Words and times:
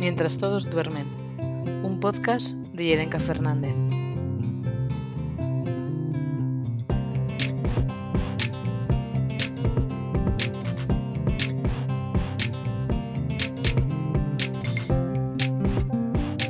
Mientras 0.00 0.38
todos 0.38 0.70
duermen, 0.70 1.06
un 1.82 1.98
podcast 1.98 2.50
de 2.72 2.84
Yerenka 2.84 3.18
Fernández. 3.18 3.74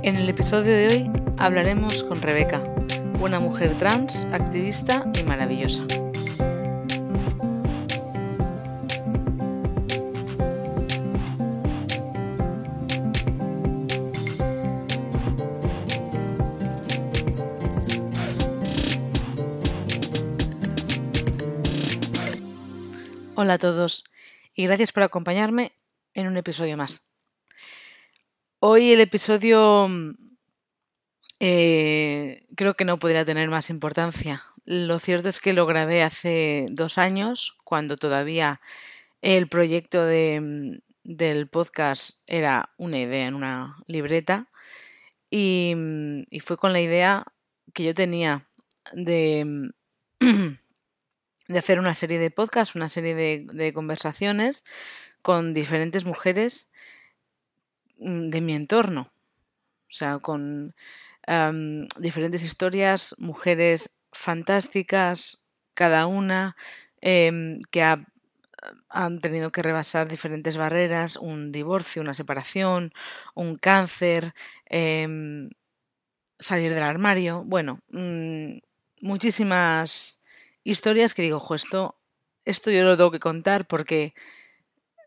En 0.02 0.16
el 0.16 0.28
episodio 0.28 0.72
de 0.72 0.86
hoy 0.88 1.10
hablaremos 1.38 2.02
con 2.04 2.20
Rebeca, 2.20 2.62
una 3.20 3.40
mujer 3.40 3.74
trans, 3.78 4.26
activista 4.32 5.04
y 5.18 5.24
maravillosa. 5.24 5.84
Hola 23.48 23.54
a 23.54 23.58
todos 23.58 24.04
y 24.52 24.66
gracias 24.66 24.92
por 24.92 25.04
acompañarme 25.04 25.72
en 26.12 26.26
un 26.26 26.36
episodio 26.36 26.76
más. 26.76 27.02
Hoy 28.58 28.92
el 28.92 29.00
episodio 29.00 29.88
eh, 31.40 32.46
creo 32.56 32.74
que 32.74 32.84
no 32.84 32.98
podría 32.98 33.24
tener 33.24 33.48
más 33.48 33.70
importancia. 33.70 34.42
Lo 34.66 34.98
cierto 34.98 35.30
es 35.30 35.40
que 35.40 35.54
lo 35.54 35.64
grabé 35.64 36.02
hace 36.02 36.66
dos 36.72 36.98
años, 36.98 37.56
cuando 37.64 37.96
todavía 37.96 38.60
el 39.22 39.48
proyecto 39.48 40.04
de, 40.04 40.82
del 41.02 41.48
podcast 41.48 42.18
era 42.26 42.68
una 42.76 42.98
idea 42.98 43.28
en 43.28 43.34
una 43.34 43.78
libreta 43.86 44.48
y, 45.30 45.72
y 46.28 46.40
fue 46.40 46.58
con 46.58 46.74
la 46.74 46.82
idea 46.82 47.24
que 47.72 47.84
yo 47.84 47.94
tenía 47.94 48.46
de 48.92 49.70
de 51.48 51.58
hacer 51.58 51.78
una 51.78 51.94
serie 51.94 52.18
de 52.18 52.30
podcasts, 52.30 52.76
una 52.76 52.88
serie 52.88 53.14
de, 53.14 53.72
conversaciones 53.72 54.64
con 55.22 55.54
diferentes 55.54 56.04
mujeres 56.04 56.70
mm, 57.98 58.30
de 58.30 58.40
mi 58.40 58.54
entorno. 58.54 59.10
O 59.88 59.92
sea, 59.92 60.18
con 60.18 60.74
diferentes 61.98 62.42
historias, 62.42 63.14
mujeres 63.18 63.90
fantásticas, 64.12 65.44
cada 65.74 66.06
una, 66.06 66.56
em, 67.00 67.60
que 67.70 67.82
han 68.88 69.18
tenido 69.20 69.52
que 69.52 69.62
rebasar 69.62 70.08
diferentes 70.08 70.56
barreras, 70.56 71.16
un 71.16 71.52
divorcio, 71.52 72.02
una 72.02 72.14
separación, 72.14 72.92
un 73.34 73.56
cáncer, 73.56 74.34
em, 74.66 75.50
salir 76.38 76.74
del 76.74 76.82
armario, 76.82 77.44
bueno, 77.44 77.80
mm, 77.90 78.58
muchísimas 79.02 80.17
historias 80.70 81.14
que 81.14 81.22
digo, 81.22 81.42
esto, 81.54 81.98
esto 82.44 82.70
yo 82.70 82.84
lo 82.84 82.96
tengo 82.96 83.10
que 83.10 83.20
contar 83.20 83.66
porque 83.66 84.12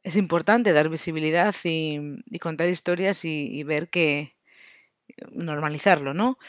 es 0.04 0.16
importante 0.16 0.74
dar 0.74 0.90
visibilidad 0.90 1.54
y, 1.64 2.40
contar 2.40 2.68
historias 2.70 3.24
y, 3.26 3.64
ver 3.64 3.90
que 3.90 4.36
normalizarlo, 5.32 6.14
¿no? 6.16 6.40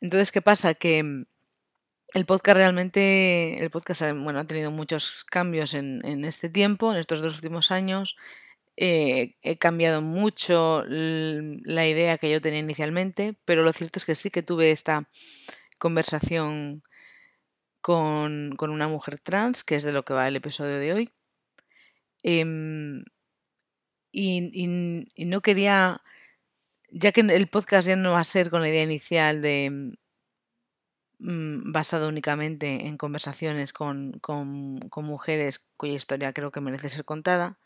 Entonces, 0.00 0.30
¿qué 0.30 0.40
pasa? 0.40 0.74
Que 0.74 1.24
el 2.14 2.26
podcast 2.26 2.56
realmente, 2.56 3.58
el 3.60 3.70
podcast 3.70 4.02
bueno, 4.02 4.38
ha 4.38 4.44
tenido 4.44 4.70
muchos 4.70 5.24
cambios 5.24 5.74
en, 5.74 6.24
este 6.24 6.48
tiempo, 6.48 6.92
en 6.92 7.00
estos 7.00 7.20
dos 7.20 7.34
últimos 7.34 7.72
años. 7.72 8.16
Eh, 8.76 9.34
he 9.42 9.56
cambiado 9.56 10.00
mucho 10.00 10.84
la 10.86 11.88
idea 11.88 12.18
que 12.18 12.30
yo 12.30 12.40
tenía 12.40 12.60
inicialmente, 12.60 13.34
pero 13.44 13.64
lo 13.64 13.72
cierto 13.72 13.98
es 13.98 14.04
que 14.04 14.14
sí 14.14 14.30
que 14.30 14.44
tuve 14.44 14.70
esta 14.70 15.08
conversación 15.78 16.82
con, 17.86 18.56
una 18.58 18.88
mujer 18.88 19.20
trans, 19.20 19.62
que 19.62 19.76
es 19.76 19.84
de 19.84 19.92
lo 19.92 20.04
que 20.04 20.12
va 20.12 20.26
el 20.26 20.34
episodio 20.34 20.80
de 20.80 20.92
hoy. 20.92 21.10
Em, 22.24 23.04
y, 24.10 25.06
no 25.18 25.40
quería, 25.40 26.02
ya 26.90 27.12
que 27.12 27.20
el 27.20 27.46
podcast 27.46 27.86
ya 27.86 27.94
no 27.94 28.10
va 28.12 28.20
a 28.20 28.24
ser 28.24 28.50
con 28.50 28.60
la 28.62 28.68
idea 28.68 28.82
inicial 28.82 29.40
de 29.40 29.94
mm, 31.20 31.70
basado 31.72 32.08
únicamente 32.08 32.88
en 32.88 32.96
conversaciones 32.98 33.72
con, 33.72 34.20
mujeres 34.96 35.64
cuya 35.76 35.94
historia 35.94 36.32
creo 36.32 36.50
que 36.50 36.60
merece 36.60 36.88
ser 36.88 37.04
contada, 37.04 37.60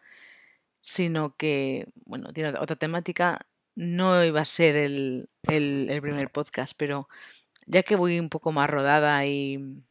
sino 0.83 1.35
que, 1.37 1.89
bueno, 2.05 2.35
tiene 2.35 2.51
otra 2.59 2.77
temática. 2.77 3.47
No 3.75 4.23
iba 4.23 4.43
a 4.43 4.45
ser 4.45 4.77
el 4.77 5.31
primer 6.03 6.31
podcast, 6.31 6.75
pero 6.77 7.09
ya 7.67 7.83
que 7.83 7.97
voy 7.97 8.19
un 8.21 8.29
poco 8.29 8.53
más 8.53 8.69
rodada 8.69 9.25
y, 9.27 9.83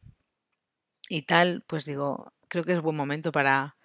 y 1.10 1.22
tal, 1.22 1.64
pues 1.66 1.84
digo, 1.84 2.32
creo 2.46 2.62
que 2.62 2.72
es 2.72 2.80
buen 2.80 2.94
momento 2.94 3.32
para, 3.32 3.76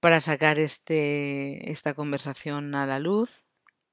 para 0.00 0.22
sacar 0.22 0.58
este, 0.58 1.70
esta 1.70 1.92
conversación 1.92 2.74
a 2.74 2.86
la 2.86 2.98
luz 2.98 3.44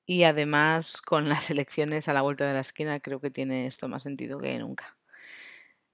y 0.06 0.24
además 0.24 1.02
con 1.02 1.28
las 1.28 1.50
elecciones 1.50 2.08
a 2.08 2.14
la 2.14 2.22
vuelta 2.22 2.48
de 2.48 2.54
la 2.54 2.62
esquina 2.62 3.02
creo 3.02 3.20
que 3.20 3.32
tiene 3.32 3.68
esto 3.68 3.90
más 3.90 4.04
sentido 4.04 4.40
que 4.40 4.58
nunca. 4.60 4.98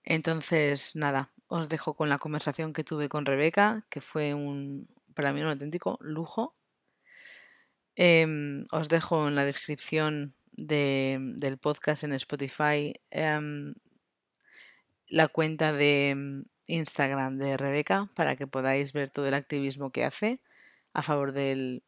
Entonces, 0.03 0.95
nada, 0.95 1.33
os 1.47 1.69
dejo 1.69 1.95
con 1.95 2.09
la 2.09 2.19
conversación 2.19 2.71
que 2.71 2.83
tuve 2.83 3.09
con 3.09 3.25
Rebeca, 3.25 3.87
que 3.89 4.01
fue 4.01 4.35
un, 4.35 4.87
para 5.15 5.33
mí 5.33 5.41
un 5.41 5.47
auténtico 5.47 5.97
lujo. 6.01 6.55
Em, 7.95 8.67
os 8.71 8.89
dejo 8.89 9.27
en 9.27 9.33
la 9.33 9.45
descripción 9.45 10.35
del 10.51 11.57
podcast 11.57 12.03
en 12.03 12.13
Spotify 12.13 12.93
em, 13.09 13.73
la 15.13 15.27
cuenta 15.27 15.71
de 15.71 16.15
mm, 16.15 16.41
Instagram 16.65 17.37
de 17.37 17.55
Rebeca 17.55 18.09
para 18.15 18.35
que 18.35 18.47
podáis 18.47 18.93
ver 18.93 19.11
todo 19.11 19.27
el 19.27 19.35
activismo 19.35 19.91
que 19.91 20.05
hace 20.05 20.41
a 20.91 21.03
favor 21.03 21.33
del, 21.33 21.83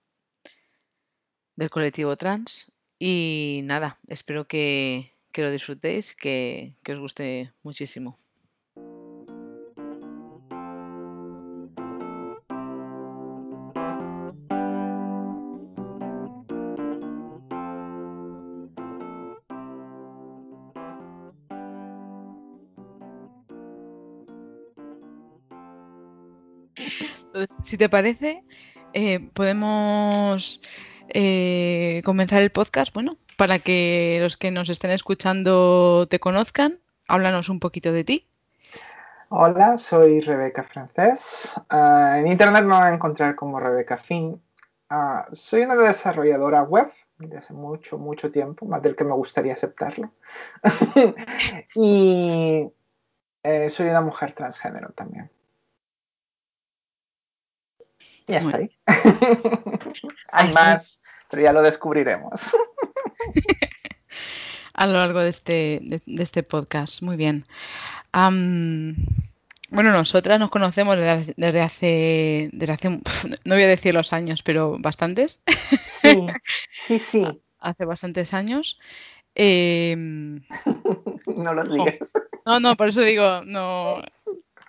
del 1.56 1.70
colectivo 1.72 2.16
trans. 2.18 2.72
Y 3.00 3.62
nada, 3.64 4.00
espero 4.08 4.48
que, 4.48 5.14
lo 5.36 5.52
disfrutéis, 5.52 6.16
que, 6.16 6.78
que 6.84 6.94
os 6.94 7.00
guste 7.00 7.52
muchísimo. 7.64 8.20
Si 27.64 27.78
te 27.78 27.90
parece, 27.90 28.44
eh, 28.94 29.20
podemos 29.34 30.62
eh, 31.10 32.02
comenzar 32.06 32.42
el 32.42 32.52
podcast. 32.52 32.94
Bueno, 32.94 33.18
para 33.38 33.60
que 33.60 34.20
los 34.22 34.38
que 34.38 34.52
nos 34.52 34.70
estén 34.70 34.92
escuchando 34.92 36.08
te 36.08 36.20
conozcan, 36.20 36.80
háblanos 37.08 37.50
un 37.50 37.60
poquito 37.60 37.92
de 37.92 38.04
ti. 38.04 38.28
Hola, 39.30 39.78
soy 39.78 40.22
Rebeca 40.22 40.64
Francés. 40.64 41.54
Ah, 41.70 42.18
en 42.20 42.28
internet 42.28 42.64
me 42.64 42.72
van 42.72 42.94
a 42.94 42.96
encontrar 42.96 43.36
como 43.36 43.60
Rebeca 43.60 43.98
Fin. 43.98 44.42
Ah, 44.90 45.28
soy 45.34 45.64
una 45.64 45.76
desarrolladora 45.76 46.64
web 46.64 46.92
desde 47.18 47.38
hace 47.38 47.54
mucho, 47.54 47.98
mucho 47.98 48.32
tiempo, 48.32 48.66
más 48.66 48.82
del 48.82 48.96
que 48.96 49.04
me 49.04 49.14
gustaría 49.14 49.54
aceptarlo. 49.54 50.12
y 51.76 52.70
eh, 53.44 53.70
soy 53.70 53.88
una 53.88 54.02
mujer 54.02 54.34
transgénero 54.34 54.90
también. 54.90 55.30
Ya 58.28 58.40
está 58.40 58.58
ahí. 58.58 58.72
Hay 60.32 60.54
más, 60.54 61.04
pero 61.30 61.44
ya 61.44 61.54
lo 61.54 61.62
descubriremos. 61.62 62.42
A 64.74 64.88
lo 64.88 64.94
largo 64.94 65.20
de 65.20 65.30
este, 65.30 65.80
de, 65.82 66.02
este 66.22 66.44
podcast. 66.44 67.02
Muy 67.02 67.16
bien. 67.16 67.46
bueno, 68.12 68.96
nosotras 69.70 70.40
nos 70.40 70.50
conocemos 70.50 70.98
desde, 70.98 71.62
hace, 71.62 72.50
desde 72.52 72.74
hace, 72.74 72.90
no 72.90 73.56
voy 73.56 73.64
a 73.64 73.68
decir 73.68 73.94
los 73.94 74.12
años, 74.12 74.44
pero 74.44 74.78
bastantes. 74.80 75.40
Sí, 76.02 76.26
sí, 76.88 77.00
sí. 77.00 77.26
Hace 77.60 77.86
bastantes 77.86 78.34
años. 78.34 78.80
Em, 79.34 80.42
no 81.26 81.54
los 81.54 81.72
digas. 81.72 82.14
No, 82.46 82.60
no, 82.60 82.76
por 82.76 82.90
eso 82.90 83.02
digo, 83.02 83.42
no, 83.46 84.02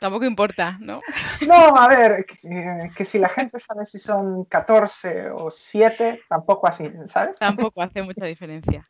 Tampoco 0.01 0.25
importa, 0.27 0.79
¿no? 0.81 1.01
No, 1.47 1.77
a 1.77 1.89
ver, 1.89 2.27
que, 2.27 3.05
si 3.05 3.19
la 3.19 3.29
gente 3.29 3.59
sabe 3.59 3.87
si 3.87 3.99
son 3.99 4.45
14 4.45 5.31
o 5.31 5.51
7, 5.51 6.21
tampoco 6.29 6.67
así, 6.67 6.85
¿sabes? 7.07 7.39
Tampoco 7.39 7.83
hace 7.83 8.03
mucha 8.03 8.27
diferencia. 8.27 8.89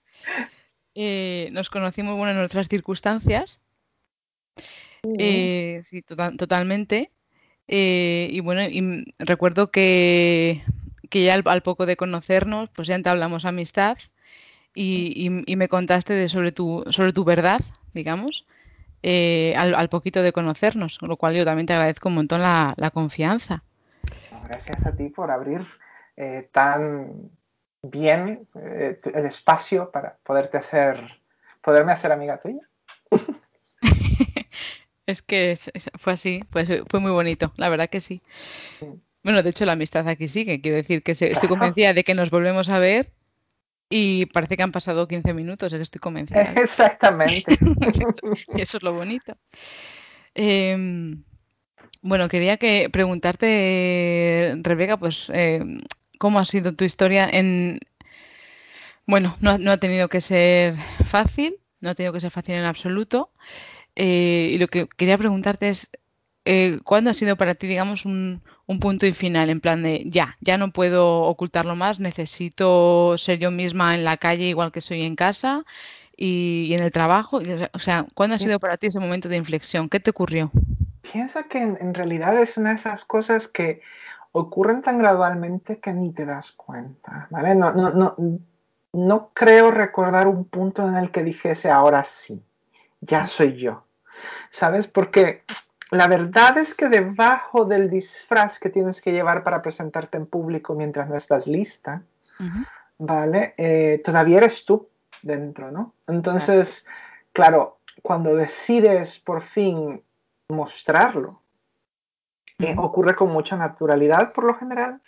Eh, 0.95 1.49
nos 1.53 1.71
conocimos 1.71 2.17
bueno, 2.17 2.33
en 2.33 2.45
otras 2.45 2.69
circunstancias. 2.69 3.61
Eh, 5.19 5.81
sí, 5.85 6.03
totalmente. 6.03 7.13
Eh, 7.69 8.29
y 8.31 8.41
bueno, 8.41 8.63
y 8.63 9.15
recuerdo 9.19 9.71
que, 9.71 10.63
que 11.11 11.25
ya 11.25 11.35
al, 11.35 11.63
poco 11.63 11.87
de 11.87 11.97
conocernos, 11.97 12.71
pues 12.71 12.89
ya 12.89 12.95
entablamos 12.95 13.45
amistad 13.45 13.99
y, 14.75 15.31
me 15.31 15.69
contaste 15.69 16.13
de 16.13 16.29
sobre 16.29 16.53
tu, 16.53 16.85
sobre 16.91 17.13
tu 17.13 17.25
verdad, 17.25 17.61
digamos, 17.95 18.47
eh, 19.09 19.55
al, 19.57 19.89
poquito 19.89 20.21
de 20.21 20.33
conocernos, 20.33 20.99
con 20.99 21.09
lo 21.09 21.17
cual 21.17 21.37
yo 21.37 21.45
también 21.45 21.69
te 21.69 21.73
agradezco 21.73 22.09
un 22.09 22.17
montón 22.17 22.43
la, 22.43 22.91
confianza. 22.93 23.63
Gracias 24.49 24.85
a 24.85 24.97
ti 24.97 25.11
por 25.11 25.31
abrir 25.31 25.65
eh, 26.17 26.49
tan 26.51 27.31
bien 27.83 28.49
eh, 28.57 28.99
el 29.15 29.27
espacio 29.27 29.93
para 29.93 30.17
poderte 30.25 30.57
hacer, 30.57 31.21
poderme 31.63 31.93
hacer 31.93 32.11
amiga 32.11 32.39
tuya. 32.39 32.63
es 35.07 35.23
que 35.23 35.57
fue 36.01 36.15
así, 36.15 36.41
pues 36.51 36.69
fue 36.91 36.99
muy 36.99 37.13
bonito, 37.13 37.53
la 37.59 37.69
verdad 37.69 37.89
que 37.89 38.01
sí. 38.01 38.23
Bueno, 39.23 39.45
de 39.45 39.51
hecho 39.51 39.67
la 39.67 39.73
amistad 39.73 40.09
aquí 40.09 40.27
sigue, 40.27 40.61
quiero 40.61 40.79
decir 40.79 41.05
que 41.05 41.13
estoy 41.13 41.49
convencida 41.49 41.95
de 41.95 42.03
que 42.03 42.15
nos 42.15 42.31
volvemos 42.31 42.69
a 42.71 42.81
ver 42.81 43.13
y 43.89 44.27
parece 44.27 44.57
que 44.57 44.63
han 44.63 44.73
pasado 44.73 45.07
15 45.07 45.33
minutos, 45.33 45.73
estoy 45.73 46.01
convencida. 46.01 46.53
Exactamente. 46.57 47.45
eso 48.57 48.77
es 48.77 48.83
lo 48.83 48.93
bonito. 48.93 49.37
Em, 50.35 51.23
bueno, 52.03 52.29
quería 52.29 52.57
que 52.57 52.91
preguntarte, 52.91 54.55
Rebeca, 54.63 54.97
pues, 54.97 55.31
em, 55.33 55.81
¿cómo 56.19 56.39
ha 56.39 56.45
sido 56.45 56.75
tu 56.75 56.85
historia 56.85 57.29
en... 57.31 57.81
Bueno, 59.07 59.37
no, 59.41 59.71
ha 59.71 59.77
tenido 59.77 60.09
que 60.09 60.21
ser 60.21 60.75
fácil, 61.05 61.57
no 61.81 61.91
ha 61.91 61.95
tenido 61.95 62.13
que 62.13 62.21
ser 62.21 62.33
fácil 62.33 62.57
en 62.57 62.65
absoluto. 62.65 63.31
Eh, 63.95 64.51
y 64.53 64.59
lo 64.59 64.67
que 64.67 64.89
quería 64.97 65.17
preguntarte 65.17 65.69
es, 65.69 65.89
eh, 66.47 66.79
¿cuándo 66.85 67.11
ha 67.11 67.15
sido 67.15 67.37
para 67.37 67.55
ti, 67.55 67.67
digamos, 67.67 68.05
un, 68.05 68.43
un 68.67 68.81
punto 68.81 69.07
y 69.07 69.13
final, 69.13 69.51
en 69.51 69.61
plan 69.61 69.83
de 69.83 70.03
ya, 70.07 70.37
ya 70.41 70.59
no 70.59 70.71
puedo 70.73 71.23
ocultarlo 71.23 71.77
más, 71.77 72.01
necesito 72.01 73.17
ser 73.19 73.39
yo 73.39 73.51
misma 73.51 73.95
en 73.95 74.05
la 74.05 74.17
calle 74.17 74.45
igual 74.45 74.73
que 74.73 74.81
soy 74.81 75.03
en 75.03 75.17
casa 75.17 75.65
y, 76.17 76.73
en 76.75 76.83
el 76.83 76.93
trabajo. 76.93 77.41
o 77.73 77.79
sea, 77.79 78.07
¿cuándo 78.15 78.37
ha 78.37 78.39
sido 78.39 78.59
para 78.59 78.77
ti 78.77 78.89
ese 78.89 79.01
momento 79.01 79.29
de 79.29 79.37
inflexión? 79.37 79.89
¿Qué 79.89 80.01
te 80.01 80.11
ocurrió? 80.11 80.51
Piensa 81.13 81.45
que 81.45 81.63
en, 81.63 81.95
realidad 81.95 82.41
es 82.41 82.57
una 82.57 82.71
de 82.71 82.77
esas 82.77 83.05
cosas 83.05 83.47
que 83.47 83.81
ocurren 84.33 84.83
tan 84.83 84.99
gradualmente 84.99 85.79
que 85.79 85.93
ni 85.93 86.13
te 86.13 86.27
das 86.27 86.53
cuenta, 86.53 87.29
¿vale? 87.31 87.55
No, 87.55 87.73
no, 87.73 87.91
no, 87.91 88.17
no 88.93 89.31
creo 89.33 89.71
recordar 89.71 90.27
un 90.27 90.45
punto 90.45 90.87
en 90.87 90.97
el 90.97 91.11
que 91.11 91.23
dijese 91.23 91.71
ahora 91.71 92.03
sí, 92.05 92.43
ya 93.01 93.27
soy 93.27 93.57
yo. 93.57 93.85
¿Sabes? 94.51 94.87
Porque 94.89 95.43
la 95.91 96.09
verdad 96.09 96.59
es 96.59 96.75
que 96.75 96.89
debajo 96.89 97.65
del 97.65 97.89
disfraz 97.89 98.59
que 98.59 98.71
tienes 98.71 99.01
que 99.01 99.13
llevar 99.13 99.45
para 99.45 99.63
presentarte 99.63 100.17
en 100.17 100.27
público 100.27 100.75
mientras 100.75 101.09
no 101.09 101.17
estás 101.17 101.47
lista, 101.47 102.03
¿vale? 102.99 103.55
Eh, 103.57 104.03
todavía 104.05 104.39
eres 104.39 104.65
tú 104.65 104.89
dentro, 105.23 105.71
¿no? 105.71 105.95
Entonces, 106.09 106.87
claro, 107.33 107.79
cuando 108.03 108.35
decides 108.35 109.19
por 109.21 109.43
fin 109.43 110.03
mostrarlo, 110.49 111.41
eh, 112.59 112.75
ocurre 112.79 113.15
con 113.15 113.31
mucha 113.31 113.57
naturalidad 113.57 114.33
por 114.33 114.45
lo 114.45 114.55
general. 114.55 115.01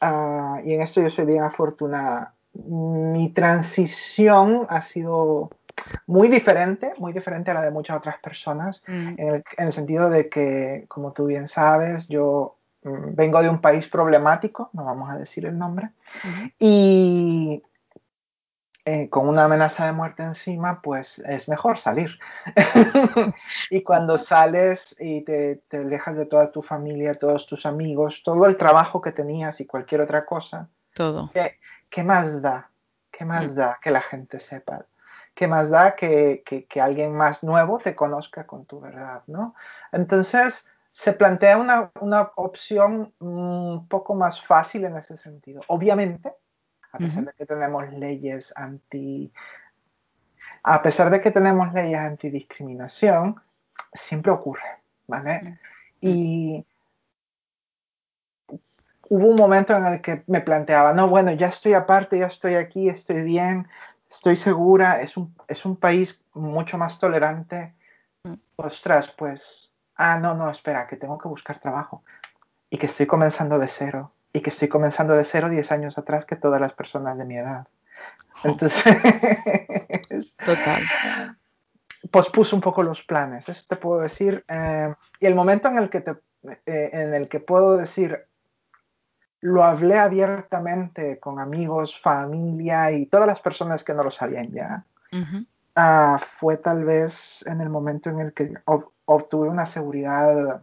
Ah, 0.00 0.60
y 0.64 0.74
en 0.74 0.82
esto 0.82 1.02
yo 1.02 1.10
soy 1.10 1.26
bien 1.26 1.42
afortunada. 1.42 2.34
Mi 2.54 3.30
transición 3.30 4.66
ha 4.70 4.80
sido 4.80 5.50
muy 6.06 6.28
diferente, 6.28 6.92
muy 6.98 7.12
diferente 7.12 7.50
a 7.50 7.54
la 7.54 7.62
de 7.62 7.70
muchas 7.70 7.96
otras 7.96 8.18
personas, 8.18 8.82
mm. 8.86 9.14
en, 9.18 9.44
el, 9.58 9.72
sentido 9.72 10.10
de 10.10 10.28
que, 10.28 10.84
como 10.88 11.12
tú 11.12 11.26
bien 11.26 11.48
sabes, 11.48 12.08
yo 12.08 12.56
mm, 12.82 13.14
vengo 13.14 13.42
de 13.42 13.48
un 13.48 13.60
país 13.60 13.88
problemático, 13.88 14.70
no 14.72 14.84
vamos 14.84 15.10
a 15.10 15.18
decir 15.18 15.46
el 15.46 15.58
nombre, 15.58 15.90
y 16.58 17.62
eh, 18.86 19.08
con 19.08 19.26
una 19.28 19.44
amenaza 19.44 19.86
de 19.86 19.92
muerte 19.92 20.22
encima, 20.22 20.82
pues 20.82 21.18
es 21.20 21.48
mejor 21.48 21.78
salir. 21.78 22.18
y 23.70 23.82
cuando 23.82 24.18
sales 24.18 24.94
y 25.00 25.22
te, 25.22 25.62
te, 25.68 25.78
alejas 25.78 26.18
de 26.18 26.26
toda 26.26 26.50
tu 26.50 26.60
familia, 26.60 27.14
todos 27.14 27.46
tus 27.46 27.64
amigos, 27.64 28.22
todo 28.22 28.44
el 28.44 28.58
trabajo 28.58 29.00
que 29.00 29.10
tenías 29.10 29.58
y 29.60 29.66
cualquier 29.66 30.02
otra 30.02 30.26
cosa, 30.26 30.68
todo. 30.92 31.30
¿qué, 31.32 31.58
qué 31.88 32.04
más 32.04 32.42
da? 32.42 32.70
¿Qué 33.10 33.24
más 33.24 33.52
mm. 33.52 33.54
da 33.54 33.78
que 33.80 33.90
la 33.90 34.02
gente 34.02 34.38
sepa? 34.38 34.84
¿Qué 35.34 35.48
más 35.48 35.70
da 35.70 35.96
que, 35.96 36.44
alguien 36.80 37.14
más 37.14 37.42
nuevo 37.42 37.78
te 37.78 37.94
conozca 37.94 38.46
con 38.46 38.64
tu 38.66 38.80
verdad? 38.80 39.22
¿no? 39.26 39.54
Entonces, 39.92 40.68
se 40.90 41.12
plantea 41.12 41.58
una, 41.58 42.30
opción 42.36 43.12
un 43.18 43.88
poco 43.88 44.14
más 44.14 44.40
fácil 44.40 44.84
en 44.84 44.96
ese 44.96 45.16
sentido. 45.16 45.62
Obviamente, 45.66 46.32
a 46.92 46.98
pesar 46.98 47.24
de 47.24 47.32
que 47.32 47.46
tenemos 47.46 47.92
leyes 47.92 48.52
anti... 48.56 49.32
A 50.62 50.82
pesar 50.82 51.10
de 51.10 51.20
que 51.20 51.30
tenemos 51.30 51.72
leyes 51.72 51.98
antidiscriminación, 51.98 53.40
siempre 53.92 54.30
ocurre, 54.30 54.78
¿vale? 55.06 55.58
Y 56.00 56.64
hubo 59.08 59.26
un 59.26 59.36
momento 59.36 59.74
en 59.76 59.86
el 59.86 60.00
que 60.00 60.22
me 60.26 60.40
planteaba, 60.40 60.92
no, 60.92 61.08
bueno, 61.08 61.32
ya 61.32 61.48
estoy 61.48 61.74
aparte, 61.74 62.18
ya 62.18 62.26
estoy 62.26 62.54
aquí, 62.54 62.88
estoy 62.88 63.22
bien, 63.22 63.66
estoy 64.14 64.36
segura, 64.36 65.00
es 65.00 65.16
un, 65.16 65.34
es 65.48 65.64
un 65.64 65.76
país 65.76 66.22
mucho 66.34 66.78
más 66.78 66.98
tolerante. 66.98 67.74
Mm. 68.24 68.34
Ostras, 68.56 69.12
pues, 69.16 69.72
ah, 69.96 70.18
no, 70.18 70.34
no, 70.34 70.50
espera, 70.50 70.86
que 70.86 70.96
tengo 70.96 71.18
que 71.18 71.28
buscar 71.28 71.58
trabajo 71.58 72.04
y 72.70 72.78
que 72.78 72.86
estoy 72.86 73.06
comenzando 73.06 73.58
de 73.58 73.68
cero 73.68 74.12
y 74.32 74.40
que 74.40 74.50
estoy 74.50 74.68
comenzando 74.68 75.14
de 75.14 75.24
cero 75.24 75.48
10 75.48 75.70
años 75.72 75.98
atrás 75.98 76.24
que 76.24 76.36
todas 76.36 76.60
las 76.60 76.72
personas 76.72 77.18
de 77.18 77.24
mi 77.24 77.36
edad. 77.36 77.68
Entonces, 78.42 78.82
total. 80.44 80.82
Pospuso 82.10 82.56
un 82.56 82.62
poco 82.62 82.82
los 82.82 83.02
planes, 83.02 83.48
eso 83.48 83.62
te 83.68 83.76
puedo 83.76 84.00
decir. 84.00 84.44
Eh, 84.48 84.92
y 85.20 85.26
el 85.26 85.34
momento 85.34 85.68
en 85.68 85.78
el 85.78 85.88
que, 85.88 86.00
te, 86.00 86.10
eh, 86.66 86.90
en 86.92 87.14
el 87.14 87.28
que 87.28 87.40
puedo 87.40 87.76
decir, 87.76 88.26
lo 89.44 89.62
hablé 89.62 89.98
abiertamente 89.98 91.20
con 91.20 91.38
amigos, 91.38 92.00
familia 92.00 92.90
y 92.92 93.04
todas 93.04 93.26
las 93.26 93.40
personas 93.40 93.84
que 93.84 93.92
no 93.92 94.02
lo 94.02 94.10
sabían 94.10 94.50
ya. 94.50 94.86
Ah, 95.76 96.18
fue 96.38 96.56
tal 96.56 96.84
vez 96.84 97.44
en 97.46 97.60
el 97.60 97.68
momento 97.68 98.08
en 98.08 98.20
el 98.20 98.32
que 98.32 98.54
obtuve 99.04 99.50
una 99.50 99.66
seguridad 99.66 100.62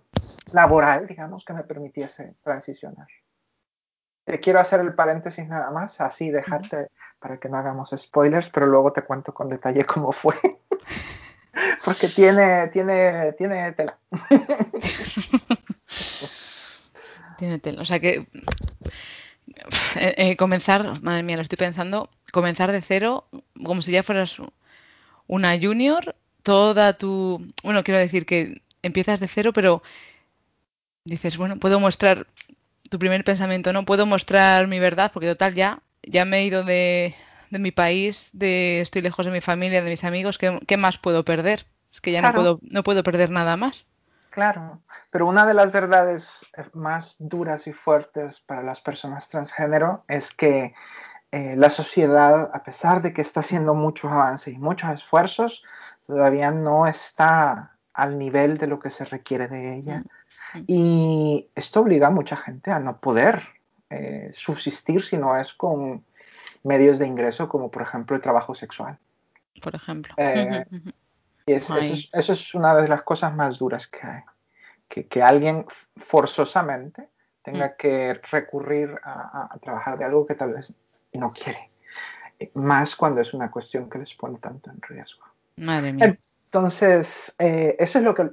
laboral, 0.52 1.06
digamos, 1.06 1.46
que 1.46 1.54
me 1.54 1.64
permitiese 1.64 2.34
transicionar. 2.44 3.08
Te 4.26 4.40
quiero 4.40 4.60
hacer 4.60 4.80
el 4.80 4.96
paréntesis 4.96 5.48
nada 5.48 5.70
más, 5.70 6.02
así 6.02 6.32
dejarte 6.32 6.88
para 7.20 7.38
que 7.38 7.50
no 7.50 7.58
hagamos 7.58 7.94
spoilers, 7.96 8.50
pero 8.50 8.66
luego 8.66 8.94
te 8.94 9.04
cuento 9.04 9.32
con 9.32 9.48
detalle 9.48 9.86
cómo 9.86 10.12
fue. 10.12 10.34
Porque 11.86 12.08
tiene, 12.08 12.68
tiene, 12.70 13.34
tiene 13.34 13.74
tela. 13.74 13.96
tiene. 17.42 17.80
O 17.80 17.86
sea 17.86 18.00
que 18.00 18.28
eh, 19.96 20.14
eh, 20.18 20.36
comenzar, 20.38 21.02
madre 21.02 21.24
mía, 21.24 21.36
lo 21.36 21.42
estoy 21.42 21.58
pensando, 21.58 22.10
comenzar 22.32 22.72
de 22.72 22.82
cero, 22.82 23.28
como 23.64 23.82
si 23.82 23.92
ya 23.92 24.04
fueras 24.04 24.38
una 25.28 25.58
junior, 25.60 26.16
toda 26.44 26.98
tu, 26.98 27.54
bueno, 27.64 27.84
quiero 27.84 28.00
decir 28.00 28.26
que 28.26 28.62
empiezas 28.82 29.20
de 29.20 29.28
cero, 29.28 29.54
pero 29.54 29.84
dices, 31.06 31.38
bueno, 31.38 31.58
puedo 31.58 31.80
mostrar 31.80 32.28
tu 32.90 33.00
primer 33.00 33.24
pensamiento, 33.24 33.74
no 33.74 33.86
puedo 33.86 34.06
mostrar 34.06 34.68
mi 34.68 34.80
verdad, 34.80 35.12
porque 35.14 35.28
total 35.28 35.56
ya, 35.56 35.82
ya 36.04 36.26
me 36.26 36.40
he 36.40 36.46
ido 36.46 36.64
de, 36.64 37.16
mi 37.50 37.72
país, 37.72 38.30
de 38.34 38.82
estoy 38.82 39.02
lejos 39.02 39.26
de 39.26 39.32
mi 39.32 39.42
familia, 39.42 39.82
de 39.82 39.90
mis 39.90 40.04
amigos, 40.04 40.38
¿qué, 40.38 40.78
más 40.78 40.98
puedo 40.98 41.24
perder? 41.24 41.66
Es 41.92 42.02
que 42.02 42.12
ya 42.12 42.22
no 42.22 42.34
puedo, 42.34 42.60
no 42.64 42.84
puedo 42.84 43.04
perder 43.04 43.30
nada 43.30 43.58
más. 43.58 43.86
Claro, 44.32 44.82
pero 45.12 45.28
una 45.28 45.46
de 45.46 45.54
las 45.54 45.74
verdades 45.74 46.32
eh, 46.56 46.64
más 46.74 47.18
duras 47.20 47.68
y 47.68 47.74
fuertes 47.74 48.40
para 48.40 48.64
las 48.64 48.80
personas 48.80 49.28
transgénero 49.28 50.06
es 50.08 50.32
que 50.32 50.74
eh, 51.34 51.56
la 51.58 51.70
sociedad, 51.70 52.50
a 52.54 52.64
pesar 52.64 53.02
de 53.02 53.14
que 53.14 53.22
está 53.22 53.42
haciendo 53.42 53.74
muchos 53.74 54.10
avances 54.10 54.54
y 54.54 54.58
muchos 54.58 54.90
esfuerzos, 54.92 55.64
todavía 56.08 56.50
no 56.50 56.88
está 56.88 57.74
al 57.94 58.18
nivel 58.18 58.58
de 58.58 58.68
lo 58.68 58.80
que 58.80 58.90
se 58.90 59.04
requiere 59.04 59.50
de 59.50 59.76
ella. 59.76 60.04
Mm, 60.54 60.60
mm. 60.60 60.64
Y 60.66 61.50
esto 61.54 61.82
obliga 61.82 62.08
a 62.08 62.12
mucha 62.12 62.38
gente 62.38 62.72
a 62.72 62.80
no 62.80 63.02
poder 63.02 63.44
eh, 63.90 64.32
subsistir 64.34 65.04
si 65.04 65.18
no 65.18 65.38
es 65.38 65.54
con 65.54 66.06
medios 66.64 67.00
de 67.00 67.08
ingreso 67.08 67.50
como 67.50 67.70
por 67.70 67.82
ejemplo 67.82 68.16
el 68.16 68.22
trabajo 68.22 68.56
sexual. 68.56 68.98
Por 69.62 69.76
ejemplo. 69.76 70.16
Y 71.46 71.54
eso, 71.54 71.78
es, 71.78 72.56
una 72.56 72.76
de 72.76 72.88
las 72.88 73.04
cosas 73.04 73.34
más 73.34 73.58
duras 73.58 73.88
que 73.88 74.06
hay. 74.06 74.22
Que, 74.88 75.24
alguien 75.24 75.66
forzosamente 75.98 77.10
tenga 77.42 77.68
mm. 77.68 77.76
que 77.78 78.14
recurrir 78.30 79.00
a, 79.04 79.58
trabajar 79.62 79.98
de 79.98 80.06
algo 80.06 80.26
que 80.26 80.36
tal 80.36 80.54
vez 80.54 80.74
no 81.14 81.32
quiere. 81.32 81.72
Más 82.56 82.96
cuando 82.96 83.22
es 83.22 83.34
una 83.34 83.50
cuestión 83.50 83.90
que 83.90 84.00
les 84.00 84.14
pone 84.14 84.38
tanto 84.40 84.70
en 84.70 84.82
riesgo. 84.82 85.24
Madre 85.58 85.94
mía. 85.94 86.18
Entonces, 86.46 87.34
eh, 87.40 87.76
eso 87.80 88.00
es 88.00 88.04
lo 88.04 88.14
que... 88.14 88.30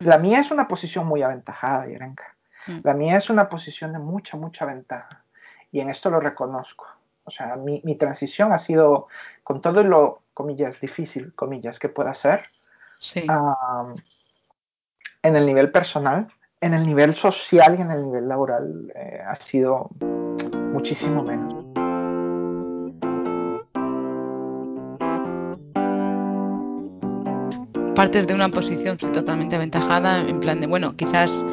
La 0.00 0.18
mía 0.18 0.40
es 0.40 0.50
una 0.50 0.68
posición 0.68 1.06
muy 1.06 1.22
aventajada, 1.22 1.86
Yerenka. 1.86 2.36
Mm. 2.66 2.80
La 2.84 2.94
mía 2.94 3.16
es 3.16 3.30
una 3.30 3.48
posición 3.48 3.92
de 3.92 3.98
mucha, 3.98 4.36
mucha 4.36 4.66
ventaja. 4.66 5.24
Y 5.72 5.80
en 5.80 5.88
esto 5.88 6.10
lo 6.10 6.20
reconozco. 6.20 6.86
O 7.24 7.30
sea, 7.30 7.56
mi, 7.56 7.94
transición 7.96 8.52
ha 8.52 8.58
sido, 8.58 9.08
con 9.44 9.60
todo 9.60 9.82
lo, 9.84 10.22
comillas, 10.34 10.80
difícil, 10.80 11.34
comillas, 11.34 11.78
que 11.78 11.88
pueda 11.88 12.14
ser, 12.14 12.40
en 15.22 15.36
el 15.36 15.46
nivel 15.46 15.70
personal, 15.70 16.28
en 16.60 16.74
el 16.74 16.84
nivel 16.84 17.14
social 17.14 17.76
y 17.78 17.82
en 17.82 17.90
el 17.90 18.04
nivel 18.04 18.28
laboral, 18.28 18.92
eh, 18.94 19.20
ha 19.26 19.36
sido 19.36 19.90
muchísimo 20.72 21.22
menos. 21.22 21.64
Partes 27.94 28.26
de 28.26 28.34
una 28.34 28.48
posición 28.48 28.96
totalmente 28.96 29.56
aventajada, 29.56 30.20
en 30.20 30.40
plan 30.40 30.60
de, 30.60 30.66
bueno, 30.66 30.96
quizás 30.96 31.44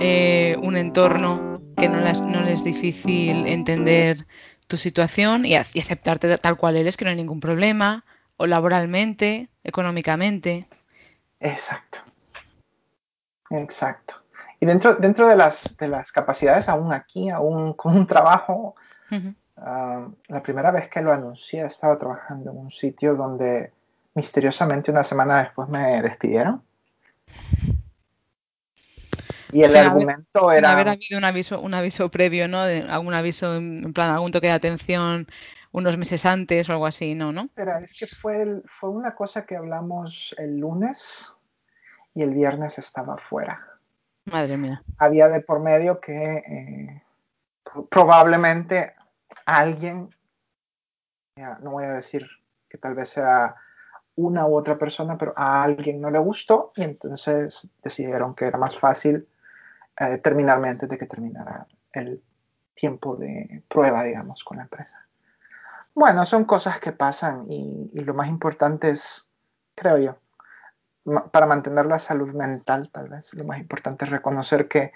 eh, 0.00 0.56
un 0.62 0.76
entorno 0.76 1.60
que 1.76 1.88
no, 1.88 2.00
no 2.00 2.40
le 2.40 2.52
es 2.52 2.64
difícil 2.64 3.46
entender 3.46 4.26
tu 4.72 4.78
situación 4.78 5.44
y, 5.44 5.54
aceptarte 5.54 6.38
tal 6.38 6.56
cual 6.56 6.76
eres, 6.78 6.96
que 6.96 7.04
no 7.04 7.10
hay 7.10 7.16
ningún 7.16 7.40
problema, 7.40 8.06
o 8.38 8.46
laboralmente, 8.46 9.50
económicamente. 9.64 10.66
Exacto. 11.40 11.98
Exacto. 13.50 14.14
Y 14.60 14.64
dentro, 14.64 14.94
dentro 14.94 15.28
de, 15.28 15.36
las, 15.36 15.76
de 15.76 15.88
las 15.88 16.10
capacidades, 16.10 16.70
aún 16.70 16.90
aquí, 16.90 17.28
aún 17.28 17.74
con 17.80 17.94
un 17.94 18.06
trabajo, 18.06 18.74
ah, 19.58 20.08
la 20.28 20.40
primera 20.40 20.70
vez 20.70 20.88
que 20.88 21.02
lo 21.02 21.12
anuncié 21.12 21.66
estaba 21.66 21.98
trabajando 21.98 22.52
en 22.52 22.56
un 22.56 22.70
sitio 22.70 23.14
donde 23.14 23.72
misteriosamente 24.14 24.90
una 24.90 25.04
semana 25.04 25.42
después 25.42 25.68
me 25.68 26.00
despidieron. 26.00 26.62
Y 29.52 29.62
el 29.62 29.76
argumento 29.76 30.50
era. 30.50 30.68
Sin 30.68 30.78
haber 30.78 30.88
habido 30.88 31.18
un 31.18 31.24
aviso, 31.24 31.60
un 31.60 31.74
aviso 31.74 32.10
previo, 32.10 32.48
¿no? 32.48 32.64
De 32.64 32.82
algún 32.82 33.14
aviso, 33.14 33.54
en 33.56 33.92
plan, 33.92 34.10
algún 34.10 34.32
toque 34.32 34.46
de 34.48 34.54
atención 34.54 35.26
unos 35.72 35.96
meses 35.96 36.24
antes 36.26 36.68
o 36.68 36.72
algo 36.72 36.86
así, 36.86 37.14
¿no? 37.14 37.32
¿no? 37.32 37.48
Pero 37.54 37.76
es 37.78 37.98
que 37.98 38.06
fue, 38.06 38.62
fue 38.78 38.90
una 38.90 39.14
cosa 39.14 39.44
que 39.44 39.56
hablamos 39.56 40.34
el 40.38 40.58
lunes 40.58 41.32
y 42.14 42.22
el 42.22 42.30
viernes 42.30 42.78
estaba 42.78 43.16
fuera. 43.16 43.66
Madre 44.26 44.56
mía. 44.56 44.82
Había 44.98 45.28
de 45.28 45.40
por 45.40 45.60
medio 45.60 45.98
que 45.98 46.12
eh, 46.14 47.02
probablemente 47.90 48.94
alguien, 49.46 50.14
no 51.36 51.70
voy 51.70 51.84
a 51.84 51.94
decir 51.94 52.26
que 52.68 52.78
tal 52.78 52.94
vez 52.94 53.10
sea 53.10 53.56
una 54.14 54.46
u 54.46 54.54
otra 54.54 54.76
persona, 54.76 55.16
pero 55.16 55.32
a 55.36 55.62
alguien 55.62 56.00
no 56.00 56.10
le 56.10 56.18
gustó 56.18 56.72
y 56.76 56.82
entonces 56.82 57.66
decidieron 57.82 58.34
que 58.34 58.44
era 58.44 58.58
más 58.58 58.78
fácil 58.78 59.26
eh, 59.98 60.18
terminarme 60.18 60.68
antes 60.68 60.88
de 60.88 60.98
que 60.98 61.06
terminara 61.06 61.66
el 61.92 62.22
tiempo 62.74 63.16
de 63.16 63.62
prueba, 63.68 64.02
digamos, 64.04 64.42
con 64.44 64.56
la 64.56 64.64
empresa. 64.64 65.06
Bueno, 65.94 66.24
son 66.24 66.44
cosas 66.44 66.80
que 66.80 66.92
pasan 66.92 67.44
y, 67.50 67.90
lo 68.00 68.14
más 68.14 68.28
importante 68.28 68.90
es, 68.90 69.28
creo 69.74 69.98
yo, 69.98 70.16
para 71.30 71.46
mantener 71.46 71.86
la 71.86 71.98
salud 71.98 72.32
mental, 72.32 72.90
tal 72.90 73.08
vez, 73.08 73.34
lo 73.34 73.44
más 73.44 73.58
importante 73.58 74.04
es 74.04 74.10
reconocer 74.10 74.68
que 74.68 74.92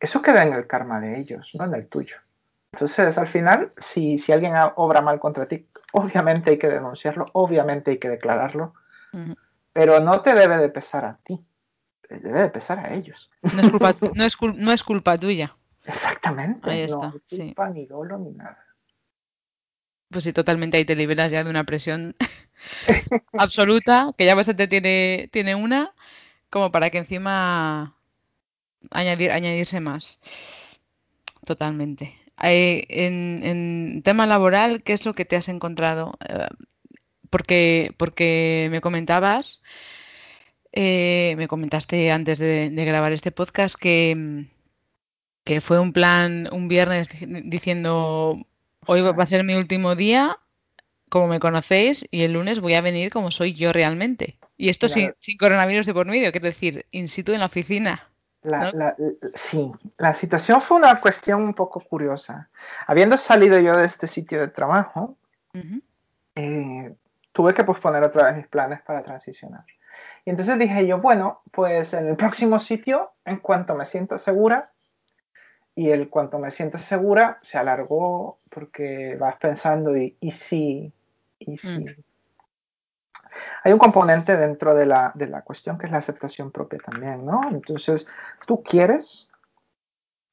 eso 0.00 0.22
queda 0.22 0.42
en 0.42 0.54
el 0.54 0.66
karma 0.66 1.00
de 1.00 1.20
ellos, 1.20 1.52
no 1.56 1.66
en 1.66 1.74
el 1.74 1.86
tuyo. 1.86 2.16
Entonces, 2.72 3.18
al 3.18 3.26
final, 3.26 3.70
si, 3.78 4.18
si 4.18 4.32
alguien 4.32 4.54
obra 4.76 5.00
mal 5.00 5.20
contra 5.20 5.46
ti, 5.46 5.68
obviamente 5.92 6.50
hay 6.50 6.58
que 6.58 6.68
denunciarlo, 6.68 7.26
obviamente 7.32 7.92
hay 7.92 7.98
que 7.98 8.08
declararlo, 8.08 8.74
pero 9.72 10.00
no 10.00 10.22
te 10.22 10.34
debe 10.34 10.56
de 10.56 10.68
pesar 10.68 11.04
a 11.04 11.18
ti 11.22 11.44
debe 12.18 12.42
de 12.42 12.48
pesar 12.48 12.78
a 12.78 12.94
ellos. 12.94 13.30
No 13.42 13.62
es 14.24 14.36
culpa, 14.36 14.54
no 14.56 14.72
es 14.72 14.82
culpa 14.82 15.18
tuya. 15.18 15.54
Exactamente. 15.84 16.70
Ahí 16.70 16.80
está, 16.80 16.96
no 16.96 17.20
culpa 17.28 17.70
ni 17.70 17.86
dolo 17.86 18.18
ni 18.18 18.30
nada. 18.30 18.58
Pues 20.10 20.24
sí, 20.24 20.32
totalmente 20.32 20.76
ahí 20.76 20.84
te 20.84 20.96
liberas 20.96 21.30
ya 21.30 21.44
de 21.44 21.50
una 21.50 21.64
presión 21.64 22.16
absoluta, 23.32 24.12
que 24.18 24.24
ya 24.24 24.34
bastante 24.34 24.66
tiene, 24.66 25.28
tiene 25.32 25.54
una, 25.54 25.94
como 26.50 26.72
para 26.72 26.90
que 26.90 26.98
encima 26.98 27.94
añadir, 28.90 29.30
añadirse 29.30 29.80
más. 29.80 30.20
Totalmente. 31.46 32.16
En, 32.42 33.44
en, 33.44 34.02
tema 34.02 34.26
laboral, 34.26 34.82
¿qué 34.82 34.94
es 34.94 35.04
lo 35.04 35.14
que 35.14 35.24
te 35.24 35.36
has 35.36 35.48
encontrado? 35.48 36.18
Eh, 36.28 36.48
porque, 37.28 37.94
porque 37.96 38.68
me 38.70 38.80
comentabas 38.80 39.62
eh, 40.72 41.34
me 41.36 41.48
comentaste 41.48 42.10
antes 42.10 42.38
de, 42.38 42.70
grabar 42.70 43.12
este 43.12 43.32
podcast 43.32 43.74
que, 43.74 44.46
que, 45.44 45.60
fue 45.60 45.80
un 45.80 45.92
plan 45.92 46.48
un 46.52 46.68
viernes 46.68 47.08
diciendo 47.44 48.38
hoy 48.86 49.00
va 49.02 49.22
a 49.22 49.26
ser 49.26 49.44
mi 49.44 49.54
último 49.54 49.94
día, 49.94 50.38
como 51.08 51.26
me 51.26 51.40
conocéis, 51.40 52.06
y 52.10 52.22
el 52.22 52.32
lunes 52.34 52.60
voy 52.60 52.74
a 52.74 52.80
venir 52.80 53.10
como 53.10 53.30
soy 53.30 53.54
yo 53.54 53.72
realmente. 53.72 54.38
Y 54.56 54.68
esto 54.68 54.88
sin, 54.88 55.12
coronavirus 55.38 55.86
de 55.86 55.94
por 55.94 56.06
medio, 56.06 56.30
quiero 56.30 56.46
decir, 56.46 56.86
in 56.90 57.08
situ 57.08 57.32
en 57.32 57.40
la 57.40 57.46
oficina. 57.46 58.08
sí, 59.34 59.72
la 59.98 60.14
situación 60.14 60.60
fue 60.60 60.76
una 60.76 61.00
cuestión 61.00 61.42
un 61.42 61.54
poco 61.54 61.80
curiosa. 61.80 62.48
Habiendo 62.86 63.16
salido 63.16 63.58
yo 63.58 63.76
de 63.76 63.86
este 63.86 64.06
sitio 64.06 64.40
de 64.40 64.48
trabajo, 64.48 65.16
eh, 66.34 66.94
tuve 67.32 67.54
que 67.54 67.64
posponer 67.64 68.02
otra 68.02 68.26
vez 68.26 68.36
mis 68.36 68.48
planes 68.48 68.80
para 68.82 69.02
transicionar. 69.02 69.64
Y 70.24 70.30
entonces 70.30 70.58
dije 70.58 70.86
yo, 70.86 70.98
bueno, 70.98 71.40
pues 71.50 71.92
en 71.94 72.08
el 72.08 72.16
próximo 72.16 72.58
sitio, 72.58 73.12
en 73.24 73.38
cuanto 73.38 73.74
me 73.74 73.84
sienta 73.84 74.18
segura, 74.18 74.70
y 75.74 75.90
el 75.90 76.10
cuanto 76.10 76.38
me 76.38 76.50
sienta 76.50 76.78
segura 76.78 77.38
se 77.42 77.56
alargó 77.56 78.38
porque 78.52 79.16
vas 79.18 79.36
pensando 79.36 79.96
y, 79.96 80.16
y 80.20 80.32
sí, 80.32 80.92
y 81.38 81.56
sí. 81.56 81.84
Mm. 81.84 82.02
Hay 83.64 83.72
un 83.72 83.78
componente 83.78 84.36
dentro 84.36 84.74
de 84.74 84.86
la, 84.86 85.12
de 85.14 85.28
la 85.28 85.42
cuestión 85.42 85.78
que 85.78 85.86
es 85.86 85.92
la 85.92 85.98
aceptación 85.98 86.50
propia 86.50 86.80
también, 86.84 87.24
¿no? 87.24 87.40
Entonces, 87.48 88.06
tú 88.46 88.62
quieres, 88.62 89.30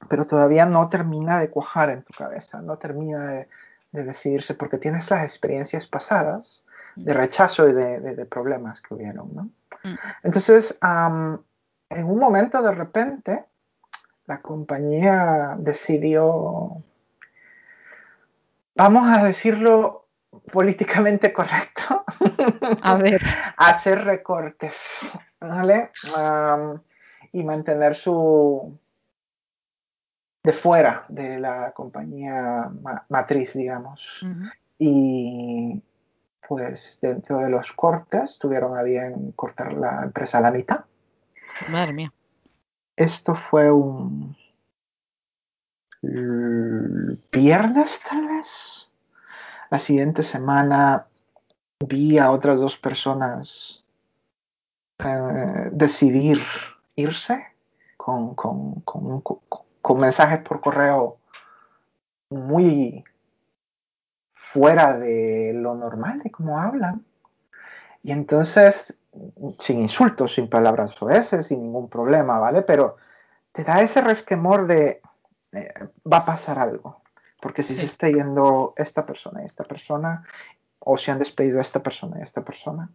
pero 0.10 0.25
todavía 0.25 0.65
no 0.65 0.89
termina 0.89 1.39
de 1.39 1.50
cuajar 1.50 1.91
en 1.91 2.03
tu 2.03 2.13
cabeza, 2.13 2.62
no 2.62 2.77
termina 2.77 3.27
de, 3.27 3.48
de 3.91 4.03
decidirse 4.03 4.56
porque 4.56 4.77
tienes 4.77 5.10
las 5.10 5.24
experiencias 5.24 5.88
pasadas 5.88 6.65
de 6.96 7.13
rechazo 7.13 7.70
y 7.70 7.74
de, 7.74 8.25
problemas 8.25 8.82
que 8.82 8.94
hubieron. 8.96 9.34
¿no? 9.34 9.50
Mm. 9.88 9.96
Entonces, 10.24 10.77
en 10.82 12.03
un 12.06 12.20
momento 12.20 12.62
de 12.62 12.72
repente, 12.72 13.46
la 14.25 14.41
compañía 14.41 15.56
decidió, 15.58 16.72
vamos 18.75 19.17
a 19.17 19.24
decirlo 19.24 20.08
políticamente 20.51 21.32
correcto, 21.32 22.03
a 22.84 22.96
ver. 22.96 23.22
hacer 23.58 24.03
recortes, 24.03 25.12
¿vale? 25.39 25.91
y 27.32 27.44
mantener 27.44 27.96
su 27.96 28.77
de 30.44 30.53
fuera 30.53 31.06
de 31.10 31.39
la 31.39 31.72
compañía 31.72 32.70
matriz, 33.10 33.53
digamos. 33.53 34.24
Y 34.79 35.84
pues 36.48 37.00
dentro 37.01 37.39
de 37.39 37.50
los 37.50 37.74
cortes 37.74 38.38
tuvieron 38.39 38.77
a 38.77 38.84
bien 38.84 39.32
cortar 39.34 39.74
la 39.74 40.04
empresa 40.04 40.38
a 40.38 40.42
la 40.42 40.51
mitad. 40.51 40.86
Madre 41.70 41.94
mía. 41.94 42.13
Esto 42.96 43.36
fue 43.36 43.72
un 43.72 44.36
viernes 47.32 48.01
tal 48.08 48.27
vez. 48.27 48.92
La 49.70 49.77
siguiente 49.77 50.24
semana 50.24 51.08
vi 51.86 52.18
a 52.18 52.32
otras 52.32 52.60
dos 52.60 52.77
personas 52.77 53.84
eh, 55.00 55.70
decidir 55.72 56.42
irse 56.96 57.46
con, 57.98 58.34
con 58.36 60.00
mensajes 60.00 60.39
por 60.39 60.62
correo 60.62 61.18
muy 62.30 63.04
fuera 64.57 64.97
de 64.97 65.51
lo 65.53 65.75
normal, 65.75 66.23
de 66.23 66.31
cómo 66.31 66.59
hablan. 66.59 67.05
Y 68.01 68.11
entonces, 68.11 68.99
sin 69.59 69.81
insultos, 69.81 70.33
sin 70.33 70.49
palabras 70.49 70.91
soeces, 70.91 71.45
sin 71.47 71.61
ningún 71.61 71.89
problema, 71.89 72.39
¿vale? 72.39 72.63
Pero 72.63 72.97
te 73.51 73.63
da 73.63 73.81
ese 73.81 74.01
resquemor 74.01 74.65
de, 74.65 74.99
eh, 75.51 75.73
va 76.11 76.17
a 76.17 76.25
pasar 76.25 76.57
algo. 76.57 77.03
Porque 77.39 77.61
si 77.61 77.75
se 77.75 77.85
está 77.85 78.09
yendo 78.09 78.73
esta 78.77 79.05
persona 79.05 79.43
y 79.43 79.45
esta 79.45 79.63
persona, 79.63 80.23
o 80.79 80.97
se 80.97 81.11
han 81.11 81.19
despedido 81.19 81.59
a 81.59 81.61
esta 81.61 81.83
persona 81.83 82.17
y 82.17 82.23
esta 82.23 82.43
persona, 82.43 82.89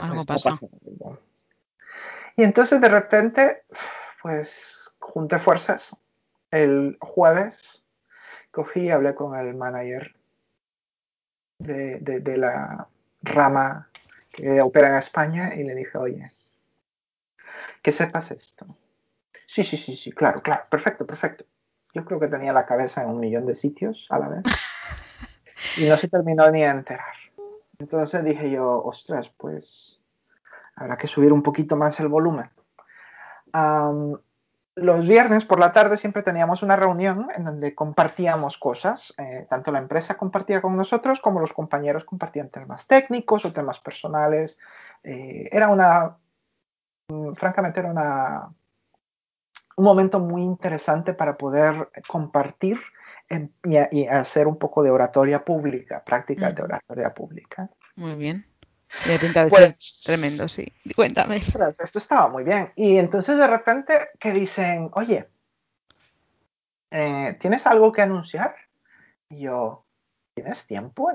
algo 0.00 0.24
pasa. 0.24 0.52
Y 2.36 2.42
entonces 2.42 2.80
de 2.80 2.88
repente, 2.88 3.64
pues 4.22 4.94
junté 4.98 5.38
fuerzas. 5.38 5.94
El 6.50 6.96
jueves 7.02 7.84
cogí 8.50 8.84
y 8.84 8.90
hablé 8.90 9.14
con 9.14 9.38
el 9.38 9.54
manager 9.54 10.14
de, 11.58 12.36
la 12.36 12.88
rama 13.22 13.88
que 14.30 14.60
opera 14.60 14.88
en 14.88 14.96
España 14.96 15.54
y 15.54 15.64
le 15.64 15.74
dije, 15.74 15.96
oye, 15.98 16.30
que 17.82 17.92
sepas 17.92 18.30
esto. 18.30 18.66
Sí, 19.46 19.62
sí, 19.62 19.76
sí, 19.76 19.94
sí, 19.94 20.12
claro, 20.12 20.40
claro, 20.40 20.64
perfecto, 20.70 21.06
perfecto. 21.06 21.44
Yo 21.92 22.04
creo 22.04 22.18
que 22.18 22.28
tenía 22.28 22.52
la 22.52 22.66
cabeza 22.66 23.02
en 23.02 23.10
un 23.10 23.20
millón 23.20 23.46
de 23.46 23.54
sitios 23.54 24.06
a 24.10 24.18
la 24.18 24.28
vez 24.28 24.44
y 25.76 25.84
no 25.84 25.96
se 25.96 26.08
terminó 26.08 26.50
ni 26.50 26.60
de 26.60 26.66
enterar. 26.66 27.14
Entonces 27.78 28.24
dije 28.24 28.50
yo, 28.50 28.82
ostras, 28.82 29.28
pues 29.36 30.00
habrá 30.76 30.96
que 30.96 31.06
subir 31.06 31.32
un 31.32 31.42
poquito 31.42 31.76
más 31.76 31.98
el 32.00 32.08
volumen. 32.08 32.50
Los 34.76 35.06
viernes 35.06 35.44
por 35.44 35.60
la 35.60 35.72
tarde 35.72 35.96
siempre 35.96 36.22
teníamos 36.22 36.62
una 36.62 36.76
reunión 36.76 37.28
en 37.36 37.44
donde 37.44 37.74
compartíamos 37.74 38.58
cosas. 38.58 39.14
Eh, 39.18 39.46
tanto 39.48 39.70
la 39.70 39.78
empresa 39.78 40.16
compartía 40.16 40.60
con 40.60 40.76
nosotros 40.76 41.20
como 41.20 41.40
los 41.40 41.52
compañeros 41.52 42.04
compartían 42.04 42.50
temas 42.50 42.86
técnicos 42.86 43.44
o 43.44 43.52
temas 43.52 43.78
personales. 43.78 44.58
Eh, 45.04 45.48
era 45.52 45.68
una, 45.68 46.16
mm, 47.08 47.34
francamente, 47.34 47.80
era 47.80 47.90
una, 47.90 48.48
un 49.76 49.84
momento 49.84 50.18
muy 50.18 50.42
interesante 50.42 51.14
para 51.14 51.36
poder 51.36 51.90
compartir 52.08 52.80
y, 53.90 54.06
hacer 54.06 54.46
un 54.46 54.58
poco 54.58 54.82
de 54.82 54.90
oratoria 54.90 55.44
pública, 55.44 56.02
práctica 56.04 56.52
de 56.52 56.62
oratoria 56.62 57.14
pública. 57.14 57.70
Muy 57.96 58.16
bien. 58.16 58.46
Me 59.06 59.18
pinta 59.18 59.44
de 59.44 59.50
ser 59.50 59.70
pues, 59.72 60.02
tremendo, 60.04 60.48
sí. 60.48 60.72
Cuéntame. 60.94 61.36
Esto 61.36 61.98
estaba 61.98 62.28
muy 62.28 62.44
bien. 62.44 62.72
Y 62.76 62.96
entonces 62.96 63.36
de 63.36 63.46
repente 63.46 63.98
que 64.18 64.32
dicen, 64.32 64.90
oye, 64.94 65.26
eh, 66.90 67.36
¿tienes 67.40 67.66
algo 67.66 67.92
que 67.92 68.02
anunciar? 68.02 68.54
Y 69.28 69.40
yo, 69.40 69.84
¿tienes 70.34 70.66
tiempo? 70.66 71.10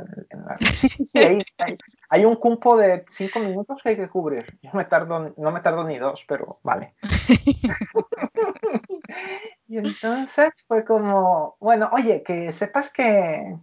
Sí, 0.71 0.89
sí, 1.05 1.19
hay, 1.19 1.39
hay, 2.09 2.25
un 2.25 2.35
cumpo 2.35 2.77
de 2.77 3.05
cinco 3.09 3.39
minutos 3.39 3.79
que 3.81 3.89
hay 3.89 3.95
que 3.95 4.09
cubrir. 4.09 4.45
Yo 4.61 4.71
me 4.73 4.85
tardo, 4.85 5.33
no 5.35 5.51
me 5.51 5.61
tardo 5.61 5.83
ni 5.83 5.97
dos, 5.97 6.25
pero 6.27 6.57
vale. 6.63 6.93
y 9.67 9.77
entonces 9.77 10.53
fue 10.67 10.85
como, 10.85 11.55
bueno, 11.59 11.89
oye, 11.93 12.23
que 12.23 12.51
sepas 12.53 12.91
que, 12.91 13.57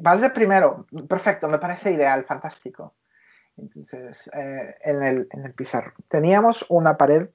vas 0.00 0.20
de 0.20 0.30
primero, 0.30 0.86
perfecto, 1.08 1.48
me 1.48 1.58
parece 1.58 1.92
ideal, 1.92 2.24
fantástico. 2.24 2.94
Entonces, 3.56 4.30
eh, 4.32 4.76
en, 4.82 5.02
el, 5.02 5.28
en 5.30 5.44
el 5.44 5.54
pizarrón, 5.54 5.94
teníamos 6.08 6.64
una 6.68 6.96
pared 6.96 7.28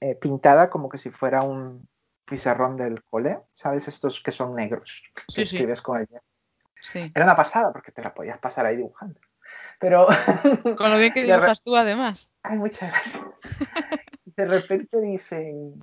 eh, 0.00 0.14
pintada 0.16 0.68
como 0.68 0.88
que 0.88 0.98
si 0.98 1.10
fuera 1.10 1.42
un 1.42 1.88
pizarrón 2.24 2.76
del 2.76 3.02
cole, 3.04 3.38
¿sabes? 3.52 3.88
Estos 3.88 4.20
que 4.20 4.32
son 4.32 4.54
negros, 4.54 5.02
que 5.34 5.42
escribes 5.42 5.80
con 5.80 6.00
ella. 6.00 6.22
Sí. 6.80 7.10
Era 7.14 7.24
una 7.24 7.36
pasada 7.36 7.72
porque 7.72 7.92
te 7.92 8.02
la 8.02 8.12
podías 8.12 8.38
pasar 8.38 8.66
ahí 8.66 8.76
dibujando. 8.76 9.20
Pero. 9.78 10.06
Con 10.76 10.90
lo 10.90 10.98
bien 10.98 11.12
que 11.12 11.22
dibujas 11.22 11.62
tú, 11.62 11.76
además. 11.76 12.30
Ay, 12.42 12.58
muchas 12.58 12.90
gracias. 12.90 13.24
De 14.24 14.44
repente 14.44 15.00
dicen. 15.00 15.78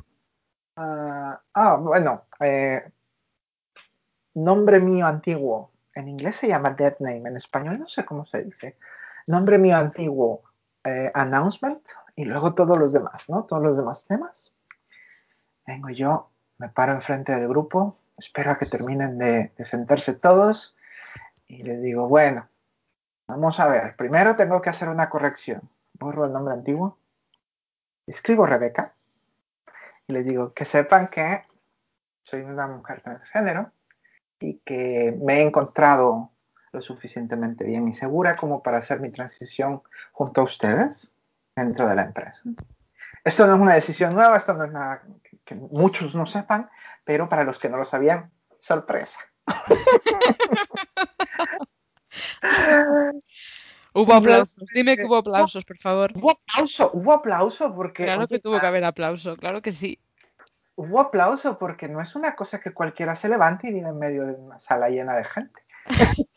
ah, 0.76 1.42
ah 1.54 1.76
bueno, 1.76 2.26
eh, 2.40 2.84
nombre 4.34 4.80
mío 4.80 5.06
antiguo 5.06 5.72
en 6.00 6.08
inglés 6.08 6.38
se 6.38 6.48
llama 6.48 6.72
dead 6.72 6.96
name, 7.00 7.30
en 7.30 7.38
español 7.38 7.80
no 7.80 7.88
sé 7.88 8.06
cómo 8.06 8.26
se 8.26 8.44
dice. 8.44 8.78
Nombre 9.28 9.58
mío 9.58 9.76
antiguo, 9.76 10.44
eh, 10.84 11.12
announcement, 11.14 11.82
y 12.16 12.26
luego 12.26 12.54
todos 12.54 12.78
los 12.78 12.94
demás, 12.94 13.30
¿no? 13.30 13.44
Todos 13.44 13.62
los 13.62 13.78
demás 13.78 14.06
temas. 14.06 14.52
Vengo 15.68 15.90
yo, 15.90 16.32
me 16.58 16.70
paro 16.70 16.94
enfrente 16.94 17.34
del 17.34 17.48
grupo, 17.48 17.96
espero 18.18 18.52
a 18.52 18.58
que 18.58 18.66
terminen 18.66 19.18
de, 19.18 19.52
de 19.56 19.66
sentarse 19.66 20.16
todos 20.16 20.76
y 21.48 21.64
les 21.64 21.82
digo, 21.82 22.08
bueno, 22.08 22.48
vamos 23.28 23.60
a 23.60 23.68
ver, 23.68 23.96
primero 23.96 24.36
tengo 24.36 24.62
que 24.62 24.70
hacer 24.70 24.90
una 24.90 25.10
corrección. 25.10 25.62
Borro 25.94 26.26
el 26.26 26.34
nombre 26.34 26.54
antiguo, 26.54 26.98
escribo 28.08 28.46
Rebeca 28.46 28.94
y 30.08 30.14
les 30.14 30.26
digo 30.26 30.52
que 30.52 30.66
sepan 30.66 31.08
que 31.08 31.44
soy 32.24 32.42
una 32.42 32.68
mujer 32.68 33.02
transgénero 33.02 33.72
y 34.40 34.60
que 34.66 35.16
me 35.22 35.40
he 35.40 35.44
encontrado 35.44 36.32
lo 36.72 36.82
suficientemente 36.82 37.64
bien 37.64 37.88
y 37.88 37.94
segura 37.94 38.36
como 38.36 38.62
para 38.62 38.78
hacer 38.78 39.00
mi 39.00 39.12
transición 39.12 39.82
junto 40.12 40.42
a 40.42 40.46
ustedes 40.46 41.12
dentro 41.56 41.88
de 41.88 41.96
la 41.96 42.04
empresa. 42.04 42.44
Esto 43.24 43.48
no 43.48 43.56
es 43.56 43.62
una 43.62 43.76
decisión 43.76 44.14
nueva, 44.14 44.38
esto 44.38 44.54
no 44.54 44.66
es 44.66 44.72
nada 44.72 45.02
que, 45.46 45.56
muchos 45.56 46.14
no 46.16 46.26
sepan, 46.26 46.70
pero 47.04 47.28
para 47.28 47.44
los 47.44 47.60
que 47.60 47.70
no 47.70 47.78
lo 47.78 47.86
sabían, 47.86 48.32
sorpresa. 48.60 49.20
hubo 53.94 54.14
aplausos, 54.14 54.64
dime 54.74 54.96
que 54.96 55.06
hubo 55.06 55.18
aplausos, 55.18 55.66
por 55.66 55.78
favor. 55.80 56.12
Hubo 56.16 56.32
aplauso, 56.32 56.92
hubo 56.94 57.14
aplauso 57.14 57.76
porque... 57.76 58.06
Claro 58.06 58.28
que 58.28 58.40
tuvo 58.40 58.60
que 58.60 58.68
haber 58.68 58.86
aplauso, 58.86 59.36
claro 59.36 59.62
que 59.62 59.72
sí 59.72 60.00
hubo 60.80 61.02
aplauso 61.02 61.60
porque 61.60 61.90
no 61.90 62.00
es 62.00 62.16
una 62.16 62.36
cosa 62.36 62.62
que 62.62 62.74
cualquiera 62.74 63.14
se 63.14 63.28
levante 63.28 63.68
y 63.68 63.74
diga 63.74 63.90
en 63.90 64.00
medio 64.00 64.26
de 64.26 64.32
una 64.34 64.62
sala 64.62 64.90
llena 64.90 65.18
de 65.18 65.26
gente. 65.26 65.62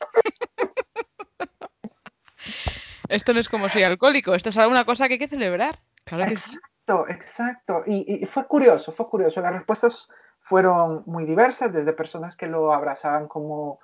esto 3.08 3.32
no 3.32 3.38
es 3.38 3.48
como 3.48 3.68
soy 3.68 3.84
alcohólico, 3.84 4.34
esto 4.34 4.48
es 4.48 4.58
alguna 4.58 4.84
cosa 4.84 5.06
que 5.06 5.14
hay 5.14 5.20
que 5.20 5.28
celebrar. 5.28 5.78
Claro 6.04 6.26
que 6.26 6.32
exacto, 6.32 7.08
exacto. 7.08 7.84
Y, 7.86 8.26
fue 8.26 8.44
curioso, 8.48 8.90
fue 8.90 9.08
curioso. 9.08 9.40
Las 9.40 9.52
respuestas 9.52 10.08
fueron 10.40 11.04
muy 11.06 11.24
diversas, 11.24 11.72
desde 11.72 11.92
personas 11.92 12.36
que 12.36 12.48
lo 12.48 12.72
abrazaban 12.72 13.28
como, 13.28 13.78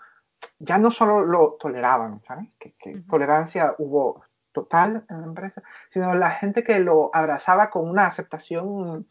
ya 0.59 0.77
no 0.77 0.91
solo 0.91 1.25
lo 1.25 1.57
toleraban, 1.61 2.21
¿sabes? 2.27 2.57
Que, 2.57 2.75
tolerancia 3.09 3.77
hubo 3.79 4.25
total 4.51 5.05
en 5.09 5.21
la 5.21 5.27
empresa, 5.29 5.63
sino 5.89 6.17
la 6.17 6.33
gente 6.33 6.65
que 6.65 6.81
lo 6.81 7.15
abrazaba 7.15 7.71
con 7.71 7.89
una 7.89 8.09
aceptación 8.09 9.07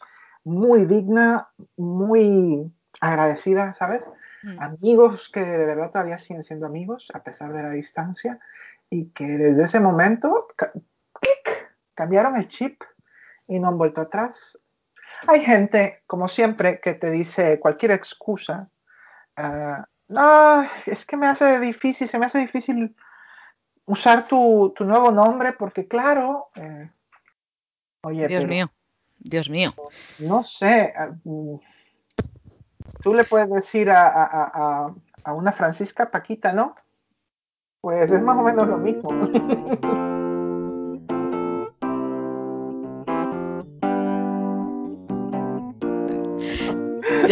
muy 0.48 0.86
digna, 0.86 1.50
muy 1.76 2.72
agradecida, 3.02 3.74
¿sabes? 3.74 4.10
Mm. 4.44 4.60
Amigos 4.62 5.30
que 5.30 5.42
de 5.42 5.66
verdad 5.66 5.92
todavía 5.92 6.18
siguen 6.18 6.44
siendo 6.44 6.66
amigos 6.66 7.10
a 7.14 7.22
pesar 7.22 7.52
de 7.52 7.64
la 7.64 7.72
distancia 7.72 8.40
y 8.90 9.10
que 9.10 9.26
desde 9.26 9.66
ese 9.66 9.82
momento 9.82 10.48
cambiaron 11.94 12.38
el 12.38 12.48
chip 12.48 12.82
y 13.48 13.60
no 13.60 13.68
han 13.68 13.78
vuelto 13.78 14.02
atrás. 14.02 14.58
Hay 15.28 15.42
gente, 15.42 16.04
como 16.08 16.30
siempre, 16.30 16.80
que 16.80 16.94
te 16.94 17.10
dice 17.10 17.60
cualquier 17.60 17.92
excusa. 17.92 18.70
Ah, 19.36 19.86
no, 20.08 20.66
es 20.86 21.06
que 21.06 21.18
me 21.18 21.28
hace 21.28 21.60
difícil, 21.60 22.08
se 22.08 22.18
me 22.18 22.28
hace 22.28 22.40
difícil 22.40 22.96
usar 23.86 24.26
tu, 24.26 24.74
nuevo 24.80 25.12
nombre 25.12 25.52
porque, 25.52 25.88
claro, 25.88 26.48
eh, 26.56 26.90
oye, 28.04 28.28
Dios 28.28 28.46
mío. 28.46 28.72
Dios 29.20 29.50
mío. 29.50 29.74
No 30.20 30.44
sé. 30.44 30.94
Mm, 31.24 31.56
tú 33.02 33.14
le 33.14 33.24
puedes 33.24 33.50
decir 33.50 33.90
a, 33.90 34.94
una 35.26 35.52
Francisca 35.52 36.10
Paquita, 36.10 36.54
¿no? 36.54 36.76
Pues 37.82 38.12
es 38.12 38.22
más 38.22 38.38
o 38.38 38.44
menos 38.44 38.68
lo 38.68 38.78
mismo. 38.78 39.10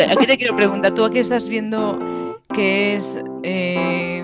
aquí 0.09 0.27
te 0.27 0.37
quiero 0.37 0.55
preguntar, 0.55 0.93
tú 0.93 1.05
aquí 1.05 1.19
estás 1.19 1.47
viendo 1.47 1.97
que 2.53 2.97
es 2.97 3.17
eh, 3.43 4.23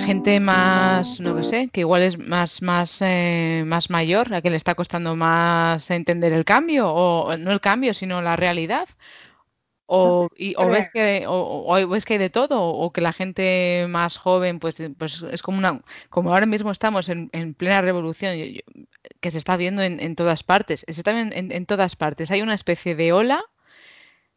gente 0.00 0.40
más, 0.40 1.20
no 1.20 1.42
sé, 1.44 1.68
que 1.68 1.80
igual 1.80 2.02
es 2.02 2.18
más, 2.18 2.62
más, 2.62 2.98
eh, 3.02 3.62
más 3.66 3.90
mayor, 3.90 4.34
a 4.34 4.42
que 4.42 4.50
le 4.50 4.56
está 4.56 4.74
costando 4.74 5.16
más 5.16 5.90
entender 5.90 6.32
el 6.32 6.44
cambio, 6.44 6.90
o 6.92 7.36
no 7.36 7.52
el 7.52 7.60
cambio, 7.60 7.94
sino 7.94 8.22
la 8.22 8.36
realidad. 8.36 8.88
O, 9.92 10.28
ves 10.70 10.88
que 10.90 11.24
o, 11.26 11.88
ves 11.88 12.04
que 12.04 12.12
hay 12.12 12.18
de 12.20 12.30
todo 12.30 12.62
o 12.62 12.92
que 12.92 13.00
la 13.00 13.12
gente 13.12 13.86
más 13.88 14.18
joven 14.18 14.60
pues, 14.60 14.80
pues 14.96 15.20
es 15.22 15.42
como 15.42 15.58
una 15.58 15.82
como 16.10 16.32
ahora 16.32 16.46
mismo 16.46 16.70
estamos 16.70 17.08
en, 17.08 17.28
plena 17.54 17.82
revolución 17.82 18.36
que 19.20 19.30
se 19.32 19.38
está 19.38 19.56
viendo 19.56 19.82
en, 19.82 20.14
todas 20.14 20.44
partes 20.44 20.84
se 20.86 21.00
está 21.00 21.18
en, 21.18 21.32
en, 21.50 21.66
todas 21.66 21.96
partes 21.96 22.30
hay 22.30 22.40
una 22.40 22.54
especie 22.54 22.94
de 22.94 23.12
ola 23.12 23.42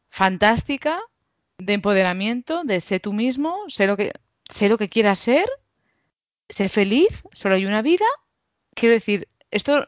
fantástica 0.09 0.99
de 1.59 1.73
empoderamiento 1.73 2.63
de 2.63 2.79
ser 2.79 3.01
tú 3.01 3.13
mismo 3.13 3.59
sé 3.67 3.85
lo 3.85 3.95
que 3.95 4.11
sé 4.53 4.69
lo 4.69 4.77
que 4.77 4.89
quieras 4.89 5.19
ser 5.19 5.49
sé 6.49 6.69
feliz, 6.69 7.23
solo 7.33 7.55
hay 7.55 7.65
una 7.65 7.81
vida. 7.81 8.05
Quiero 8.75 8.93
decir, 8.93 9.27
esto 9.51 9.87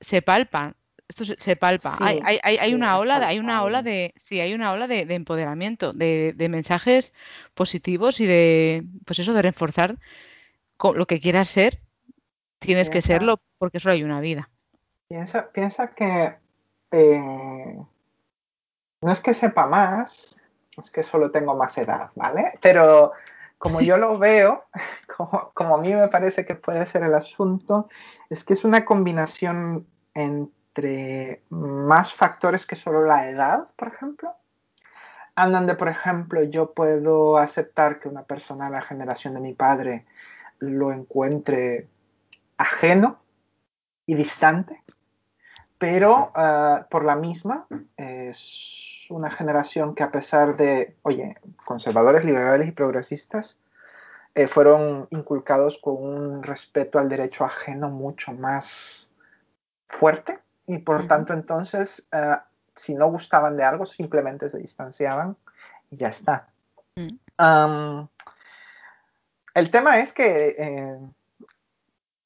se 0.00 0.22
palpa, 0.22 0.74
esto 1.08 1.24
se, 1.24 1.56
palpa. 1.56 1.96
hay, 2.00 2.20
hay, 2.42 2.58
hay, 2.58 2.74
una 2.74 2.98
ola, 2.98 3.16
hay 3.26 3.38
una 3.38 3.62
ola 3.62 3.82
de, 3.82 4.12
sí, 4.16 4.40
hay 4.40 4.54
una 4.54 4.72
ola 4.72 4.86
de, 4.86 5.00
empoderamiento, 5.14 5.92
de, 5.92 6.34
mensajes 6.50 7.14
positivos 7.54 8.20
y 8.20 8.26
de, 8.26 8.84
pues 9.06 9.18
eso, 9.18 9.32
de 9.32 9.42
reforzar 9.42 9.96
lo 10.82 11.06
que 11.06 11.20
quieras 11.20 11.48
ser, 11.48 11.80
tienes 12.58 12.90
que 12.90 13.02
serlo 13.02 13.40
porque 13.58 13.80
solo 13.80 13.94
hay 13.94 14.02
una 14.02 14.20
vida. 14.20 14.50
Piensa, 15.08 15.50
piensa 15.50 15.94
que 15.94 16.34
eh, 16.92 17.78
no 19.00 19.12
es 19.12 19.20
que 19.20 19.32
sepa 19.32 19.66
más, 19.66 20.34
es 20.76 20.90
que 20.90 21.02
solo 21.02 21.30
tengo 21.30 21.54
más 21.56 21.76
edad, 21.78 22.10
¿vale? 22.14 22.52
Pero 22.60 23.12
como 23.58 23.80
yo 23.80 23.96
lo 23.96 24.18
veo, 24.18 24.64
como, 25.54 25.76
a 25.76 25.80
mí 25.80 25.92
me 25.92 26.08
parece 26.08 26.46
que 26.46 26.54
puede 26.54 26.86
ser 26.86 27.02
el 27.02 27.14
asunto, 27.14 27.88
es 28.30 28.44
que 28.44 28.54
es 28.54 28.64
una 28.64 28.84
combinación 28.84 29.86
entre 30.14 31.42
más 31.50 32.14
factores 32.14 32.66
que 32.66 32.76
solo 32.76 33.04
la 33.04 33.28
edad, 33.28 33.68
por 33.76 33.88
ejemplo. 33.88 34.32
Andan 35.34 35.66
de, 35.66 35.74
por 35.74 35.88
ejemplo, 35.88 36.42
yo 36.42 36.72
puedo 36.72 37.38
aceptar 37.38 38.00
que 38.00 38.08
una 38.08 38.22
persona 38.22 38.66
de 38.66 38.72
la 38.72 38.82
generación 38.82 39.34
de 39.34 39.40
mi 39.40 39.54
padre 39.54 40.06
lo 40.58 40.92
encuentre 40.92 41.88
ajeno 42.56 43.20
y 44.06 44.14
distante, 44.14 44.82
pero 45.78 46.32
ah, 46.34 46.86
por 46.90 47.04
la 47.04 47.14
misma 47.14 47.66
es 47.96 48.87
una 49.10 49.30
generación 49.30 49.94
que 49.94 50.02
a 50.02 50.10
pesar 50.10 50.56
de, 50.56 50.96
oye, 51.02 51.36
conservadores, 51.64 52.24
liberales 52.24 52.68
y 52.68 52.72
progresistas, 52.72 53.56
eh, 54.34 54.46
fueron 54.46 55.08
inculcados 55.10 55.78
con 55.78 55.96
un 55.96 56.42
respeto 56.42 56.98
al 56.98 57.08
derecho 57.08 57.44
ajeno 57.44 57.88
mucho 57.88 58.32
más 58.32 59.10
fuerte 59.88 60.38
y 60.66 60.78
por 60.78 61.08
tanto 61.08 61.32
entonces 61.32 62.06
eh, 62.12 62.36
si 62.76 62.94
no 62.94 63.10
gustaban 63.10 63.56
de 63.56 63.64
algo 63.64 63.86
simplemente 63.86 64.48
se 64.48 64.58
distanciaban 64.58 65.36
y 65.90 65.96
ya 65.96 66.08
está. 66.08 66.48
Mm. 66.94 68.08
el 69.54 69.70
tema 69.70 70.00
es 70.00 70.12
que 70.12 70.56
eh, 70.58 70.98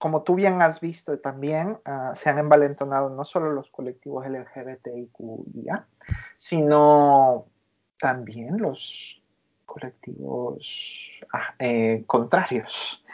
como 0.03 0.25
tú 0.25 0.35
bien 0.35 0.61
has 0.63 0.81
visto 0.81 1.17
también, 1.21 1.79
ah, 1.85 2.13
se 2.17 2.29
han 2.29 2.41
envalentonado 2.41 3.09
no 3.09 3.25
solo 3.25 3.53
los 3.53 3.71
colectivos 3.71 4.27
LGBTIQIA, 4.27 5.87
sino 6.37 7.47
también 8.01 8.59
los 8.59 9.23
colectivos 9.65 11.09
ah, 11.33 11.55
eh, 11.57 12.03
contrarios. 12.05 13.05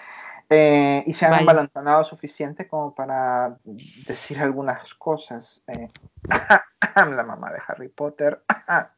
Eh, 0.48 1.04
y 1.06 1.12
se 1.12 1.26
han 1.26 1.44
Vaya. 1.44 2.04
suficiente 2.04 2.66
como 2.66 2.94
para 2.94 3.58
decir 4.06 4.40
algunas 4.40 4.94
cosas. 4.94 5.62
Eh, 5.66 5.88
la 6.96 7.22
mamá 7.22 7.52
de 7.52 7.58
Harry 7.68 7.88
Potter. 7.90 8.40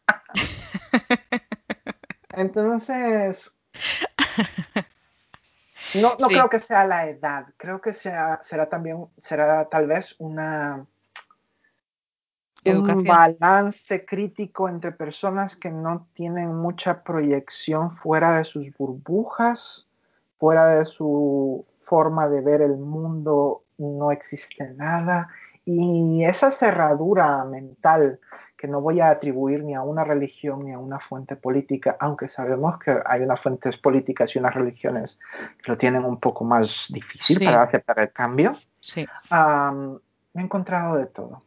Entonces, 2.35 3.59
no, 5.95 6.17
no 6.19 6.27
creo 6.29 6.49
que 6.49 6.61
sea 6.61 6.87
la 6.87 7.07
edad, 7.09 7.47
creo 7.57 7.81
que 7.81 7.93
sea, 7.93 8.41
será 8.43 8.69
también, 8.69 9.07
será 9.19 9.69
tal 9.69 9.87
vez 9.87 10.15
una 10.19 10.87
un 12.65 13.05
balance 13.05 14.05
crítico 14.05 14.69
entre 14.69 14.93
personas 14.93 15.57
que 15.57 15.71
no 15.71 16.09
tienen 16.13 16.55
mucha 16.55 17.03
proyección 17.03 17.91
fuera 17.91 18.37
de 18.37 18.45
sus 18.45 18.71
burbujas, 18.77 19.89
fuera 20.39 20.67
de 20.67 20.85
su 20.85 21.65
forma 21.85 22.29
de 22.29 22.41
ver 22.41 22.61
el 22.63 22.77
mundo, 22.77 23.65
no 23.79 24.13
existe 24.13 24.73
nada. 24.75 25.29
Y 25.65 26.25
esa 26.25 26.51
cerradura 26.51 27.45
mental 27.45 28.21
que 28.61 28.69
no 28.69 28.83
voy 28.83 29.01
a 29.01 29.09
atribuir 29.09 29.65
ni 29.65 29.75
a 29.75 29.81
una 29.81 30.05
religión 30.05 30.67
ni 30.67 30.75
a 30.75 30.79
una 30.79 31.01
fuente 31.01 31.35
política, 31.35 31.97
aunque 31.99 32.29
sabemos 32.29 32.79
que 32.79 32.95
hay 33.07 33.23
unas 33.23 33.41
fuentes 33.41 33.79
políticas 33.79 34.37
y 34.37 34.39
unas 34.39 34.55
religiones 34.55 35.19
que 35.63 35.73
lo 35.73 35.79
tienen 35.79 36.05
un 36.05 36.21
poco 36.21 36.45
más 36.45 36.85
difícil 36.91 37.43
para 37.43 37.63
aceptar 37.63 37.99
el 38.01 38.13
cambio. 38.13 38.59
Sí. 38.79 39.07
me 39.31 40.43
he 40.43 40.45
encontrado 40.45 40.99
de 40.99 41.07
todo 41.07 41.43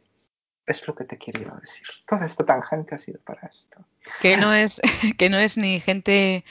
es 0.66 0.88
lo 0.88 0.96
que 0.96 1.04
te 1.04 1.18
quería 1.18 1.52
decir. 1.62 1.86
Toda 2.08 2.26
esta 2.26 2.46
tangente 2.46 2.96
ha 2.96 2.98
sido 2.98 3.20
para 3.20 3.48
esto. 3.48 3.86
Que 4.22 4.38
no 4.38 4.52
es, 4.54 4.82
que 5.20 5.30
no 5.30 5.38
es 5.38 5.56
ni 5.58 5.80
gente, 5.82 6.44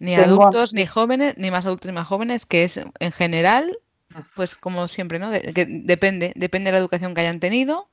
ni 0.00 0.16
adultos, 0.16 0.74
ni 0.74 0.84
jóvenes, 0.84 1.38
ni 1.38 1.50
más 1.50 1.64
adultos 1.64 1.86
ni 1.86 1.94
más 1.94 2.08
jóvenes, 2.08 2.44
que 2.44 2.64
es 2.64 2.76
en 2.76 3.12
general, 3.12 3.78
pues 4.34 4.54
como 4.54 4.86
siempre, 4.88 5.18
¿no? 5.18 5.30
que 5.30 5.66
depende, 5.66 6.32
depende 6.36 6.68
de 6.68 6.72
la 6.72 6.78
educación 6.78 7.14
que 7.14 7.22
hayan 7.22 7.40
tenido, 7.40 7.88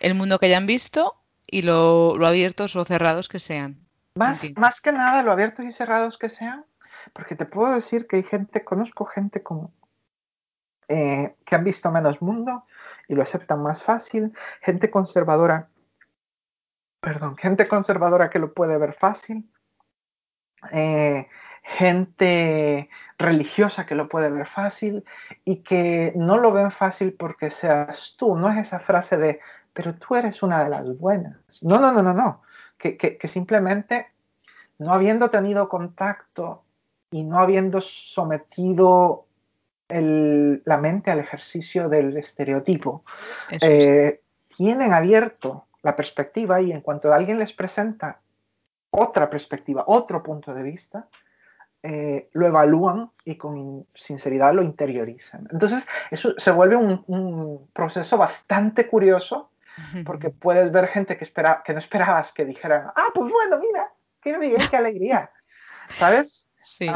el 0.00 0.14
mundo 0.14 0.38
que 0.38 0.46
hayan 0.46 0.66
visto 0.66 1.14
y 1.46 1.62
lo, 1.62 2.14
abiertos 2.26 2.76
o 2.76 2.84
cerrados 2.84 3.28
que 3.28 3.38
sean. 3.38 3.86
Más, 4.16 4.56
más 4.56 4.80
que 4.80 4.92
nada 4.92 5.22
lo 5.22 5.32
abiertos 5.32 5.64
y 5.66 5.72
cerrados 5.72 6.18
que 6.18 6.28
sean, 6.28 6.64
porque 7.12 7.36
te 7.36 7.44
puedo 7.44 7.72
decir 7.72 8.06
que 8.06 8.16
hay 8.16 8.22
gente, 8.22 8.64
conozco 8.64 9.04
gente 9.04 9.42
como 9.42 9.72
eh, 10.88 11.36
que 11.44 11.54
han 11.54 11.64
visto 11.64 11.90
menos 11.90 12.22
mundo 12.22 12.64
y 13.08 13.14
lo 13.14 13.22
aceptan 13.22 13.62
más 13.62 13.82
fácil, 13.82 14.32
gente 14.62 14.90
conservadora, 14.90 15.68
perdón, 17.00 17.36
gente 17.36 17.68
conservadora 17.68 18.30
que 18.30 18.38
lo 18.38 18.54
puede 18.54 18.78
ver 18.78 18.94
fácil, 18.94 19.50
eh, 20.72 21.28
gente 21.62 22.88
religiosa 23.18 23.86
que 23.86 23.94
lo 23.94 24.08
puede 24.08 24.30
ver 24.30 24.46
fácil 24.46 25.04
y 25.44 25.62
que 25.62 26.12
no 26.16 26.38
lo 26.38 26.52
ven 26.52 26.70
fácil 26.70 27.12
porque 27.12 27.50
seas 27.50 28.14
tú, 28.16 28.36
no 28.36 28.50
es 28.50 28.66
esa 28.66 28.80
frase 28.80 29.16
de, 29.16 29.40
pero 29.76 29.94
tú 29.94 30.16
eres 30.16 30.42
una 30.42 30.64
de 30.64 30.70
las 30.70 30.98
buenas. 30.98 31.36
No, 31.62 31.78
no, 31.78 31.92
no, 31.92 32.02
no, 32.02 32.14
no, 32.14 32.42
que, 32.78 32.96
que 32.96 33.28
simplemente 33.28 34.06
no 34.78 34.94
habiendo 34.94 35.28
tenido 35.28 35.68
contacto 35.68 36.64
y 37.10 37.22
no 37.22 37.38
habiendo 37.38 37.80
sometido 37.82 39.26
la 39.88 40.76
mente 40.78 41.10
al 41.10 41.20
ejercicio 41.20 41.88
del 41.88 42.16
estereotipo. 42.16 43.04
Eh, 43.62 44.20
tienen 44.56 44.92
abierto 44.92 45.66
la 45.82 45.94
perspectiva 45.94 46.60
y 46.60 46.72
en 46.72 46.80
cuanto 46.80 47.12
alguien 47.12 47.38
les 47.38 47.52
presenta 47.52 48.18
otra 48.90 49.30
perspectiva, 49.30 49.84
otro 49.86 50.22
punto 50.22 50.54
de 50.54 50.62
vista, 50.62 51.06
eh, 51.82 52.28
lo 52.32 52.46
evalúan 52.46 53.10
y 53.24 53.36
con 53.36 53.86
sinceridad 53.94 54.54
lo 54.54 54.62
interiorizan. 54.62 55.46
Entonces, 55.52 55.86
eso 56.10 56.34
se 56.36 56.50
vuelve 56.50 56.74
un, 56.76 57.68
proceso 57.72 58.16
bastante 58.16 58.88
curioso 58.88 59.50
porque 60.04 60.30
puedes 60.30 60.72
ver 60.72 60.88
gente 60.88 61.16
que, 61.16 61.24
espera, 61.24 61.62
que 61.64 61.72
no 61.72 61.78
esperabas 61.78 62.32
que 62.32 62.44
dijeran, 62.44 62.88
ah, 62.94 63.08
pues 63.14 63.30
bueno, 63.30 63.58
mira, 63.58 63.92
qué 64.20 64.38
bien, 64.38 64.56
qué 64.70 64.76
alegría, 64.76 65.30
¿sabes? 65.90 66.46
Sí 66.60 66.88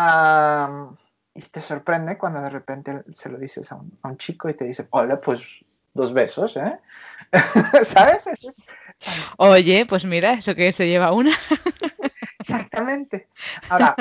y 1.35 1.43
te 1.43 1.61
sorprende 1.61 2.19
cuando 2.19 2.40
de 2.40 2.51
repente 2.51 3.05
se 3.14 3.29
lo 3.29 3.38
dices 3.38 3.71
a 3.73 3.77
un, 3.77 4.16
chico 4.19 4.49
y 4.49 4.55
te 4.55 4.64
dice, 4.64 4.87
hola, 4.90 5.16
pues 5.16 5.43
dos 5.95 6.12
besos, 6.12 6.57
¿eh? 6.57 6.79
¿Sabes? 7.85 8.25
Oye, 9.37 9.87
pues 9.87 10.05
mira, 10.05 10.35
eso 10.35 10.55
que 10.55 10.73
se 10.73 10.88
lleva 10.88 11.12
una. 11.12 11.33
Exactamente. 12.40 13.29
Ahora, 13.69 13.95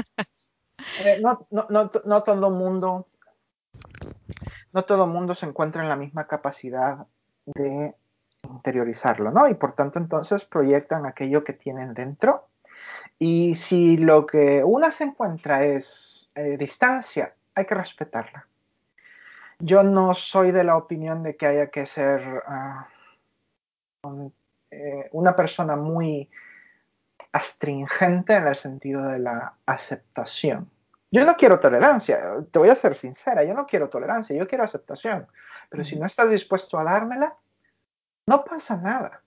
eh, 1.03 1.19
no, 1.21 1.47
no, 1.51 1.67
no, 1.69 1.91
no, 2.03 2.23
todo 2.23 2.49
mundo, 2.49 3.07
no 4.73 4.83
todo 4.83 5.05
mundo 5.05 5.35
se 5.35 5.45
encuentra 5.45 5.83
en 5.83 5.89
la 5.89 5.95
misma 5.95 6.27
capacidad 6.27 7.05
de 7.45 7.93
interiorizarlo, 8.43 9.31
¿no? 9.31 9.47
Y 9.47 9.53
por 9.53 9.73
tanto 9.73 9.99
entonces 9.99 10.45
proyectan 10.45 11.05
aquello 11.05 11.43
que 11.43 11.53
tienen 11.53 11.93
dentro. 11.93 12.47
Y 13.17 13.55
si 13.55 13.97
lo 13.97 14.25
que 14.25 14.63
una 14.63 14.91
se 14.91 15.05
encuentra 15.05 15.65
es 15.65 16.31
eh, 16.35 16.57
distancia, 16.57 17.33
hay 17.55 17.65
que 17.65 17.75
respetarla. 17.75 18.47
Yo 19.59 19.83
no 19.83 20.13
soy 20.13 20.51
de 20.51 20.63
la 20.63 20.77
opinión 20.77 21.21
de 21.21 21.35
que 21.35 21.45
haya 21.45 21.67
que 21.67 21.85
ser 21.85 22.43
ah, 22.47 22.87
eh, 24.71 25.09
una 25.11 25.35
persona 25.35 25.75
muy 25.75 26.29
astringente 27.33 28.35
en 28.35 28.47
el 28.47 28.55
sentido 28.55 29.03
de 29.03 29.19
la 29.19 29.53
aceptación. 29.65 30.69
Yo 31.11 31.25
no 31.25 31.35
quiero 31.35 31.59
tolerancia, 31.59 32.19
te 32.51 32.59
voy 32.59 32.69
a 32.69 32.75
ser 32.75 32.95
sincera, 32.95 33.43
yo 33.43 33.53
no 33.53 33.65
quiero 33.65 33.89
tolerancia, 33.89 34.35
yo 34.35 34.47
quiero 34.47 34.63
aceptación. 34.63 35.27
Pero 35.69 35.83
si 35.83 35.99
no 35.99 36.05
estás 36.05 36.29
dispuesto 36.29 36.77
a 36.77 36.83
dármela, 36.83 37.35
no 38.29 38.45
pasa 38.45 38.77
nada. 38.77 39.23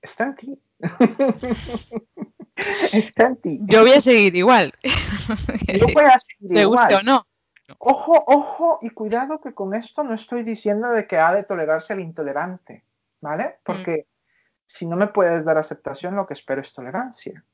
Está 0.00 0.26
en 0.26 0.36
ti. 0.36 0.62
Está 2.92 3.26
en 3.26 3.36
ti. 3.36 3.58
Yo 3.62 3.80
voy 3.80 3.90
a 3.90 4.00
seguir 4.00 4.36
igual. 4.36 4.72
Yo 5.80 5.88
voy 5.92 6.04
a 6.04 6.18
seguir 6.20 6.54
¿Te 6.54 6.64
guste 6.64 6.94
o 6.94 7.02
no? 7.02 7.26
Ojo, 7.78 8.22
ojo, 8.26 8.78
y 8.82 8.90
cuidado 8.90 9.40
que 9.40 9.52
con 9.52 9.74
esto 9.74 10.04
no 10.04 10.14
estoy 10.14 10.44
diciendo 10.44 10.90
de 10.90 11.08
que 11.08 11.18
ha 11.18 11.32
de 11.32 11.42
tolerarse 11.42 11.92
al 11.92 12.00
intolerante, 12.00 12.84
¿vale? 13.20 13.58
Porque 13.64 14.06
si 14.66 14.86
no 14.86 14.96
me 14.96 15.08
puedes 15.08 15.44
dar 15.44 15.58
aceptación, 15.58 16.14
lo 16.14 16.26
que 16.26 16.34
espero 16.34 16.60
es 16.60 16.72
tolerancia. 16.72 17.44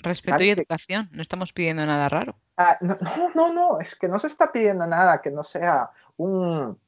Respeto 0.00 0.44
y 0.44 0.50
educación, 0.50 1.08
no 1.12 1.22
estamos 1.22 1.52
pidiendo 1.52 1.84
nada 1.84 2.08
raro. 2.08 2.36
Ah, 2.56 2.78
no, 2.80 2.96
no, 3.34 3.52
no, 3.52 3.80
es 3.80 3.96
que 3.96 4.06
no 4.06 4.20
se 4.20 4.28
está 4.28 4.52
pidiendo 4.52 4.86
nada 4.86 5.20
que 5.20 5.32
no 5.32 5.42
sea 5.42 5.90
un, 6.16 6.78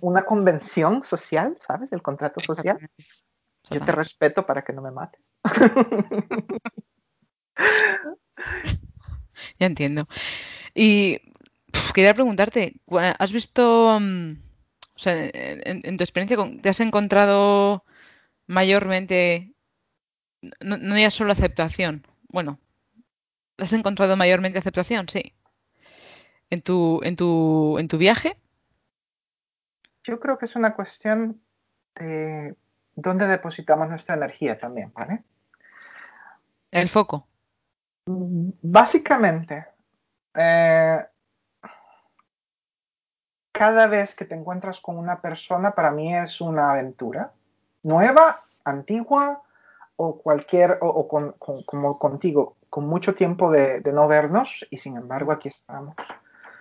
una 0.00 0.24
convención 0.24 1.02
social, 1.02 1.56
¿sabes? 1.58 1.92
El 1.92 2.02
contrato 2.02 2.40
social. 2.40 2.78
Yo 3.70 3.80
te 3.80 3.92
respeto 3.92 4.46
para 4.46 4.62
que 4.62 4.72
no 4.72 4.82
me 4.82 4.90
mates. 4.90 5.34
ya 9.58 9.66
entiendo. 9.66 10.08
Y 10.74 11.20
quería 11.94 12.14
preguntarte, 12.14 12.80
¿has 13.18 13.32
visto, 13.32 13.98
mm, 14.00 14.32
o 14.94 14.98
sea, 14.98 15.30
en, 15.32 15.96
tu 15.96 16.04
experiencia, 16.04 16.36
te 16.62 16.68
has 16.68 16.80
encontrado 16.80 17.84
mayormente, 18.46 19.54
no, 20.60 20.76
no 20.76 20.98
ya 20.98 21.10
solo 21.10 21.32
aceptación, 21.32 22.06
bueno, 22.32 22.58
¿has 23.58 23.72
encontrado 23.72 24.16
mayormente 24.16 24.58
aceptación? 24.58 25.08
Sí. 25.08 25.34
¿En 26.50 26.62
tu, 26.62 27.00
en 27.04 27.16
tu, 27.16 27.78
en 27.78 27.88
tu 27.88 27.98
viaje? 27.98 28.36
Yo 30.02 30.18
creo 30.20 30.38
que 30.38 30.46
es 30.46 30.56
una 30.56 30.74
cuestión 30.74 31.40
de 31.94 32.56
dónde 32.94 33.26
depositamos 33.26 33.88
nuestra 33.88 34.14
energía 34.14 34.58
también, 34.58 34.92
¿vale? 34.94 35.22
El 36.70 36.88
foco. 36.88 37.26
Básicamente, 38.06 39.66
eh, 40.34 41.04
cada 43.52 43.86
vez 43.88 44.14
que 44.14 44.24
te 44.24 44.34
encuentras 44.34 44.80
con 44.80 44.96
una 44.96 45.20
persona, 45.20 45.72
para 45.72 45.90
mí 45.90 46.16
es 46.16 46.40
una 46.40 46.72
aventura. 46.72 47.32
Nueva, 47.82 48.40
antigua 48.64 49.42
o 49.96 50.18
cualquier, 50.18 50.78
o, 50.80 51.06
como 51.66 51.98
contigo, 51.98 52.56
con 52.70 52.86
mucho 52.86 53.14
tiempo 53.14 53.50
de, 53.50 53.82
no 53.92 54.08
vernos 54.08 54.66
y 54.70 54.78
sin 54.78 54.96
embargo 54.96 55.32
aquí 55.32 55.48
estamos. 55.48 55.94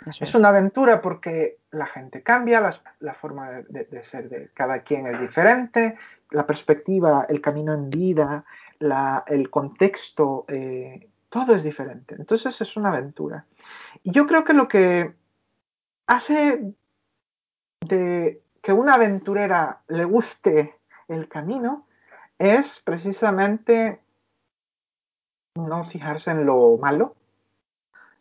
Es, 0.05 0.35
una 0.35 0.49
aventura 0.49 1.01
porque 1.01 1.57
la 1.71 1.85
gente 1.85 2.23
cambia, 2.23 2.69
la 2.99 3.13
forma 3.13 3.61
de, 3.67 4.03
ser 4.03 4.29
de 4.29 4.49
cada 4.53 4.83
quien 4.83 5.07
es 5.07 5.19
diferente, 5.19 5.97
la 6.31 6.45
perspectiva, 6.45 7.25
el 7.29 7.41
camino 7.41 7.73
en 7.73 7.89
vida, 7.89 8.45
el 8.79 9.49
contexto, 9.49 10.45
eh, 10.47 11.09
todo 11.29 11.55
es 11.55 11.63
diferente. 11.63 12.15
Entonces 12.17 12.59
es 12.61 12.77
una 12.77 12.89
aventura. 12.89 13.45
Y 14.03 14.11
yo 14.11 14.25
creo 14.25 14.43
que 14.43 14.53
lo 14.53 14.67
que 14.67 15.13
hace 16.07 16.73
de 17.81 18.41
que 18.61 18.73
una 18.73 18.95
aventurera 18.95 19.81
le 19.87 20.05
guste 20.05 20.75
el 21.07 21.27
camino 21.27 21.87
es 22.37 22.79
precisamente 22.79 23.99
no 25.55 25.83
fijarse 25.83 26.31
en 26.31 26.45
lo 26.45 26.77
malo, 26.77 27.15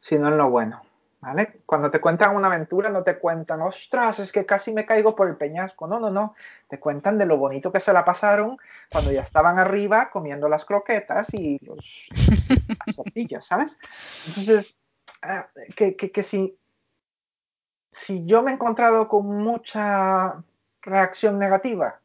sino 0.01 0.29
en 0.29 0.39
lo 0.39 0.51
bueno. 0.51 0.83
¿Vale? 1.21 1.63
Cuando 1.67 1.91
te 1.91 2.01
cuentan 2.01 2.37
una 2.37 2.47
aventura 2.47 2.91
no 2.91 3.03
te 3.03 3.19
cuentan, 3.19 3.61
ostras, 3.63 4.21
es 4.21 4.31
que 4.31 4.47
casi 4.47 4.73
me 4.73 4.87
caigo 4.87 5.17
por 5.17 5.29
el 5.29 5.37
peñasco. 5.37 5.89
No, 5.89 5.99
no, 5.99 6.11
no. 6.11 6.35
Te 6.69 6.79
cuentan 6.79 7.19
de 7.19 7.27
lo 7.27 7.39
bonito 7.39 7.73
que 7.73 7.81
se 7.81 7.93
la 7.93 8.05
pasaron 8.05 8.57
cuando 8.91 9.11
ya 9.11 9.23
estaban 9.23 9.59
arriba 9.59 10.11
comiendo 10.11 10.49
las 10.49 10.65
croquetas 10.65 11.35
y 11.35 11.59
los, 11.65 12.09
las 12.87 12.97
tortillas, 12.97 13.45
¿sabes? 13.45 13.77
Entonces, 14.29 14.81
ah, 15.23 15.49
que, 15.75 15.97
que, 15.97 16.23
si, 16.23 16.57
si 17.91 18.25
yo 18.25 18.43
me 18.43 18.53
he 18.53 18.55
encontrado 18.55 19.09
con 19.09 19.27
mucha 19.27 20.45
reacción 20.83 21.37
negativa, 21.37 22.01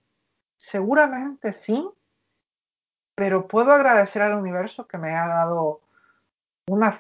seguramente 0.58 1.52
sí, 1.52 1.88
pero 3.14 3.48
puedo 3.48 3.72
agradecer 3.72 4.24
al 4.24 4.34
universo 4.34 4.88
que 4.88 4.98
me 4.98 5.16
ha 5.16 5.28
dado 5.28 5.82
una 6.68 6.98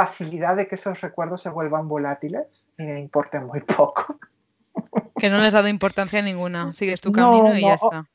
facilidad 0.00 0.56
de 0.56 0.66
que 0.66 0.76
esos 0.76 0.98
recuerdos 1.02 1.42
se 1.42 1.50
vuelvan 1.50 1.86
volátiles 1.86 2.46
y 2.78 2.84
me 2.84 3.00
importen 3.00 3.46
muy 3.46 3.60
poco. 3.60 4.18
Que 5.18 5.28
no 5.28 5.36
les 5.36 5.48
has 5.48 5.52
dado 5.52 5.68
importancia 5.68 6.22
ninguna, 6.22 6.72
sigues 6.72 7.02
tu 7.02 7.12
camino 7.12 7.54
y 7.54 7.60
ya 7.60 7.74
está. 7.74 8.06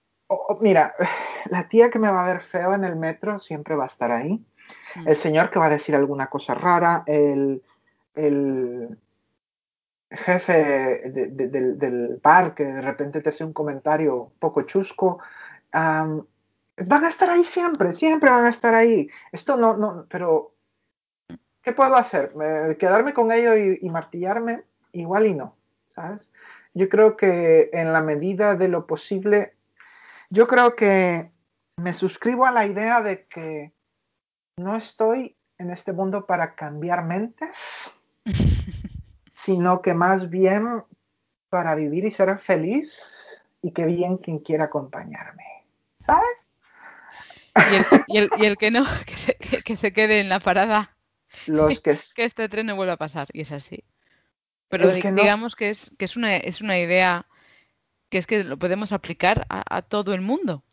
mira, 0.61 0.95
la 1.45 1.67
tía 1.67 1.91
que 1.91 1.99
me 1.99 2.09
va 2.09 2.23
a 2.23 2.27
ver 2.27 2.41
feo 2.41 2.73
en 2.73 2.83
el 2.83 2.95
metro 2.95 3.37
siempre 3.37 3.75
va 3.75 3.83
a 3.83 3.87
estar 3.87 4.11
ahí. 4.11 4.43
Mm. 4.95 5.09
El 5.09 5.15
señor 5.15 5.51
que 5.51 5.59
va 5.59 5.67
a 5.67 5.77
decir 5.77 5.95
alguna 5.95 6.25
cosa 6.27 6.55
rara, 6.55 7.03
el, 7.05 7.61
jefe 10.09 11.03
del, 11.11 12.19
bar 12.23 12.55
que 12.55 12.65
de 12.65 12.81
repente 12.81 13.21
te 13.21 13.29
hace 13.29 13.43
un 13.43 13.53
comentario 13.53 14.31
poco 14.39 14.63
chusco. 14.63 15.19
van 15.71 16.25
a 17.05 17.09
estar 17.09 17.29
ahí 17.29 17.43
siempre, 17.43 17.91
siempre 17.91 18.31
van 18.31 18.45
a 18.45 18.49
estar 18.49 18.73
ahí. 18.73 19.07
Esto 19.31 19.55
no, 19.55 19.77
no, 19.77 20.07
pero 20.09 20.54
¿qué 21.65 21.71
puedo 21.73 21.95
hacer? 21.95 22.31
¿Quedarme 22.79 23.13
con 23.13 23.31
ello 23.31 23.57
y, 23.57 23.89
martillarme? 23.89 24.61
Igual 24.91 25.25
y 25.25 25.33
no, 25.33 25.57
¿sabes? 25.87 26.31
Yo 26.75 26.87
creo 26.89 27.17
que 27.17 27.71
en 27.73 27.91
la 27.91 28.01
medida 28.01 28.55
de 28.55 28.67
lo 28.67 28.85
posible, 28.85 29.55
yo 30.29 30.47
creo 30.47 30.75
que 30.75 31.31
me 31.77 31.93
suscribo 31.93 32.45
a 32.45 32.51
la 32.51 32.67
idea 32.67 33.01
de 33.01 33.25
que 33.25 33.73
no 34.57 34.75
estoy 34.75 35.35
en 35.57 35.71
este 35.71 35.91
mundo 35.91 36.27
para 36.27 36.53
cambiar 36.53 37.03
mentes, 37.03 37.91
sino 39.33 39.81
que 39.81 39.95
más 39.95 40.29
bien 40.29 40.83
para 41.49 41.73
vivir 41.73 42.05
y 42.05 42.11
ser 42.11 42.37
feliz 42.37 43.43
y 43.63 43.71
que 43.71 43.85
bien 43.85 44.17
quien 44.17 44.37
quiera 44.37 44.65
acompañarme, 44.65 45.65
¿sabes? 45.97 46.47
Y 48.07 48.17
el, 48.45 48.57
que 48.57 48.69
no, 48.69 48.85
que 49.65 49.75
se 49.75 49.93
quede 49.93 50.19
en 50.19 50.29
la 50.29 50.39
parada 50.39 50.94
los 51.47 51.79
que... 51.81 51.97
que 52.15 52.25
este 52.25 52.49
tren 52.49 52.67
no 52.67 52.75
vuelva 52.75 52.93
a 52.93 52.97
pasar, 52.97 53.27
y 53.33 53.41
es 53.41 53.51
así. 53.51 53.83
Pero 54.69 54.91
digamos 54.91 55.55
que, 55.55 55.69
es, 55.69 55.91
que 55.97 56.05
es, 56.05 56.17
una, 56.17 56.35
es 56.35 56.61
una 56.61 56.77
idea 56.77 57.27
que 58.09 58.17
es 58.17 58.27
que 58.27 58.43
lo 58.43 58.57
podemos 58.57 58.91
aplicar 58.91 59.45
a, 59.49 59.81
todo 59.83 60.13
el 60.13 60.21
mundo. 60.21 60.63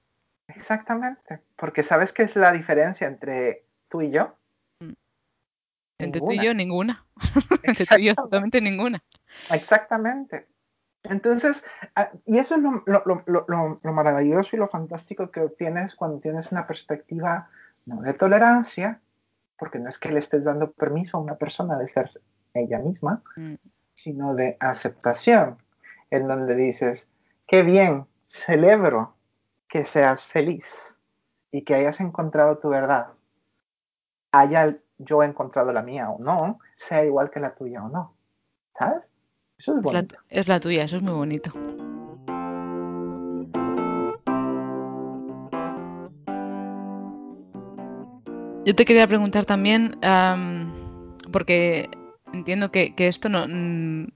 Exactamente, 0.49 1.41
porque 1.57 1.83
¿sabes 1.83 2.13
qué 2.13 2.25
es 2.25 2.37
la 2.37 2.53
diferencia 2.53 3.07
entre 3.07 3.65
tú 3.89 4.03
y 4.03 4.11
yo? 4.11 4.35
Mm. 4.81 4.93
Entre 5.99 6.21
tú 6.21 6.33
y 6.33 6.45
yo, 6.45 6.55
ninguna. 6.55 7.05
entre 7.63 7.87
tú 7.87 7.95
y 7.99 8.07
yo, 8.07 8.15
totalmente 8.15 8.61
ninguna. 8.61 9.03
Exactamente. 9.51 10.47
Entonces, 11.05 11.65
ah, 11.97 12.11
y 12.27 12.39
eso 12.39 12.55
es 12.55 12.63
lo, 12.63 13.93
maravilloso 13.93 14.55
y 14.55 14.59
lo 14.59 14.69
fantástico 14.69 15.31
que 15.31 15.41
obtienes 15.41 15.95
cuando 15.97 16.21
tienes 16.21 16.53
una 16.53 16.67
perspectiva 16.67 17.49
no 17.87 18.01
de 18.03 18.15
tolerancia, 18.15 19.01
porque 19.63 19.79
no 19.79 19.89
es 19.89 19.97
que 19.97 20.09
le 20.09 20.19
estés 20.19 20.43
dando 20.43 20.73
permiso 20.73 21.17
a 21.17 21.21
una 21.21 21.37
persona 21.37 21.79
de 21.79 21.87
ser 21.87 22.11
ella 22.53 22.81
misma, 22.81 23.23
mm. 23.37 23.55
sino 23.95 24.35
de 24.35 24.57
aceptación, 24.59 25.57
en 26.11 26.27
donde 26.27 26.57
dices, 26.57 27.07
qué 27.47 27.63
bien, 27.63 28.07
celebro 28.27 29.15
que 29.69 29.85
seas 29.85 30.27
feliz 30.27 30.97
y 31.53 31.63
que 31.63 31.77
hayas 31.77 32.01
encontrado 32.01 32.59
tu 32.59 32.71
verdad. 32.71 33.13
Haya 34.33 34.77
yo 34.99 35.23
encontrado 35.23 35.73
la 35.73 35.83
mía 35.83 36.11
o 36.11 36.19
no, 36.19 36.59
sea 36.75 37.05
igual 37.05 37.31
que 37.31 37.39
la 37.39 37.55
tuya 37.55 37.85
o 37.85 37.89
no. 37.89 38.17
¿Sabes? 38.77 39.05
Eso 39.59 39.77
es 39.77 39.83
bonito. 39.83 40.17
es 40.29 40.49
la 40.49 40.59
tuya, 40.59 40.83
eso 40.83 40.97
es 40.97 41.05
muy 41.05 41.15
bonito. 41.15 41.53
Yo 48.65 48.77
te 48.77 48.85
quería 48.85 49.09
preguntar 49.09 49.45
también, 49.45 49.99
porque 51.33 51.91
entiendo 52.33 52.71
que, 52.71 52.95
esto 52.97 53.29
no... 53.29 53.47
Mm, 53.49 54.07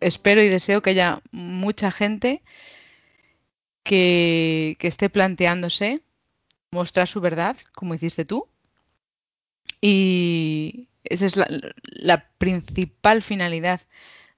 espero 0.00 0.42
y 0.42 0.48
deseo 0.48 0.82
que 0.82 0.90
haya 0.90 1.22
mucha 1.30 1.92
gente 1.92 2.42
que, 3.84 4.76
esté 4.80 5.10
planteándose 5.10 6.00
mostrar 6.72 7.06
su 7.06 7.20
verdad, 7.20 7.56
como 7.72 7.94
hiciste 7.94 8.24
tú. 8.24 8.48
Y 9.80 10.88
esa 11.04 11.26
es 11.26 11.36
la, 11.36 12.28
principal 12.38 13.22
finalidad 13.22 13.80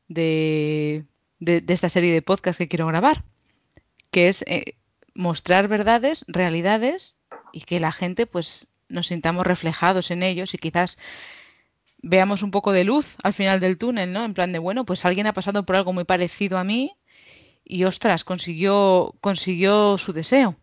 de, 0.08 1.06
esta 1.40 1.88
serie 1.88 2.12
de 2.12 2.20
podcast 2.20 2.58
que 2.58 2.68
quiero 2.68 2.86
grabar, 2.86 3.24
que 4.10 4.28
es 4.28 4.42
eh, 4.46 4.74
mostrar 5.14 5.66
verdades, 5.66 6.26
realidades 6.28 7.15
y 7.56 7.62
que 7.62 7.80
la 7.80 7.90
gente 7.90 8.26
pues 8.26 8.66
nos 8.90 9.06
sintamos 9.06 9.46
reflejados 9.46 10.10
en 10.10 10.22
ellos 10.22 10.52
y 10.52 10.58
quizás 10.58 10.98
veamos 12.02 12.42
un 12.42 12.50
poco 12.50 12.70
de 12.70 12.84
luz 12.84 13.16
al 13.22 13.32
final 13.32 13.60
del 13.60 13.78
túnel, 13.78 14.12
¿no? 14.12 14.26
En 14.26 14.34
plan 14.34 14.52
de, 14.52 14.58
bueno, 14.58 14.84
pues 14.84 15.06
alguien 15.06 15.26
ha 15.26 15.32
pasado 15.32 15.64
por 15.64 15.74
algo 15.74 15.94
muy 15.94 16.04
parecido 16.04 16.58
a 16.58 16.64
mí 16.64 16.92
y 17.64 17.84
ostras, 17.84 18.24
consiguió, 18.24 19.14
consiguió 19.22 19.96
su 19.96 20.12
deseo. 20.12 20.56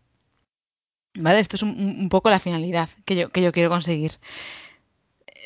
¿Vale? 1.16 1.40
Esto 1.40 1.56
es 1.56 1.62
un, 1.64 2.08
poco 2.10 2.30
la 2.30 2.38
finalidad 2.38 2.88
que 3.04 3.16
yo, 3.16 3.28
que 3.30 3.42
yo 3.42 3.50
quiero 3.50 3.70
conseguir. 3.70 4.12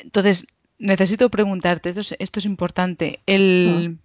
Entonces, 0.01 0.45
necesito 0.77 1.29
preguntarte, 1.29 1.89
esto 1.89 2.01
es, 2.01 2.15
esto 2.19 2.39
es 2.39 2.45
importante, 2.45 3.21
el, 3.25 3.97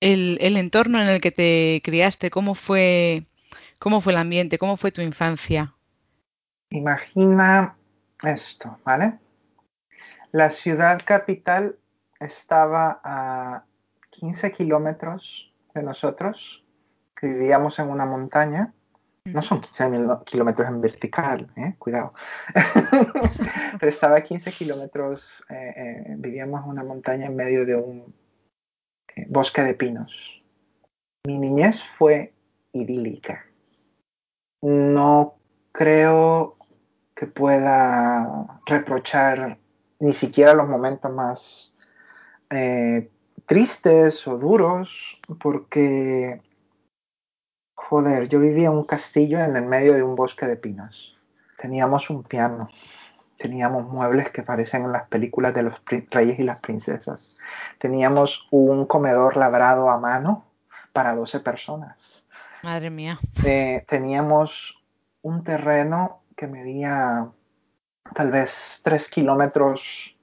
el, 0.00 0.38
el, 0.40 0.56
entorno 0.56 1.00
en 1.00 1.08
el 1.08 1.20
que 1.20 1.30
te 1.30 1.80
criaste, 1.84 2.30
¿cómo 2.30 2.56
fue, 2.56 3.24
cómo 3.78 4.00
fue 4.00 4.12
el 4.12 4.18
ambiente, 4.18 4.58
cómo 4.58 4.76
fue 4.76 4.92
tu 4.92 5.00
infancia? 5.00 5.74
Imagina 6.70 7.76
esto, 8.22 8.78
¿vale? 8.84 9.18
La 10.32 10.50
ciudad 10.50 11.00
capital 11.04 11.78
estaba 12.20 13.00
a 13.02 13.64
15 14.10 14.52
kilómetros 14.52 15.52
de 15.74 15.82
nosotros, 15.82 16.64
que 17.16 17.28
vivíamos 17.28 17.78
en 17.78 17.88
una 17.88 18.04
montaña. 18.04 18.74
No 19.24 19.42
son 19.42 19.60
15 19.60 20.24
kilómetros 20.24 20.68
en 20.68 20.80
vertical, 20.80 21.50
¿eh? 21.56 21.74
cuidado. 21.78 22.14
Pero 23.80 23.90
estaba 23.90 24.18
a 24.18 24.22
15 24.22 24.52
kilómetros, 24.52 25.44
eh, 25.50 25.74
eh, 25.76 26.14
vivíamos 26.18 26.64
en 26.64 26.70
una 26.70 26.84
montaña 26.84 27.26
en 27.26 27.36
medio 27.36 27.64
de 27.64 27.76
un 27.76 28.14
bosque 29.28 29.62
de 29.62 29.74
pinos. 29.74 30.44
Mi 31.26 31.38
niñez 31.38 31.82
fue 31.82 32.32
idílica. 32.72 33.44
No 34.62 35.37
creo 35.72 36.54
que 37.14 37.26
pueda 37.26 38.60
reprochar 38.66 39.58
ni 40.00 40.12
siquiera 40.12 40.54
los 40.54 40.68
momentos 40.68 41.12
más 41.12 41.74
tristes 43.46 44.26
o 44.26 44.38
duros, 44.38 45.20
porque 45.40 46.40
Joder, 47.88 48.28
yo 48.28 48.38
vivía 48.38 48.66
en 48.66 48.74
un 48.74 48.84
castillo 48.84 49.40
en 49.40 49.56
el 49.56 49.64
medio 49.64 49.94
de 49.94 50.02
un 50.02 50.14
bosque 50.14 50.46
de 50.46 50.56
pinos. 50.56 51.16
Teníamos 51.56 52.10
un 52.10 52.22
piano, 52.22 52.68
teníamos 53.38 53.88
muebles 53.88 54.30
que 54.30 54.42
parecen 54.42 54.84
en 54.84 54.92
las 54.92 55.08
películas 55.08 55.54
de 55.54 55.62
los 55.62 55.74
reyes 56.10 56.38
y 56.38 56.42
las 56.42 56.60
princesas. 56.60 57.38
Teníamos 57.78 58.46
un 58.50 58.84
comedor 58.84 59.38
labrado 59.38 59.88
a 59.88 59.98
mano 59.98 60.44
para 60.92 61.14
12 61.14 61.40
personas. 61.40 62.26
Madre 62.62 62.90
mía. 62.90 63.18
Eh, 63.42 63.86
teníamos 63.88 64.77
un 65.22 65.44
terreno 65.44 66.22
que 66.36 66.46
medía 66.46 67.28
tal 68.14 68.30
vez 68.30 68.80
3 68.84 69.08
kilómetros 69.08 70.16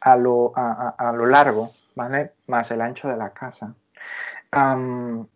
a 0.00 0.16
lo, 0.16 0.52
a, 0.54 1.12
lo 1.12 1.26
largo, 1.26 1.70
¿vale? 1.96 2.32
Más 2.46 2.70
el 2.70 2.80
ancho 2.80 3.08
de 3.08 3.16
la 3.16 3.30
casa. 3.30 3.74
un 4.52 5.28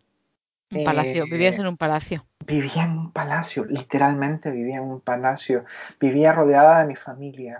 palacio, 0.85 1.25
vivías 1.25 1.57
eh, 1.57 1.61
en 1.61 1.67
un 1.67 1.77
palacio. 1.77 2.25
Vivía 2.45 2.83
en 2.83 2.97
un 2.97 3.11
palacio, 3.11 3.65
literalmente 3.65 4.51
vivía 4.51 4.77
en 4.77 4.83
un 4.83 5.01
palacio. 5.01 5.65
Vivía 5.99 6.31
rodeada 6.31 6.79
de 6.79 6.85
mi 6.85 6.95
familia. 6.95 7.59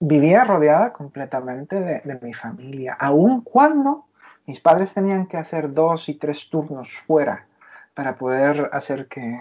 Vivía 0.00 0.44
rodeada 0.44 0.92
completamente 0.92 1.80
de, 1.80 2.18
mi 2.20 2.34
familia, 2.34 2.94
aun 2.98 3.42
cuando 3.42 4.06
mis 4.44 4.60
padres 4.60 4.92
tenían 4.92 5.26
que 5.26 5.38
hacer 5.38 5.72
dos 5.72 6.08
y 6.08 6.14
tres 6.14 6.50
turnos 6.50 6.92
fuera 6.92 7.46
para 7.94 8.16
poder 8.16 8.68
hacer 8.72 9.06
que, 9.06 9.40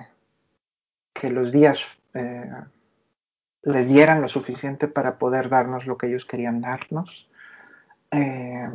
que 1.14 1.30
los 1.30 1.52
días 1.52 1.80
eh, 2.14 2.52
les 3.64 3.88
dieran 3.88 4.22
lo 4.22 4.28
suficiente 4.28 4.88
para 4.88 5.18
poder 5.18 5.50
darnos 5.50 5.86
lo 5.86 5.98
que 5.98 6.08
ellos 6.08 6.26
querían 6.26 6.62
darnos. 6.62 7.30
Eh, 8.12 8.70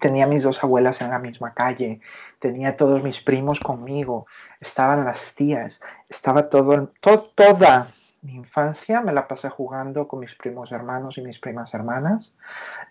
tenía 0.00 0.26
mis 0.26 0.44
dos 0.44 0.62
abuelas 0.62 1.00
en 1.00 1.10
la 1.10 1.18
misma 1.18 1.52
calle, 1.52 2.00
tenía 2.38 2.76
todos 2.76 3.02
mis 3.02 3.20
primos 3.20 3.58
conmigo, 3.58 4.26
estaban 4.60 5.04
las 5.04 5.34
tías, 5.34 5.80
estaba 6.08 6.48
todo, 6.48 6.88
toda 7.34 7.88
mi 8.22 8.34
infancia 8.34 9.00
me 9.00 9.12
la 9.12 9.28
pasé 9.28 9.50
jugando 9.50 10.08
con 10.08 10.20
mis 10.20 10.34
primos 10.34 10.72
hermanos 10.72 11.18
y 11.18 11.22
mis 11.22 11.38
primas 11.38 11.74
hermanas. 11.74 12.34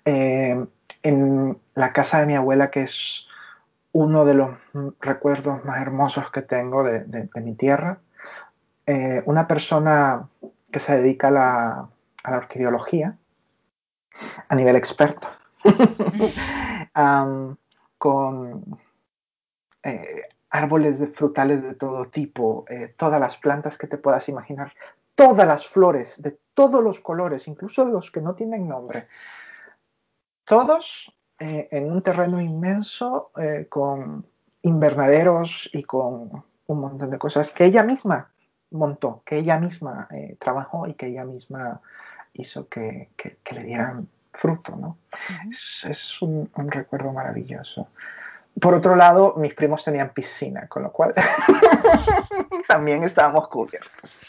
Eh, 0.05 0.65
en 1.03 1.57
la 1.73 1.93
casa 1.93 2.19
de 2.19 2.25
mi 2.25 2.35
abuela, 2.35 2.71
que 2.71 2.83
es 2.83 3.27
uno 3.95 4.25
de 4.25 4.33
los 4.33 4.51
recuerdos 4.99 5.63
más 5.63 5.81
hermosos 5.81 6.29
que 6.29 6.41
tengo 6.41 6.83
de 6.83 7.29
mi 7.35 7.55
tierra. 7.55 7.99
Eh, 8.85 9.23
una 9.25 9.47
persona 9.47 10.27
que 10.69 10.81
se 10.81 10.97
dedica 10.97 11.29
a 11.29 11.31
la, 11.31 11.89
a 12.23 12.37
orquideología 12.37 13.17
a 14.49 14.55
nivel 14.55 14.75
experto, 14.75 15.27
con 17.97 18.79
eh, 19.81 20.23
árboles 20.49 20.99
de 20.99 21.07
frutales 21.07 21.63
de 21.63 21.75
todo 21.75 22.05
tipo, 22.05 22.65
eh, 22.69 22.93
todas 22.97 23.19
las 23.19 23.37
plantas 23.37 23.77
que 23.77 23.87
te 23.87 23.97
puedas 23.97 24.27
imaginar, 24.29 24.73
todas 25.15 25.47
las 25.47 25.65
flores 25.65 26.21
de 26.21 26.37
todos 26.53 26.83
los 26.83 26.99
colores, 26.99 27.47
incluso 27.47 27.85
los 27.85 28.11
que 28.11 28.21
no 28.21 28.35
tienen 28.35 28.67
nombre, 28.67 29.07
todos 30.43 31.14
en 31.39 31.91
un 31.91 32.01
terreno 32.01 32.39
inmenso 32.39 33.31
con 33.69 34.25
invernaderos 34.61 35.69
y 35.73 35.83
con 35.83 36.43
un 36.67 36.79
montón 36.79 37.09
de 37.11 37.19
cosas 37.19 37.49
que 37.49 37.65
ella 37.65 37.83
misma 37.83 38.31
montó, 38.71 39.21
que 39.25 39.37
ella 39.37 39.57
misma 39.57 40.07
eh, 40.11 40.37
trabajó 40.39 40.87
y 40.87 40.93
que 40.93 41.07
ella 41.07 41.23
misma 41.23 41.81
hizo 42.33 42.67
que, 42.67 43.09
le 43.51 43.63
dieran 43.63 44.07
fruto, 44.33 44.75
¿no? 44.75 44.97
Es, 45.49 46.21
un, 46.21 46.49
recuerdo 46.55 47.13
maravilloso. 47.13 47.87
Por 48.59 48.73
otro 48.73 48.95
lado, 48.95 49.35
mis 49.37 49.53
primos 49.53 49.83
tenían 49.83 50.09
piscina, 50.09 50.67
con 50.67 50.83
lo 50.83 50.91
cual 50.91 51.13
también 52.67 53.03
estábamos 53.03 53.47
cubiertos. 53.49 54.19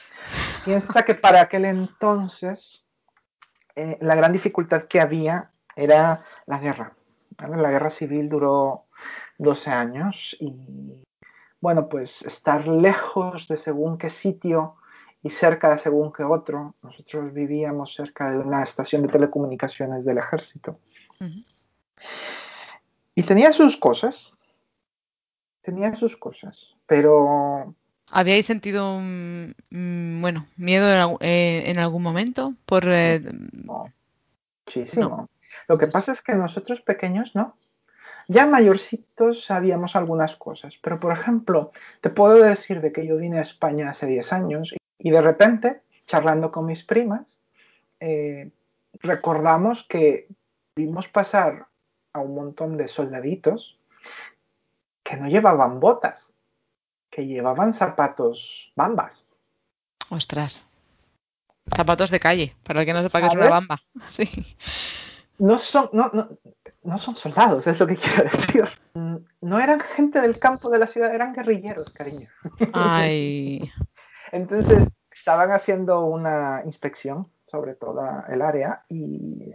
Piensa 0.65 1.03
que 1.05 1.15
para 1.15 1.41
aquel 1.41 1.65
entonces 1.65 2.85
eh, 3.75 3.99
la 4.01 4.15
gran 4.15 4.33
dificultad 4.33 4.83
que 4.85 5.01
había 5.01 5.49
era 5.77 6.25
la 6.47 6.59
guerra. 6.59 6.95
La 7.39 7.71
guerra 7.71 7.91
civil 7.91 8.29
duró 8.29 8.87
12 9.39 9.71
años 9.71 10.37
y 10.41 10.53
bueno, 11.61 11.89
pues 11.89 12.23
estar 12.23 12.67
lejos 12.67 13.47
de 13.49 13.57
según 13.57 13.99
qué 13.99 14.11
sitio 14.11 14.77
y 15.23 15.31
cerca 15.31 15.71
de 15.71 15.79
según 15.79 16.13
qué 16.13 16.23
otro. 16.23 16.75
Nosotros 16.83 17.33
vivíamos 17.33 17.95
cerca 17.95 18.31
de 18.31 18.39
una 18.39 18.63
estación 18.63 19.03
de 19.03 19.09
telecomunicaciones 19.09 20.05
del 20.05 20.19
ejército. 20.19 20.79
Y 23.15 23.23
tenía 23.23 23.53
sus 23.53 23.77
cosas, 23.77 24.33
tenía 25.63 25.95
sus 25.95 26.17
cosas, 26.17 26.75
pero... 26.87 27.75
¿Habíais 28.09 28.47
sentido, 28.47 29.01
mm, 29.01 30.21
bueno, 30.21 30.47
miedo 30.57 31.19
eh, 31.21 31.65
en, 31.67 31.79
algún 31.79 32.05
momento? 32.05 32.55
Por, 32.65 32.85
eh, 32.87 33.21
Muchísimo. 34.65 35.29
Lo 35.69 35.79
que 35.79 35.87
pasa 35.87 36.13
es 36.13 36.23
que 36.23 36.35
nosotros 36.35 36.81
pequeños, 36.81 37.35
¿no? 37.35 37.57
Ya 38.29 38.47
mayorcitos 38.47 39.45
sabíamos 39.45 39.95
algunas 39.95 40.35
cosas, 40.37 40.75
pero 40.83 40.99
por 40.99 41.13
ejemplo, 41.13 41.71
te 42.01 42.11
puedo 42.11 42.35
decir 42.35 42.81
de 42.81 42.93
que 42.93 43.07
yo 43.07 43.17
vine 43.17 43.39
a 43.39 43.43
España 43.43 43.91
hace 43.91 44.07
10 44.07 44.33
años 44.33 44.75
y 44.99 45.11
de 45.11 45.23
repente, 45.23 45.83
charlando 46.07 46.51
con 46.51 46.67
mis 46.67 46.83
primas, 46.83 47.39
eh, 48.01 48.51
recordamos 48.95 49.85
que 49.85 50.27
vimos 50.75 51.07
pasar 51.09 51.67
a 52.13 52.19
un 52.19 52.35
montón 52.35 52.77
de 52.77 52.89
soldaditos 52.89 53.79
que 55.05 55.17
no 55.17 55.29
llevaban 55.29 55.79
botas, 55.79 56.35
que 57.11 57.27
llevaban 57.27 57.73
zapatos 57.73 58.73
bambas. 58.75 59.37
Ostras. 60.11 60.67
Zapatos 61.77 62.11
de 62.11 62.21
calle, 62.21 62.57
para 62.65 62.81
el 62.81 62.87
que 62.87 62.93
no 62.93 63.03
sepa 63.03 63.21
que 63.21 63.27
es 63.29 63.35
una 63.35 63.51
bamba. 63.51 63.81
Sí 64.11 64.29
no 65.39 65.59
son, 65.59 65.91
no, 65.93 66.11
no, 66.13 66.29
no, 66.83 66.99
son 66.99 67.17
soldados, 67.17 67.67
es 67.67 67.79
lo 67.79 67.87
que 67.87 67.97
quiero 67.97 68.25
decir. 68.25 68.69
No 69.41 69.59
eran 69.59 69.81
gente 69.81 70.21
del 70.21 70.39
campo 70.39 70.71
de 70.71 70.79
la 70.79 70.87
ciudad, 70.87 71.15
eran 71.15 71.35
guerrilleros, 71.35 71.91
cariño. 71.91 72.29
Ay. 72.73 73.71
Entonces, 74.33 74.89
estaban 75.13 75.53
haciendo 75.53 76.05
una 76.05 76.63
inspección 76.65 77.31
sobre 77.45 77.75
toda 77.75 78.27
el 78.29 78.43
área 78.43 78.85
y 78.89 79.53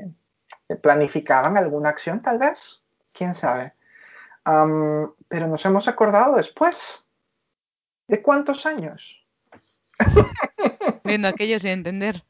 planificaban 0.81 1.57
alguna 1.57 1.89
acción, 1.89 2.21
tal 2.21 2.37
vez, 2.37 2.83
quién 3.13 3.33
sabe. 3.33 3.73
pero 4.43 5.47
nos 5.47 5.65
hemos 5.65 5.87
acordado 5.87 6.35
después. 6.35 7.05
¿De 8.07 8.21
cuántos 8.21 8.65
años? 8.65 9.25
Viendo 11.03 11.27
aquello 11.27 11.59
sin 11.59 11.69
entender. 11.69 12.23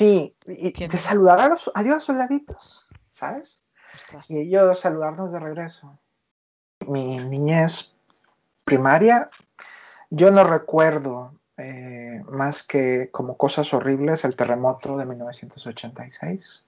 Sí, 0.00 0.34
y 0.46 0.72
de 0.72 0.96
saludar 0.96 1.40
a 1.40 1.48
los 1.48 1.70
adiós 1.74 2.04
soldaditos, 2.04 2.88
¿sabes? 3.12 3.62
Y 4.30 4.38
ellos 4.38 4.80
saludarnos 4.80 5.30
de 5.30 5.38
regreso. 5.38 5.98
Mi 6.86 7.18
niñez 7.18 7.92
primaria, 8.64 9.28
yo 10.08 10.30
no 10.30 10.44
recuerdo 10.44 11.34
eh, 11.58 12.24
más 12.30 12.62
que 12.62 13.10
como 13.12 13.36
cosas 13.36 13.74
horribles 13.74 14.24
el 14.24 14.36
terremoto 14.36 14.96
de 14.96 15.04
1986. 15.04 16.64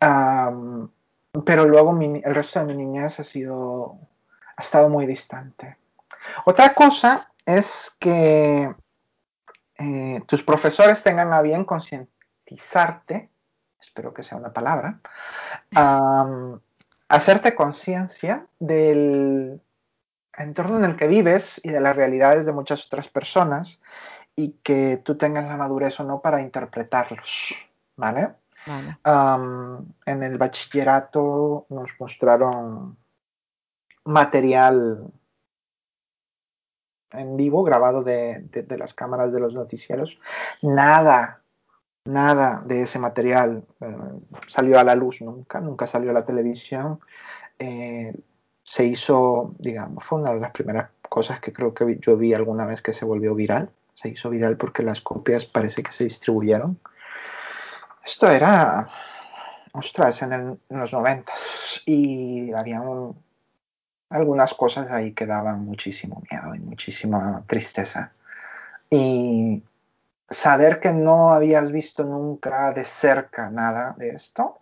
pero 0.00 1.64
luego 1.64 1.96
el 2.00 2.34
resto 2.34 2.58
de 2.58 2.64
mi 2.64 2.74
niñez 2.74 3.20
ha 3.20 3.22
sido, 3.22 4.00
ha 4.56 4.62
estado 4.62 4.88
muy 4.88 5.06
distante. 5.06 5.76
Otra 6.44 6.74
cosa 6.74 7.30
es 7.46 7.96
que 8.00 8.74
eh, 9.78 10.22
tus 10.26 10.42
profesores 10.42 11.04
tengan 11.04 11.32
a 11.32 11.40
bien 11.40 11.62
consciente 12.56 13.30
espero 13.80 14.12
que 14.12 14.22
sea 14.22 14.38
una 14.38 14.52
palabra, 14.52 15.00
hacerte 17.08 17.54
conciencia 17.54 18.46
del 18.58 19.60
entorno 20.36 20.76
en 20.78 20.84
el 20.84 20.96
que 20.96 21.06
vives 21.06 21.60
y 21.64 21.70
de 21.70 21.80
las 21.80 21.96
realidades 21.96 22.46
de 22.46 22.52
muchas 22.52 22.86
otras 22.86 23.08
personas 23.08 23.80
y 24.36 24.52
que 24.62 25.00
tú 25.04 25.16
tengas 25.16 25.46
la 25.46 25.56
madurez 25.56 25.98
o 26.00 26.04
no 26.04 26.20
para 26.20 26.40
interpretarlos, 26.40 27.56
¿vale? 27.96 28.30
en 28.66 30.22
el 30.22 30.36
bachillerato 30.36 31.66
nos 31.70 31.90
mostraron 31.98 32.98
material 34.04 35.10
en 37.12 37.36
vivo 37.36 37.62
grabado 37.62 38.02
de, 38.02 38.46
las 38.76 38.92
cámaras 38.92 39.32
de 39.32 39.40
los 39.40 39.54
noticieros. 39.54 40.18
Nada 40.62 41.40
nada 42.08 42.62
de 42.64 42.82
ese 42.82 42.98
material 42.98 43.62
eh, 43.80 43.96
salió 44.46 44.78
a 44.78 44.84
la 44.84 44.94
luz 44.94 45.20
nunca, 45.20 45.60
nunca 45.60 45.86
salió 45.86 46.10
a 46.10 46.14
la 46.14 46.24
televisión. 46.24 47.00
Eh, 47.58 48.14
se 48.62 48.84
hizo, 48.84 49.54
digamos, 49.58 50.02
fue 50.04 50.18
una 50.18 50.32
de 50.32 50.40
las 50.40 50.52
primeras 50.52 50.90
cosas 51.08 51.40
que 51.40 51.52
creo 51.52 51.74
que 51.74 51.98
yo 52.00 52.16
vi 52.16 52.32
alguna 52.32 52.64
vez 52.64 52.80
que 52.80 52.94
se 52.94 53.04
volvió 53.04 53.34
viral. 53.34 53.70
Se 53.94 54.08
hizo 54.08 54.30
viral 54.30 54.56
porque 54.56 54.82
las 54.82 55.00
copias 55.02 55.44
parece 55.44 55.82
que 55.82 55.92
se 55.92 56.04
distribuyeron. 56.04 56.78
Esto 58.04 58.30
era, 58.30 58.88
ostras, 59.72 60.22
en, 60.22 60.58
los 60.70 60.92
noventas 60.92 61.82
y 61.84 62.52
había 62.52 62.80
un, 62.80 63.22
algunas 64.08 64.54
cosas 64.54 64.90
ahí 64.90 65.12
que 65.12 65.26
daban 65.26 65.64
muchísimo 65.64 66.22
miedo 66.30 66.54
y 66.54 66.60
muchísima 66.60 67.42
tristeza. 67.46 68.10
Y 68.90 69.62
saber 70.30 70.80
que 70.80 70.92
no 70.92 71.32
habías 71.32 71.72
visto 71.72 72.04
nunca 72.04 72.72
de 72.72 72.84
cerca 72.84 73.50
nada 73.50 73.94
de 73.96 74.10
esto 74.10 74.58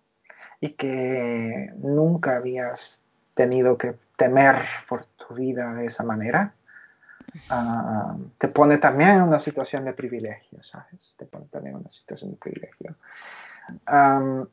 y 0.61 0.71
que 0.71 1.73
nunca 1.77 2.37
habías 2.37 3.03
tenido 3.35 3.77
que 3.77 3.97
temer 4.17 4.63
por 4.89 5.05
tu 5.05 5.35
vida 5.35 5.75
de 5.75 5.87
esa 5.87 6.03
manera, 6.03 6.55
ah, 7.51 8.17
te 8.39 8.49
pone 8.49 8.79
también 8.79 9.11
en 9.11 9.23
una 9.23 9.39
situación 9.39 9.85
de 9.85 9.93
privilegio, 9.93 10.63
¿sabes? 10.63 11.15
Te 11.19 11.27
pone 11.27 11.47
también 11.51 11.77
en 11.77 11.83
una 11.83 11.91
situación 11.91 12.31
de 12.31 12.37
privilegio. 12.37 12.95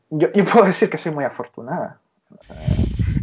yo, 0.10 0.32
puedo 0.52 0.66
decir 0.66 0.90
que 0.90 0.98
soy 0.98 1.14
muy 1.14 1.24
afortunada. 1.24 2.00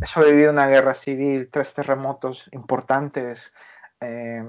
he 0.01 0.07
sobrevivido 0.07 0.53
una 0.53 0.69
guerra 0.69 0.95
civil, 0.95 1.51
tres 1.51 1.75
terremotos 1.75 2.49
importantes, 2.53 3.53
eh, 4.01 4.49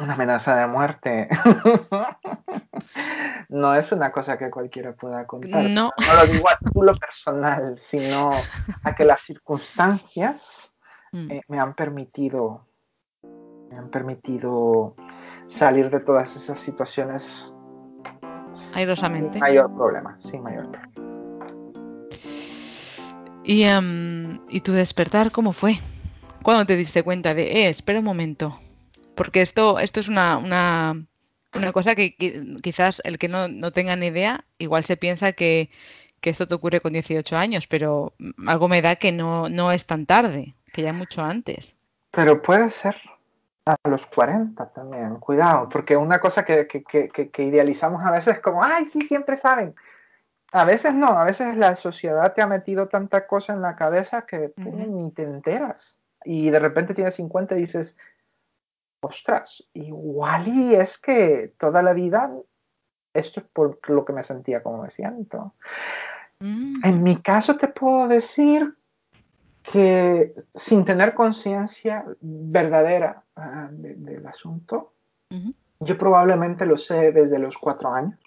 una 0.00 0.14
amenaza 0.14 0.56
de 0.56 0.66
muerte. 0.66 1.28
no 3.48 3.74
es 3.74 3.92
una 3.92 4.10
cosa 4.10 4.38
que 4.38 4.50
cualquiera 4.50 4.94
pueda 4.94 5.26
contar. 5.26 5.64
No. 5.64 5.90
No 5.98 6.16
lo 6.16 6.32
digo 6.32 6.48
a 6.48 6.58
título 6.58 6.94
personal, 6.94 7.78
sino 7.78 8.30
a 8.84 8.94
que 8.94 9.04
las 9.04 9.22
circunstancias 9.22 10.72
mm. 11.12 11.30
eh, 11.30 11.42
me 11.48 11.58
han 11.58 11.74
permitido 11.74 12.66
me 13.70 13.78
han 13.78 13.90
permitido 13.90 14.94
salir 15.46 15.90
de 15.90 16.00
todas 16.00 16.36
esas 16.36 16.60
situaciones 16.60 17.54
airosamente. 18.74 19.34
Sin 19.34 19.40
mayor 19.40 19.74
problema, 19.74 20.18
sin 20.20 20.42
mayor 20.42 20.70
problema. 20.70 20.92
¿Y, 23.44 23.62
em, 23.62 24.40
¿Y 24.48 24.60
tu 24.60 24.72
despertar 24.72 25.32
cómo 25.32 25.52
fue? 25.52 25.78
¿Cuándo 26.42 26.66
te 26.66 26.76
diste 26.76 27.02
cuenta 27.02 27.34
de, 27.34 27.64
eh, 27.64 27.68
espera 27.70 27.98
un 27.98 28.04
momento? 28.04 28.58
Porque 29.14 29.42
esto, 29.42 29.78
esto 29.78 30.00
es 30.00 30.08
una, 30.08 30.38
una, 30.38 31.04
una 31.54 31.72
cosa 31.72 31.94
que, 31.94 32.14
quizás 32.62 33.00
el 33.04 33.18
que 33.18 33.28
no, 33.28 33.48
no, 33.48 33.72
tenga 33.72 33.96
ni 33.96 34.06
idea, 34.06 34.44
igual 34.58 34.84
se 34.84 34.96
piensa 34.96 35.32
que, 35.32 35.70
que, 36.20 36.30
esto 36.30 36.48
te 36.48 36.54
ocurre 36.54 36.80
con 36.80 36.92
18 36.92 37.36
años, 37.36 37.66
pero 37.66 38.14
algo 38.46 38.68
me 38.68 38.82
da 38.82 38.96
que 38.96 39.12
no, 39.12 39.48
no 39.48 39.72
es 39.72 39.86
tan 39.86 40.06
tarde, 40.06 40.54
que 40.72 40.82
ya 40.82 40.92
mucho 40.92 41.22
antes. 41.22 41.76
Pero 42.10 42.42
puede 42.42 42.70
ser 42.70 42.96
a 43.66 43.76
los 43.88 44.06
40 44.06 44.72
también, 44.72 45.16
cuidado, 45.16 45.68
porque 45.68 45.96
una 45.96 46.20
cosa 46.20 46.44
que, 46.44 46.66
que, 46.66 46.82
que, 46.82 47.42
idealizamos 47.42 48.04
a 48.04 48.10
veces 48.10 48.36
es 48.36 48.40
como, 48.40 48.64
ay, 48.64 48.86
sí, 48.86 49.02
siempre 49.02 49.36
saben. 49.36 49.74
A 50.52 50.64
veces 50.64 50.92
no, 50.92 51.18
a 51.18 51.24
veces 51.24 51.56
la 51.56 51.76
sociedad 51.76 52.34
te 52.34 52.42
ha 52.42 52.46
metido 52.46 52.88
tanta 52.88 53.26
cosa 53.26 53.54
en 53.54 53.62
la 53.62 53.76
cabeza 53.76 54.26
que 54.26 54.52
ni 54.56 55.10
te 55.12 55.22
enteras. 55.22 55.96
Y 56.24 56.50
de 56.50 56.58
repente 56.58 56.94
tienes 56.94 57.14
50 57.14 57.56
y 57.56 57.60
dices, 57.60 57.96
ostras, 59.02 59.64
igual 59.74 60.48
y 60.48 60.74
es 60.74 60.96
que 60.98 61.54
toda 61.58 61.82
la 61.82 61.92
vida 61.92 62.30
esto 63.14 63.40
es 63.40 63.46
por 63.46 63.78
lo 63.88 64.04
que 64.04 64.12
me 64.12 64.22
sentía 64.22 64.62
como 64.62 64.82
me 64.82 64.90
siento. 64.90 65.52
Mm. 66.40 66.84
En 66.84 67.02
mi 67.02 67.16
caso 67.16 67.56
te 67.56 67.68
puedo 67.68 68.08
decir 68.08 68.74
que 69.62 70.34
sin 70.54 70.84
tener 70.84 71.14
conciencia 71.14 72.04
verdadera 72.20 73.22
ah, 73.36 73.68
del 73.70 74.26
asunto, 74.26 74.92
yo 75.80 75.96
probablemente 75.96 76.66
lo 76.66 76.76
sé 76.76 77.12
desde 77.12 77.38
los 77.38 77.56
cuatro 77.56 77.92
años, 77.92 78.18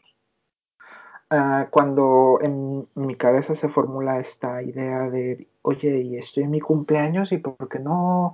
ah, 1.30 1.68
cuando 1.70 2.40
en 2.42 2.88
mi 2.96 3.16
cabeza 3.16 3.54
se 3.56 3.70
formula 3.70 4.20
esta 4.20 4.64
idea 4.64 5.10
de, 5.10 5.48
oye, 5.62 6.00
y 6.00 6.18
estoy 6.18 6.44
en 6.44 6.52
mi 6.52 6.62
cumpleaños 6.62 7.32
y 7.32 7.38
por 7.38 7.68
qué 7.68 7.80
no 7.80 8.34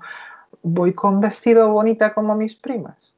voy 0.62 0.94
con 0.94 1.20
vestido 1.20 1.70
bonita 1.70 2.14
como 2.14 2.36
mis 2.36 2.56
primas. 2.56 3.16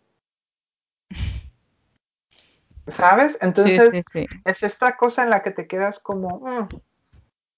¿Sabes? 2.88 3.38
Entonces 3.42 3.92
es 4.46 4.64
esta 4.64 4.98
cosa 4.98 5.24
en 5.24 5.30
la 5.30 5.42
que 5.42 5.52
te 5.52 5.68
quedas 5.68 6.00
como... 6.00 6.40
Mm, 6.40 6.68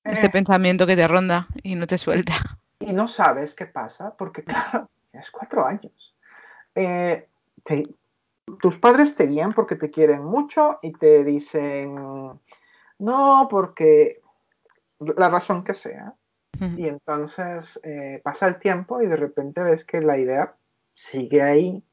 este 0.04 0.28
eh". 0.28 0.30
pensamiento 0.30 0.86
que 0.86 0.96
te 0.96 1.08
ronda 1.08 1.48
y 1.64 1.76
no 1.76 1.88
te 1.88 1.98
suelta. 1.98 2.34
Y 2.80 2.94
no 2.94 3.08
sabes 3.08 3.56
qué 3.56 3.66
pasa 3.66 4.16
porque, 4.16 4.44
claro, 4.44 4.90
es 5.14 5.32
cuatro 5.32 5.66
años. 5.66 6.16
Eh, 6.76 7.28
tus 8.62 8.78
padres 8.78 9.16
te 9.16 9.26
guían 9.26 9.54
porque 9.54 9.76
te 9.76 9.90
quieren 9.90 10.24
mucho 10.24 10.80
y 10.82 10.94
te 10.94 11.24
dicen, 11.24 11.96
no, 13.00 13.48
porque 13.50 14.22
la 15.00 15.30
razón 15.30 15.64
que 15.64 15.74
sea. 15.74 16.14
Y 16.78 16.88
entonces 16.88 17.80
eh, 17.84 18.22
pasa 18.24 18.48
el 18.48 18.60
tiempo 18.60 19.02
y 19.02 19.08
de 19.08 19.16
repente 19.16 19.62
ves 19.62 19.84
que 19.84 20.02
la 20.02 20.18
idea 20.18 20.56
sigue 20.94 21.42
ahí 21.42 21.84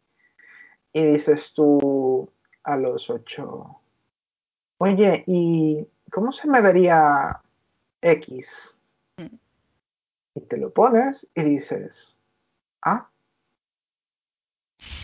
y 0.92 1.06
dices 1.06 1.52
tú 1.54 2.30
a 2.64 2.76
los 2.76 3.10
ocho, 3.10 3.80
oye, 4.78 5.24
¿y 5.26 5.86
cómo 6.10 6.32
se 6.32 6.48
me 6.48 6.60
vería 6.60 7.40
X? 8.00 8.78
Mm. 9.16 9.36
Y 10.34 10.40
te 10.42 10.56
lo 10.56 10.70
pones 10.70 11.26
y 11.34 11.42
dices, 11.42 12.16
ah, 12.82 13.08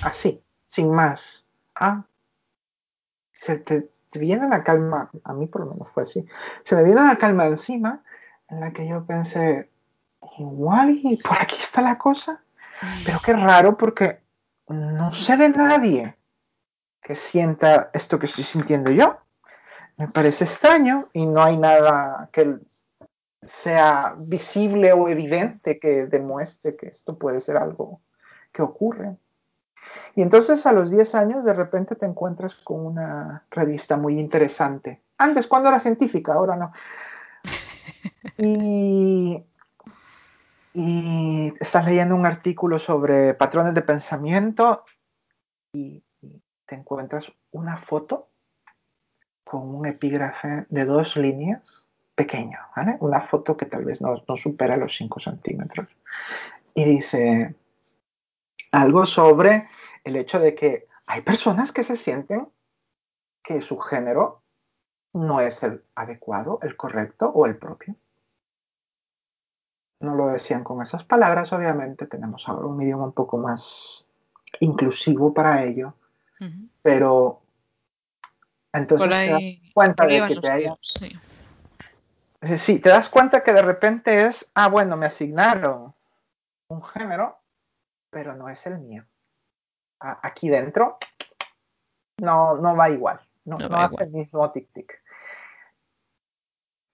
así, 0.03 0.43
sin 0.69 0.91
más, 0.91 1.47
ah, 1.75 2.05
se 3.33 3.59
te, 3.59 3.91
te 4.11 4.19
viene 4.19 4.49
la 4.49 4.63
calma, 4.63 5.11
a 5.25 5.33
mí 5.33 5.47
por 5.47 5.63
lo 5.63 5.73
menos 5.73 5.91
fue 5.91 6.03
así, 6.05 6.25
se 6.63 6.77
me 6.77 6.85
viene 6.85 7.03
la 7.03 7.17
calma 7.17 7.47
encima 7.47 8.03
en 8.49 8.61
la 8.61 8.73
que 8.73 8.87
yo 8.87 9.05
pensé, 9.05 9.69
igual 10.39 10.99
y 11.03 11.17
por 11.17 11.39
aquí 11.39 11.57
está 11.61 11.83
la 11.83 11.99
cosa, 11.99 12.41
pero 13.05 13.19
qué 13.25 13.33
raro 13.33 13.77
porque 13.77 14.21
no 14.69 15.13
sé 15.13 15.37
de 15.37 15.49
nadie 15.51 16.17
que 17.03 17.17
sienta 17.17 17.91
esto 17.93 18.19
que 18.19 18.27
estoy 18.27 18.45
sintiendo 18.45 18.91
yo. 18.91 19.19
Me 19.97 20.09
parece 20.09 20.45
extraño 20.45 21.07
y 21.13 21.27
no 21.27 21.43
hay 21.43 21.57
nada 21.57 22.29
que 22.33 22.59
sea 23.47 24.15
visible 24.29 24.93
o 24.93 25.09
evidente 25.09 25.79
que 25.79 26.07
demuestre 26.07 26.77
que 26.77 26.89
esto 26.89 27.19
puede 27.19 27.41
ser 27.41 27.57
algo 27.57 28.01
que 28.53 28.63
ocurre. 28.63 29.17
Y 30.15 30.23
entonces 30.23 30.67
a 30.67 30.73
los 30.73 30.91
10 30.91 31.15
años 31.15 31.45
de 31.45 31.55
repente 31.55 31.97
te 31.97 32.07
encuentras 32.07 32.57
con 32.57 32.85
una 32.85 33.45
revista 33.51 33.97
muy 33.97 34.19
interesante. 34.19 35.01
Antes, 35.17 35.47
cuando 35.47 35.69
era 35.69 35.81
científica, 35.81 36.35
ahora 36.35 36.57
no. 36.57 36.73
Y, 38.37 39.45
estás 41.61 41.87
leyendo 41.87 42.15
un 42.15 42.27
artículo 42.27 42.79
sobre 42.79 43.35
patrones 43.35 43.75
de 43.75 43.83
pensamiento 43.83 44.85
y, 45.73 46.03
te 46.67 46.75
encuentras 46.75 47.33
una 47.51 47.79
foto 47.79 48.29
con 49.43 49.75
un 49.75 49.87
epígrafe 49.87 50.67
de 50.69 50.85
dos 50.85 51.17
líneas 51.17 51.87
pequeño, 52.15 52.59
¿vale? 52.77 52.99
Una 53.01 53.23
foto 53.23 53.57
que 53.57 53.65
tal 53.65 53.87
vez 53.87 54.03
no, 54.03 54.23
no 54.29 54.37
supera 54.37 54.77
los 54.77 54.95
5 54.95 55.19
centímetros. 55.19 55.89
Y 56.75 56.85
dice 56.85 57.55
algo 58.71 59.07
sobre 59.07 59.65
el 60.05 60.17
hecho 60.17 60.39
de 60.39 60.55
que 60.55 60.89
hay 61.07 61.23
personas 61.23 61.73
que 61.73 61.85
se 61.85 61.97
sienten 61.97 62.49
que 63.43 63.63
su 63.63 63.79
género 63.79 64.43
no 65.15 65.41
es 65.41 65.63
el 65.63 65.83
adecuado, 65.95 66.59
el 66.61 66.77
correcto 66.77 67.31
o 67.31 67.47
el 67.47 67.57
propio 67.57 67.97
no 70.01 70.15
lo 70.15 70.29
decían 70.29 70.65
con 70.65 70.81
esas 70.83 71.05
palabras, 71.05 71.53
obviamente 71.53 72.07
tenemos 72.07 72.49
ahora 72.49 72.67
un 72.67 72.81
idioma 72.81 73.05
un 73.05 73.13
poco 73.13 73.37
más 73.39 74.09
inclusivo 74.61 75.35
para 75.35 75.65
ello, 75.65 75.95
pero 76.83 77.41
entonces 78.73 79.09
te 79.09 79.31
das 79.31 79.43
cuenta 79.75 80.07
de 80.07 80.27
que 80.29 80.37
te 82.41 82.59
sí. 82.59 82.79
te 82.79 82.89
das 82.89 83.09
cuenta 83.09 83.43
que 83.43 83.53
de 83.53 83.63
repente 83.63 84.27
es, 84.27 84.49
ah, 84.55 84.69
bueno, 84.69 84.97
me 84.97 85.07
asignaron 85.07 85.95
un 86.69 86.83
género, 86.83 87.39
pero 88.11 88.35
no 88.35 88.49
es 88.49 88.67
el 88.67 88.79
mío. 88.79 89.05
aquí 89.99 90.49
dentro 90.49 90.99
no, 92.19 92.57
no 92.57 92.77
va 92.77 92.91
igual, 92.91 93.21
no, 93.45 93.59
hace 93.73 94.05
el 94.05 94.11
mismo 94.11 94.53
tic-tic. 94.53 94.93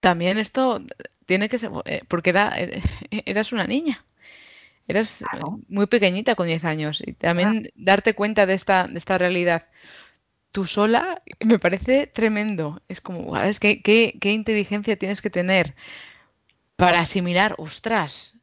También 0.05 0.37
esto 0.37 0.83
tiene 1.25 1.49
que 1.49 1.57
ser, 1.57 1.71
eh, 1.85 2.03
porque 2.07 2.29
era, 2.29 2.53
eh, 2.57 2.79
eras 3.25 3.51
una 3.51 3.65
niña. 3.65 4.05
Eras 4.87 5.25
muy 5.67 5.87
pequeñita 5.87 6.35
con 6.35 6.45
10 6.45 6.63
años. 6.63 7.01
Y 7.03 7.13
también 7.13 7.71
darte 7.73 8.13
cuenta 8.13 8.45
de 8.45 8.53
esta, 8.53 8.87
de 8.87 8.99
esta 8.99 9.17
realidad 9.17 9.63
tú 10.51 10.67
sola 10.67 11.23
me 11.43 11.57
parece 11.57 12.05
tremendo. 12.05 12.83
Es 12.87 13.01
como, 13.01 13.33
¿sabes? 13.33 13.59
¿Qué, 13.59 13.81
qué, 13.81 14.31
inteligencia 14.31 14.95
tienes 14.95 15.23
que 15.23 15.31
tener 15.31 15.73
para 16.75 16.99
asimilar, 16.99 17.55
ostras, 17.57 18.37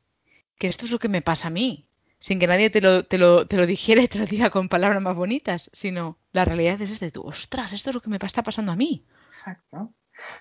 que 0.59 0.67
esto 0.67 0.85
es 0.87 0.91
lo 0.91 0.99
que 0.99 1.09
me 1.09 1.23
pasa 1.23 1.47
a 1.47 1.51
mí? 1.51 1.87
Sin 2.19 2.41
que 2.41 2.49
nadie 2.49 2.71
te 2.71 2.81
lo, 2.81 3.05
te 3.05 3.19
lo, 3.19 3.47
te 3.47 3.57
lo 3.57 3.67
dijera 3.69 4.03
y 4.03 4.09
te 4.09 4.19
lo 4.19 4.27
diga 4.27 4.51
con 4.51 4.69
palabras 4.69 5.01
más 5.01 5.15
bonitas, 5.15 5.71
sino 5.73 6.19
la 6.33 6.45
realidad 6.45 6.83
es 6.83 6.91
este, 6.91 7.13
tú, 7.13 7.23
ostras, 7.23 7.73
esto 7.73 7.91
es 7.91 7.95
lo 7.95 8.03
que 8.03 8.11
me 8.11 8.17
está 8.17 8.43
pasando 8.43 8.73
a 8.73 8.77
mí. 8.77 9.05
Exacto. 9.29 9.93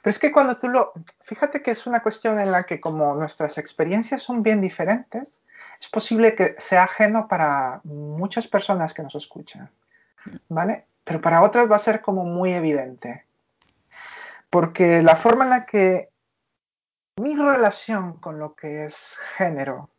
Pero 0.02 0.12
es 0.12 0.20
que 0.20 0.32
cuando 0.32 0.58
tú 0.58 0.70
lo, 0.70 0.94
fíjate 1.22 1.62
que 1.62 1.72
es 1.72 1.86
una 1.88 2.02
cuestión 2.02 2.40
en 2.40 2.52
la 2.52 2.66
que 2.66 2.80
como 2.80 3.14
nuestras 3.16 3.58
experiencias 3.58 4.24
son 4.24 4.44
bien 4.44 4.62
diferentes, 4.62 5.42
es 5.80 5.88
posible 5.90 6.36
que 6.36 6.56
sea 6.60 6.84
ajeno 6.84 7.28
para 7.28 7.82
muchas 7.84 8.48
personas 8.48 8.94
que 8.94 9.02
nos 9.02 9.16
escuchan, 9.16 9.70
¿vale? 10.50 10.86
Pero 11.04 11.22
para 11.22 11.42
otras 11.42 11.70
va 11.70 11.76
a 11.76 11.80
ser 11.80 12.02
como 12.02 12.24
muy 12.24 12.54
evidente. 12.54 13.26
Porque 14.50 15.02
la 15.02 15.16
forma 15.16 15.46
en 15.46 15.50
la 15.50 15.66
que 15.66 16.10
mi 17.18 17.36
relación 17.36 18.14
con 18.14 18.38
lo 18.38 18.56
que 18.56 18.86
es 18.86 19.18
género, 19.38 19.90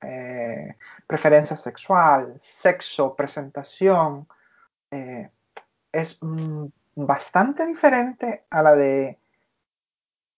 eh, 0.00 0.76
preferencia 1.06 1.56
sexual, 1.56 2.36
sexo, 2.40 3.14
presentación, 3.14 4.26
eh, 4.90 5.30
es 5.92 6.18
mm, 6.20 6.66
bastante 6.94 7.66
diferente 7.66 8.44
a 8.50 8.62
la 8.62 8.74
de 8.74 9.18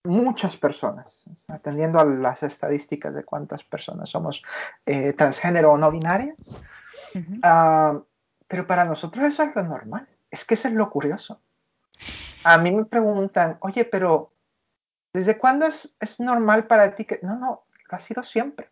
muchas 0.04 0.56
personas, 0.56 1.24
atendiendo 1.48 1.98
a 1.98 2.04
las 2.04 2.42
estadísticas 2.42 3.14
de 3.14 3.24
cuántas 3.24 3.64
personas 3.64 4.08
somos 4.08 4.42
eh, 4.84 5.12
transgénero 5.12 5.72
o 5.72 5.78
no 5.78 5.90
binarias. 5.90 6.36
Ah, 7.42 7.98
pero 8.46 8.66
para 8.66 8.84
nosotros 8.84 9.26
eso 9.26 9.42
es 9.42 9.54
lo 9.54 9.62
normal. 9.64 10.08
Es 10.30 10.44
que 10.44 10.54
eso 10.54 10.68
es 10.68 10.74
lo 10.74 10.90
curioso. 10.90 11.40
A 12.44 12.58
mí 12.58 12.70
me 12.70 12.84
preguntan, 12.84 13.58
oye, 13.60 13.84
pero 13.84 14.32
¿desde 15.12 15.38
cuándo 15.38 15.66
es, 15.66 15.96
es 15.98 16.20
normal 16.20 16.66
para 16.66 16.94
ti 16.94 17.04
que... 17.04 17.18
No, 17.22 17.36
no, 17.36 17.64
ha 17.90 17.98
sido 17.98 18.22
siempre. 18.22 18.70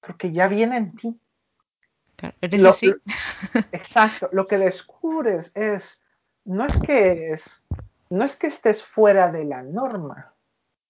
Porque 0.00 0.32
ya 0.32 0.48
viene 0.48 0.76
en 0.76 0.94
ti. 0.94 1.20
Claro, 2.16 2.36
así. 2.68 2.94
exacto. 3.72 4.28
Lo 4.32 4.46
que 4.46 4.58
descubres 4.58 5.52
es, 5.54 6.00
no 6.44 6.66
es 6.66 6.80
que 6.80 7.32
es, 7.32 7.66
no 8.10 8.24
es 8.24 8.36
que 8.36 8.46
estés 8.46 8.84
fuera 8.84 9.30
de 9.30 9.44
la 9.44 9.62
norma, 9.62 10.34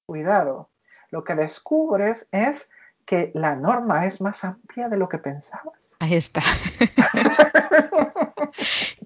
Cuidado. 0.07 0.70
Lo 1.11 1.24
que 1.24 1.34
descubres 1.34 2.28
es 2.30 2.68
que 3.07 3.30
la 3.34 3.55
norma 3.55 4.07
es 4.07 4.20
más 4.20 4.44
amplia 4.44 4.88
de 4.88 4.96
lo 4.96 5.09
que 5.09 5.18
pensabas. 5.18 5.96
Ahí 6.00 6.14
está. 6.14 6.40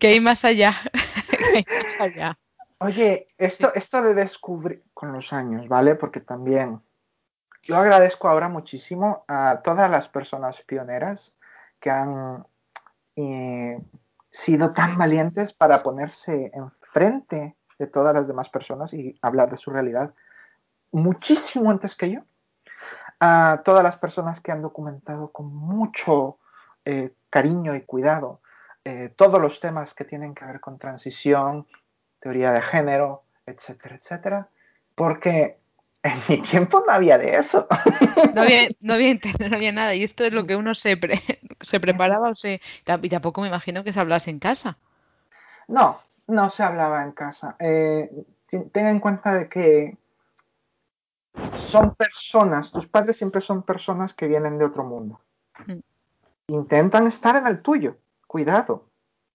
que 0.00 0.08
hay 0.08 0.20
más 0.20 0.44
allá. 0.44 0.74
hay 1.54 1.66
más 1.82 2.00
allá. 2.00 2.38
Oye, 2.78 3.28
esto, 3.38 3.72
esto 3.74 4.02
de 4.02 4.14
descubrir 4.14 4.82
con 4.94 5.12
los 5.12 5.32
años, 5.32 5.68
¿vale? 5.68 5.96
Porque 5.96 6.20
también 6.20 6.80
yo 7.62 7.76
agradezco 7.76 8.28
ahora 8.28 8.48
muchísimo 8.48 9.24
a 9.28 9.60
todas 9.62 9.90
las 9.90 10.08
personas 10.08 10.60
pioneras 10.62 11.34
que 11.80 11.90
han 11.90 12.46
eh, 13.16 13.80
sido 14.38 14.72
tan 14.72 14.96
valientes 14.96 15.52
para 15.52 15.82
ponerse 15.82 16.52
enfrente 16.54 17.56
de 17.76 17.86
todas 17.88 18.14
las 18.14 18.28
demás 18.28 18.48
personas 18.48 18.94
y 18.94 19.18
hablar 19.20 19.50
de 19.50 19.56
su 19.56 19.70
realidad 19.70 20.14
muchísimo 20.92 21.70
antes 21.70 21.96
que 21.96 22.12
yo. 22.12 22.20
A 23.18 23.62
todas 23.64 23.82
las 23.82 23.96
personas 23.96 24.40
que 24.40 24.52
han 24.52 24.62
documentado 24.62 25.32
con 25.32 25.52
mucho 25.52 26.38
eh, 26.84 27.10
cariño 27.30 27.74
y 27.74 27.82
cuidado 27.82 28.40
eh, 28.84 29.12
todos 29.16 29.40
los 29.42 29.58
temas 29.58 29.92
que 29.92 30.04
tienen 30.04 30.36
que 30.36 30.44
ver 30.44 30.60
con 30.60 30.78
transición, 30.78 31.66
teoría 32.20 32.52
de 32.52 32.62
género, 32.62 33.24
etcétera, 33.44 33.96
etcétera, 33.96 34.48
porque 34.94 35.58
en 36.04 36.18
mi 36.28 36.38
tiempo 36.42 36.84
no 36.86 36.92
había 36.92 37.18
de 37.18 37.36
eso. 37.36 37.66
No 38.34 38.42
había, 38.42 38.68
no 38.80 38.94
había, 38.94 39.18
no 39.40 39.56
había 39.56 39.72
nada. 39.72 39.96
Y 39.96 40.04
esto 40.04 40.24
es 40.24 40.32
lo 40.32 40.46
que 40.46 40.54
uno 40.54 40.76
se, 40.76 40.96
se 41.60 41.80
preparaba 41.80 42.30
o 42.30 42.34
se... 42.34 42.60
Y 43.02 43.08
tampoco 43.08 43.40
me 43.40 43.48
imagino 43.48 43.84
que 43.84 43.92
se 43.92 44.00
hablase 44.00 44.30
en 44.30 44.38
casa. 44.38 44.76
No, 45.66 46.00
no 46.26 46.50
se 46.50 46.62
hablaba 46.62 47.04
en 47.04 47.12
casa. 47.12 47.56
Eh, 47.58 48.10
ten 48.48 48.86
en 48.86 49.00
cuenta 49.00 49.34
de 49.34 49.48
que 49.48 49.96
son 51.54 51.94
personas, 51.94 52.70
tus 52.72 52.86
padres 52.86 53.16
siempre 53.16 53.40
son 53.40 53.62
personas 53.62 54.14
que 54.14 54.26
vienen 54.26 54.58
de 54.58 54.64
otro 54.64 54.84
mundo. 54.84 55.20
Mm. 55.66 55.78
Intentan 56.48 57.06
estar 57.06 57.36
en 57.36 57.46
el 57.46 57.60
tuyo, 57.60 57.96
cuidado, 58.26 58.84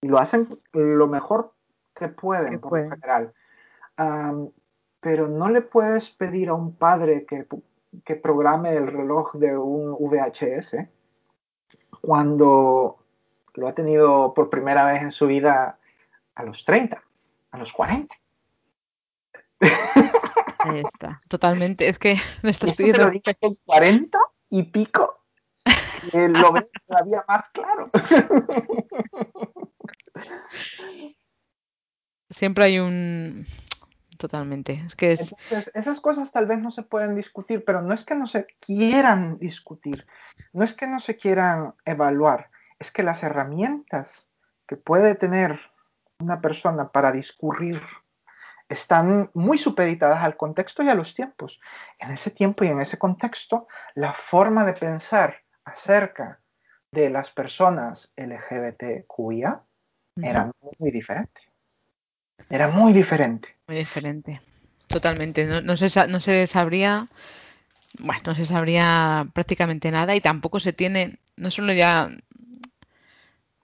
y 0.00 0.08
lo 0.08 0.18
hacen 0.18 0.60
lo 0.72 1.06
mejor 1.06 1.52
que 1.94 2.08
pueden, 2.08 2.58
por 2.60 2.78
lo 2.78 2.90
general. 2.90 3.32
pero 5.00 5.28
no 5.28 5.48
le 5.48 5.60
puedes 5.60 6.10
pedir 6.10 6.48
a 6.48 6.54
un 6.54 6.74
padre 6.74 7.24
que, 7.24 7.46
que 8.04 8.16
programe 8.16 8.76
el 8.76 8.88
reloj 8.88 9.34
de 9.34 9.56
un 9.56 9.92
VHS 9.92 10.88
cuando 12.04 12.98
lo 13.54 13.68
ha 13.68 13.74
tenido 13.74 14.34
por 14.34 14.50
primera 14.50 14.84
vez 14.84 15.02
en 15.02 15.10
su 15.10 15.26
vida 15.26 15.78
a 16.34 16.42
los 16.42 16.64
30, 16.64 17.02
a 17.50 17.58
los 17.58 17.72
40. 17.72 18.14
Ahí 19.60 20.80
está, 20.84 21.22
totalmente. 21.28 21.88
Es 21.88 21.98
que 21.98 22.16
me 22.42 22.50
estoy 22.50 22.92
lo 22.92 23.10
con 23.40 23.54
40 23.64 24.18
y 24.50 24.62
pico. 24.64 25.20
lo 26.12 26.52
ves 26.52 26.68
todavía 26.86 27.24
más 27.26 27.48
claro. 27.50 27.90
Siempre 32.30 32.64
hay 32.64 32.78
un. 32.80 33.46
Totalmente. 34.24 34.82
Es 34.86 34.96
que 34.96 35.12
es... 35.12 35.34
esas 35.74 36.00
cosas 36.00 36.32
tal 36.32 36.46
vez 36.46 36.58
no 36.58 36.70
se 36.70 36.82
pueden 36.82 37.14
discutir, 37.14 37.62
pero 37.62 37.82
no 37.82 37.92
es 37.92 38.04
que 38.04 38.14
no 38.14 38.26
se 38.26 38.46
quieran 38.58 39.36
discutir, 39.36 40.06
no 40.54 40.64
es 40.64 40.72
que 40.72 40.86
no 40.86 40.98
se 40.98 41.18
quieran 41.18 41.74
evaluar, 41.84 42.48
es 42.78 42.90
que 42.90 43.02
las 43.02 43.22
herramientas 43.22 44.30
que 44.66 44.76
puede 44.76 45.14
tener 45.14 45.60
una 46.20 46.40
persona 46.40 46.88
para 46.88 47.12
discurrir 47.12 47.82
están 48.66 49.28
muy 49.34 49.58
supeditadas 49.58 50.24
al 50.24 50.38
contexto 50.38 50.82
y 50.82 50.88
a 50.88 50.94
los 50.94 51.12
tiempos. 51.12 51.60
En 51.98 52.10
ese 52.10 52.30
tiempo 52.30 52.64
y 52.64 52.68
en 52.68 52.80
ese 52.80 52.96
contexto, 52.96 53.68
la 53.94 54.14
forma 54.14 54.64
de 54.64 54.72
pensar 54.72 55.42
acerca 55.66 56.40
de 56.90 57.10
las 57.10 57.30
personas 57.30 58.10
LGBTQIA 58.16 59.62
era 60.16 60.50
muy 60.78 60.90
diferente. 60.90 61.42
Era 62.50 62.68
muy 62.68 62.92
diferente. 62.92 63.56
Muy 63.66 63.76
diferente. 63.78 64.40
Totalmente. 64.88 65.44
No, 65.62 65.76
se, 65.76 66.06
no 66.08 66.20
se 66.20 66.46
sabría, 66.46 67.08
bueno, 67.98 68.22
no 68.26 68.34
se 68.34 68.46
sabría 68.46 69.26
prácticamente 69.34 69.90
nada 69.90 70.14
y 70.14 70.20
tampoco 70.20 70.60
se 70.60 70.72
tiene, 70.72 71.18
no 71.36 71.50
solo 71.50 71.72
ya 71.72 72.10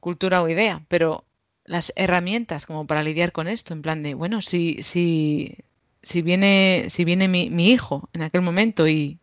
cultura 0.01 0.43
o 0.43 0.49
idea, 0.49 0.83
pero 0.89 1.25
las 1.65 1.93
herramientas 1.95 2.67
como 2.67 2.87
para 2.87 3.03
lidiar 3.03 3.33
con 3.33 3.47
esto, 3.49 3.73
en 3.75 3.83
plan 3.83 4.03
de, 4.03 4.15
bueno, 4.15 4.43
si, 4.43 4.83
si, 4.83 5.57
si 6.03 6.23
viene, 6.23 6.87
si 6.89 7.05
viene 7.05 7.29
mi, 7.29 7.51
mi 7.51 7.71
hijo 7.71 8.09
en 8.13 8.23
aquel 8.23 8.43
momento 8.43 8.89
y, 8.89 9.19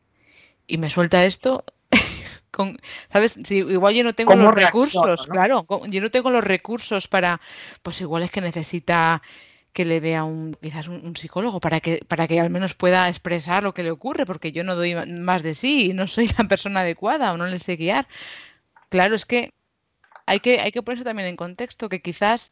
y 0.67 0.77
me 0.77 0.89
suelta 0.89 1.25
esto, 1.25 1.65
con, 2.51 2.79
¿sabes? 3.11 3.35
Si 3.45 3.57
igual 3.57 3.95
yo 3.95 4.03
no 4.03 4.13
tengo 4.13 4.35
los 4.35 4.53
recursos, 4.53 5.27
claro, 5.27 5.65
yo 5.87 6.01
no 6.01 6.11
tengo 6.11 6.29
los 6.29 6.43
recursos 6.43 7.07
para, 7.07 7.41
pues 7.83 8.01
igual 8.01 8.23
es 8.23 8.31
que 8.31 8.41
necesita 8.41 9.21
que 9.77 9.85
le 9.85 9.99
vea 9.99 10.23
un 10.23 10.57
quizás 10.59 10.87
un, 10.87 11.15
psicólogo 11.15 11.59
para 11.59 11.79
que 11.81 11.93
para 12.07 12.27
que 12.27 12.39
al 12.39 12.49
menos 12.49 12.73
pueda 12.73 13.07
expresar 13.09 13.61
lo 13.61 13.75
que 13.75 13.83
le 13.83 13.91
ocurre 13.91 14.25
porque 14.25 14.51
yo 14.51 14.63
no 14.63 14.75
doy 14.75 14.95
más 15.05 15.43
de 15.43 15.53
sí 15.53 15.91
y 15.91 15.93
no 15.93 16.07
soy 16.07 16.27
la 16.35 16.45
persona 16.47 16.79
adecuada 16.79 17.31
o 17.31 17.37
no 17.37 17.45
le 17.45 17.59
sé 17.59 17.75
guiar 17.75 18.07
claro 18.89 19.13
es 19.13 19.25
que 19.25 19.53
hay 20.25 20.39
que, 20.39 20.61
hay 20.61 20.71
que 20.71 20.81
ponerse 20.81 21.05
también 21.05 21.27
en 21.27 21.35
contexto 21.35 21.89
que 21.89 22.01
quizás 22.01 22.51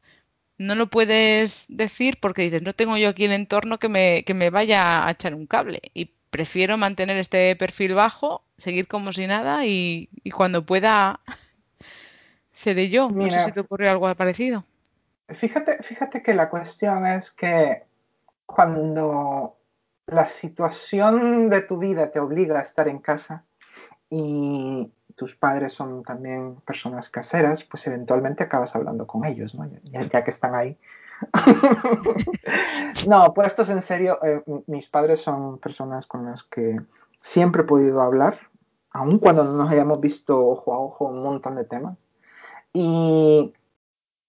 no 0.59 0.75
lo 0.75 0.85
puedes 0.85 1.65
decir 1.67 2.19
porque 2.21 2.43
dices, 2.43 2.61
no 2.61 2.73
tengo 2.73 2.95
yo 2.95 3.09
aquí 3.09 3.25
el 3.25 3.31
entorno 3.31 3.79
que 3.79 3.89
me, 3.89 4.23
que 4.23 4.35
me 4.35 4.51
vaya 4.51 5.07
a 5.07 5.09
echar 5.09 5.33
un 5.33 5.47
cable 5.47 5.81
y 5.95 6.11
prefiero 6.29 6.77
mantener 6.77 7.17
este 7.17 7.55
perfil 7.55 7.95
bajo, 7.95 8.43
seguir 8.59 8.87
como 8.87 9.11
si 9.13 9.25
nada 9.25 9.65
y, 9.65 10.09
cuando 10.35 10.63
pueda 10.63 11.21
seré 12.53 12.89
yo. 12.89 13.09
no 13.09 13.31
sé 13.31 13.45
si 13.45 13.51
te 13.51 13.61
ocurre 13.61 13.89
algo 13.89 14.13
parecido. 14.13 14.63
Fíjate, 15.29 15.81
fíjate 15.81 16.21
que 16.21 16.33
la 16.33 16.49
cuestión 16.49 17.05
es 17.07 17.31
que 17.31 17.83
cuando 18.45 19.57
la 20.07 20.25
situación 20.25 21.49
de 21.49 21.61
tu 21.61 21.77
vida 21.77 22.11
te 22.11 22.19
obliga 22.19 22.59
a 22.59 22.61
estar 22.61 22.87
en 22.87 22.99
casa 22.99 23.43
y 24.09 24.91
tus 25.15 25.35
padres 25.35 25.73
son 25.73 26.03
también 26.03 26.57
personas 26.57 27.09
caseras, 27.09 27.63
pues 27.63 27.87
eventualmente 27.87 28.43
acabas 28.43 28.75
hablando 28.75 29.07
con 29.07 29.25
ellos, 29.25 29.55
¿no? 29.55 29.67
Ya, 29.83 30.23
que 30.23 30.29
están 30.29 30.53
ahí. 30.53 30.77
no, 33.07 33.33
puestos 33.33 33.69
en 33.69 33.81
serio, 33.81 34.19
eh, 34.23 34.43
mis 34.67 34.87
padres 34.89 35.21
son 35.21 35.57
personas 35.57 36.05
con 36.05 36.25
las 36.25 36.43
que 36.43 36.79
siempre 37.19 37.63
he 37.63 37.65
podido 37.65 38.01
hablar, 38.01 38.37
aun 38.91 39.17
cuando 39.17 39.43
no 39.43 39.53
nos 39.53 39.71
hayamos 39.71 39.99
visto 40.01 40.37
ojo 40.37 40.73
a 40.73 40.79
ojo 40.79 41.05
un 41.05 41.23
montón 41.23 41.55
de 41.55 41.63
temas. 41.63 41.97
Y 42.73 43.53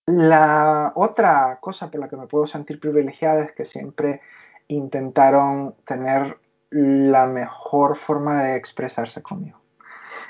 la 0.07 0.93
otra 0.95 1.59
cosa 1.61 1.91
por 1.91 2.01
la 2.01 2.09
que 2.09 2.17
me 2.17 2.29
puedo 2.29 2.47
sentir 2.47 2.79
privilegiada 2.79 3.43
es 3.43 3.53
que 3.53 3.65
siempre 3.65 4.21
intentaron 4.69 5.75
tener 5.85 6.39
la 6.71 7.27
mejor 7.27 7.97
forma 7.97 8.45
de 8.45 8.57
expresarse 8.57 9.23
conmigo. 9.23 9.61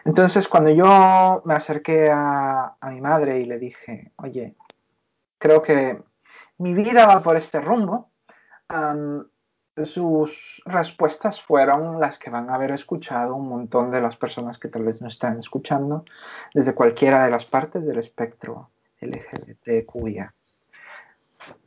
Entonces, 0.05 0.49
cuando 0.49 0.70
yo 0.70 1.43
me 1.45 1.55
acerqué 1.55 2.11
a, 2.11 2.77
mi 2.91 3.01
madre 3.01 3.41
y 3.41 3.45
le 3.45 3.59
dije, 3.59 4.12
oye, 4.16 4.55
creo 5.39 5.62
que 5.62 6.03
mi 6.59 6.74
vida 6.74 7.07
va 7.07 7.22
por 7.22 7.37
este 7.37 7.61
rumbo, 7.61 8.11
sus 9.85 10.62
respuestas 10.64 11.43
fueron 11.43 12.01
las 12.01 12.18
que 12.18 12.31
van 12.31 12.49
a 12.49 12.55
haber 12.55 12.70
escuchado 12.70 13.35
un 13.35 13.49
montón 13.49 13.91
de 13.91 14.01
las 14.01 14.16
personas 14.16 14.59
que 14.59 14.68
tal 14.68 14.85
vez 14.85 15.03
no 15.03 15.09
están 15.09 15.39
escuchando 15.39 16.05
desde 16.55 16.74
cualquiera 16.74 17.24
de 17.24 17.31
las 17.31 17.45
partes 17.45 17.85
del 17.85 17.99
espectro 17.99 18.70
LGBTQIA. 19.07 20.33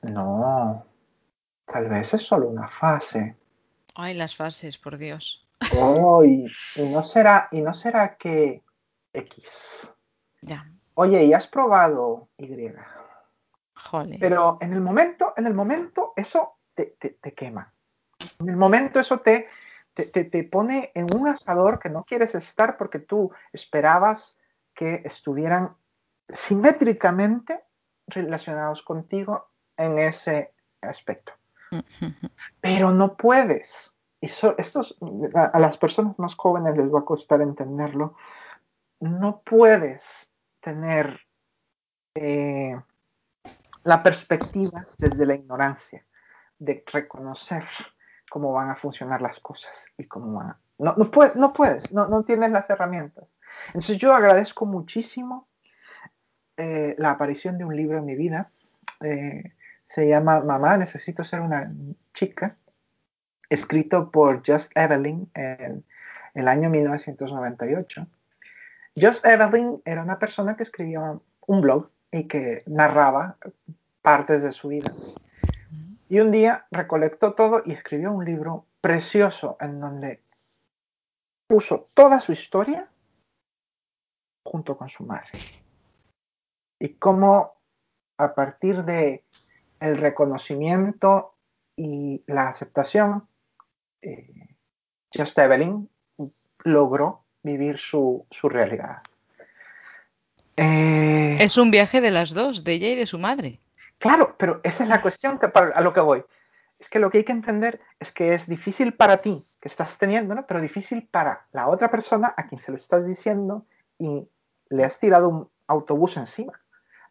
No, 0.03 0.85
tal 1.65 1.89
vez 1.89 2.13
es 2.13 2.21
solo 2.21 2.49
una 2.49 2.67
fase. 2.67 3.37
Ay, 3.95 4.13
las 4.13 4.35
fases, 4.35 4.77
por 4.77 4.97
Dios. 4.97 5.47
Oh, 5.77 6.23
y, 6.23 6.45
no 6.77 7.03
será, 7.03 7.47
y 7.51 7.61
no 7.61 7.73
será 7.73 8.15
que 8.15 8.63
X. 9.13 9.93
Ya. 10.41 10.69
Oye, 10.93 11.25
¿y 11.25 11.33
has 11.33 11.47
probado 11.47 12.29
Y? 12.37 12.47
Joder. 13.75 14.19
Pero 14.19 14.57
en 14.61 14.73
el 14.73 14.81
momento, 14.81 15.33
en 15.37 15.47
el 15.47 15.53
momento, 15.53 16.13
eso 16.15 16.57
te, 16.73 16.97
te 16.97 17.33
quema. 17.33 17.73
En 18.39 18.49
el 18.49 18.57
momento 18.57 18.99
eso 18.99 19.19
te, 19.19 19.47
te, 19.93 20.43
pone 20.43 20.91
en 20.93 21.07
un 21.15 21.27
asador 21.27 21.79
que 21.79 21.89
no 21.89 22.03
quieres 22.03 22.35
estar 22.35 22.77
porque 22.77 22.99
tú 22.99 23.31
esperabas 23.51 24.37
que 24.73 25.01
estuvieran 25.05 25.75
simétricamente 26.33 27.63
relacionados 28.07 28.81
contigo 28.81 29.49
en 29.77 29.99
ese 29.99 30.53
aspecto. 30.81 31.33
Pero 32.61 32.91
no 32.91 33.15
puedes. 33.15 33.95
Y 34.21 34.25
estos, 34.25 34.97
a, 35.33 35.59
las 35.59 35.77
personas 35.77 36.17
más 36.19 36.35
jóvenes 36.35 36.75
les 36.77 36.93
va 36.93 36.99
a 36.99 37.05
costar 37.05 37.41
entenderlo. 37.41 38.15
No 38.99 39.41
puedes 39.41 40.33
tener 40.59 41.21
eh, 42.15 42.75
la 43.83 44.03
perspectiva 44.03 44.85
desde 44.97 45.25
la 45.25 45.35
ignorancia 45.35 46.05
de 46.57 46.83
reconocer 46.91 47.63
cómo 48.29 48.51
van 48.51 48.69
a 48.69 48.75
funcionar 48.75 49.21
las 49.21 49.39
cosas 49.39 49.87
y 49.97 50.05
cómo 50.05 50.39
van 50.39 50.49
a... 50.49 50.59
No, 50.77 50.93
no, 50.95 51.11
puedes, 51.11 51.35
no 51.35 51.53
puedes, 51.53 51.93
no, 51.93 52.07
no 52.07 52.23
tienes 52.23 52.51
las 52.51 52.69
herramientas. 52.69 53.25
Entonces 53.67 53.97
yo 53.97 54.13
agradezco 54.13 54.65
muchísimo 54.65 55.48
eh, 56.59 56.95
la 56.97 57.11
aparición 57.11 57.57
de 57.57 57.63
un 57.63 57.75
libro 57.75 57.99
en 57.99 58.05
mi 58.05 58.15
vida. 58.15 58.47
Eh, 59.01 59.53
se 59.87 60.07
llama 60.07 60.41
Mamá, 60.41 60.77
necesito 60.77 61.23
ser 61.23 61.39
una 61.39 61.71
chica, 62.13 62.55
escrito 63.49 64.11
por 64.11 64.43
Just 64.45 64.71
Evelyn 64.75 65.31
en 65.33 65.83
el 66.33 66.47
año 66.47 66.69
1998. 66.69 68.05
Just 68.95 69.25
Evelyn 69.25 69.81
era 69.85 70.03
una 70.03 70.19
persona 70.19 70.57
que 70.57 70.63
escribía 70.63 71.17
un 71.47 71.61
blog 71.61 71.89
y 72.11 72.27
que 72.27 72.63
narraba 72.67 73.37
partes 74.01 74.43
de 74.43 74.51
su 74.51 74.67
vida. 74.67 74.93
Y 76.09 76.19
un 76.19 76.31
día 76.31 76.65
recolectó 76.71 77.33
todo 77.33 77.61
y 77.65 77.71
escribió 77.71 78.11
un 78.11 78.25
libro 78.25 78.65
precioso 78.81 79.57
en 79.61 79.79
donde 79.79 80.21
puso 81.47 81.85
toda 81.95 82.19
su 82.19 82.31
historia 82.31 82.89
junto 84.43 84.77
con 84.77 84.89
su 84.89 85.05
madre. 85.05 85.58
Y 86.79 86.93
cómo 86.93 87.59
a 88.17 88.33
partir 88.33 88.83
de 88.83 89.23
el 89.79 89.97
reconocimiento 89.97 91.35
y 91.75 92.21
la 92.27 92.49
aceptación, 92.49 93.27
eh, 94.01 94.55
Just 95.13 95.37
Evelyn 95.37 95.89
logró 96.65 97.23
vivir 97.41 97.77
su, 97.77 98.25
realidad. 98.43 98.97
Eh, 100.57 101.37
es 101.39 101.57
un 101.57 101.71
viaje 101.71 102.01
de 102.01 102.11
las 102.11 102.33
dos, 102.33 102.63
de 102.65 102.73
ella 102.73 102.89
y 102.89 102.95
de 102.95 103.05
su 103.05 103.17
madre. 103.17 103.61
Claro, 103.97 104.35
pero 104.37 104.59
esa 104.63 104.83
es 104.83 104.89
la 104.89 105.01
cuestión 105.01 105.39
que, 105.39 105.49
a 105.53 105.81
lo 105.81 105.93
que 105.93 106.01
voy. 106.01 106.23
Es 106.79 106.89
que 106.89 106.99
lo 106.99 107.09
que 107.09 107.19
hay 107.19 107.23
que 107.23 107.31
entender 107.31 107.79
es 107.99 108.11
que 108.11 108.33
es 108.33 108.47
difícil 108.47 108.93
para 108.93 109.21
ti, 109.21 109.45
que 109.61 109.67
estás 109.67 109.97
teniendo, 109.97 110.35
¿no? 110.35 110.45
pero 110.45 110.61
difícil 110.61 111.07
para 111.09 111.45
la 111.51 111.67
otra 111.67 111.89
persona 111.89 112.33
a 112.35 112.47
quien 112.47 112.61
se 112.61 112.71
lo 112.71 112.77
estás 112.77 113.05
diciendo 113.05 113.65
y 113.97 114.27
le 114.69 114.83
has 114.83 114.99
tirado 114.99 115.29
un 115.29 115.49
autobús 115.67 116.17
encima 116.17 116.53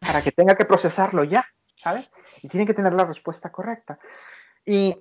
para 0.09 0.23
que 0.23 0.31
tenga 0.31 0.55
que 0.55 0.65
procesarlo 0.65 1.23
ya, 1.23 1.45
¿sabes? 1.75 2.11
Y 2.41 2.47
tiene 2.47 2.65
que 2.65 2.73
tener 2.73 2.93
la 2.93 3.05
respuesta 3.05 3.51
correcta. 3.51 3.99
Y 4.65 4.97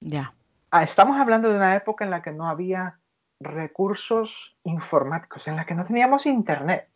ya. 0.00 0.32
Ah, 0.70 0.84
estamos 0.84 1.20
hablando 1.20 1.48
de 1.48 1.56
una 1.56 1.74
época 1.74 2.04
en 2.04 2.12
la 2.12 2.22
que 2.22 2.30
no 2.30 2.48
había 2.48 3.00
recursos 3.40 4.56
informáticos, 4.62 5.48
en 5.48 5.56
la 5.56 5.66
que 5.66 5.74
no 5.74 5.84
teníamos 5.84 6.26
internet. 6.26 6.88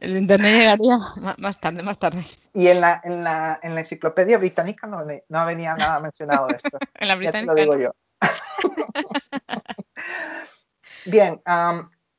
El 0.00 0.16
internet 0.16 0.52
llegaría 0.52 0.96
más 1.38 1.60
tarde, 1.60 1.82
más 1.82 1.98
tarde. 1.98 2.24
Y 2.54 2.68
en 2.68 2.80
la, 2.80 3.02
en 3.04 3.22
la, 3.22 3.60
en 3.62 3.74
la 3.74 3.80
enciclopedia 3.80 4.38
británica 4.38 4.86
no, 4.86 5.04
no, 5.28 5.46
venía 5.46 5.74
nada 5.74 6.00
mencionado 6.00 6.46
de 6.46 6.56
esto. 6.56 6.78
en 6.94 7.08
la 7.08 7.14
británica. 7.14 7.52
lo 7.52 7.60
digo 7.60 7.76
yo. 7.76 7.94
Bien, 11.06 11.40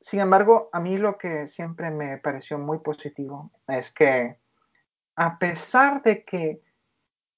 sin 0.08 0.20
embargo, 0.20 0.70
a 0.72 0.80
mí 0.80 0.96
lo 0.96 1.18
que 1.18 1.46
siempre 1.46 1.90
me 1.90 2.16
pareció 2.16 2.58
muy 2.58 2.78
positivo 2.78 3.50
es 3.66 3.92
que 3.92 4.38
a 5.16 5.38
pesar 5.38 6.02
de 6.02 6.24
que, 6.24 6.62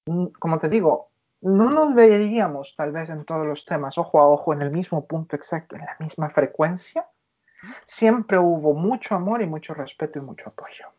mm, 0.05 0.27
como 0.39 0.57
te 0.57 0.69
digo, 0.69 1.09
no 1.41 1.69
nos 1.69 1.93
veríamos 1.93 2.73
tal 2.77 2.93
vez 2.93 3.09
en 3.09 3.25
todos 3.25 3.45
los 3.45 3.65
temas 3.65 3.97
ojo 3.97 4.21
a 4.21 4.27
ojo 4.29 4.53
en 4.53 4.61
el 4.61 4.71
mismo 4.71 5.05
punto 5.05 5.35
exacto, 5.35 5.75
en 5.75 5.81
la 5.81 5.97
misma 5.99 6.29
frecuencia, 6.29 7.05
siempre 7.85 8.37
hubo 8.37 8.73
mucho 8.73 9.15
amor 9.15 9.41
y 9.41 9.47
mucho 9.47 9.73
respeto 9.73 10.19
y 10.19 10.21
mucho 10.21 10.49
apoyo. 10.49 10.93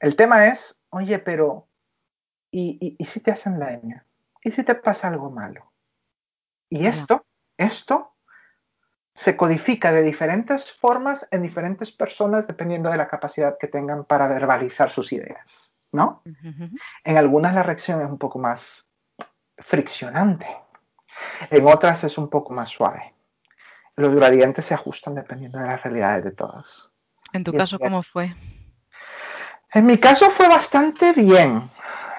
El 0.00 0.16
tema 0.16 0.48
es, 0.48 0.82
oye, 0.90 1.20
pero, 1.20 1.68
¿y, 2.50 2.96
si 3.04 3.20
te 3.20 3.30
hacen 3.30 3.60
daño? 3.60 4.02
¿Y 4.42 4.50
si 4.50 4.64
te 4.64 4.74
pasa 4.74 5.06
algo 5.06 5.30
malo? 5.30 5.70
Y 6.68 6.86
esto, 6.86 7.24
esto 7.56 8.16
se 9.14 9.36
codifica 9.36 9.92
de 9.92 10.02
diferentes 10.02 10.70
formas 10.72 11.26
en 11.30 11.42
diferentes 11.42 11.90
personas 11.90 12.46
dependiendo 12.46 12.90
de 12.90 12.96
la 12.96 13.08
capacidad 13.08 13.56
que 13.58 13.68
tengan 13.68 14.04
para 14.04 14.28
verbalizar 14.28 14.90
sus 14.90 15.12
ideas, 15.12 15.86
¿no? 15.92 16.22
En 17.04 17.16
algunas 17.16 17.54
la 17.54 17.62
reacción 17.62 18.00
es 18.00 18.08
un 18.08 18.18
poco 18.18 18.38
más 18.38 18.88
friccionante, 19.58 20.46
en 21.50 21.66
otras 21.66 22.04
es 22.04 22.16
un 22.16 22.30
poco 22.30 22.52
más 22.52 22.68
suave 22.68 23.14
los 24.00 24.14
gradientes 24.14 24.64
se 24.64 24.74
ajustan 24.74 25.14
dependiendo 25.14 25.58
de 25.58 25.66
las 25.66 25.82
realidades 25.82 26.24
de 26.24 26.32
todos. 26.32 26.90
¿En 27.32 27.44
tu 27.44 27.52
caso 27.52 27.78
cómo 27.78 28.02
fue? 28.02 28.34
En 29.72 29.86
mi 29.86 29.98
caso 29.98 30.30
fue 30.30 30.48
bastante 30.48 31.12
bien. 31.12 31.70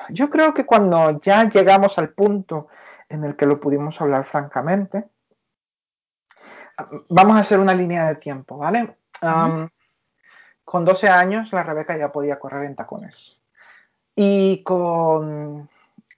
Yo 0.09 0.29
creo 0.29 0.53
que 0.53 0.65
cuando 0.65 1.19
ya 1.19 1.49
llegamos 1.49 1.97
al 1.97 2.09
punto 2.09 2.67
en 3.09 3.25
el 3.25 3.35
que 3.35 3.45
lo 3.45 3.59
pudimos 3.59 3.99
hablar 3.99 4.23
francamente, 4.23 5.05
vamos 7.09 7.38
a 7.38 7.41
hacer 7.41 7.59
una 7.59 7.73
línea 7.73 8.07
de 8.07 8.15
tiempo, 8.15 8.57
¿vale? 8.57 8.97
con 10.63 10.86
12 10.86 11.09
años 11.09 11.51
la 11.53 11.63
Rebeca 11.63 11.97
ya 11.97 12.11
podía 12.11 12.39
correr 12.39 12.65
en 12.65 12.75
tacones. 12.75 13.41
Y 14.15 14.63
con 14.63 15.69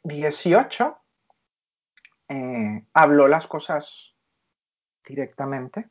18 0.03 0.97
eh, 2.29 2.85
habló 2.93 3.27
las 3.27 3.47
cosas 3.47 4.13
directamente 5.05 5.89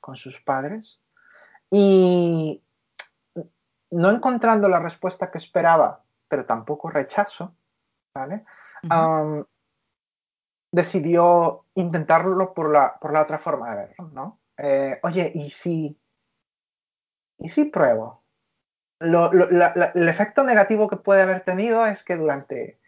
con 0.00 0.16
sus 0.16 0.40
padres 0.40 1.00
y 1.70 2.62
no 3.90 4.10
encontrando 4.10 4.68
la 4.68 4.78
respuesta 4.78 5.30
que 5.30 5.38
esperaba, 5.38 6.02
pero 6.28 6.44
tampoco 6.44 6.90
rechazo, 6.90 7.54
¿vale? 8.14 8.44
Decidió 10.72 11.66
intentarlo 11.74 12.52
por 12.54 12.72
la, 12.72 12.98
por 12.98 13.12
la 13.12 13.22
otra 13.22 13.38
forma 13.38 13.70
de 13.70 13.76
verlo, 13.76 14.10
¿no? 14.12 14.40
Eh, 14.56 14.98
oye, 15.02 15.30
¿y 15.34 15.50
si, 15.50 15.98
¿y 17.38 17.48
si 17.48 17.66
pruebo? 17.66 18.22
el 19.00 20.08
efecto 20.08 20.44
negativo 20.44 20.88
que 20.88 20.96
puede 20.96 21.22
haber 21.22 21.42
tenido 21.42 21.84
es 21.86 22.04
que 22.04 22.16
durante 22.16 22.78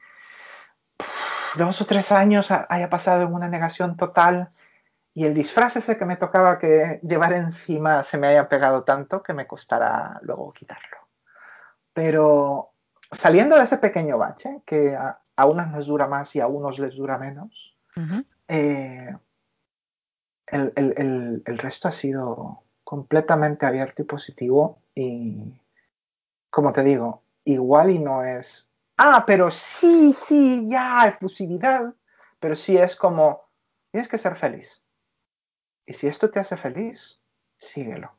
dos 1.57 1.81
o 1.81 1.87
tres 1.87 2.13
años 2.13 2.51
haya 2.51 2.89
pasado 2.89 3.23
en 3.23 3.35
una 3.35 3.49
negación 3.49 3.97
total 3.97 4.49
y 5.13 5.25
el 5.25 5.35
disfraz 5.35 5.77
ese 5.77 5.97
que 5.97 6.05
me 6.05 6.17
tocaba 6.17 6.59
que 6.59 7.01
llevar 7.03 7.33
encima 7.33 8.03
se 8.03 8.19
me 8.19 8.27
haya 8.27 8.49
pegado 8.49 8.85
tanto 8.85 9.23
que 9.23 9.33
me 9.33 9.47
costará 9.47 10.19
luego 10.23 10.53
quitarlo. 10.53 10.99
Pero 11.93 12.71
saliendo 13.13 13.57
de 13.57 13.63
ese 13.63 13.79
pequeño 13.79 14.19
bache, 14.19 14.63
que 14.67 14.97
a, 14.97 15.47
unos 15.47 15.73
les 15.73 15.87
dura 15.87 16.09
más 16.09 16.35
y 16.35 16.41
a 16.41 16.49
unos 16.49 16.79
les 16.81 16.97
dura 16.97 17.19
menos, 17.19 17.74
eh, 18.49 19.17
el, 20.47 21.43
el, 21.47 21.59
resto 21.59 21.89
ha 21.89 21.93
sido 21.93 22.63
completamente 22.83 23.67
abierto 23.67 24.03
y 24.03 24.05
positivo 24.05 24.79
y, 24.95 25.53
como 26.51 26.73
te 26.73 26.83
digo, 26.83 27.23
igual 27.45 27.91
y 27.91 27.99
no 27.99 28.25
es, 28.25 28.71
ah, 28.97 29.25
pero 29.27 29.51
sí, 29.51 30.13
sí, 30.13 30.67
ya, 30.69 31.09
efusividad, 31.09 31.95
pero 32.41 32.57
sí 32.57 32.77
es 32.77 32.97
como, 32.97 33.43
tienes 33.91 34.09
que 34.09 34.19
ser 34.19 34.37
feliz 34.37 34.85
y 35.87 35.95
si 35.95 36.07
esto 36.07 36.31
te 36.31 36.41
hace 36.41 36.57
feliz, 36.57 37.21
síguelo. 37.57 38.13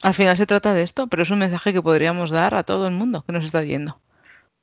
Al 0.00 0.14
final 0.14 0.36
se 0.36 0.46
trata 0.46 0.74
de 0.74 0.84
esto, 0.84 1.08
pero 1.08 1.24
es 1.24 1.30
un 1.30 1.40
mensaje 1.40 1.72
que 1.72 1.82
podríamos 1.82 2.30
dar 2.30 2.54
a 2.54 2.62
todo 2.62 2.86
el 2.86 2.94
mundo 2.94 3.24
que 3.24 3.32
nos 3.32 3.44
está 3.44 3.62
viendo. 3.62 4.00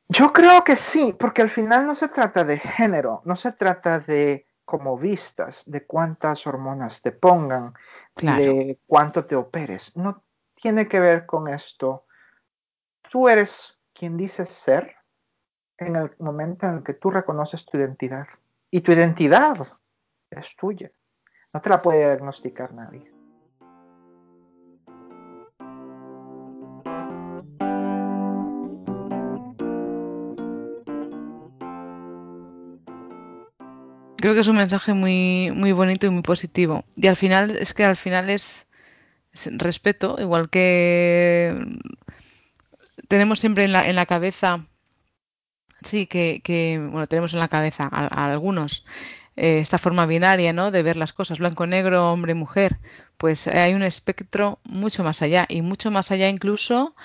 Yo 0.07 0.31
creo 0.33 0.63
que 0.63 0.75
sí, 0.75 1.15
porque 1.17 1.41
al 1.41 1.49
final 1.49 1.87
no 1.87 1.95
se 1.95 2.07
trata 2.07 2.43
de 2.43 2.59
género, 2.59 3.21
no 3.25 3.35
se 3.35 3.51
trata 3.51 3.99
de 3.99 4.47
como 4.63 4.97
vistas, 4.97 5.63
de 5.65 5.85
cuántas 5.85 6.45
hormonas 6.45 7.01
te 7.01 7.11
pongan, 7.11 7.73
de 8.15 8.79
cuánto 8.87 9.25
te 9.25 9.35
operes. 9.35 9.95
No 9.95 10.23
tiene 10.55 10.87
que 10.87 10.99
ver 10.99 11.25
con 11.25 11.47
esto. 11.47 12.05
Tú 13.09 13.29
eres 13.29 13.79
quien 13.93 14.17
dices 14.17 14.49
ser 14.49 14.95
en 15.77 15.95
el 15.95 16.11
momento 16.19 16.65
en 16.67 16.75
el 16.75 16.83
que 16.83 16.93
tú 16.93 17.09
reconoces 17.09 17.65
tu 17.65 17.77
identidad. 17.77 18.27
Y 18.71 18.81
tu 18.81 18.91
identidad 18.91 19.67
es 20.29 20.55
tuya. 20.55 20.91
No 21.53 21.61
te 21.61 21.69
la 21.69 21.81
puede 21.81 21.99
diagnosticar 21.99 22.73
nadie. 22.73 23.14
Creo 34.25 34.33
que 34.33 34.41
es 34.41 34.47
un 34.47 34.55
mensaje 34.55 34.95
muy, 34.95 35.51
muy 35.53 35.71
bonito 35.71 36.07
y 36.07 36.09
muy 36.09 36.23
positivo. 36.23 36.83
Y 36.95 37.05
al 37.05 37.15
final, 37.15 37.57
es 37.57 37.75
que 37.75 37.83
al 37.83 37.95
final 37.95 38.31
es, 38.31 38.65
respeto, 39.45 40.15
igual 40.19 40.49
que 40.49 41.55
tenemos 43.07 43.39
siempre 43.39 43.65
en 43.65 43.71
la, 43.71 43.87
en 43.87 43.95
la 43.95 44.07
cabeza, 44.07 44.65
sí, 45.83 46.07
que, 46.07 46.79
bueno, 46.89 47.05
tenemos 47.05 47.33
en 47.33 47.39
la 47.39 47.49
cabeza 47.49 47.87
a, 47.91 48.31
algunos 48.31 48.83
eh, 49.35 49.59
esta 49.59 49.77
forma 49.77 50.07
binaria, 50.07 50.53
¿no? 50.53 50.71
De 50.71 50.81
ver 50.81 50.97
las 50.97 51.13
cosas, 51.13 51.37
blanco-negro, 51.37 52.11
hombre-mujer. 52.11 52.79
Pues 53.17 53.45
hay 53.45 53.75
un 53.75 53.83
espectro 53.83 54.57
mucho 54.63 55.03
más 55.03 55.21
allá 55.21 55.45
y 55.49 55.61
mucho 55.61 55.91
más 55.91 56.09
allá 56.09 56.29
incluso. 56.29 56.95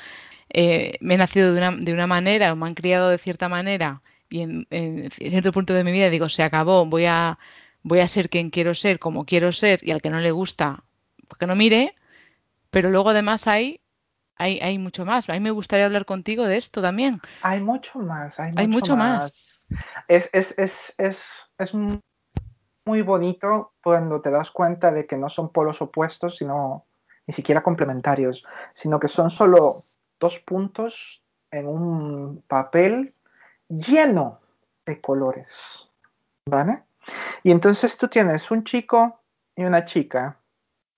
Eh, 0.49 0.97
me 1.03 1.16
he 1.16 1.18
nacido 1.18 1.53
de 1.53 1.59
una, 1.59 1.73
de 1.73 1.93
una 1.93 2.07
manera 2.07 2.51
o 2.55 2.57
me 2.57 2.66
han 2.66 2.75
criado 2.75 3.11
de 3.11 3.18
cierta 3.18 3.51
manera 3.51 4.01
y 4.31 4.43
en, 4.43 5.11
cierto 5.11 5.53
punto 5.53 5.74
de 5.74 5.85
mi 5.85 5.93
vida 5.93 6.09
digo, 6.09 6.28
se 6.28 6.43
acabó, 6.43 6.87
voy 6.87 7.05
a, 7.07 7.39
voy 7.83 8.01
a 8.01 8.09
ser 8.09 8.31
quien 8.31 8.51
quiero 8.51 8.74
ser, 8.74 8.99
como 8.99 9.26
quiero 9.26 9.53
ser, 9.53 9.81
y 9.83 9.91
al 9.91 10.01
que 10.01 10.11
no 10.11 10.20
le 10.20 10.31
gusta, 10.31 10.85
pues 11.28 11.39
que 11.39 11.47
no 11.47 11.57
mire, 11.57 11.97
pero 12.70 12.91
luego 12.91 13.11
además 13.11 13.47
hay, 13.49 13.81
hay, 14.37 14.61
hay 14.61 14.78
mucho 14.78 15.05
más. 15.05 15.28
A 15.28 15.35
mí 15.35 15.41
me 15.41 15.51
gustaría 15.51 15.85
hablar 15.85 16.07
contigo 16.07 16.47
de 16.47 16.57
esto 16.57 16.81
también. 16.81 17.20
Hay 17.43 17.61
mucho 17.61 17.99
más, 17.99 18.39
hay 18.39 18.68
mucho, 18.68 18.97
más. 18.97 19.66
Es, 20.07 20.31
es, 20.33 20.57
es, 20.59 20.95
es, 20.97 21.24
es 21.59 21.74
muy 22.85 23.03
bonito 23.03 23.74
cuando 23.83 24.20
te 24.20 24.31
das 24.31 24.51
cuenta 24.51 24.93
de 24.93 25.07
que 25.07 25.16
no 25.16 25.28
son 25.28 25.53
polos 25.53 25.83
opuestos, 25.83 26.37
sino 26.37 26.87
ni 27.26 27.35
siquiera 27.35 27.62
complementarios, 27.62 28.45
sino 28.74 28.99
que 29.01 29.09
son 29.09 29.31
solo 29.31 29.85
dos 30.18 30.39
puntos 30.39 31.22
en 31.51 31.66
un 31.66 32.43
papel 32.47 33.12
lleno 33.71 34.41
de 34.85 35.01
colores, 35.01 35.89
¿vale? 36.47 36.83
Y 37.43 37.51
entonces 37.51 37.97
tú 37.97 38.09
tienes 38.09 38.51
un 38.51 38.64
chico 38.64 39.21
y 39.57 39.64
una 39.64 39.85
chica, 39.85 40.37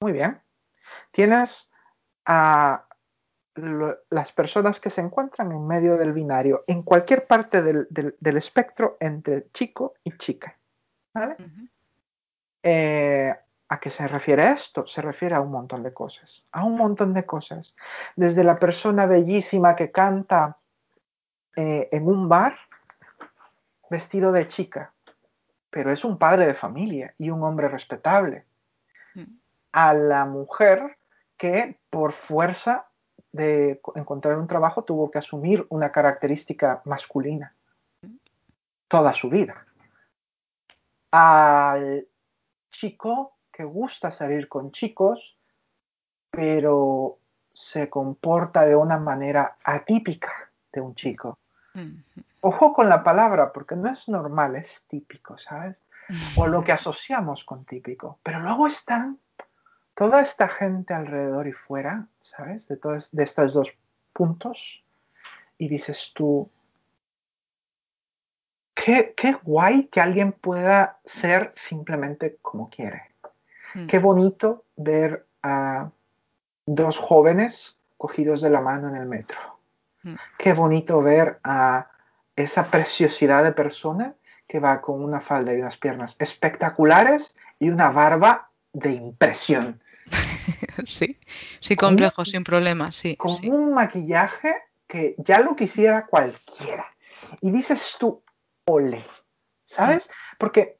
muy 0.01 0.13
bien. 0.13 0.41
Tienes 1.13 1.71
a 2.25 2.87
las 4.11 4.33
personas 4.33 4.81
que 4.81 4.89
se 4.89 5.03
encuentran 5.03 5.53
en 5.53 5.67
medio 5.67 5.99
del 5.99 6.13
binario, 6.13 6.63
en 6.67 6.83
cualquier 6.83 7.27
parte 7.27 7.63
del, 7.63 8.37
espectro 8.37 8.97
entre 8.99 9.51
chico 9.53 9.95
y 10.03 10.17
chica, 10.17 10.57
¿vale? 11.13 11.37
Eh, 12.63 13.35
¿A 13.69 13.81
qué 13.81 13.91
se 13.91 14.07
refiere 14.07 14.51
esto? 14.53 14.87
Se 14.87 15.03
refiere 15.03 15.35
a 15.35 15.41
un 15.41 15.51
montón 15.51 15.83
de 15.83 15.93
cosas, 15.93 16.45
a 16.53 16.65
un 16.65 16.77
montón 16.77 17.13
de 17.13 17.25
cosas. 17.25 17.75
Desde 18.17 18.45
la 18.45 18.55
persona 18.57 19.07
bellísima 19.07 19.77
que 19.77 19.91
canta 19.91 20.59
eh, 21.57 21.89
en 21.93 22.07
un 22.07 22.29
bar 22.29 22.57
vestido 23.91 24.33
de 24.33 24.49
chica, 24.49 24.93
pero 25.71 25.93
es 25.93 26.05
un 26.05 26.19
padre 26.19 26.47
de 26.47 26.55
familia 26.55 27.15
y 27.19 27.31
un 27.31 27.43
hombre 27.43 27.69
respetable. 27.69 28.45
Mm. 29.15 29.37
A 29.73 29.95
la 29.95 30.25
mujer 30.25 30.97
que 31.37 31.79
por 31.91 32.13
fuerza 32.13 32.87
de 33.33 33.81
encontrar 33.95 34.39
un 34.39 34.47
trabajo 34.47 34.85
tuvo 34.85 35.11
que 35.11 35.19
asumir 35.19 35.67
una 35.71 35.91
característica 35.91 36.83
masculina 36.85 37.55
toda 38.93 39.15
su 39.15 39.31
vida. 39.31 39.65
Al 41.11 42.07
chico 42.71 43.39
que 43.51 43.65
gusta 43.65 44.11
salir 44.11 44.49
con 44.49 44.71
chicos, 44.71 45.39
pero 46.31 47.19
se 47.53 47.89
comporta 47.89 48.67
de 48.67 48.77
una 48.77 48.99
manera 48.99 49.57
atípica 49.65 50.51
de 50.71 50.81
un 50.83 50.95
chico. 50.95 51.39
Ojo 52.41 52.73
con 52.73 52.89
la 52.89 53.03
palabra, 53.03 53.53
porque 53.53 53.77
no 53.77 53.91
es 53.91 54.09
normal, 54.09 54.57
es 54.57 54.85
típico, 54.89 55.39
¿sabes? 55.39 55.83
O 56.37 56.47
lo 56.47 56.63
que 56.65 56.73
asociamos 56.73 57.45
con 57.45 57.65
típico. 57.65 58.19
Pero 58.23 58.41
luego 58.41 58.67
están 58.67 59.19
toda 59.95 60.21
esta 60.21 60.49
gente 60.49 60.93
alrededor 60.93 61.47
y 61.47 61.53
fuera, 61.53 62.07
¿sabes? 62.21 62.69
De, 62.69 62.77
todos, 62.77 63.11
de 63.13 63.23
estos 63.23 63.55
dos 63.55 63.73
puntos. 64.13 64.83
Y 65.59 65.69
dices 65.69 66.13
tú, 66.15 66.51
qué, 68.75 69.15
qué 69.17 69.33
guay 69.43 69.85
que 69.87 70.01
alguien 70.01 70.33
pueda 70.33 70.99
ser 71.05 71.53
simplemente 71.55 72.39
como 72.43 72.69
quiere. 72.69 73.03
Mm. 73.75 73.87
Qué 73.87 73.99
bonito 73.99 74.65
ver 74.77 75.27
a 75.43 75.91
dos 76.67 76.99
jóvenes 76.99 77.81
cogidos 77.97 78.41
de 78.41 78.51
la 78.51 78.61
mano 78.61 78.89
en 78.89 78.97
el 78.97 79.09
metro. 79.09 79.52
Qué 80.39 80.53
bonito 80.53 81.03
ver 81.03 81.39
a 81.45 81.91
esa 82.37 82.71
preciosidad 82.71 83.45
de 83.45 83.53
persona 83.53 84.15
que 84.49 84.59
va 84.59 84.81
con 84.81 85.03
una 85.03 85.21
falda 85.21 85.55
y 85.55 85.61
unas 85.61 85.77
piernas 85.77 86.17
espectaculares 86.19 87.35
y 87.59 87.71
una 87.71 87.91
barba 87.91 88.51
de 88.73 88.93
impresión. 88.93 89.83
sí, 90.85 91.19
sí, 91.61 91.77
complejo, 91.77 92.25
sin 92.25 92.45
problemas, 92.45 92.97
sí. 92.97 93.17
Con 93.17 93.37
un 93.49 93.73
maquillaje 93.73 94.55
que 94.87 95.15
ya 95.19 95.41
lo 95.41 95.55
quisiera 95.57 96.07
cualquiera. 96.07 96.87
Y 97.41 97.51
dices 97.51 97.97
tú, 97.99 98.23
ole, 98.65 99.07
¿sabes? 99.65 100.11
Porque 100.39 100.79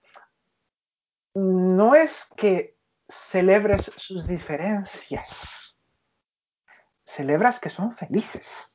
no 1.35 1.95
es 1.95 2.27
que 2.37 2.77
celebres 3.09 3.91
sus 3.97 4.27
diferencias, 4.27 5.79
celebras 7.05 7.59
que 7.59 7.71
son 7.71 7.93
felices 7.93 8.72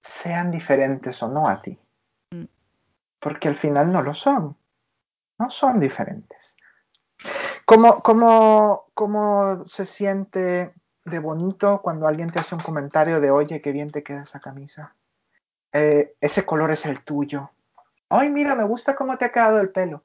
sean 0.00 0.50
diferentes 0.50 1.22
o 1.22 1.28
no 1.28 1.48
a 1.48 1.60
ti. 1.60 1.78
Mm. 2.30 2.44
Porque 3.20 3.48
al 3.48 3.54
final 3.54 3.92
no 3.92 4.02
lo 4.02 4.14
son. 4.14 4.56
No 5.38 5.50
son 5.50 5.80
diferentes. 5.80 6.56
¿Cómo, 7.64 8.02
cómo, 8.02 9.64
se 9.66 9.86
siente 9.86 10.72
de 11.04 11.18
bonito 11.18 11.80
cuando 11.82 12.08
alguien 12.08 12.28
te 12.30 12.40
hace 12.40 12.54
un 12.54 12.62
comentario 12.62 13.20
de, 13.20 13.30
oye, 13.30 13.60
qué 13.60 13.72
bien 13.72 13.90
te 13.90 14.02
queda 14.02 14.22
esa 14.22 14.40
camisa? 14.40 14.96
Eh, 15.72 16.14
ese 16.20 16.44
color 16.44 16.72
es 16.72 16.84
el 16.86 17.04
tuyo. 17.04 17.50
Ay, 18.08 18.28
mira, 18.28 18.54
me 18.54 18.64
gusta 18.64 18.96
cómo 18.96 19.16
te 19.16 19.26
ha 19.26 19.32
quedado 19.32 19.60
el 19.60 19.70
pelo. 19.70 20.02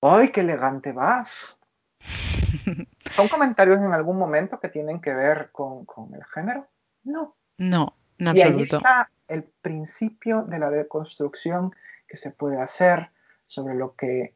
Ay, 0.00 0.30
qué 0.30 0.42
elegante 0.42 0.92
vas. 0.92 1.56
¿Son 3.10 3.28
comentarios 3.28 3.78
en 3.78 3.92
algún 3.92 4.16
momento 4.16 4.60
que 4.60 4.68
tienen 4.68 5.00
que 5.00 5.12
ver 5.12 5.50
con, 5.50 5.84
con 5.84 6.14
el 6.14 6.24
género? 6.26 6.68
No. 7.02 7.34
No 7.56 7.97
y 8.18 8.40
ahí 8.40 8.62
está 8.62 9.10
el 9.28 9.44
principio 9.44 10.42
de 10.42 10.58
la 10.58 10.70
deconstrucción 10.70 11.74
que 12.06 12.16
se 12.16 12.30
puede 12.30 12.60
hacer 12.60 13.10
sobre 13.44 13.74
lo 13.74 13.94
que 13.94 14.34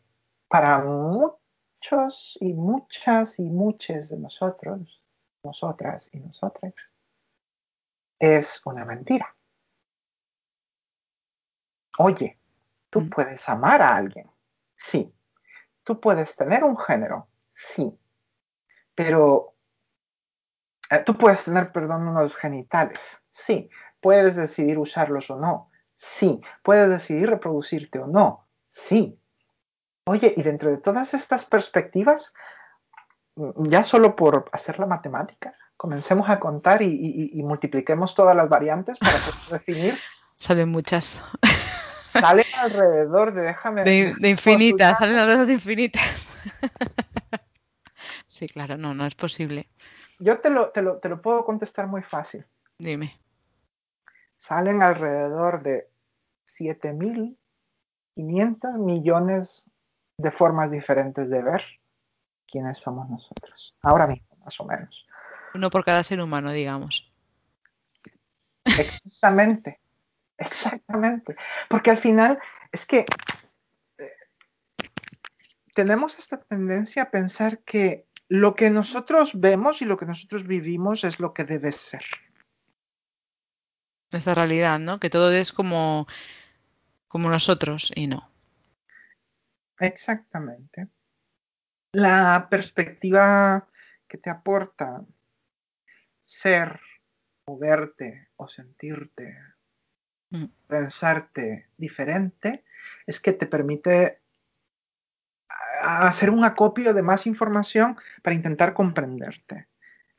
para 0.48 0.78
muchos 0.78 2.36
y 2.40 2.52
muchas 2.52 3.38
y 3.38 3.44
muchas 3.44 4.10
de 4.10 4.18
nosotros, 4.18 5.02
nosotras 5.42 6.08
y 6.12 6.20
nosotras, 6.20 6.74
es 8.18 8.64
una 8.66 8.84
mentira. 8.84 9.34
Oye, 11.98 12.38
tú 12.90 13.00
mm. 13.00 13.10
puedes 13.10 13.48
amar 13.48 13.82
a 13.82 13.96
alguien, 13.96 14.30
sí. 14.76 15.12
Tú 15.82 16.00
puedes 16.00 16.36
tener 16.36 16.62
un 16.62 16.76
género, 16.76 17.28
sí. 17.54 17.98
Pero 18.94 19.54
eh, 20.90 21.02
tú 21.04 21.16
puedes 21.16 21.44
tener, 21.44 21.72
perdón, 21.72 22.06
unos 22.08 22.36
genitales, 22.36 23.21
Sí. 23.32 23.68
¿Puedes 24.00 24.36
decidir 24.36 24.78
usarlos 24.78 25.30
o 25.30 25.36
no? 25.36 25.70
Sí. 25.94 26.40
¿Puedes 26.62 26.88
decidir 26.88 27.30
reproducirte 27.30 27.98
o 27.98 28.06
no? 28.06 28.46
Sí. 28.70 29.18
Oye, 30.04 30.34
y 30.36 30.42
dentro 30.42 30.70
de 30.70 30.78
todas 30.78 31.14
estas 31.14 31.44
perspectivas, 31.44 32.32
mm, 33.36 33.68
ya 33.68 33.82
solo 33.82 34.16
por 34.16 34.48
hacer 34.52 34.78
la 34.78 34.86
matemática, 34.86 35.54
comencemos 35.76 36.28
a 36.28 36.40
contar 36.40 36.82
y, 36.82 37.40
multipliquemos 37.44 38.14
todas 38.14 38.36
las 38.36 38.48
variantes 38.48 38.98
para 38.98 39.12
definir. 39.58 39.94
Salen 40.36 40.68
muchas. 40.68 41.18
Salen 42.08 42.44
alrededor 42.58 43.32
de, 43.32 43.42
déjame. 43.42 43.84
De, 43.84 44.14
de 44.18 44.28
infinitas, 44.28 44.98
salen 44.98 45.16
alrededor 45.16 45.46
de 45.46 45.52
infinitas. 45.52 46.28
sí, 48.26 48.48
claro, 48.48 48.76
no, 48.76 48.92
no 48.94 49.06
es 49.06 49.14
posible. 49.14 49.68
Yo 50.18 50.40
te 50.40 50.50
lo, 50.50 50.70
te 50.70 50.82
lo 50.82 51.22
puedo 51.22 51.44
contestar 51.44 51.86
muy 51.86 52.02
fácil. 52.02 52.44
Dime 52.78 53.21
salen 54.42 54.82
alrededor 54.82 55.62
de 55.62 55.88
7.500 56.58 58.78
millones 58.78 59.70
de 60.18 60.30
formas 60.32 60.68
diferentes 60.68 61.30
de 61.30 61.42
ver 61.42 61.62
quiénes 62.48 62.78
somos 62.78 63.08
nosotros. 63.08 63.76
Ahora 63.82 64.08
mismo, 64.08 64.36
más 64.44 64.58
o 64.58 64.64
menos. 64.64 65.06
Uno 65.54 65.70
por 65.70 65.84
cada 65.84 66.02
ser 66.02 66.20
humano, 66.20 66.50
digamos. 66.50 67.08
Exactamente, 68.64 69.78
exactamente. 70.38 71.36
Porque 71.68 71.90
al 71.90 71.98
final 71.98 72.40
es 72.72 72.84
que 72.84 73.06
eh, 73.98 74.12
tenemos 75.72 76.18
esta 76.18 76.38
tendencia 76.38 77.04
a 77.04 77.12
pensar 77.12 77.60
que 77.60 78.08
lo 78.26 78.56
que 78.56 78.70
nosotros 78.70 79.38
vemos 79.38 79.82
y 79.82 79.84
lo 79.84 79.96
que 79.96 80.06
nosotros 80.06 80.48
vivimos 80.48 81.04
es 81.04 81.20
lo 81.20 81.32
que 81.32 81.44
debe 81.44 81.70
ser. 81.70 82.02
Nuestra 84.12 84.34
realidad, 84.34 84.78
¿no? 84.78 85.00
Que 85.00 85.10
todo 85.10 85.32
es 85.32 85.52
como, 85.52 86.06
como 87.08 87.28
nosotros 87.30 87.90
y 87.94 88.06
no. 88.06 88.28
Exactamente. 89.80 90.88
La 91.92 92.46
perspectiva 92.48 93.66
que 94.06 94.18
te 94.18 94.30
aporta 94.30 95.02
ser 96.24 96.80
o 97.46 97.58
verte 97.58 98.28
o 98.36 98.46
sentirte, 98.46 99.36
mm. 100.30 100.44
pensarte 100.66 101.68
diferente, 101.76 102.64
es 103.06 103.20
que 103.20 103.32
te 103.32 103.46
permite 103.46 104.20
hacer 105.82 106.30
un 106.30 106.44
acopio 106.44 106.94
de 106.94 107.02
más 107.02 107.26
información 107.26 107.96
para 108.22 108.36
intentar 108.36 108.72
comprenderte. 108.74 109.66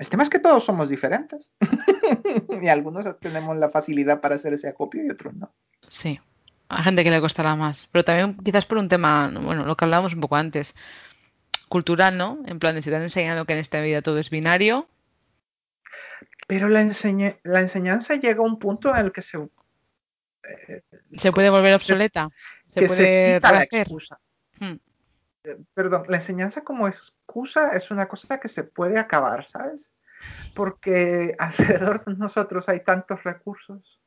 El 0.04 0.10
tema 0.10 0.24
es 0.24 0.30
que 0.30 0.39
todos 0.39 0.66
somos 0.66 0.89
diferentes 0.89 1.49
y 2.62 2.68
algunos 2.68 3.18
tenemos 3.22 3.56
la 3.56 3.70
facilidad 3.70 4.20
para 4.20 4.36
hacer 4.36 4.51
ese 4.51 4.68
acopio 4.68 5.01
y 5.01 5.10
otros 5.10 5.34
no. 5.34 5.54
Sí, 5.88 6.20
hay 6.68 6.84
gente 6.84 7.06
que 7.06 7.10
le 7.10 7.22
costará 7.22 7.56
más, 7.56 7.88
pero 7.89 8.04
también 8.04 8.36
quizás 8.36 8.66
por 8.66 8.80
un 8.80 8.89
tema, 8.89 9.32
bueno, 9.34 9.66
lo 9.66 9.78
que 9.78 9.86
hablábamos 9.86 10.14
un 10.14 10.20
poco 10.20 10.36
antes, 10.36 10.76
cultural, 11.70 12.18
¿no? 12.18 12.39
En 12.47 12.60
plan, 12.60 12.76
de 12.76 12.82
si 12.82 12.89
te 12.89 12.97
han 12.97 13.04
enseñado 13.04 13.45
que 13.45 13.54
en 13.54 13.60
esta 13.60 13.80
vida 13.80 14.01
todo 14.01 14.20
es 14.20 14.30
binario. 14.30 14.89
Pero 16.47 16.68
la, 16.68 16.84
la 17.43 17.62
enseñanza 17.62 18.16
llega 18.16 18.39
a 18.39 18.45
un 18.45 18.60
punto 18.60 18.89
en 18.89 19.06
el 19.06 19.14
que 19.14 19.22
se... 19.22 19.38
Eh, 19.38 20.84
se 21.16 21.32
puede 21.32 21.49
volver 21.49 21.76
obsoleta. 21.76 22.30
Se 22.68 22.86
puede 22.88 23.39
la 23.39 23.64
excusa. 23.64 24.20
Hmm. 24.60 24.76
Eh, 25.43 25.57
perdón, 25.73 26.05
la 26.07 26.17
enseñanza 26.17 26.63
como 26.63 26.87
excusa 26.87 27.71
es 27.71 27.91
una 27.91 28.07
cosa 28.07 28.39
que 28.39 28.47
se 28.47 28.63
puede 28.63 28.97
acabar, 28.97 29.45
¿sabes? 29.45 29.93
Porque 30.55 31.35
alrededor 31.39 32.05
de 32.05 32.15
nosotros 32.15 32.69
hay 32.69 32.81
tantos 32.81 33.23
recursos. 33.23 34.01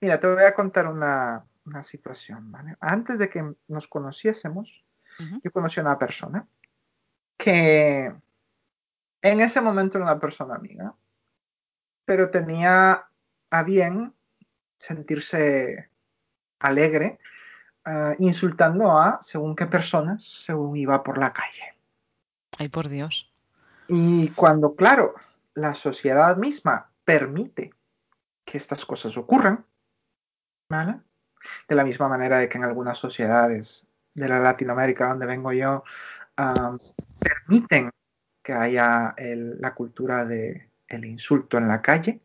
Mira, 0.00 0.18
te 0.20 0.26
voy 0.26 0.42
a 0.42 0.54
contar 0.54 0.86
una, 0.86 1.44
una 1.64 1.82
situación, 1.82 2.50
¿vale? 2.50 2.76
Antes 2.80 3.18
de 3.18 3.28
que 3.28 3.54
nos 3.68 3.88
conociésemos, 3.88 4.84
yo 5.42 5.50
conocí 5.50 5.80
a 5.80 5.82
una 5.82 5.98
persona 5.98 6.46
que 7.36 8.12
en 9.22 9.40
ese 9.40 9.60
momento 9.60 9.98
era 9.98 10.06
una 10.06 10.20
persona 10.20 10.54
amiga, 10.54 10.94
pero 12.04 12.30
tenía 12.30 13.08
a 13.50 13.62
bien 13.64 14.14
sentirse 14.76 15.90
alegre, 16.60 17.18
uh, 17.88 18.14
insultando 18.18 18.98
a 18.98 19.18
según 19.22 19.56
qué 19.56 19.66
personas 19.66 20.22
según 20.22 20.76
iba 20.76 21.02
por 21.02 21.18
la 21.18 21.32
calle. 21.32 21.74
Ay, 22.58 22.68
por 22.68 22.88
Dios. 22.88 23.32
Y 23.88 24.30
cuando, 24.30 24.74
claro, 24.74 25.14
la 25.54 25.74
sociedad 25.74 26.36
misma 26.36 26.90
permite 27.04 27.72
que 28.44 28.58
estas 28.58 28.84
cosas 28.84 29.16
ocurran, 29.16 29.64
¿vale? 30.68 31.00
De 31.68 31.74
la 31.74 31.84
misma 31.84 32.08
manera 32.08 32.38
de 32.38 32.48
que 32.48 32.58
en 32.58 32.64
algunas 32.64 32.98
sociedades 32.98 33.86
de 34.14 34.28
la 34.28 34.40
Latinoamérica 34.40 35.08
donde 35.08 35.26
vengo 35.26 35.52
yo 35.52 35.84
permiten 37.20 37.90
que 38.42 38.52
haya 38.52 39.14
la 39.16 39.74
cultura 39.74 40.24
del 40.24 40.68
el 40.88 41.04
insulto 41.04 41.58
en 41.58 41.68
la 41.68 41.82
calle, 41.82 42.20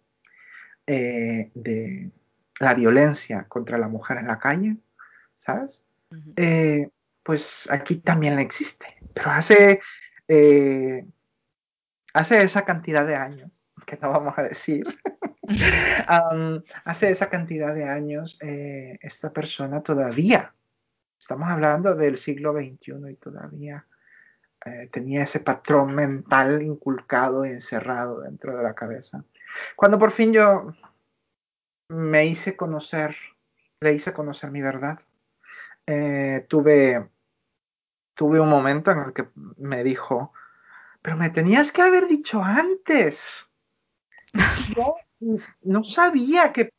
eh, 0.87 1.51
de 1.53 2.11
la 2.59 2.73
violencia 2.73 3.45
contra 3.47 3.77
la 3.77 3.87
mujer 3.87 4.17
en 4.17 4.27
la 4.27 4.39
calle, 4.39 4.77
¿sabes? 5.43 5.83
Eh, 6.37 6.89
pues 7.21 7.69
aquí 7.69 7.97
también 7.97 8.39
existe, 8.39 8.85
pero 9.13 9.31
hace, 9.31 9.81
eh, 10.27 11.05
hace 12.13 12.43
esa 12.43 12.63
cantidad 12.63 13.05
de 13.05 13.15
años, 13.15 13.61
que 13.85 13.97
no 13.97 14.11
vamos 14.11 14.37
a 14.37 14.43
decir, 14.43 14.85
hace 16.85 17.09
esa 17.09 17.29
cantidad 17.29 17.75
de 17.75 17.83
años, 17.83 18.37
eh, 18.41 18.97
esta 19.01 19.33
persona 19.33 19.81
todavía, 19.81 20.53
estamos 21.19 21.49
hablando 21.49 21.93
del 21.95 22.17
siglo 22.17 22.53
XXI 22.53 23.11
y 23.11 23.15
todavía 23.15 23.85
eh, 24.65 24.87
tenía 24.91 25.23
ese 25.23 25.41
patrón 25.41 25.93
mental 25.93 26.61
inculcado 26.61 27.45
y 27.45 27.49
encerrado 27.49 28.21
dentro 28.21 28.55
de 28.55 28.63
la 28.63 28.73
cabeza. 28.73 29.25
Cuando 29.75 29.99
por 29.99 30.11
fin 30.11 30.31
yo 30.31 30.73
me 31.89 32.25
hice 32.27 32.55
conocer, 32.55 33.15
le 33.81 33.93
hice 33.93 34.13
conocer 34.13 34.51
mi 34.51 34.61
verdad, 34.61 34.99
eh, 35.87 36.45
tuve, 36.47 37.09
tuve 38.13 38.39
un 38.39 38.49
momento 38.49 38.91
en 38.91 38.99
el 38.99 39.13
que 39.13 39.27
me 39.57 39.83
dijo, 39.83 40.33
pero 41.01 41.17
me 41.17 41.29
tenías 41.29 41.71
que 41.71 41.81
haber 41.81 42.07
dicho 42.07 42.41
antes. 42.41 43.49
Yo 44.75 44.95
no 45.61 45.83
sabía 45.83 46.51
que... 46.51 46.73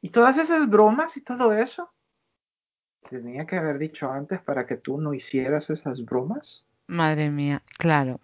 Y 0.00 0.10
todas 0.10 0.38
esas 0.38 0.68
bromas 0.68 1.16
y 1.16 1.22
todo 1.22 1.52
eso. 1.52 1.92
Tenía 3.08 3.46
que 3.46 3.56
haber 3.56 3.78
dicho 3.78 4.10
antes 4.10 4.40
para 4.40 4.66
que 4.66 4.76
tú 4.76 5.00
no 5.00 5.14
hicieras 5.14 5.70
esas 5.70 6.04
bromas. 6.04 6.66
Madre 6.86 7.30
mía, 7.30 7.62
claro. 7.78 8.20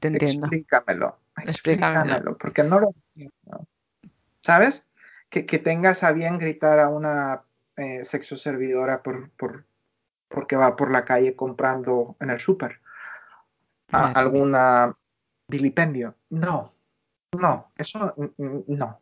Te 0.00 0.08
entiendo. 0.08 0.46
Explícamelo. 0.46 1.18
Explícamelo. 1.36 2.36
porque 2.36 2.62
no 2.62 2.80
lo 2.80 2.88
entiendo. 2.88 3.66
¿Sabes? 4.40 4.86
Que, 5.28 5.42
tengas 5.42 6.02
a 6.02 6.12
bien 6.12 6.38
gritar 6.38 6.78
a 6.78 6.88
una 6.88 7.42
eh, 7.76 8.04
sexo 8.04 8.36
servidora 8.36 9.02
por, 9.02 9.30
por, 9.30 9.64
porque 10.28 10.56
va 10.56 10.76
por 10.76 10.90
la 10.90 11.04
calle 11.04 11.36
comprando 11.36 12.16
en 12.20 12.30
el 12.30 12.40
súper 12.40 12.80
alguna 13.92 14.96
vilipendio. 15.48 16.16
No, 16.30 16.74
no, 17.38 17.72
eso 17.76 18.14
no. 18.38 19.00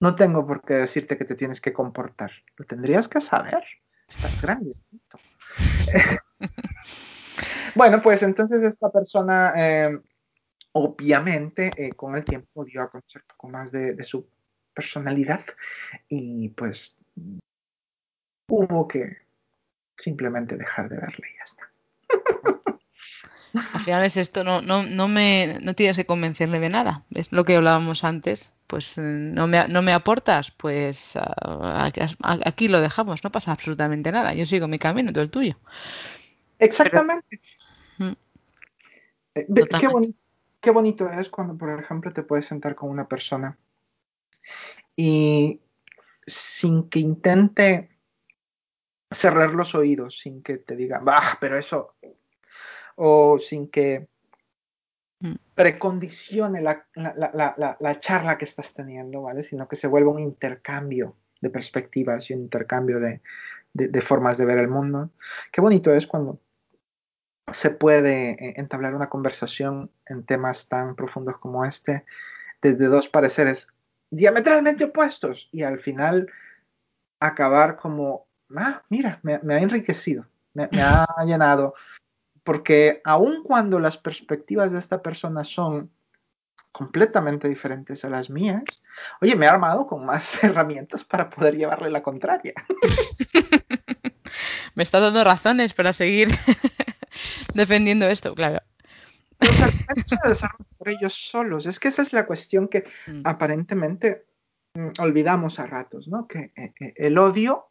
No 0.00 0.14
tengo 0.16 0.46
por 0.46 0.62
qué 0.62 0.74
decirte 0.74 1.16
que 1.16 1.24
te 1.24 1.36
tienes 1.36 1.60
que 1.60 1.72
comportar. 1.72 2.32
Lo 2.56 2.64
tendrías 2.64 3.06
que 3.06 3.20
saber. 3.20 3.62
Estás 4.08 4.42
grande. 4.42 4.72
bueno, 7.76 8.02
pues 8.02 8.24
entonces 8.24 8.62
esta 8.64 8.90
persona, 8.90 9.52
eh, 9.56 10.00
obviamente, 10.72 11.70
eh, 11.76 11.92
con 11.92 12.16
el 12.16 12.24
tiempo 12.24 12.64
dio 12.64 12.82
a 12.82 12.90
conocer 12.90 13.22
un 13.22 13.28
poco 13.28 13.48
más 13.48 13.70
de, 13.70 14.02
su 14.02 14.26
personalidad 14.74 15.42
y 16.08 16.48
pues 16.48 16.96
hubo 18.48 18.88
que 18.88 19.18
simplemente 19.96 20.56
dejar 20.56 20.88
de 20.88 20.96
verle 20.96 21.26
y 21.32 21.36
ya 21.36 21.44
está. 21.44 21.72
Al 23.74 23.80
final 23.80 24.04
es 24.04 24.16
esto, 24.16 24.44
no, 24.44 24.62
no, 24.62 24.82
no, 24.82 25.08
me, 25.08 25.58
no 25.60 25.74
tienes 25.74 25.96
que 25.96 26.06
convencerle 26.06 26.58
de 26.58 26.70
nada. 26.70 27.04
Es 27.14 27.32
lo 27.32 27.44
que 27.44 27.56
hablábamos 27.56 28.02
antes. 28.04 28.52
Pues 28.66 28.96
eh, 28.96 29.02
no 29.02 29.46
me, 29.46 29.68
no 29.68 29.82
me 29.82 29.92
aportas, 29.92 30.50
pues 30.50 31.18
aquí 31.82 32.68
lo 32.68 32.80
dejamos, 32.80 33.22
no 33.22 33.30
pasa 33.30 33.52
absolutamente 33.52 34.10
nada. 34.10 34.32
Yo 34.32 34.46
sigo 34.46 34.68
mi 34.68 34.78
camino, 34.78 35.12
tú 35.12 35.20
el 35.20 35.30
tuyo. 35.30 35.58
Exactamente. 36.58 37.40
Mm. 37.98 38.12
Qué, 40.60 40.70
bonito 40.70 41.10
es 41.10 41.28
cuando, 41.28 41.56
por 41.56 41.78
ejemplo, 41.78 42.12
te 42.12 42.22
puedes 42.22 42.46
sentar 42.46 42.74
con 42.74 42.88
una 42.88 43.08
persona 43.08 43.58
y 44.96 45.60
sin 46.26 46.88
que 46.88 47.00
intente 47.00 47.90
cerrar 49.14 49.54
los 49.54 49.74
oídos, 49.74 50.18
sin 50.18 50.42
que 50.42 50.58
te 50.58 50.76
diga, 50.76 50.98
bah, 50.98 51.38
pero 51.40 51.58
eso 51.58 51.94
o 52.96 53.38
sin 53.38 53.68
que 53.68 54.06
mm. 55.20 55.34
precondicione 55.54 56.60
la, 56.60 56.86
la, 56.94 57.98
charla 57.98 58.38
que 58.38 58.44
estás 58.44 58.74
teniendo, 58.74 59.22
¿vale? 59.22 59.42
Sino 59.42 59.68
que 59.68 59.76
se 59.76 59.86
vuelva 59.86 60.10
un 60.10 60.20
intercambio 60.20 61.16
de 61.40 61.50
perspectivas 61.50 62.30
y 62.30 62.34
un 62.34 62.42
intercambio 62.42 63.00
de, 63.00 63.20
de, 63.72 64.00
formas 64.00 64.38
de 64.38 64.44
ver 64.44 64.58
el 64.58 64.68
mundo. 64.68 65.10
Qué 65.50 65.60
bonito 65.60 65.92
es 65.94 66.06
cuando 66.06 66.40
se 67.52 67.70
puede 67.70 68.30
eh, 68.30 68.54
entablar 68.56 68.94
una 68.94 69.08
conversación 69.08 69.90
en 70.06 70.24
temas 70.24 70.68
tan 70.68 70.94
profundos 70.94 71.38
como 71.38 71.64
este 71.64 72.04
desde 72.60 72.86
dos 72.86 73.08
pareceres 73.08 73.66
diametralmente 74.10 74.84
opuestos 74.84 75.48
y 75.50 75.62
al 75.62 75.78
final 75.78 76.30
acabar 77.18 77.76
como, 77.76 78.26
ah, 78.56 78.82
mira, 78.88 79.20
me, 79.22 79.34
ha 79.34 79.58
enriquecido, 79.58 80.26
me, 80.54 80.68
me 80.72 80.82
ha 80.82 81.06
llenado, 81.26 81.74
porque 82.44 83.00
aun 83.04 83.42
cuando 83.42 83.78
las 83.78 83.98
perspectivas 83.98 84.72
de 84.72 84.78
esta 84.78 85.02
persona 85.02 85.44
son 85.44 85.90
completamente 86.72 87.48
diferentes 87.48 88.04
a 88.04 88.08
las 88.08 88.30
mías, 88.30 88.64
oye, 89.20 89.36
me 89.36 89.46
he 89.46 89.48
armado 89.48 89.86
con 89.86 90.04
más 90.04 90.42
herramientas 90.42 91.04
para 91.04 91.30
poder 91.30 91.56
llevarle 91.56 91.90
la 91.90 92.02
contraria. 92.02 92.54
me 94.74 94.82
está 94.82 94.98
dando 94.98 95.22
razones 95.22 95.74
para 95.74 95.92
seguir 95.92 96.30
defendiendo 97.54 98.08
esto, 98.08 98.34
claro. 98.34 98.60
se 100.06 100.16
por 100.78 100.88
ellos 100.88 101.14
solos. 101.14 101.66
Es 101.66 101.78
que 101.78 101.88
esa 101.88 102.02
es 102.02 102.12
la 102.12 102.26
cuestión 102.26 102.68
que 102.68 102.84
mm. 103.06 103.20
aparentemente 103.24 104.24
mm, 104.74 105.00
olvidamos 105.00 105.58
a 105.58 105.66
ratos, 105.66 106.08
¿no? 106.08 106.26
Que 106.26 106.52
eh, 106.56 106.72
eh, 106.80 106.94
el 106.96 107.18
odio 107.18 107.68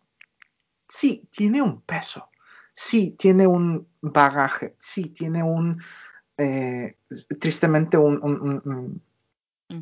sí 0.91 1.25
tiene 1.31 1.61
un 1.61 1.81
peso, 1.81 2.29
sí 2.73 3.15
tiene 3.17 3.47
un 3.47 3.87
bagaje, 4.01 4.75
sí 4.77 5.03
tiene 5.09 5.41
un, 5.41 5.81
eh, 6.37 6.97
tristemente, 7.39 7.97
un, 7.97 9.01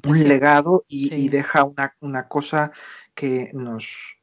legado 0.03 0.84
y, 0.88 1.28
deja 1.30 1.64
una, 1.99 2.28
cosa 2.28 2.72
que 3.16 3.49
nos, 3.53 4.20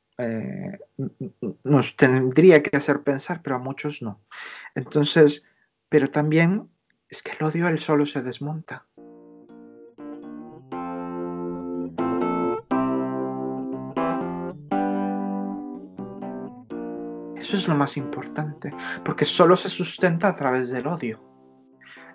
nos 1.65 1.97
tendría 1.97 2.63
que 2.63 2.77
hacer 2.77 3.03
pensar, 3.03 3.43
pero 3.43 3.57
a 3.57 3.59
muchos 3.59 4.01
no. 4.01 4.21
Entonces, 4.77 5.43
pero 5.89 6.09
también 6.09 6.69
es 7.09 7.21
que 7.21 7.33
el 7.33 7.45
odio 7.45 7.67
él 7.67 7.81
solo 7.81 8.07
se 8.07 8.23
desmonta. 8.23 8.87
Eso 17.47 17.59
es 17.59 17.69
lo 17.69 17.77
más 17.77 17.97
importante, 17.97 18.75
porque 19.05 19.25
solo 19.25 19.57
se 19.57 19.69
sustenta 19.69 20.27
a 20.27 20.35
través 20.35 20.69
del 20.71 20.89
odio. 20.89 21.23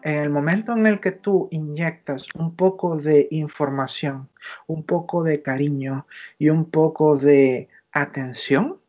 En 0.04 0.16
el 0.16 0.30
momento 0.30 0.74
en 0.74 0.86
el 0.86 1.00
que 1.00 1.14
tú 1.14 1.48
inyectas 1.52 2.28
un 2.36 2.54
poco 2.58 2.98
de 2.98 3.30
información, 3.32 4.28
un 4.68 4.84
poco 4.84 5.24
de 5.24 5.42
cariño 5.42 6.06
y 6.38 6.50
un 6.50 6.70
poco 6.70 7.16
de 7.16 7.70
atención, 7.94 8.82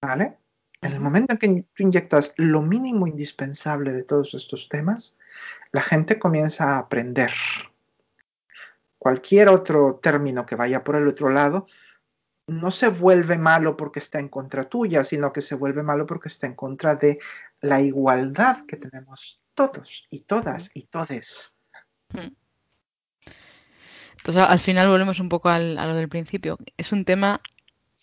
¿vale? 0.00 0.38
En 0.80 0.92
el 0.92 1.00
momento 1.00 1.34
en 1.34 1.38
que 1.38 1.66
tú 1.74 1.82
inyectas 1.82 2.32
lo 2.38 2.62
mínimo 2.62 3.06
indispensable 3.06 3.92
de 3.92 4.04
todos 4.04 4.32
estos 4.32 4.70
temas, 4.70 5.14
la 5.72 5.82
gente 5.82 6.18
comienza 6.18 6.70
a 6.70 6.78
aprender. 6.78 7.32
Cualquier 8.96 9.50
otro 9.50 10.00
término 10.02 10.46
que 10.46 10.56
vaya 10.56 10.82
por 10.82 10.96
el 10.96 11.06
otro 11.06 11.28
lado 11.28 11.66
no 12.46 12.70
se 12.70 12.88
vuelve 12.88 13.38
malo 13.38 13.76
porque 13.76 13.98
está 13.98 14.18
en 14.18 14.28
contra 14.28 14.64
tuya, 14.64 15.04
sino 15.04 15.32
que 15.32 15.40
se 15.40 15.54
vuelve 15.54 15.82
malo 15.82 16.06
porque 16.06 16.28
está 16.28 16.46
en 16.46 16.54
contra 16.54 16.94
de 16.94 17.18
la 17.60 17.80
igualdad 17.80 18.66
que 18.66 18.76
tenemos 18.76 19.40
todos 19.54 20.06
y 20.10 20.20
todas 20.20 20.70
y 20.74 20.86
todes. 20.86 21.54
Hmm. 22.10 22.34
Entonces, 24.18 24.42
al 24.42 24.58
final 24.58 24.88
volvemos 24.88 25.18
un 25.18 25.28
poco 25.28 25.48
a 25.48 25.58
lo 25.58 25.94
del 25.94 26.08
principio. 26.08 26.56
Es 26.76 26.92
un 26.92 27.04
tema 27.04 27.40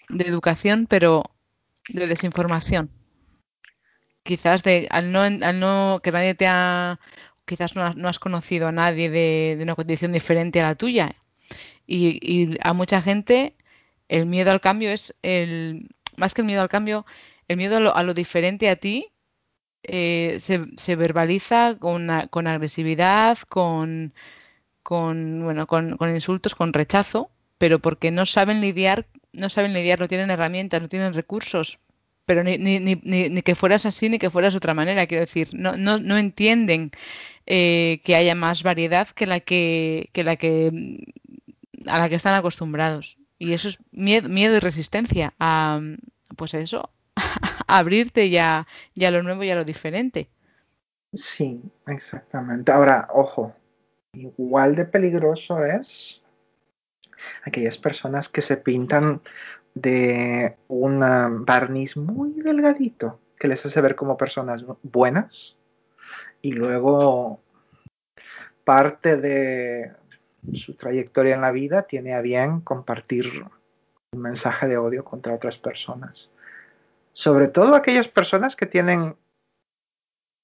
de 0.10 0.26
educación, 0.26 0.86
pero 0.90 1.24
de 1.88 2.08
desinformación. 2.08 2.90
Quizás 4.24 4.64
de, 4.64 4.88
al 4.92 5.12
no, 5.12 5.22
al 5.22 5.60
no 5.60 6.02
que 6.04 6.12
nadie 6.12 6.36
te 6.36 6.46
ha, 6.46 7.00
quizás 7.46 7.76
no, 7.76 7.94
no 7.94 8.10
has 8.10 8.20
conocido 8.20 8.68
a 8.68 8.72
nadie 8.72 9.10
de, 9.10 9.58
una 9.62 9.76
condición 9.76 10.12
diferente 10.12 10.60
a 10.60 10.68
la 10.68 10.76
tuya. 10.76 11.16
Y, 11.88 12.58
a 12.62 12.74
mucha 12.74 13.02
gente 13.02 13.56
el 14.10 14.26
miedo 14.26 14.51
al 14.51 14.62
cambio 14.62 14.91
es 14.91 15.16
el, 15.22 15.89
más 16.18 16.34
que 16.34 16.41
el 16.41 16.47
miedo 16.47 16.62
al 16.62 16.70
cambio, 16.70 17.05
el 17.47 17.57
miedo 17.57 17.95
a 17.95 18.03
lo, 18.03 18.14
diferente 18.14 18.70
a 18.70 18.76
ti 18.76 19.12
eh, 19.84 20.38
se, 20.39 20.95
verbaliza 20.95 21.78
con, 21.80 22.10
agresividad, 22.10 23.38
con, 23.47 24.14
bueno, 24.84 25.68
con, 25.68 25.97
insultos, 26.14 26.55
con 26.55 26.74
rechazo, 26.74 27.32
pero 27.57 27.80
porque 27.80 28.12
no 28.12 28.26
saben 28.26 28.62
lidiar 28.62 29.05
no 29.34 29.49
saben 29.49 29.74
lidiar, 29.74 29.99
no 29.99 30.07
tienen 30.07 30.32
herramientas, 30.32 30.82
no 30.82 30.89
tienen 30.89 31.14
recursos, 31.14 31.80
pero 32.26 32.43
ni, 32.43 32.57
ni, 32.57 32.80
ni, 32.80 32.95
ni 33.03 33.41
que 33.41 33.55
fueras 33.55 33.86
así 33.86 34.10
ni 34.10 34.20
que 34.20 34.30
fueras 34.30 34.53
de 34.53 34.57
otra 34.57 34.74
manera, 34.74 35.07
quiero 35.07 35.22
decir, 35.26 35.49
no, 35.53 35.78
no, 35.78 35.99
no 35.99 36.18
entienden 36.18 36.91
eh, 37.45 38.01
que 38.03 38.16
haya 38.16 38.36
más 38.36 38.64
variedad 38.64 39.07
que 39.10 39.26
la 39.26 39.39
que 39.39 40.10
la 40.14 40.36
que 40.36 40.72
a 41.88 41.99
la 41.99 42.10
que 42.10 42.16
están 42.16 42.36
acostumbrados. 42.36 43.18
Y 43.40 43.54
eso 43.54 43.70
es 43.70 43.80
miedo, 43.92 44.56
y 44.56 44.60
resistencia 44.60 45.34
a 45.40 45.82
pues 46.36 46.54
eso, 46.54 46.92
a 47.16 47.64
abrirte 47.80 48.30
ya, 48.30 48.68
ya 48.96 49.08
a 49.08 49.12
lo 49.12 49.24
nuevo 49.24 49.44
y 49.44 49.50
a 49.50 49.56
lo 49.56 49.66
diferente. 49.66 50.30
Sí, 51.14 51.62
exactamente. 51.88 52.72
Ahora, 52.72 53.08
ojo, 53.12 53.56
igual 54.14 54.76
de 54.76 54.86
peligroso 54.86 55.64
es 55.64 56.22
aquellas 57.44 57.78
personas 57.78 58.30
que 58.30 58.42
se 58.42 58.58
pintan 58.58 59.22
de 59.74 60.56
un 60.68 61.00
barniz 61.46 61.98
muy 61.98 62.34
delgadito 62.42 63.20
que 63.38 63.48
les 63.48 63.66
hace 63.66 63.82
ver 63.82 63.96
como 63.96 64.18
personas 64.18 64.66
buenas 64.84 65.58
y 66.42 66.52
luego 66.52 67.42
parte 68.64 69.18
de 69.18 69.92
su 70.54 70.76
trayectoria 70.76 71.36
en 71.36 71.42
la 71.42 71.52
vida 71.52 71.84
tiene 71.84 72.14
a 72.14 72.22
bien 72.22 72.62
compartir 72.62 73.46
un 74.12 74.22
mensaje 74.22 74.68
de 74.68 74.78
odio 74.78 75.04
contra 75.04 75.34
otras 75.34 75.58
personas. 75.58 76.32
Sobre 77.14 77.48
todo 77.48 77.76
aquellas 77.76 78.08
personas 78.08 78.56
que 78.56 78.66
tienen 78.66 79.16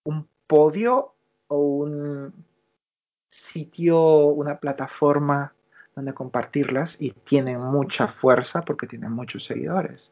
un 0.03 0.27
podio 0.47 1.13
o 1.47 1.57
un 1.57 2.33
sitio, 3.27 3.99
una 4.27 4.59
plataforma 4.59 5.53
donde 5.95 6.13
compartirlas 6.13 6.97
y 6.99 7.11
tienen 7.11 7.61
mucha 7.61 8.07
fuerza 8.07 8.61
porque 8.61 8.87
tienen 8.87 9.11
muchos 9.11 9.45
seguidores. 9.45 10.11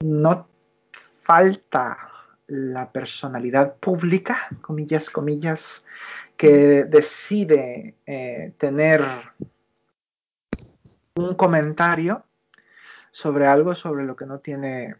No 0.00 0.46
falta 0.92 2.11
la 2.52 2.92
personalidad 2.92 3.76
pública, 3.76 4.48
comillas, 4.60 5.08
comillas, 5.08 5.86
que 6.36 6.84
decide 6.84 7.96
eh, 8.04 8.52
tener 8.58 9.02
un 11.14 11.34
comentario 11.34 12.26
sobre 13.10 13.46
algo 13.46 13.74
sobre 13.74 14.04
lo 14.04 14.16
que 14.16 14.26
no 14.26 14.38
tiene 14.40 14.96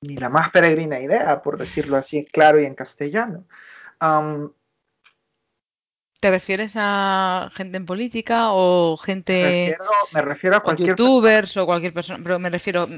ni 0.00 0.16
la 0.16 0.30
más 0.30 0.50
peregrina 0.50 0.98
idea, 0.98 1.42
por 1.42 1.58
decirlo 1.58 1.98
así, 1.98 2.24
claro 2.24 2.58
y 2.58 2.64
en 2.64 2.74
castellano. 2.74 3.44
¿Te 6.20 6.30
refieres 6.30 6.74
a 6.76 7.50
gente 7.54 7.76
en 7.76 7.84
política 7.84 8.52
o 8.52 8.96
gente... 8.96 9.76
Me 10.12 10.22
refiero, 10.22 10.56
a 10.56 10.60
cualquier 10.60 10.90
youtubers 10.90 11.56
o 11.58 11.66
cualquier 11.66 11.92
persona, 11.92 12.20
pero 12.22 12.38
me 12.38 12.48
refiero 12.48 12.88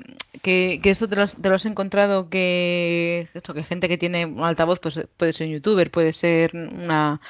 que, 0.40 0.78
que 0.80 0.90
esto 0.90 1.08
te 1.08 1.16
lo, 1.16 1.54
has, 1.54 1.66
encontrado 1.66 2.30
que 2.30 3.28
esto 3.34 3.54
que 3.54 3.64
gente 3.64 3.88
que 3.88 3.98
tiene 3.98 4.24
un 4.24 4.44
altavoz 4.44 4.78
pues 4.78 5.08
puede 5.16 5.32
ser 5.32 5.48
un 5.48 5.54
youtuber, 5.54 5.90
puede 5.90 6.12
ser 6.12 6.52
una, 6.54 7.20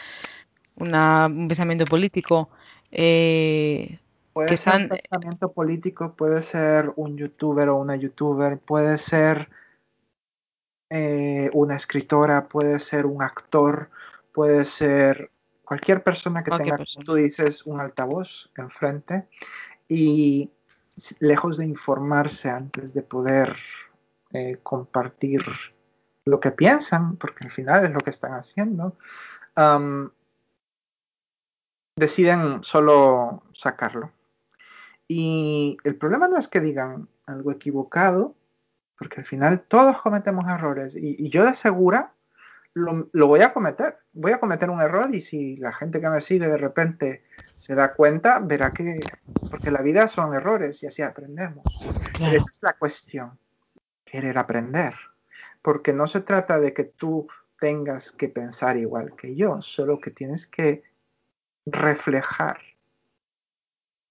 un 0.76 1.48
pensamiento 1.48 1.86
político. 1.86 2.50
Eh, 2.92 3.98
puede 4.34 4.58
ser 4.58 4.82
un 4.82 4.88
pensamiento 4.90 5.52
político, 5.52 6.12
puede 6.12 6.42
ser 6.42 6.92
un 6.96 7.16
youtuber 7.16 7.70
o 7.70 7.76
una 7.76 7.96
youtuber, 7.96 8.58
puede 8.58 8.98
ser 8.98 9.48
eh, 10.90 11.48
una 11.54 11.76
escritora, 11.76 12.46
puede 12.46 12.78
ser 12.78 13.06
un 13.06 13.22
actor, 13.22 13.88
puede 14.32 14.64
ser 14.64 15.30
cualquier 15.68 16.02
persona 16.02 16.42
que 16.42 16.50
tenga, 16.50 16.78
tú 17.04 17.14
dices, 17.14 17.66
un 17.66 17.78
altavoz 17.78 18.50
enfrente 18.56 19.28
y 19.86 20.50
lejos 21.20 21.58
de 21.58 21.66
informarse 21.66 22.48
antes 22.48 22.94
de 22.94 23.02
poder 23.02 23.54
eh, 24.30 24.60
compartir 24.62 25.42
lo 26.24 26.40
que 26.40 26.52
piensan, 26.52 27.16
porque 27.16 27.44
al 27.44 27.50
final 27.50 27.84
es 27.84 27.90
lo 27.90 28.00
que 28.00 28.08
están 28.08 28.32
haciendo, 28.32 28.96
deciden 31.96 32.62
solo 32.62 33.42
sacarlo. 33.52 34.10
Y 35.06 35.76
el 35.84 35.96
problema 35.96 36.28
no 36.28 36.38
es 36.38 36.48
que 36.48 36.60
digan 36.60 37.10
algo 37.26 37.52
equivocado, 37.52 38.34
porque 38.96 39.20
al 39.20 39.26
final 39.26 39.60
todos 39.68 40.00
cometemos 40.00 40.46
errores. 40.48 40.96
Y, 40.96 41.14
y 41.18 41.28
yo 41.28 41.44
de 41.44 41.52
segura 41.52 42.14
lo, 42.74 43.26
voy 43.26 43.42
a 43.42 43.52
cometer. 43.52 43.98
Voy 44.12 44.32
a 44.32 44.40
cometer 44.40 44.70
un 44.70 44.80
error 44.80 45.14
y 45.14 45.20
si 45.20 45.56
la 45.56 45.72
gente 45.72 46.00
que 46.00 46.08
me 46.08 46.20
sigue 46.20 46.48
de 46.48 46.56
repente 46.56 47.24
se 47.56 47.74
da 47.74 47.94
cuenta, 47.94 48.38
verá 48.38 48.70
que, 48.70 49.00
porque 49.50 49.70
la 49.70 49.82
vida 49.82 50.08
son 50.08 50.34
errores 50.34 50.82
y 50.82 50.86
así 50.86 51.02
aprendemos. 51.02 51.64
esa 52.14 52.36
es 52.36 52.58
la 52.62 52.74
cuestión, 52.74 53.38
querer 54.04 54.38
aprender. 54.38 54.94
Porque 55.62 55.92
no 55.92 56.06
se 56.06 56.20
trata 56.20 56.60
de 56.60 56.72
que 56.72 56.84
tú 56.84 57.28
tengas 57.58 58.12
que 58.12 58.28
pensar 58.28 58.76
igual 58.76 59.16
que 59.16 59.34
yo, 59.34 59.60
solo 59.60 59.98
que 60.00 60.10
tienes 60.10 60.46
que 60.46 60.84
reflejar 61.66 62.58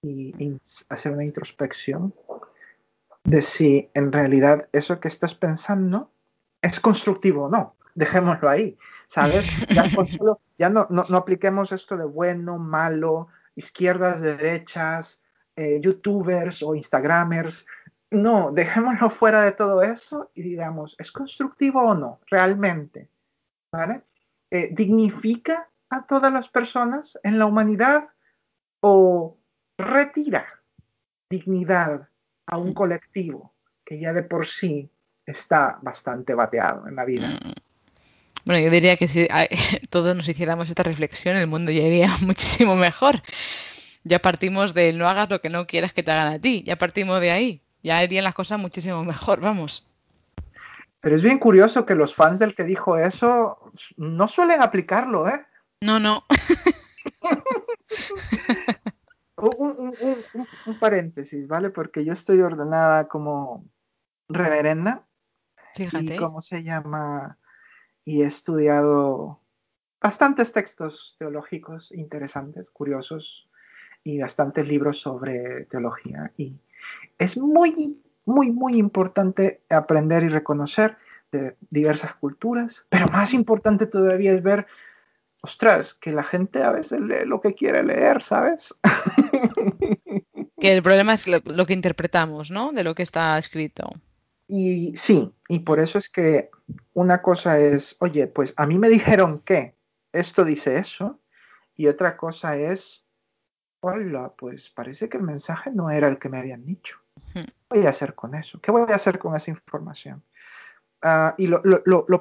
y 0.01 0.59
hacer 0.89 1.11
una 1.13 1.23
introspección 1.23 2.13
de 3.23 3.41
si 3.41 3.89
en 3.93 4.11
realidad 4.11 4.69
eso 4.71 4.99
que 4.99 5.07
estás 5.07 5.33
pensando 5.33 6.11
es 6.61 6.79
constructivo 6.79 7.45
o 7.45 7.49
no 7.49 7.76
dejémoslo 7.97 8.47
ahí, 8.47 8.77
¿sabes? 9.07 9.45
Ya, 10.57 10.69
no, 10.69 10.87
no, 10.89 11.17
apliquemos 11.17 11.71
esto 11.71 11.97
de 11.97 12.05
bueno, 12.05 12.59
malo, 12.59 13.27
izquierdas, 13.55 14.21
derechas, 14.21 15.21
eh, 15.55 15.79
youtubers 15.81 16.61
o 16.61 16.75
instagramers. 16.75 17.65
No, 18.11 18.51
dejémoslo 18.51 19.09
fuera 19.19 19.41
de 19.41 19.51
todo 19.51 19.81
eso 19.81 20.31
y 20.35 20.43
digamos, 20.43 20.95
¿es 20.99 21.11
constructivo 21.11 21.81
o 21.81 21.95
no? 21.95 22.19
Realmente, 22.27 23.09
¿vale? 23.71 24.03
Eh, 24.51 24.69
¿Dignifica 24.71 25.67
a 25.89 26.05
todas 26.05 26.31
las 26.31 26.49
personas 26.49 27.17
en 27.23 27.39
la 27.39 27.45
humanidad 27.45 28.09
o 28.81 29.37
retira 29.77 30.45
dignidad 31.29 32.07
a 32.45 32.57
un 32.57 32.73
colectivo 32.73 33.53
que 33.83 33.99
ya 33.99 34.13
de 34.13 34.23
por 34.23 34.45
sí 34.45 34.89
está 35.25 35.79
bastante 35.81 36.33
bateado 36.33 36.87
en 36.87 36.95
la 36.95 37.05
vida. 37.05 37.27
Bueno, 38.47 38.63
yo 38.63 38.71
diría 38.71 38.95
que 38.95 39.09
si 39.09 39.27
todos 39.89 40.15
nos 40.15 40.29
hiciéramos 40.29 40.69
esta 40.69 40.81
reflexión, 40.81 41.35
el 41.35 41.47
mundo 41.47 41.69
ya 41.69 41.81
iría 41.81 42.09
muchísimo 42.21 42.77
mejor. 42.77 43.21
Ya 44.05 44.19
partimos 44.19 44.73
del 44.73 44.97
no 44.97 45.09
hagas 45.09 45.29
lo 45.29 45.41
que 45.41 45.49
no 45.49 45.67
quieras 45.67 45.91
que 45.91 46.01
te 46.01 46.11
hagan 46.11 46.33
a 46.33 46.39
ti, 46.39 46.63
ya 46.65 46.77
partimos 46.77 47.19
de 47.19 47.31
ahí, 47.31 47.61
ya 47.83 48.01
irían 48.01 48.23
las 48.23 48.33
cosas 48.33 48.57
muchísimo 48.57 49.03
mejor, 49.03 49.41
vamos. 49.41 49.91
Pero 51.01 51.13
es 51.13 51.23
bien 51.23 51.39
curioso 51.39 51.85
que 51.85 51.93
los 51.93 52.15
fans 52.15 52.39
del 52.39 52.55
que 52.55 52.63
dijo 52.63 52.97
eso 52.97 53.59
no 53.97 54.29
suelen 54.29 54.61
aplicarlo, 54.61 55.27
¿eh? 55.27 55.45
No, 55.81 55.99
no. 55.99 56.23
un, 59.35 59.93
paréntesis, 60.79 61.49
¿vale? 61.49 61.69
Porque 61.69 62.05
yo 62.05 62.13
estoy 62.13 62.39
ordenada 62.39 63.09
como 63.09 63.65
reverenda. 64.29 65.03
Fíjate. 65.75 66.15
Y 66.15 66.17
cómo 66.17 66.41
se 66.41 66.63
llama. 66.63 67.37
Y 68.07 68.21
he 68.21 68.25
estudiado 68.25 69.41
bastantes 69.99 70.53
textos 70.53 71.15
teológicos 71.19 71.91
interesantes, 71.91 72.69
curiosos, 72.71 73.47
y 74.03 74.19
bastantes 74.19 74.65
libros 74.67 74.99
sobre 74.99 75.65
teología. 75.65 76.31
Y 76.37 76.55
es 77.17 77.37
muy, 77.37 78.01
muy, 78.25 78.51
muy 78.51 78.77
importante 78.77 79.61
aprender 79.69 80.23
y 80.23 80.29
reconocer 80.29 80.97
de 81.31 81.57
diversas 81.69 82.13
culturas, 82.15 82.85
pero 82.89 83.07
más 83.07 83.33
importante 83.33 83.85
todavía 83.85 84.31
es 84.31 84.41
ver 84.41 84.65
ostras, 85.41 85.93
que 85.93 86.11
la 86.11 86.23
gente 86.23 86.63
a 86.63 86.71
veces 86.71 87.01
lee 87.01 87.25
lo 87.25 87.41
que 87.41 87.53
quiere 87.53 87.83
leer, 87.83 88.21
¿sabes? 88.21 88.73
Que 90.59 90.73
el 90.73 90.81
problema 90.81 91.13
es 91.13 91.27
lo, 91.27 91.65
que 91.67 91.73
interpretamos, 91.73 92.49
¿no? 92.49 92.71
De 92.71 92.83
lo 92.83 92.95
que 92.95 93.03
está 93.03 93.37
escrito. 93.37 93.91
Y 94.47 94.95
sí, 94.95 95.33
y 95.49 95.59
por 95.59 95.79
eso 95.79 95.97
es 95.97 96.09
que 96.09 96.49
una 96.93 97.21
cosa 97.21 97.59
es, 97.59 97.97
oye, 97.99 98.27
pues 98.27 98.53
a 98.55 98.65
mí 98.65 98.77
me 98.77 98.89
dijeron 98.89 99.39
que 99.39 99.75
esto 100.13 100.45
dice 100.45 100.77
eso, 100.77 101.19
y 101.75 101.87
otra 101.87 102.17
cosa 102.17 102.57
es, 102.57 103.05
hola, 103.81 104.33
pues 104.37 104.69
parece 104.69 105.09
que 105.09 105.17
el 105.17 105.23
mensaje 105.23 105.69
no 105.71 105.91
era 105.91 106.07
el 106.07 106.17
que 106.17 106.29
me 106.29 106.39
habían 106.39 106.65
dicho. 106.65 106.99
¿Qué 107.33 107.45
voy 107.69 107.85
a 107.85 107.89
hacer 107.89 108.15
con 108.15 108.35
eso? 108.35 108.59
¿Qué 108.61 108.71
voy 108.71 108.89
a 108.89 108.95
hacer 108.95 109.19
con 109.19 109.35
esa 109.35 109.51
información? 109.51 110.23
Ah, 111.03 111.35
y 111.37 111.45
lo, 111.45 111.61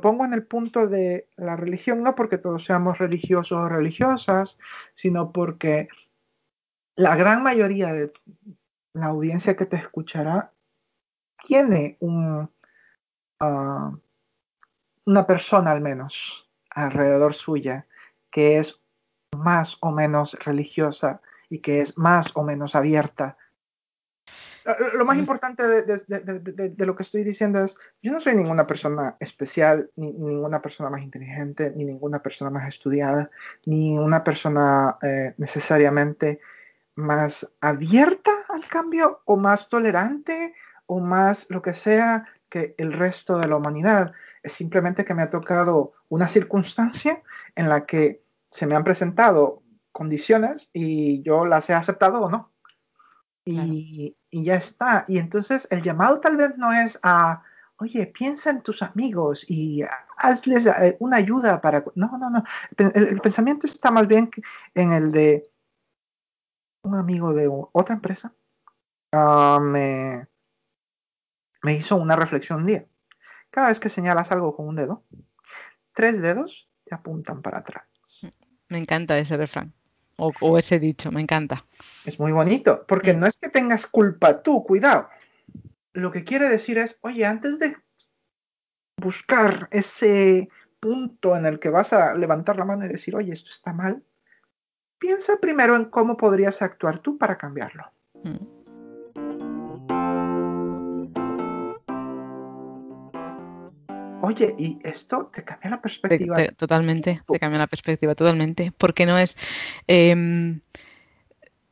pongo 0.03 0.25
en 0.27 0.35
el 0.35 0.45
punto 0.45 0.87
de 0.87 1.29
la 1.37 1.57
religión, 1.57 2.03
no 2.03 2.15
porque 2.15 2.37
todos 2.37 2.65
seamos 2.65 2.99
religiosos 2.99 3.59
o 3.59 3.69
religiosas, 3.69 4.59
sino 4.93 5.33
porque 5.33 5.89
la 6.95 7.17
gran 7.17 7.43
mayoría 7.43 7.93
de 7.95 8.13
la 8.93 9.07
audiencia 9.07 9.57
que 9.57 9.67
te 9.67 9.77
escuchará 9.77 10.53
tiene 11.47 11.97
un, 12.01 12.51
ah, 13.41 13.93
una 15.05 15.27
persona 15.27 15.71
al 15.71 15.81
menos 15.81 16.51
alrededor 16.71 17.35
suya 17.35 17.87
que 18.31 18.59
es 18.59 18.81
más 19.37 19.79
o 19.81 19.93
menos 19.93 20.35
religiosa 20.45 21.21
y 21.49 21.61
que 21.61 21.81
es 21.81 21.97
más 21.97 22.33
o 22.35 22.43
menos 22.43 22.75
abierta. 22.75 23.37
Lo 24.95 25.05
más 25.05 25.17
importante 25.17 25.63
de, 25.63 26.85
lo 26.85 26.97
que 26.97 27.03
estoy 27.05 27.23
diciendo 27.23 27.63
es, 27.63 27.77
yo 28.03 28.11
no 28.11 28.21
soy 28.21 28.35
ninguna 28.35 28.67
persona 28.67 29.17
especial, 29.21 29.89
ni, 29.95 30.13
ninguna 30.13 30.61
persona 30.61 30.91
más 30.91 31.03
inteligente, 31.03 31.73
ni 31.77 31.85
ninguna 31.85 32.21
persona 32.21 32.51
más 32.51 32.67
estudiada, 32.67 33.31
ni 33.65 33.97
una 33.97 34.25
persona 34.25 34.99
eh, 35.03 35.35
necesariamente 35.39 36.41
más 36.97 37.49
abierta 37.61 38.33
al 38.49 38.67
cambio 38.67 39.23
o 39.25 39.37
más 39.37 39.69
tolerante 39.69 40.53
o 40.87 41.01
más 41.01 41.47
lo 41.49 41.63
que 41.63 41.75
sea 41.75 42.27
que 42.49 42.75
el 42.79 42.93
resto 42.93 43.39
de 43.39 43.49
la 43.49 43.57
humanidad. 43.57 44.13
Es 44.43 44.53
simplemente 44.53 45.05
que 45.05 45.15
me 45.15 45.23
ha 45.23 45.31
tocado 45.31 45.93
una 46.09 46.29
circunstancia 46.29 47.23
en 47.55 47.69
la 47.69 47.87
que 47.87 48.23
se 48.51 48.67
me 48.67 48.77
han 48.77 48.85
presentado 48.85 49.63
condiciones 49.93 50.71
y 50.73 51.23
yo 51.23 51.47
las 51.47 51.69
he 51.71 51.75
aceptado 51.75 52.23
o 52.23 52.31
no. 52.31 52.53
Y, 53.45 54.17
ya 54.33 54.57
está. 54.57 55.05
Y 55.09 55.19
entonces 55.19 55.69
el 55.71 55.83
llamado 55.83 56.21
tal 56.21 56.37
vez 56.37 56.57
no 56.59 56.73
es 56.73 56.99
a, 57.03 57.43
oye, 57.79 58.07
piensa 58.07 58.51
en 58.51 58.63
tus 58.63 58.83
amigos 58.83 59.45
y 59.49 59.83
hazles 60.19 60.67
eh, 60.67 60.97
una 61.01 61.17
ayuda 61.17 61.61
para... 61.61 61.85
No, 61.95 62.19
no, 62.19 62.29
no. 62.29 62.45
El, 62.77 63.21
pensamiento 63.21 63.67
está 63.67 63.91
más 63.91 64.07
bien 64.07 64.31
en 64.75 64.93
el 64.93 65.13
de 65.13 65.51
un 66.83 66.97
amigo 66.97 67.33
de 67.33 67.49
otra 67.73 67.95
empresa. 67.95 68.33
Ah, 69.13 69.59
me, 69.63 70.27
me 71.67 71.75
hizo 71.75 71.97
una 71.97 72.15
reflexión 72.15 72.61
un 72.61 72.67
día. 72.67 72.87
Cada 73.51 73.69
vez 73.69 73.81
que 73.81 73.89
señalas 73.89 74.31
algo 74.31 74.55
con 74.55 74.69
un 74.69 74.77
dedo, 74.77 75.03
tres 75.93 76.23
dedos 76.23 76.71
te 76.85 76.95
apuntan 76.95 77.43
para 77.43 77.59
atrás. 77.59 77.83
Me 78.69 78.79
encanta 78.79 79.19
ese 79.19 79.37
refrán 79.37 79.73
o 80.17 80.59
ese 80.59 80.79
dicho, 80.79 81.11
me 81.11 81.21
encanta. 81.21 81.67
Es 82.05 82.21
muy 82.21 82.31
bonito, 82.31 82.85
porque 82.87 83.15
no 83.15 83.27
es 83.27 83.37
que 83.37 83.49
tengas 83.49 83.89
culpa 83.89 84.43
tú, 84.43 84.63
cuidado. 84.63 85.09
Lo 85.93 86.13
que 86.13 86.23
quiere 86.23 86.49
decir 86.49 86.79
es, 86.79 86.97
oye, 87.01 87.27
antes 87.27 87.59
de 87.59 87.77
buscar 88.97 89.67
ese 89.73 90.49
punto 90.79 91.35
en 91.35 91.47
el 91.47 91.59
que 91.59 91.69
vas 91.69 91.93
a 91.93 92.15
levantar 92.15 92.57
la 92.59 92.65
mano 92.65 92.87
y 92.87 92.91
decir, 92.91 93.17
oye, 93.17 93.33
esto 93.33 93.51
está 93.51 93.73
mal, 93.73 94.05
piensa 95.01 95.39
primero 95.41 95.75
en 95.75 95.87
cómo 95.87 96.17
podrías 96.17 96.63
actuar 96.63 97.01
tú 97.01 97.19
para 97.19 97.37
cambiarlo. 97.37 97.91
Mm. 98.23 98.56
Oye, 104.27 104.57
y 104.59 104.79
esto 104.83 105.31
te 105.33 105.45
cambia 105.45 105.71
la 105.71 105.81
perspectiva. 105.81 106.49
totalmente, 106.57 107.23
te 107.29 107.39
cambia 107.39 107.61
la 107.61 107.69
perspectiva, 107.69 108.17
totalmente. 108.17 108.73
Porque 108.77 109.07
no 109.07 109.17
es. 109.17 109.37
Em, 109.87 110.61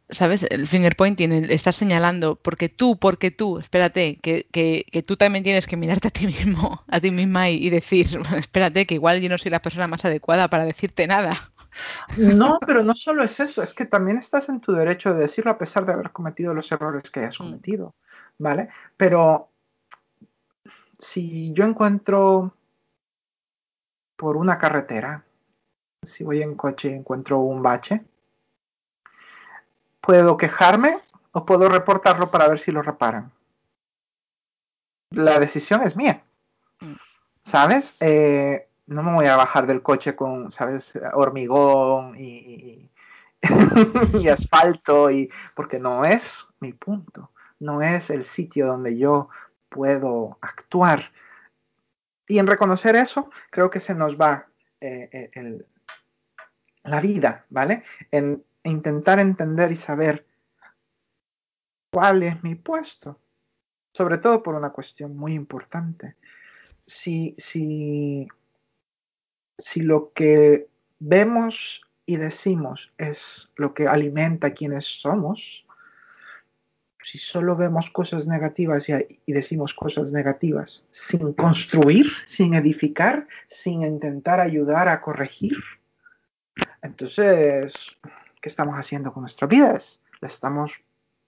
¿sabes? 0.08 0.44
El 0.48 0.68
finger 0.68 0.94
pointing, 0.94 1.32
estar 1.50 1.74
señalando, 1.74 2.36
porque 2.36 2.68
tú, 2.68 2.96
porque 2.96 3.32
tú, 3.32 3.58
espérate, 3.58 4.20
que, 4.20 4.46
que, 4.52 5.02
tú 5.02 5.16
también 5.16 5.42
tienes 5.42 5.66
que 5.66 5.76
mirarte 5.76 6.08
a 6.08 6.10
ti 6.12 6.26
mismo, 6.28 6.84
a 6.86 7.00
ti 7.00 7.10
misma 7.10 7.50
y, 7.50 7.68
decir, 7.70 8.20
espérate, 8.38 8.86
que 8.86 8.94
igual 8.94 9.20
yo 9.20 9.28
no 9.28 9.36
soy 9.36 9.50
la 9.50 9.60
persona 9.60 9.88
más 9.88 10.04
adecuada 10.04 10.46
para 10.46 10.64
decirte 10.64 11.08
nada. 11.08 11.50
No, 12.16 12.60
pero 12.64 12.84
no 12.84 12.94
solo 12.94 13.24
es 13.24 13.40
eso, 13.40 13.60
es 13.60 13.74
que 13.74 13.84
también 13.84 14.16
estás 14.16 14.48
en 14.48 14.60
tu 14.60 14.70
derecho 14.70 15.12
de 15.12 15.22
decirlo 15.22 15.50
a 15.50 15.58
pesar 15.58 15.84
de 15.84 15.92
haber 15.92 16.12
cometido 16.12 16.54
los 16.54 16.70
errores 16.70 17.10
que 17.10 17.18
hayas 17.18 17.40
mm. 17.40 17.42
cometido, 17.42 17.96
¿vale? 18.38 18.68
Pero 18.96 19.50
si 20.98 21.52
yo 21.52 21.64
encuentro 21.64 22.54
por 24.16 24.36
una 24.36 24.58
carretera, 24.58 25.24
si 26.02 26.24
voy 26.24 26.42
en 26.42 26.54
coche 26.54 26.90
y 26.90 26.94
encuentro 26.94 27.38
un 27.38 27.62
bache, 27.62 28.04
¿Puedo 30.04 30.36
quejarme 30.36 30.98
o 31.32 31.46
puedo 31.46 31.68
reportarlo 31.70 32.30
para 32.30 32.46
ver 32.46 32.58
si 32.58 32.70
lo 32.70 32.82
reparan? 32.82 33.32
La 35.10 35.38
decisión 35.38 35.82
es 35.82 35.96
mía. 35.96 36.22
Mm. 36.80 36.92
¿Sabes? 37.42 37.96
Eh, 38.00 38.68
no 38.86 39.02
me 39.02 39.14
voy 39.14 39.26
a 39.26 39.36
bajar 39.36 39.66
del 39.66 39.80
coche 39.80 40.14
con, 40.14 40.50
¿sabes? 40.50 40.92
Hormigón 41.14 42.16
y, 42.18 42.90
y, 44.20 44.28
asfalto, 44.28 45.10
y, 45.10 45.30
porque 45.54 45.78
no 45.78 46.04
es 46.04 46.48
mi 46.60 46.74
punto. 46.74 47.30
No 47.58 47.80
es 47.80 48.10
el 48.10 48.26
sitio 48.26 48.66
donde 48.66 48.98
yo 48.98 49.30
puedo 49.74 50.38
actuar. 50.40 51.10
Y 52.28 52.38
en 52.38 52.46
reconocer 52.46 52.94
eso, 52.94 53.28
creo 53.50 53.70
que 53.70 53.80
se 53.80 53.94
nos 53.94 54.16
va 54.16 54.46
eh, 54.80 55.30
eh, 55.34 55.66
la 56.84 57.00
vida, 57.00 57.44
¿vale? 57.50 57.82
En 58.12 58.44
intentar 58.62 59.18
entender 59.18 59.72
y 59.72 59.76
saber 59.76 60.26
cuál 61.92 62.22
es 62.22 62.42
mi 62.44 62.54
puesto, 62.54 63.20
sobre 63.92 64.18
todo 64.18 64.42
por 64.44 64.54
una 64.54 64.70
cuestión 64.70 65.16
muy 65.16 65.32
importante. 65.32 66.16
Si, 66.86 67.34
si, 67.36 68.28
si 69.58 69.80
lo 69.80 70.12
que 70.12 70.68
vemos 71.00 71.82
y 72.06 72.16
decimos 72.16 72.92
es 72.96 73.50
lo 73.56 73.74
que 73.74 73.88
alimenta 73.88 74.54
quienes 74.54 74.84
somos, 74.84 75.66
si 77.04 77.18
solo 77.18 77.54
vemos 77.54 77.90
cosas 77.90 78.26
negativas 78.26 78.88
y, 78.88 79.32
decimos 79.32 79.74
cosas 79.74 80.10
negativas 80.10 80.86
sin 80.90 81.34
construir, 81.34 82.06
sin 82.24 82.54
edificar, 82.54 83.28
sin 83.46 83.82
intentar 83.82 84.40
ayudar 84.40 84.88
a 84.88 85.02
corregir, 85.02 85.58
entonces, 86.80 87.96
¿qué 88.40 88.48
estamos 88.48 88.76
haciendo 88.76 89.12
con 89.12 89.22
nuestras 89.22 89.50
vidas? 89.50 90.02
¿La 90.20 90.28
estamos 90.28 90.80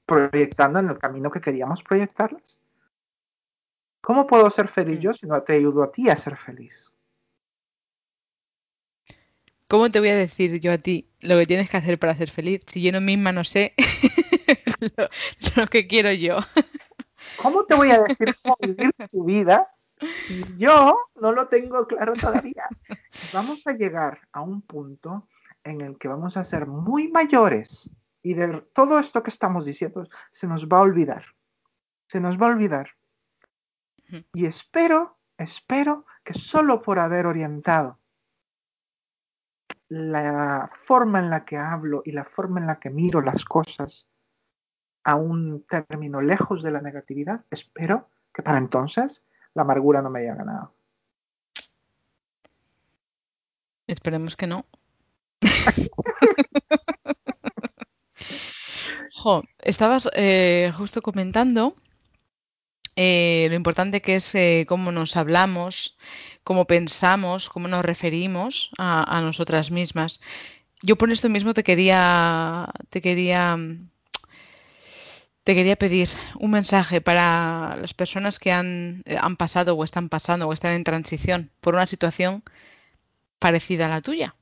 proyectando 0.06 0.78
en 0.78 0.88
el 0.88 0.98
camino 0.98 1.30
que 1.30 1.40
queríamos 1.40 1.82
proyectarlas? 1.82 2.58
¿Cómo 4.00 4.26
puedo 4.26 4.50
ser 4.50 4.68
feliz 4.68 5.00
yo 5.00 5.12
si 5.12 5.26
no 5.26 5.42
te 5.42 5.54
ayudo 5.54 5.82
a 5.82 5.92
ti 5.92 6.08
a 6.08 6.16
ser 6.16 6.36
feliz? 6.36 6.92
¿Cómo 9.68 9.90
te 9.90 9.98
voy 9.98 10.10
a 10.10 10.16
decir 10.16 10.60
yo 10.60 10.72
a 10.72 10.78
ti 10.78 11.10
lo 11.20 11.36
que 11.36 11.46
tienes 11.46 11.68
que 11.68 11.76
hacer 11.76 11.98
para 11.98 12.16
ser 12.16 12.30
feliz 12.30 12.62
si 12.66 12.80
yo 12.80 12.92
no 12.92 13.00
misma 13.00 13.32
no 13.32 13.42
sé 13.42 13.74
lo, 15.56 15.66
que 15.66 15.86
quiero 15.86 16.12
yo? 16.12 16.38
¿Cómo 17.42 17.64
te 17.64 17.74
voy 17.74 17.90
a 17.90 18.02
decir 18.02 18.34
cómo 18.42 18.56
vivir 18.60 18.92
tu 19.10 19.24
vida 19.24 19.70
si 20.26 20.44
yo 20.56 20.98
no 21.16 21.32
lo 21.32 21.48
tengo 21.48 21.86
claro 21.86 22.14
todavía? 22.14 22.68
Vamos 23.32 23.66
a 23.66 23.72
llegar 23.72 24.20
a 24.32 24.42
un 24.42 24.62
punto 24.62 25.28
en 25.64 25.80
el 25.80 25.98
que 25.98 26.08
vamos 26.08 26.36
a 26.36 26.44
ser 26.44 26.66
muy 26.66 27.08
mayores 27.08 27.90
y 28.22 28.34
de 28.34 28.60
todo 28.72 28.98
esto 28.98 29.22
que 29.22 29.30
estamos 29.30 29.64
diciendo 29.64 30.08
se 30.30 30.46
nos 30.46 30.66
va 30.68 30.78
a 30.78 30.82
olvidar. 30.82 31.24
Se 32.08 32.20
nos 32.20 32.40
va 32.40 32.46
a 32.46 32.50
olvidar. 32.50 32.90
Y 34.32 34.46
espero, 34.46 35.18
espero 35.36 36.06
que 36.22 36.34
solo 36.34 36.82
por 36.82 36.98
haber 36.98 37.26
orientado 37.26 37.98
la 39.88 40.68
forma 40.74 41.18
en 41.20 41.30
la 41.30 41.44
que 41.44 41.56
hablo 41.56 42.02
y 42.04 42.12
la 42.12 42.24
forma 42.24 42.60
en 42.60 42.66
la 42.66 42.78
que 42.78 42.90
miro 42.90 43.20
las 43.20 43.44
cosas 43.44 44.08
a 45.06 45.14
un 45.14 45.64
término 45.64 46.20
lejos 46.20 46.62
de 46.62 46.72
la 46.72 46.80
negatividad, 46.80 47.44
espero 47.50 48.10
que 48.34 48.42
para 48.42 48.58
entonces 48.58 49.22
la 49.54 49.62
amargura 49.62 50.02
no 50.02 50.10
me 50.10 50.20
haya 50.20 50.34
ganado. 50.34 50.74
Esperemos 53.86 54.36
que 54.36 54.46
no. 54.46 54.66
estabas 59.62 60.08
eh, 60.14 60.72
justo 60.76 61.02
comentando 61.02 61.74
eh, 62.96 63.46
lo 63.50 63.56
importante 63.56 64.00
que 64.00 64.16
es 64.16 64.34
eh, 64.34 64.64
cómo 64.68 64.90
nos 64.90 65.16
hablamos, 65.16 65.96
cómo 66.44 66.64
pensamos, 66.66 67.48
cómo 67.48 67.68
nos 67.68 67.84
referimos 67.84 68.70
a, 68.78 69.20
nosotras 69.20 69.70
mismas. 69.70 70.20
Yo 70.82 70.96
por 70.96 71.10
esto 71.10 71.28
mismo 71.28 71.52
te 71.54 71.62
quería, 71.62 72.68
te 72.90 73.02
quería, 73.02 73.56
te 75.46 75.54
quería 75.54 75.76
pedir 75.76 76.08
un 76.40 76.50
mensaje 76.50 77.00
para 77.00 77.76
las 77.76 77.94
personas 77.94 78.40
que 78.40 78.50
han, 78.50 79.04
han 79.06 79.36
pasado 79.36 79.76
o 79.76 79.84
están 79.84 80.08
pasando 80.08 80.48
o 80.48 80.52
están 80.52 80.72
en 80.72 80.82
transición 80.82 81.52
por 81.60 81.74
una 81.74 81.86
situación 81.86 82.42
parecida 83.38 83.86
a 83.86 83.88
la 83.88 84.02
tuya. 84.02 84.34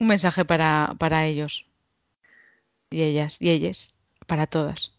Un 0.00 0.08
mensaje 0.08 0.46
para, 0.46 0.96
para 0.98 1.26
ellos 1.26 1.66
y 2.88 3.02
ellas 3.02 3.36
y 3.38 3.50
ellas, 3.50 3.94
para 4.26 4.46
todas 4.46 4.92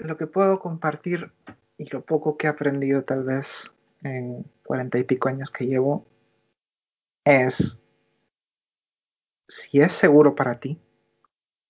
lo 0.00 0.16
que 0.16 0.26
puedo 0.26 0.58
compartir 0.58 1.30
y 1.76 1.84
lo 1.90 2.04
poco 2.04 2.36
que 2.36 2.46
he 2.46 2.50
aprendido 2.50 3.04
tal 3.04 3.24
vez 3.24 3.72
en 4.02 4.44
cuarenta 4.64 4.98
y 4.98 5.04
pico 5.04 5.28
años 5.28 5.50
que 5.50 5.66
llevo 5.66 6.06
es 7.24 7.79
si 9.50 9.80
es 9.80 9.92
seguro 9.92 10.34
para 10.34 10.60
ti, 10.60 10.80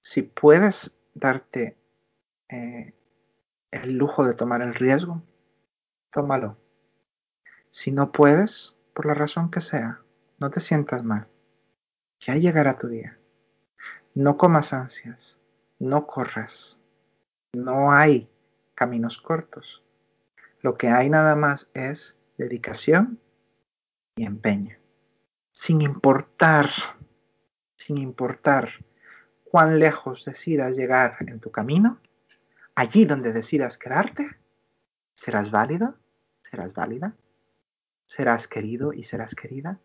si 0.00 0.22
puedes 0.22 0.92
darte 1.14 1.78
eh, 2.48 2.94
el 3.70 3.96
lujo 3.96 4.24
de 4.24 4.34
tomar 4.34 4.60
el 4.62 4.74
riesgo, 4.74 5.22
tómalo. 6.10 6.58
Si 7.70 7.90
no 7.90 8.12
puedes, 8.12 8.76
por 8.92 9.06
la 9.06 9.14
razón 9.14 9.50
que 9.50 9.60
sea, 9.60 10.02
no 10.38 10.50
te 10.50 10.60
sientas 10.60 11.02
mal. 11.04 11.28
Ya 12.20 12.34
llegará 12.34 12.76
tu 12.78 12.88
día. 12.88 13.18
No 14.14 14.36
comas 14.36 14.72
ansias, 14.72 15.40
no 15.78 16.06
corras, 16.06 16.78
no 17.52 17.92
hay 17.92 18.28
caminos 18.74 19.18
cortos. 19.18 19.82
Lo 20.60 20.76
que 20.76 20.88
hay 20.88 21.08
nada 21.08 21.34
más 21.34 21.70
es 21.72 22.18
dedicación 22.36 23.20
y 24.16 24.24
empeño. 24.24 24.76
Sin 25.52 25.80
importar, 25.80 26.68
sin 27.80 27.96
importar 27.96 28.68
cuán 29.44 29.78
lejos 29.78 30.26
decidas 30.26 30.76
llegar 30.76 31.16
en 31.20 31.40
tu 31.40 31.50
camino, 31.50 31.98
allí 32.74 33.06
donde 33.06 33.32
decidas 33.32 33.78
quedarte, 33.78 34.28
serás 35.14 35.50
válido, 35.50 35.96
serás 36.42 36.74
válida, 36.74 37.16
serás 38.04 38.46
querido 38.46 38.92
y 38.92 39.04
serás 39.04 39.34
querida, 39.34 39.80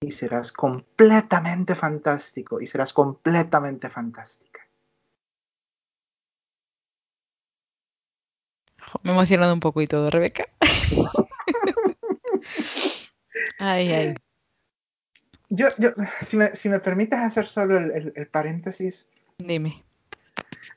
y 0.00 0.12
serás 0.12 0.52
completamente 0.52 1.74
fantástico 1.74 2.60
y 2.60 2.68
serás 2.68 2.92
completamente 2.92 3.88
fantástica. 3.88 4.60
Me 9.02 9.10
he 9.10 9.14
emocionado 9.14 9.52
un 9.52 9.60
poco 9.60 9.80
y 9.80 9.88
todo, 9.88 10.10
Rebeca. 10.10 10.46
ay, 13.58 13.92
ay. 13.92 14.14
Yo, 15.48 15.68
yo, 15.78 15.90
si 16.22 16.36
me, 16.36 16.54
si 16.54 16.68
me 16.68 16.80
permites 16.80 17.18
hacer 17.18 17.46
solo 17.46 17.78
el, 17.78 18.12
el, 18.14 18.26
paréntesis. 18.28 19.08
Dime. 19.38 19.82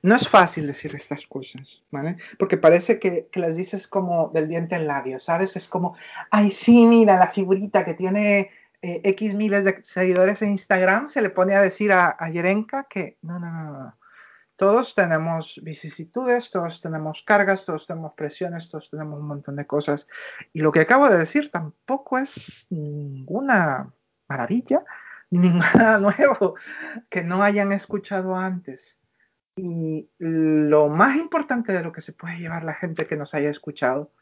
No 0.01 0.15
es 0.15 0.27
fácil 0.27 0.67
decir 0.67 0.95
estas 0.95 1.27
cosas, 1.27 1.83
¿vale? 1.91 2.17
Porque 2.37 2.57
parece 2.57 2.99
que, 2.99 3.27
que, 3.31 3.39
las 3.39 3.57
dices 3.57 3.87
como 3.87 4.29
del 4.29 4.47
diente 4.47 4.75
al 4.75 4.87
labio, 4.87 5.19
¿sabes? 5.19 5.55
Es 5.55 5.67
como, 5.67 5.95
ay, 6.31 6.51
sí, 6.51 6.85
mira, 6.85 7.17
la 7.17 7.27
figurita 7.27 7.83
que 7.83 7.95
tiene 7.95 8.51
eh, 8.81 9.01
X 9.03 9.33
miles 9.33 9.65
de 9.65 9.79
seguidores 9.83 10.41
en 10.41 10.51
Instagram 10.51 11.07
se 11.07 11.21
le 11.21 11.29
pone 11.29 11.55
a 11.55 11.61
decir 11.61 11.91
a, 11.91 12.15
a 12.17 12.29
Yerenka 12.29 12.85
que, 12.89 13.17
no, 13.21 13.39
no, 13.39 13.51
no, 13.51 13.71
no, 13.73 13.99
todos 14.59 14.93
tenemos 14.93 15.57
vicisitudes, 15.63 16.51
todos 16.51 16.81
tenemos 16.81 17.23
cargas, 17.23 17.63
todos 17.63 17.87
tenemos 17.87 18.13
presiones, 18.13 18.69
todos 18.69 18.89
tenemos 18.89 19.17
un 19.17 19.25
montón 19.25 19.55
de 19.55 19.65
cosas. 19.65 20.05
Y 20.51 20.59
lo 20.59 20.73
que 20.73 20.81
acabo 20.81 21.07
de 21.07 21.17
decir 21.17 21.49
tampoco 21.49 22.17
es 22.17 22.67
ninguna 22.69 23.93
maravilla, 24.29 24.85
ni 25.31 25.49
nada 25.49 25.99
nuevo 25.99 26.55
que 27.09 27.23
no 27.23 27.43
hayan 27.43 27.71
escuchado 27.71 28.35
antes. 28.35 28.97
Y 29.55 30.09
lo 30.17 30.87
más 30.87 31.17
importante 31.17 31.73
de 31.73 31.83
lo 31.83 31.91
que 31.91 32.01
se 32.01 32.13
puede 32.13 32.37
llevar 32.37 32.63
la 32.63 32.73
gente 32.73 33.07
que 33.07 33.17
nos 33.17 33.33
haya 33.33 33.49
escuchado 33.49 34.13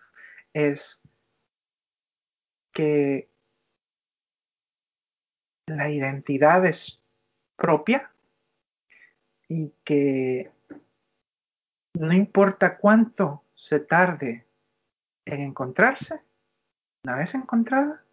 es 0.54 1.02
que 2.74 3.30
la 5.68 5.90
identidad 5.90 6.66
es 6.66 7.02
propia, 7.56 8.12
y 9.48 9.74
que 9.84 10.52
no 11.94 12.14
importa 12.14 12.78
cuánto 12.78 13.44
se 13.56 13.80
tarde 13.80 14.46
en 15.26 15.42
encontrarse, 15.42 16.22
una 17.04 17.16
vez 17.16 17.34
encontrada, 17.34 18.04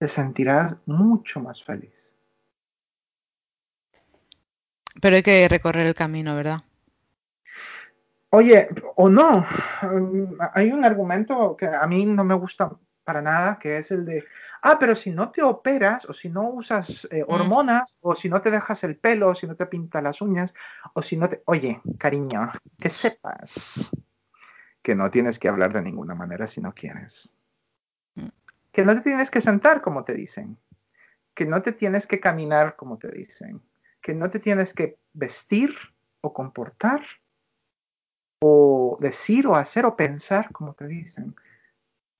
te 0.00 0.08
sentirás 0.08 0.74
mucho 0.86 1.40
más 1.40 1.62
feliz. 1.62 2.16
Pero 5.00 5.16
hay 5.16 5.22
que 5.22 5.46
recorrer 5.46 5.86
el 5.86 5.94
camino, 5.94 6.34
¿verdad? 6.34 6.62
Oye, 8.30 8.68
o 8.96 9.10
no, 9.10 9.44
hay 10.54 10.72
un 10.72 10.84
argumento 10.86 11.54
que 11.54 11.66
a 11.66 11.86
mí 11.86 12.06
no 12.06 12.24
me 12.24 12.34
gusta 12.34 12.70
para 13.04 13.20
nada, 13.20 13.58
que 13.58 13.76
es 13.76 13.90
el 13.90 14.06
de, 14.06 14.24
ah, 14.62 14.78
pero 14.80 14.96
si 14.96 15.10
no 15.10 15.30
te 15.30 15.42
operas 15.42 16.06
o 16.06 16.14
si 16.14 16.30
no 16.30 16.48
usas 16.48 17.06
eh, 17.10 17.22
mm. 17.22 17.32
hormonas 17.32 17.94
o 18.00 18.14
si 18.14 18.30
no 18.30 18.40
te 18.40 18.50
dejas 18.50 18.82
el 18.84 18.96
pelo 18.96 19.28
o 19.28 19.34
si 19.34 19.46
no 19.46 19.54
te 19.54 19.66
pintas 19.66 20.02
las 20.02 20.22
uñas 20.22 20.54
o 20.94 21.02
si 21.02 21.18
no 21.18 21.28
te... 21.28 21.42
Oye, 21.44 21.82
cariño, 21.98 22.50
que 22.80 22.88
sepas 22.88 23.90
que 24.82 24.94
no 24.94 25.10
tienes 25.10 25.38
que 25.38 25.48
hablar 25.48 25.74
de 25.74 25.82
ninguna 25.82 26.14
manera 26.14 26.46
si 26.46 26.62
no 26.62 26.72
quieres. 26.72 27.34
Que 28.80 28.86
no 28.86 28.94
te 28.94 29.02
tienes 29.02 29.30
que 29.30 29.40
sentar 29.40 29.82
como 29.82 30.04
te 30.04 30.14
dicen. 30.14 30.58
Que 31.34 31.46
no 31.46 31.62
te 31.62 31.72
tienes 31.72 32.06
que 32.06 32.20
caminar 32.20 32.76
como 32.76 32.98
te 32.98 33.10
dicen. 33.10 33.62
Que 34.00 34.14
no 34.14 34.30
te 34.30 34.38
tienes 34.38 34.72
que 34.72 34.98
vestir 35.12 35.74
o 36.22 36.32
comportar 36.32 37.02
o 38.42 38.98
decir 39.00 39.46
o 39.46 39.56
hacer 39.56 39.84
o 39.84 39.96
pensar 39.96 40.50
como 40.52 40.74
te 40.74 40.86
dicen 40.86 41.34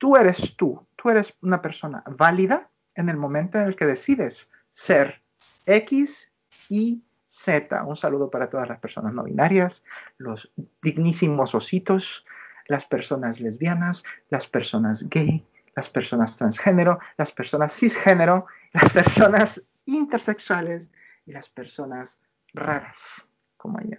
tú 0.01 0.17
eres 0.17 0.57
tú, 0.57 0.85
tú 0.97 1.11
eres 1.11 1.35
una 1.43 1.61
persona 1.61 2.03
válida 2.07 2.71
en 2.95 3.11
el 3.11 3.19
momento 3.19 3.61
en 3.61 3.67
el 3.67 3.77
que 3.77 3.85
decides 3.85 4.51
ser 4.73 5.23
X, 5.67 6.33
Y, 6.71 7.05
Z. 7.29 7.85
Un 7.85 7.97
saludo 7.97 8.31
para 8.31 8.49
todas 8.49 8.67
las 8.67 8.79
personas 8.79 9.13
no 9.13 9.23
binarias, 9.23 9.85
los 10.17 10.51
dignísimos 10.83 11.55
ositos, 11.55 12.25
las 12.67 12.87
personas 12.87 13.41
lesbianas, 13.41 14.03
las 14.31 14.49
personas 14.49 15.07
gay, 15.11 15.47
las 15.75 15.89
personas 15.89 16.37
transgénero, 16.37 16.99
las 17.17 17.33
personas 17.33 17.73
cisgénero, 17.73 18.47
las 18.73 18.93
personas 18.93 19.67
intersexuales 19.85 20.91
y 21.27 21.33
las 21.33 21.49
personas 21.49 22.21
raras 22.53 23.29
como 23.57 23.79
ella. 23.81 23.99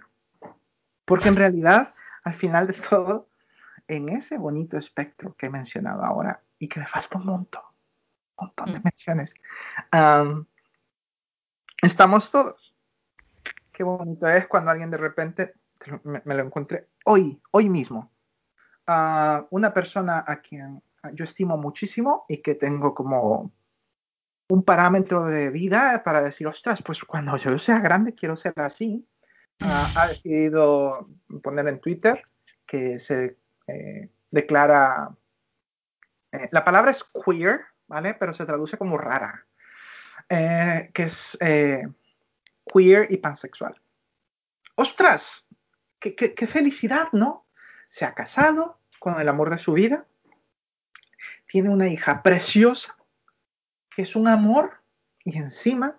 Porque 1.04 1.28
en 1.28 1.36
realidad, 1.36 1.94
al 2.24 2.34
final 2.34 2.66
de 2.66 2.74
todo, 2.74 3.28
en 3.88 4.08
ese 4.08 4.38
bonito 4.38 4.78
espectro 4.78 5.34
que 5.36 5.46
he 5.46 5.50
mencionado 5.50 6.04
ahora 6.04 6.42
y 6.58 6.68
que 6.68 6.80
me 6.80 6.86
falta 6.86 7.18
un 7.18 7.26
montón, 7.26 7.62
un 8.36 8.46
montón 8.46 8.72
de 8.72 8.78
mm. 8.78 8.82
menciones, 8.84 9.34
estamos 11.82 12.30
todos. 12.30 12.74
Qué 13.72 13.82
bonito 13.82 14.28
es 14.28 14.46
cuando 14.46 14.70
alguien 14.70 14.90
de 14.90 14.98
repente, 14.98 15.54
me, 16.04 16.20
lo 16.24 16.44
encontré 16.44 16.88
hoy, 17.04 17.40
hoy 17.50 17.68
mismo, 17.68 18.12
una 18.86 19.74
persona 19.74 20.24
a 20.26 20.40
quien 20.40 20.82
yo 21.12 21.24
estimo 21.24 21.56
muchísimo 21.56 22.24
y 22.28 22.38
que 22.38 22.54
tengo 22.54 22.94
como 22.94 23.52
un 24.48 24.62
parámetro 24.64 25.24
de 25.26 25.50
vida 25.50 26.02
para 26.04 26.20
decir, 26.20 26.46
ostras, 26.46 26.82
pues 26.82 27.02
cuando 27.04 27.36
yo 27.36 27.58
sea 27.58 27.80
grande 27.80 28.14
quiero 28.14 28.36
ser 28.36 28.54
así. 28.56 29.06
ha 29.60 30.06
decidido 30.08 31.08
poner 31.42 31.68
en 31.68 31.80
Twitter 31.80 32.22
que 32.66 32.98
se 32.98 33.36
eh, 33.66 34.10
declara, 34.30 35.14
eh, 36.32 36.48
la 36.50 36.64
palabra 36.64 36.90
es 36.90 37.04
queer, 37.04 37.60
¿vale? 37.86 38.14
Pero 38.14 38.32
se 38.32 38.46
traduce 38.46 38.78
como 38.78 38.98
rara, 38.98 39.46
eh, 40.28 40.90
que 40.92 41.02
es 41.04 41.38
queer 41.40 43.06
y 43.10 43.16
pansexual. 43.18 43.80
¡Ostras! 44.74 45.48
Qué, 45.98 46.14
qué, 46.14 46.46
felicidad, 46.46 47.08
¿no? 47.12 47.46
Se 47.88 48.04
ha 48.04 48.14
casado 48.14 48.80
con 48.98 49.20
el 49.20 49.28
amor 49.28 49.50
de 49.50 49.58
su 49.58 49.72
vida, 49.72 50.04
tiene 51.46 51.68
una 51.68 51.88
hija 51.88 52.22
preciosa, 52.22 52.96
que 53.94 54.02
es 54.02 54.16
un 54.16 54.28
amor, 54.28 54.80
y 55.24 55.36
encima, 55.36 55.96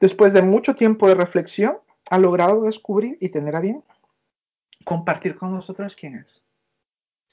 después 0.00 0.32
de 0.32 0.42
mucho 0.42 0.74
tiempo 0.74 1.08
de 1.08 1.14
reflexión, 1.14 1.78
ha 2.10 2.18
logrado 2.18 2.62
descubrir 2.62 3.16
y 3.20 3.30
tener 3.30 3.56
a 3.56 3.60
bien 3.60 3.82
compartir 4.84 5.36
con 5.36 5.52
nosotros 5.52 5.96
quién 5.96 6.16
es 6.16 6.44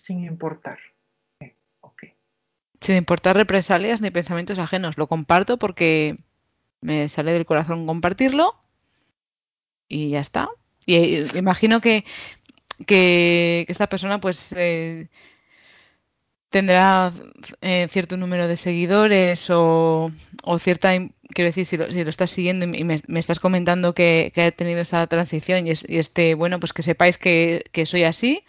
sin 0.01 0.23
importar. 0.25 0.79
Sin 2.79 2.95
importar 2.95 3.35
represalias 3.35 4.01
ni 4.01 4.09
pensamientos 4.09 4.57
ajenos. 4.57 4.97
Lo 4.97 5.05
comparto 5.05 5.57
porque 5.57 6.17
me 6.81 7.09
sale 7.09 7.31
del 7.31 7.45
corazón 7.45 7.85
compartirlo 7.85 8.55
y 9.87 10.09
ya 10.09 10.19
está. 10.19 10.49
Y 10.87 10.95
eh, 10.95 11.27
imagino 11.35 11.79
que, 11.79 12.05
que, 12.87 13.65
esta 13.69 13.87
persona 13.87 14.19
pues 14.19 14.51
eh, 14.57 15.09
tendrá 16.51 17.13
eh, 17.61 17.87
cierto 17.89 18.17
número 18.17 18.47
de 18.47 18.57
seguidores 18.57 19.49
o, 19.49 20.11
cierta, 20.59 20.91
quiero 21.33 21.49
decir, 21.49 21.65
si 21.65 21.77
lo, 21.77 21.91
si 21.91 22.03
lo 22.03 22.09
estás 22.09 22.29
siguiendo 22.29 22.65
y 22.65 22.83
me, 22.83 23.01
estás 23.19 23.39
comentando 23.39 23.95
que, 23.95 24.31
ha 24.35 24.51
tenido 24.51 24.81
esa 24.81 25.07
transición 25.07 25.65
y, 25.65 25.71
este, 25.71 26.35
bueno, 26.35 26.59
pues 26.59 26.73
que 26.73 26.83
sepáis 26.83 27.17
que, 27.17 27.63
que 27.71 27.85
soy 27.85 28.03
así, 28.03 28.43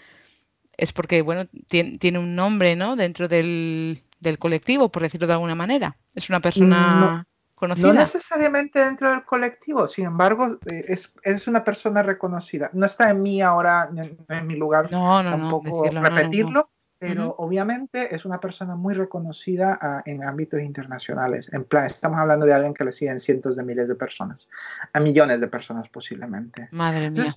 es 0.76 0.92
porque, 0.92 1.22
bueno, 1.22 1.48
tiene, 1.68 2.18
un 2.18 2.34
nombre, 2.34 2.74
¿no? 2.74 2.96
Dentro 2.96 3.28
del, 3.28 4.02
colectivo, 4.38 4.90
por 4.90 5.02
decirlo 5.02 5.28
de 5.28 5.34
alguna 5.34 5.54
manera. 5.54 5.96
Es 6.14 6.28
una 6.28 6.40
persona 6.40 7.24
conocida. 7.54 7.86
No 7.86 7.94
necesariamente 7.94 8.80
dentro 8.80 9.10
del 9.10 9.24
colectivo, 9.24 9.86
sin 9.86 10.06
embargo, 10.06 10.58
eh, 10.72 10.84
es, 10.88 11.14
es 11.22 11.46
una 11.46 11.62
persona 11.62 12.02
reconocida. 12.02 12.68
No 12.72 12.86
está 12.86 13.10
en 13.10 13.22
mí 13.22 13.40
ahora, 13.40 13.88
en, 14.28 14.46
mi 14.46 14.56
lugar, 14.56 14.90
no, 14.90 15.22
tampoco 15.22 15.84
repetirlo, 15.84 16.68
pero 17.06 17.34
obviamente 17.38 18.14
es 18.14 18.24
una 18.24 18.38
persona 18.38 18.76
muy 18.76 18.94
reconocida 18.94 19.78
ah, 19.80 20.02
en 20.06 20.22
ámbitos 20.22 20.60
internacionales. 20.60 21.52
En 21.52 21.64
plan, 21.64 21.86
estamos 21.86 22.18
hablando 22.18 22.46
de 22.46 22.54
alguien 22.54 22.74
que 22.74 22.84
le 22.84 22.92
siguen 22.92 23.18
cientos 23.18 23.56
de 23.56 23.64
miles 23.64 23.88
de 23.88 23.94
personas, 23.94 24.48
a 24.92 25.00
millones 25.00 25.40
de 25.40 25.48
personas 25.48 25.88
posiblemente. 25.88 26.68
Madre 26.70 27.10
mía. 27.10 27.32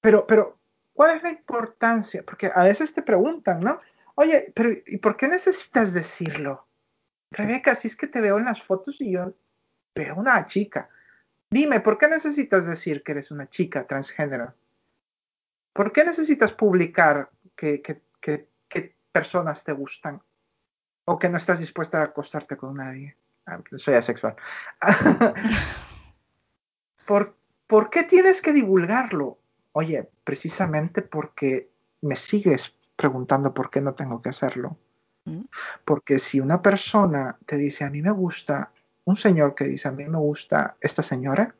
pero, 0.00 0.26
pero 0.26 0.58
¿Cuál 0.94 1.16
es 1.16 1.22
la 1.24 1.30
importancia? 1.30 2.22
Porque 2.24 2.50
a 2.54 2.62
veces 2.62 2.94
te 2.94 3.02
preguntan, 3.02 3.60
¿no? 3.60 3.80
Oye, 4.14 4.52
pero 4.54 4.70
¿y 4.86 4.98
por 4.98 5.16
qué 5.16 5.26
necesitas 5.26 5.92
decirlo? 5.92 6.66
Rebeca, 7.32 7.74
si 7.74 7.88
es 7.88 7.96
que 7.96 8.06
te 8.06 8.20
veo 8.20 8.38
en 8.38 8.44
las 8.44 8.62
fotos 8.62 9.00
y 9.00 9.12
yo 9.12 9.34
veo 9.92 10.14
una 10.14 10.46
chica. 10.46 10.88
Dime, 11.50 11.80
¿por 11.80 11.98
qué 11.98 12.06
necesitas 12.06 12.64
decir 12.64 13.02
que 13.02 13.12
eres 13.12 13.32
una 13.32 13.50
chica 13.50 13.86
transgénero? 13.88 14.54
¿Por 15.72 15.92
qué 15.92 16.04
necesitas 16.04 16.52
publicar 16.52 17.30
que, 17.56 17.82
personas 19.14 19.62
te 19.62 19.72
gustan? 19.72 20.20
¿O 21.06 21.18
que 21.18 21.28
no 21.28 21.36
estás 21.36 21.60
dispuesta 21.60 22.00
a 22.00 22.06
acostarte 22.06 22.56
con 22.56 22.74
nadie? 22.74 23.16
Ah, 23.46 23.60
soy 23.76 23.94
asexual. 23.94 24.34
¿Por, 27.06 27.36
¿Por 27.68 27.90
qué 27.90 28.02
tienes 28.02 28.42
que 28.42 28.52
divulgarlo? 28.52 29.38
Oye, 29.72 30.10
precisamente 30.24 31.02
porque 31.02 31.70
me 32.00 32.16
sigues 32.16 32.74
preguntando 32.96 33.54
por 33.54 33.70
qué 33.70 33.80
no 33.80 33.94
tengo 33.94 34.20
que 34.20 34.30
hacerlo. 34.30 34.76
Mm. 35.26 35.42
Porque 35.84 36.18
si 36.18 36.40
una 36.40 36.60
persona 36.60 37.38
te 37.46 37.56
dice, 37.56 37.84
a 37.84 37.90
mí 37.90 38.02
me 38.02 38.10
gusta, 38.10 38.72
un 39.04 39.16
señor 39.16 39.54
que 39.54 39.64
dice, 39.64 39.88
a 39.88 39.92
mí 39.92 40.04
me 40.06 40.18
gusta 40.18 40.76
esta 40.80 41.02
señora, 41.02 41.54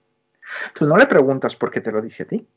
tú 0.74 0.86
no 0.86 0.96
le 0.96 1.06
preguntas 1.06 1.54
por 1.54 1.70
qué 1.70 1.80
te 1.80 1.92
lo 1.92 2.02
dice 2.02 2.24
a 2.24 2.26
ti, 2.26 2.48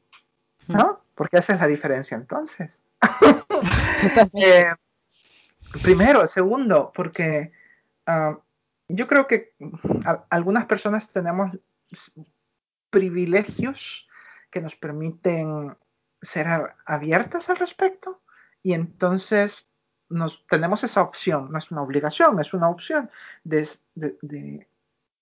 mm. 0.67 0.73
¿no? 0.73 1.01
Porque 1.13 1.37
esa 1.37 1.53
es 1.53 1.59
la 1.59 1.67
diferencia 1.67 2.17
entonces. 2.17 2.81
Eh, 4.33 4.71
primero, 5.81 6.25
segundo, 6.27 6.91
porque 6.93 7.51
ah, 8.05 8.37
yo 8.87 9.07
creo 9.07 9.27
que 9.27 9.53
algunas 10.29 10.65
personas 10.65 11.11
tenemos 11.11 11.57
privilegios 12.89 14.07
que 14.49 14.61
nos 14.61 14.75
permiten 14.75 15.75
ser 16.21 16.47
abiertas 16.85 17.49
al 17.49 17.57
respecto 17.57 18.21
y 18.63 18.73
entonces 18.73 19.67
nos, 20.09 20.45
tenemos 20.47 20.83
esa 20.83 21.01
opción, 21.01 21.51
no 21.51 21.57
es 21.57 21.71
una 21.71 21.81
obligación, 21.81 22.39
es 22.39 22.53
una 22.53 22.69
opción 22.69 23.09
de, 23.43 24.67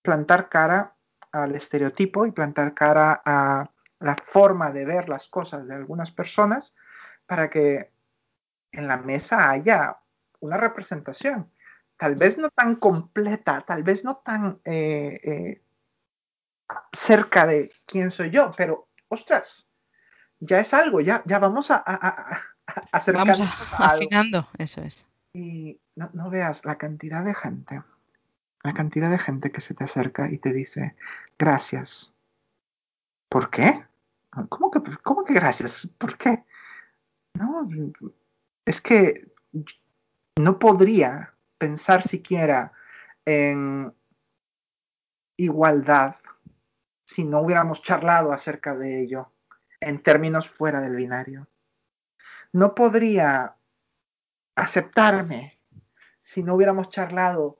plantar 0.02 0.50
cara 0.50 0.96
al 1.32 1.56
estereotipo 1.56 2.28
y 2.28 2.32
plantar 2.32 2.76
cara 2.76 3.22
a 3.26 3.70
la 4.00 4.16
forma 4.16 4.72
de 4.72 4.86
ver 4.86 5.10
las 5.10 5.28
cosas 5.28 5.68
de 5.68 5.74
algunas 5.74 6.12
personas 6.12 6.76
para 7.26 7.50
que 7.50 7.92
en 8.72 8.88
la 8.88 8.98
mesa 8.98 9.50
haya 9.50 9.98
una 10.40 10.58
representación, 10.58 11.52
tal 11.98 12.16
vez 12.16 12.38
no 12.38 12.50
tan 12.50 12.76
completa, 12.76 13.62
tal 13.62 13.84
vez 13.84 14.04
no 14.04 14.18
tan 14.18 14.60
eh, 14.66 15.20
eh, 15.24 15.62
cerca 16.92 17.46
de 17.46 17.72
quién 17.86 18.12
soy 18.12 18.32
yo, 18.32 18.54
pero 18.58 18.88
ostras, 19.08 19.70
ya 20.40 20.60
es 20.60 20.74
algo, 20.74 21.02
ya, 21.02 21.24
ya 21.26 21.40
vamos 21.40 21.72
a, 21.72 21.84
a, 21.86 22.42
Vamos 23.14 23.40
afinando, 23.78 24.48
eso 24.58 24.82
es. 24.82 25.06
Y 25.34 25.80
no, 25.96 26.30
veas 26.30 26.66
la 26.66 26.78
cantidad 26.78 27.24
de 27.24 27.36
gente, 27.36 27.84
la 28.64 28.74
cantidad 28.74 29.10
de 29.10 29.20
gente 29.20 29.52
que 29.52 29.62
se 29.62 29.74
te 29.74 29.84
acerca 29.84 30.32
y 30.32 30.40
te 30.40 30.52
dice, 30.52 30.96
gracias. 31.38 32.14
¿Por 33.30 33.50
qué? 33.50 33.86
¿Cómo 34.50 34.72
que, 34.72 34.82
cómo 35.04 35.24
que 35.24 35.34
gracias? 35.34 35.88
¿Por 35.98 36.18
qué? 36.18 36.44
No, 37.34 37.70
es 38.66 38.82
que 38.82 39.32
no 40.36 40.60
podría 40.60 41.34
pensar 41.58 42.04
siquiera 42.04 42.74
en 43.26 43.94
igualdad 45.38 46.16
si 47.06 47.24
no 47.24 47.42
hubiéramos 47.42 47.82
charlado 47.82 48.32
acerca 48.32 48.76
de 48.76 49.02
ello 49.02 49.32
en 49.80 50.02
términos 50.02 50.50
fuera 50.50 50.82
del 50.82 50.96
binario. 50.96 51.48
No 52.52 52.76
podría 52.76 53.56
aceptarme 54.56 55.60
si 56.22 56.44
no 56.44 56.56
hubiéramos 56.56 56.90
charlado 56.90 57.58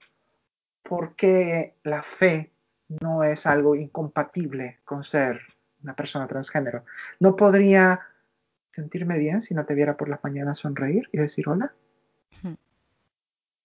por 0.82 1.14
qué 1.16 1.76
la 1.82 2.02
fe 2.02 2.52
no 2.88 3.24
es 3.24 3.46
algo 3.46 3.74
incompatible 3.74 4.80
con 4.84 5.02
ser 5.02 5.40
una 5.82 5.94
persona 5.94 6.26
transgénero. 6.26 6.84
No 7.20 7.36
podría 7.36 8.00
sentirme 8.72 9.18
bien 9.18 9.42
si 9.42 9.54
no 9.54 9.64
te 9.64 9.74
viera 9.74 9.96
por 9.96 10.08
las 10.08 10.22
mañanas 10.22 10.58
sonreír 10.58 11.08
y 11.12 11.18
decir 11.18 11.48
hola. 11.48 11.72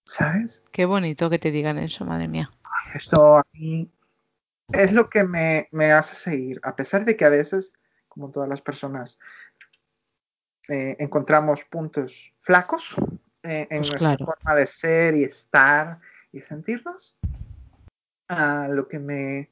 ¿Sabes? 0.06 0.64
Qué 0.72 0.86
bonito 0.86 1.30
que 1.30 1.40
te 1.40 1.52
digan 1.52 1.78
eso, 1.78 2.06
madre 2.06 2.28
mía. 2.28 2.52
Esto 2.94 3.38
a 3.38 3.46
mí 3.54 3.90
es 4.74 4.92
lo 4.92 5.08
que 5.08 5.24
me, 5.24 5.92
hace 5.92 6.16
seguir, 6.16 6.60
a 6.64 6.76
pesar 6.76 7.06
de 7.06 7.16
que 7.16 7.26
a 7.26 7.30
veces, 7.30 7.74
como 8.08 8.32
todas 8.32 8.50
las 8.50 8.62
personas, 8.62 9.20
eh, 10.70 10.96
encontramos 11.00 11.64
puntos 11.66 12.34
flacos 12.42 12.96
eh, 13.44 13.68
en 13.70 13.82
pues 13.82 14.02
nuestra 14.02 14.18
forma 14.26 14.56
de 14.56 14.68
ser 14.68 15.16
y 15.16 15.24
estar 15.24 16.00
y 16.32 16.42
sentirnos. 16.42 17.18
lo 18.30 18.88
que 18.88 19.00
me 19.00 19.52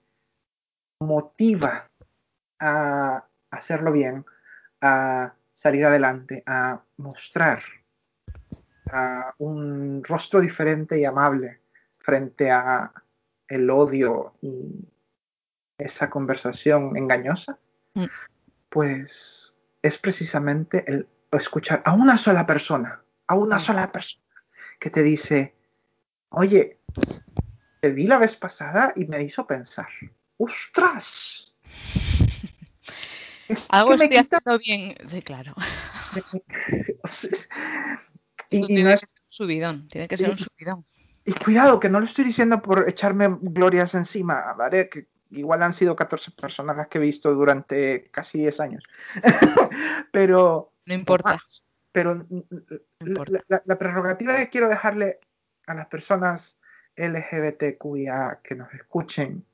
motiva 1.01 1.89
a 2.59 3.25
hacerlo 3.51 3.91
bien, 3.91 4.25
a 4.81 5.33
salir 5.51 5.85
adelante, 5.85 6.43
a 6.45 6.81
mostrar 6.97 7.61
a 8.91 9.33
un 9.37 10.03
rostro 10.03 10.41
diferente 10.41 10.99
y 10.99 11.05
amable 11.05 11.61
frente 11.97 12.51
a 12.51 12.91
el 13.47 13.69
odio 13.69 14.33
y 14.41 14.87
esa 15.77 16.09
conversación 16.09 16.95
engañosa, 16.97 17.57
mm. 17.93 18.05
pues 18.69 19.55
es 19.81 19.97
precisamente 19.97 20.83
el 20.87 21.07
escuchar 21.31 21.81
a 21.85 21.93
una 21.93 22.17
sola 22.17 22.45
persona, 22.45 23.01
a 23.27 23.35
una 23.35 23.55
mm. 23.57 23.59
sola 23.59 23.91
persona, 23.91 24.23
que 24.79 24.89
te 24.89 25.03
dice, 25.03 25.55
oye, 26.29 26.79
te 27.81 27.91
vi 27.91 28.07
la 28.07 28.17
vez 28.17 28.35
pasada 28.35 28.93
y 28.95 29.05
me 29.05 29.23
hizo 29.23 29.47
pensar, 29.47 29.87
¡ostras! 30.37 31.53
Algo 33.69 33.93
estoy 33.93 34.17
haciendo 34.17 34.59
bien, 34.59 34.95
sí, 35.09 35.21
claro. 35.21 35.55
y, 38.49 38.83
no 38.83 38.89
es 38.89 39.03
un 39.03 39.09
subidón, 39.27 39.87
tiene 39.87 40.07
que 40.07 40.17
ser 40.17 40.31
un 40.31 40.37
subidón. 40.37 40.85
Y 41.25 41.33
cuidado, 41.33 41.79
que 41.79 41.89
no 41.89 41.99
lo 41.99 42.05
estoy 42.05 42.25
diciendo 42.25 42.61
por 42.61 42.89
echarme 42.89 43.27
glorias 43.41 43.93
encima, 43.93 44.53
¿vale? 44.53 44.89
Que 44.89 45.07
igual 45.31 45.61
han 45.61 45.73
sido 45.73 45.95
14 45.95 46.31
personas 46.31 46.75
las 46.77 46.87
que 46.87 46.97
he 46.97 47.01
visto 47.01 47.33
durante 47.33 48.09
casi 48.09 48.39
10 48.39 48.59
años. 48.59 48.83
pero... 50.11 50.73
No 50.85 50.93
importa. 50.93 51.37
pero 51.91 52.25
La, 53.65 53.77
prerrogativa 53.77 54.37
que 54.37 54.49
quiero 54.49 54.69
dejarle 54.69 55.19
a 55.67 55.75
las 55.75 55.87
personas 55.87 56.59
LGBTQIA 56.95 58.39
que 58.43 58.55
nos 58.55 58.73
escuchen 58.73 59.45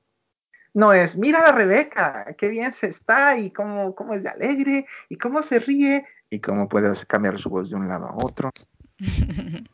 no 0.73 0.91
es, 0.91 1.17
mira 1.17 1.39
a 1.39 1.53
Rebeca, 1.53 2.35
qué 2.37 2.49
bien 2.49 2.73
se 2.73 2.87
está 2.87 3.37
y 3.37 3.49
cómo, 3.51 3.95
cómo 3.95 4.13
es 4.13 4.23
de 4.23 4.29
alegre 4.29 4.85
y 5.07 5.17
cómo 5.17 5.41
se 5.41 5.59
ríe 5.59 6.05
y 6.29 6.41
cómo 6.41 6.67
puede 6.67 6.93
cambiar 7.07 7.39
su 7.39 7.49
voz 7.49 7.69
de 7.69 7.77
un 7.77 7.87
lado 7.87 8.07
a 8.07 8.15
otro. 8.17 8.51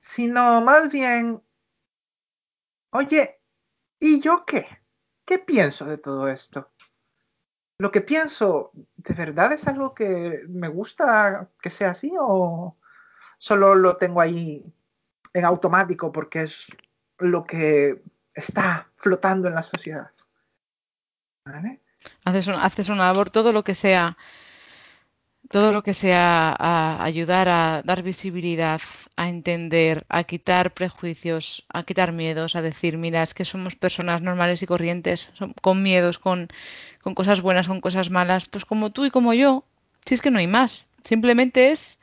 sino 0.00 0.60
más 0.60 0.90
bien, 0.90 1.42
oye, 2.90 3.40
¿y 4.00 4.20
yo 4.20 4.44
qué? 4.46 4.66
¿Qué 5.24 5.38
pienso 5.38 5.84
de 5.86 5.98
todo 5.98 6.28
esto? 6.28 6.70
Lo 7.78 7.90
que 7.90 8.00
pienso, 8.00 8.70
¿de 8.96 9.14
verdad 9.14 9.52
es 9.52 9.66
algo 9.66 9.94
que 9.94 10.44
me 10.48 10.68
gusta 10.68 11.50
que 11.60 11.68
sea 11.68 11.90
así 11.90 12.12
o 12.18 12.76
solo 13.36 13.74
lo 13.74 13.96
tengo 13.96 14.20
ahí 14.20 14.64
en 15.34 15.44
automático 15.44 16.10
porque 16.10 16.42
es 16.42 16.66
lo 17.18 17.44
que 17.44 18.02
está 18.32 18.88
flotando 18.96 19.48
en 19.48 19.54
la 19.54 19.62
sociedad? 19.62 20.10
Haces, 22.24 22.46
un, 22.46 22.54
haces 22.54 22.88
labor, 22.88 23.30
todo 23.30 23.52
lo 23.52 23.62
que 23.62 23.74
sea 23.74 24.16
todo 25.50 25.72
lo 25.72 25.82
que 25.82 25.94
sea 25.94 26.54
a 26.58 27.04
ayudar 27.04 27.48
a 27.48 27.82
dar 27.84 28.02
visibilidad, 28.02 28.80
a 29.16 29.28
entender, 29.28 30.04
a 30.08 30.24
quitar 30.24 30.74
prejuicios, 30.74 31.64
a 31.68 31.84
quitar 31.84 32.12
miedos, 32.12 32.56
a 32.56 32.62
decir, 32.62 32.96
mira, 32.98 33.22
es 33.22 33.34
que 33.34 33.44
somos 33.44 33.76
personas 33.76 34.22
normales 34.22 34.62
y 34.62 34.66
corrientes, 34.66 35.32
con 35.62 35.82
miedos, 35.82 36.18
con, 36.18 36.48
con 37.02 37.14
cosas 37.14 37.40
buenas, 37.40 37.68
con 37.68 37.80
cosas 37.80 38.10
malas, 38.10 38.46
pues 38.46 38.64
como 38.64 38.90
tú 38.90 39.04
y 39.04 39.10
como 39.10 39.34
yo, 39.34 39.64
si 40.04 40.14
es 40.14 40.22
que 40.22 40.30
no 40.30 40.38
hay 40.38 40.46
más, 40.46 40.86
simplemente 41.04 41.70
es 41.70 41.98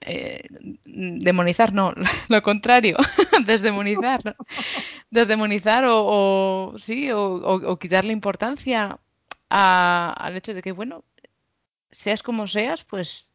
eh, 0.00 0.42
demonizar, 0.84 1.72
no, 1.72 1.92
lo 2.28 2.42
contrario, 2.42 2.96
desdemonizar, 3.46 4.36
desdemonizar 5.10 5.84
o, 5.88 6.74
sí, 6.78 7.10
o, 7.10 7.20
o, 7.22 7.78
quitarle 7.78 8.12
importancia 8.12 8.98
al 9.50 10.36
hecho 10.36 10.54
de 10.54 10.62
que, 10.62 10.72
bueno, 10.72 11.04
seas 11.90 12.22
como 12.22 12.46
seas, 12.46 12.84
pues 12.84 13.30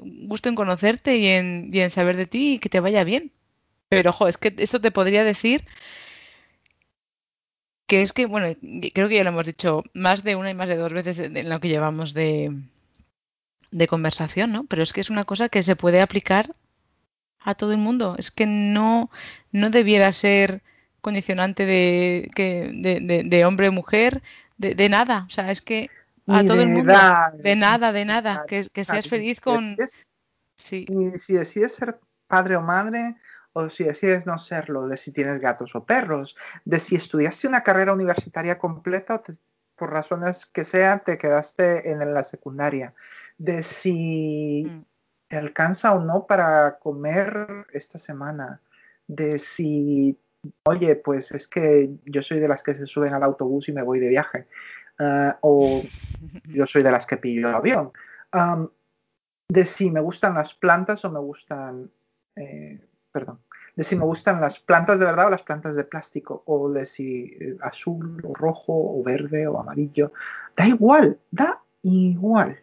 gusto 0.00 0.48
en 0.48 0.54
conocerte 0.54 1.16
y 1.16 1.26
en, 1.26 1.70
y 1.72 1.80
en 1.80 1.90
saber 1.90 2.16
de 2.16 2.26
ti 2.26 2.54
y 2.54 2.58
que 2.58 2.68
te 2.68 2.80
vaya 2.80 3.04
bien. 3.04 3.32
Pero, 3.88 4.10
ojo, 4.10 4.28
es 4.28 4.38
que 4.38 4.54
esto 4.58 4.80
te 4.80 4.90
podría 4.90 5.24
decir 5.24 5.66
que 7.86 8.02
es 8.02 8.12
que, 8.12 8.26
bueno, 8.26 8.56
creo 8.94 9.08
que 9.08 9.16
ya 9.16 9.24
lo 9.24 9.30
hemos 9.30 9.46
dicho 9.46 9.82
más 9.92 10.24
de 10.24 10.36
una 10.36 10.50
y 10.50 10.54
más 10.54 10.68
de 10.68 10.76
dos 10.76 10.92
veces 10.92 11.18
en 11.18 11.48
lo 11.48 11.60
que 11.60 11.68
llevamos 11.68 12.14
de, 12.14 12.50
de 13.70 13.88
conversación, 13.88 14.52
¿no? 14.52 14.64
Pero 14.64 14.82
es 14.82 14.92
que 14.92 15.00
es 15.00 15.10
una 15.10 15.24
cosa 15.24 15.48
que 15.48 15.62
se 15.62 15.76
puede 15.76 16.00
aplicar 16.00 16.52
a 17.40 17.54
todo 17.54 17.72
el 17.72 17.78
mundo. 17.78 18.16
Es 18.18 18.30
que 18.30 18.46
no, 18.46 19.10
no 19.50 19.70
debiera 19.70 20.12
ser 20.12 20.62
condicionante 21.00 21.66
de, 21.66 22.30
que, 22.34 22.70
de, 22.72 23.24
de, 23.24 23.44
hombre 23.44 23.68
o 23.68 23.72
mujer, 23.72 24.22
de, 24.56 24.74
de, 24.74 24.88
nada. 24.88 25.24
O 25.26 25.30
sea, 25.30 25.50
es 25.50 25.60
que 25.60 25.90
a 26.26 26.44
todo 26.44 26.60
el 26.60 26.68
mundo. 26.68 26.92
de 27.34 27.56
nada, 27.56 27.92
de 27.92 28.04
nada. 28.04 28.44
Que, 28.46 28.84
seas 28.84 29.08
feliz 29.08 29.40
con. 29.40 29.76
sí. 30.56 30.86
si 31.18 31.34
decides 31.34 31.74
ser 31.74 31.98
padre 32.26 32.56
o 32.56 32.62
madre, 32.62 33.16
o 33.52 33.68
si 33.68 33.84
decides 33.84 34.26
no 34.26 34.38
serlo, 34.38 34.88
de 34.88 34.96
si 34.96 35.12
tienes 35.12 35.40
gatos 35.40 35.74
o 35.74 35.84
perros, 35.84 36.36
de 36.64 36.78
si 36.78 36.96
estudiaste 36.96 37.48
una 37.48 37.62
carrera 37.62 37.92
universitaria 37.92 38.58
completa 38.58 39.16
o 39.16 39.22
por 39.76 39.90
razones 39.90 40.46
que 40.46 40.64
sean 40.64 41.02
te 41.04 41.18
quedaste 41.18 41.90
en 41.90 42.14
la 42.14 42.24
secundaria, 42.24 42.94
de 43.38 43.62
si 43.62 44.64
mm. 44.64 44.84
te 45.28 45.36
alcanza 45.36 45.92
o 45.92 46.00
no 46.00 46.26
para 46.26 46.78
comer 46.78 47.66
esta 47.72 47.98
semana, 47.98 48.60
de 49.06 49.38
si, 49.38 50.16
oye, 50.64 50.96
pues 50.96 51.32
es 51.32 51.48
que 51.48 51.90
yo 52.04 52.22
soy 52.22 52.40
de 52.40 52.48
las 52.48 52.62
que 52.62 52.74
se 52.74 52.86
suben 52.86 53.12
al 53.12 53.22
autobús 53.22 53.68
y 53.68 53.72
me 53.72 53.82
voy 53.82 53.98
de 53.98 54.08
viaje. 54.08 54.46
Ah, 54.98 55.38
o 55.40 55.82
yo 56.44 56.66
soy 56.66 56.82
de 56.82 56.90
las 56.90 57.06
que 57.06 57.16
pillo 57.16 57.48
el 57.48 57.54
avión. 57.54 57.92
de 59.48 59.64
si 59.64 59.90
me 59.90 60.00
gustan 60.00 60.34
las 60.34 60.54
plantas 60.54 61.04
o 61.04 61.10
me 61.10 61.18
gustan, 61.18 61.90
eh, 62.36 62.80
perdón, 63.10 63.40
de 63.76 63.84
si 63.84 63.96
me 63.96 64.04
gustan 64.04 64.40
las 64.40 64.58
plantas 64.58 64.98
de 64.98 65.06
verdad 65.06 65.26
o 65.26 65.30
las 65.30 65.42
plantas 65.42 65.74
de 65.74 65.84
plástico, 65.84 66.42
o 66.46 66.70
de 66.70 66.84
si 66.84 67.36
eh, 67.40 67.56
azul 67.62 68.20
o 68.24 68.34
rojo 68.34 68.72
o 68.72 69.02
verde 69.02 69.46
o 69.46 69.58
amarillo. 69.58 70.12
Da 70.56 70.66
igual, 70.66 71.18
da 71.30 71.60
igual, 71.82 72.58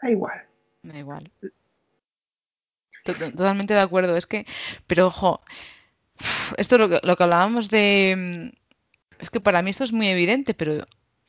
da 0.00 0.10
igual. 0.10 0.42
Da 0.82 0.98
igual. 0.98 1.30
Totalmente 3.04 3.74
de 3.74 3.80
acuerdo. 3.80 4.16
Es 4.16 4.26
que, 4.26 4.46
pero 4.86 5.06
ojo, 5.06 5.40
esto 6.56 6.78
lo 6.78 6.88
que, 6.88 7.00
lo 7.02 7.16
que 7.16 7.22
hablábamos 7.22 7.68
de... 7.70 8.52
Es 9.18 9.30
que 9.30 9.40
para 9.40 9.62
mí 9.62 9.70
esto 9.70 9.84
es 9.84 9.92
muy 9.92 10.08
evidente, 10.08 10.54
pero 10.54 10.84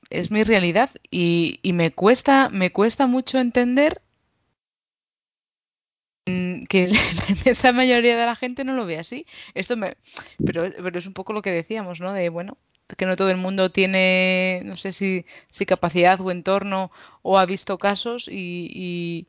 es 0.09 0.31
mi 0.31 0.43
realidad 0.43 0.89
y, 1.11 1.59
me 1.63 1.91
cuesta, 1.91 2.49
me 2.49 2.71
cuesta 2.71 3.07
mucho 3.07 3.37
entender 3.39 4.01
que 6.25 6.87
la 6.87 7.25
inmensa 7.29 7.71
mayoría 7.71 8.17
de 8.17 8.25
la 8.25 8.35
gente 8.35 8.63
no 8.63 8.73
lo 8.73 8.85
ve 8.85 8.99
así. 8.99 9.25
Esto 9.53 9.77
me, 9.77 9.97
pero, 10.45 10.71
pero 10.83 10.99
es 10.99 11.05
un 11.05 11.13
poco 11.13 11.33
lo 11.33 11.41
que 11.41 11.51
decíamos, 11.51 12.01
¿no? 12.01 12.13
De 12.13 12.29
bueno, 12.29 12.57
que 12.97 13.05
no 13.05 13.15
todo 13.15 13.29
el 13.29 13.37
mundo 13.37 13.71
tiene, 13.71 14.61
no 14.65 14.77
sé 14.77 14.93
si, 14.93 15.25
si 15.49 15.65
capacidad 15.65 16.19
o 16.21 16.31
entorno 16.31 16.91
o 17.21 17.37
ha 17.37 17.45
visto 17.45 17.77
casos 17.77 18.27
y, 18.27 19.27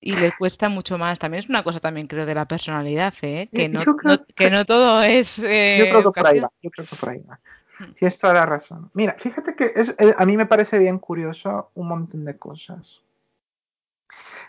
y, 0.00 0.12
le 0.14 0.32
cuesta 0.32 0.68
mucho 0.68 0.98
más. 0.98 1.18
También 1.18 1.42
es 1.42 1.48
una 1.48 1.64
cosa 1.64 1.80
también 1.80 2.06
creo 2.06 2.26
de 2.26 2.34
la 2.34 2.46
personalidad, 2.46 3.14
¿eh? 3.22 3.48
que, 3.52 3.68
no, 3.68 3.82
que, 4.36 4.50
no 4.50 4.64
todo 4.64 5.02
es... 5.02 5.38
Eh, 5.38 5.76
yo 5.78 5.88
creo 5.88 6.12
que 6.12 6.20
por 6.20 6.26
ahí 6.30 6.40
va, 6.40 6.52
yo 6.62 6.70
creo 6.70 6.86
que 6.86 6.96
por 6.96 7.08
ahí 7.08 7.20
va. 7.28 7.40
Tienes 7.96 8.18
toda 8.18 8.34
la 8.34 8.46
razón. 8.46 8.90
Mira, 8.94 9.16
fíjate 9.18 9.54
que 9.54 9.72
eh, 9.74 10.14
a 10.16 10.26
mí 10.26 10.36
me 10.36 10.46
parece 10.46 10.78
bien 10.78 10.98
curioso 10.98 11.70
un 11.74 11.88
montón 11.88 12.24
de 12.24 12.38
cosas. 12.38 13.02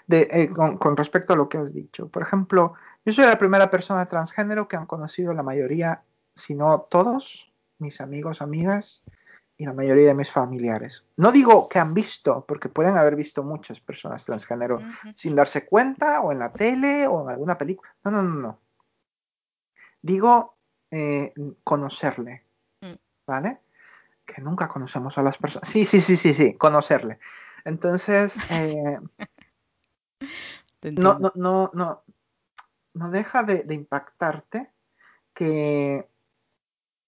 De, 0.08 0.28
eh, 0.32 0.50
con, 0.50 0.96
respecto 0.96 1.34
a 1.34 1.36
lo 1.36 1.50
que 1.50 1.58
has 1.58 1.74
dicho. 1.74 2.08
Por 2.10 2.22
ejemplo, 2.22 2.74
yo 3.04 3.14
soy 3.14 3.26
la 3.26 3.40
primera 3.40 3.72
persona 3.72 4.06
transgénero 4.06 4.68
que 4.68 4.76
han 4.76 4.86
conocido 4.86 5.34
la 5.34 5.42
mayoría, 5.42 6.04
si 6.36 6.54
no 6.54 6.82
todos, 6.82 7.52
mis 7.80 8.00
amigos, 8.02 8.42
amigas 8.42 9.04
y 9.58 9.66
la 9.66 9.74
mayoría 9.74 10.08
de 10.08 10.14
mis 10.14 10.30
familiares. 10.30 11.06
No 11.18 11.32
digo 11.32 11.68
que 11.68 11.80
han 11.80 11.94
visto, 11.94 12.46
porque 12.48 12.70
pueden 12.70 12.98
haber 12.98 13.16
visto 13.16 13.42
muchas 13.42 13.80
personas 13.80 14.26
transgénero 14.26 14.80
sin 15.16 15.36
darse 15.36 15.66
cuenta, 15.66 16.22
o 16.22 16.32
en 16.32 16.40
la 16.40 16.52
tele, 16.52 17.08
o 17.08 17.24
en 17.24 17.30
alguna 17.30 17.58
película. 17.58 17.90
No, 18.04 18.12
no, 18.12 18.22
no, 18.22 18.42
no. 18.42 18.60
Digo 20.02 20.56
eh, 20.92 21.34
conocerle, 21.64 22.44
¿vale? 23.26 23.60
Que 24.26 24.42
nunca 24.42 24.68
conocemos 24.68 25.18
a 25.18 25.24
las 25.24 25.38
personas. 25.38 25.70
Sí, 25.70 25.86
sí, 25.86 26.02
sí, 26.02 26.16
sí, 26.16 26.34
sí, 26.34 26.56
conocerle. 26.56 27.20
Entonces, 27.64 28.38
eh, 28.52 29.00
no, 30.82 31.20
no, 31.20 31.32
no, 31.36 31.72
no, 31.74 32.04
no 32.94 33.10
deja 33.10 33.44
de, 33.44 33.66
impactarte 33.74 34.70
que 35.34 36.08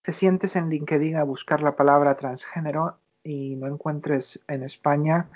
te 0.02 0.14
sientes 0.14 0.56
en 0.56 0.70
LinkedIn 0.70 1.16
a 1.16 1.24
buscar 1.24 1.62
la 1.62 1.76
palabra 1.76 2.16
transgénero 2.16 3.00
y 3.24 3.56
no 3.56 3.68
encuentres 3.68 4.44
en 4.48 4.64
España 4.64 5.30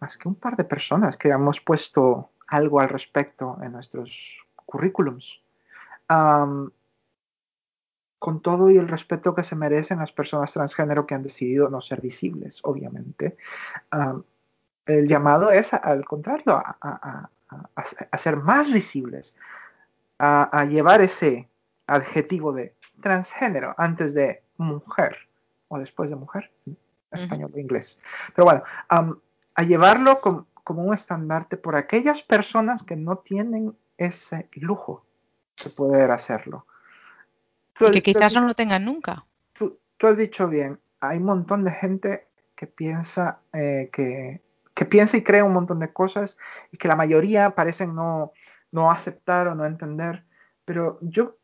más 0.00 0.18
que 0.18 0.28
un 0.28 0.34
par 0.34 0.56
de 0.56 0.64
personas 0.64 1.16
que 1.16 1.28
hemos 1.28 1.60
puesto 1.60 2.30
algo 2.48 2.80
al 2.80 2.88
respecto 2.88 3.58
en 3.62 3.72
nuestros 3.72 4.38
currículums 4.54 5.42
con 8.18 8.40
todo 8.40 8.70
y 8.70 8.76
el 8.76 8.88
respeto 8.88 9.34
que 9.34 9.44
se 9.44 9.56
merecen 9.56 9.98
las 9.98 10.12
personas 10.12 10.52
transgénero 10.52 11.06
que 11.06 11.14
han 11.14 11.22
decidido 11.22 11.68
no 11.68 11.80
ser 11.80 12.00
visibles, 12.00 12.60
obviamente. 12.64 13.36
el 14.86 15.08
llamado 15.08 15.50
es, 15.50 15.74
al 15.74 16.04
contrario, 16.04 16.62
a, 16.80 17.30
ser 18.16 18.36
más 18.36 18.72
visibles, 18.72 19.36
a, 20.18 20.64
llevar 20.64 21.00
ese 21.00 21.48
adjetivo 21.86 22.52
de 22.52 22.74
transgénero 23.00 23.74
antes 23.76 24.14
de 24.14 24.42
mujer 24.56 25.16
o 25.68 25.78
después 25.78 26.10
de 26.10 26.16
mujer, 26.16 26.50
español 27.12 27.52
o 27.54 27.58
inglés. 27.58 27.98
Pero 28.34 28.44
bueno, 28.44 28.62
a 28.88 29.62
llevarlo 29.62 30.20
como, 30.20 30.46
un 30.82 30.94
estandarte 30.94 31.56
por 31.56 31.76
aquellas 31.76 32.22
personas 32.22 32.82
que 32.82 32.96
no 32.96 33.18
tienen 33.18 33.76
ese 33.98 34.48
lujo 34.54 35.04
de 35.62 35.70
poder 35.70 36.10
hacerlo. 36.10 36.66
Y 37.80 37.90
que 37.92 38.02
quizás 38.02 38.34
no 38.34 38.42
lo 38.42 38.54
tengan 38.54 38.84
nunca. 38.84 39.24
Tú, 39.52 39.78
has 40.02 40.16
dicho 40.16 40.48
bien, 40.48 40.78
hay 41.00 41.18
un 41.18 41.24
montón 41.24 41.64
de 41.64 41.72
gente 41.72 42.26
que 42.54 42.66
piensa 42.66 43.40
eh, 43.52 43.90
que, 43.92 44.42
que, 44.74 44.84
piensa 44.84 45.16
y 45.16 45.22
cree 45.22 45.42
un 45.42 45.52
montón 45.52 45.80
de 45.80 45.92
cosas 45.92 46.36
y 46.70 46.76
que 46.76 46.88
la 46.88 46.96
mayoría 46.96 47.50
parecen 47.50 47.94
no, 47.94 48.32
no 48.72 48.90
aceptar 48.90 49.48
o 49.48 49.54
no 49.54 49.64
entender. 49.64 50.24
Pero 50.64 50.98
yo 51.00 51.36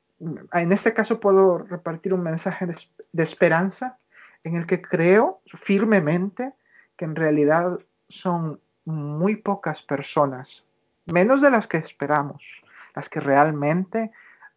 en 0.52 0.72
este 0.72 0.94
caso 0.94 1.20
puedo 1.20 1.58
repartir 1.58 2.14
un 2.14 2.22
mensaje 2.22 2.66
de, 2.66 3.22
esperanza 3.22 3.98
en 4.44 4.56
el 4.56 4.66
que 4.66 4.80
creo 4.80 5.40
firmemente 5.46 6.52
que 6.96 7.04
en 7.04 7.16
realidad 7.16 7.78
son 8.08 8.60
muy 8.84 9.36
pocas 9.36 9.82
personas, 9.82 10.66
menos 11.06 11.40
de 11.40 11.50
las 11.50 11.66
que 11.66 11.78
esperamos, 11.78 12.62
las 12.94 13.08
que 13.08 13.20
realmente 13.20 14.10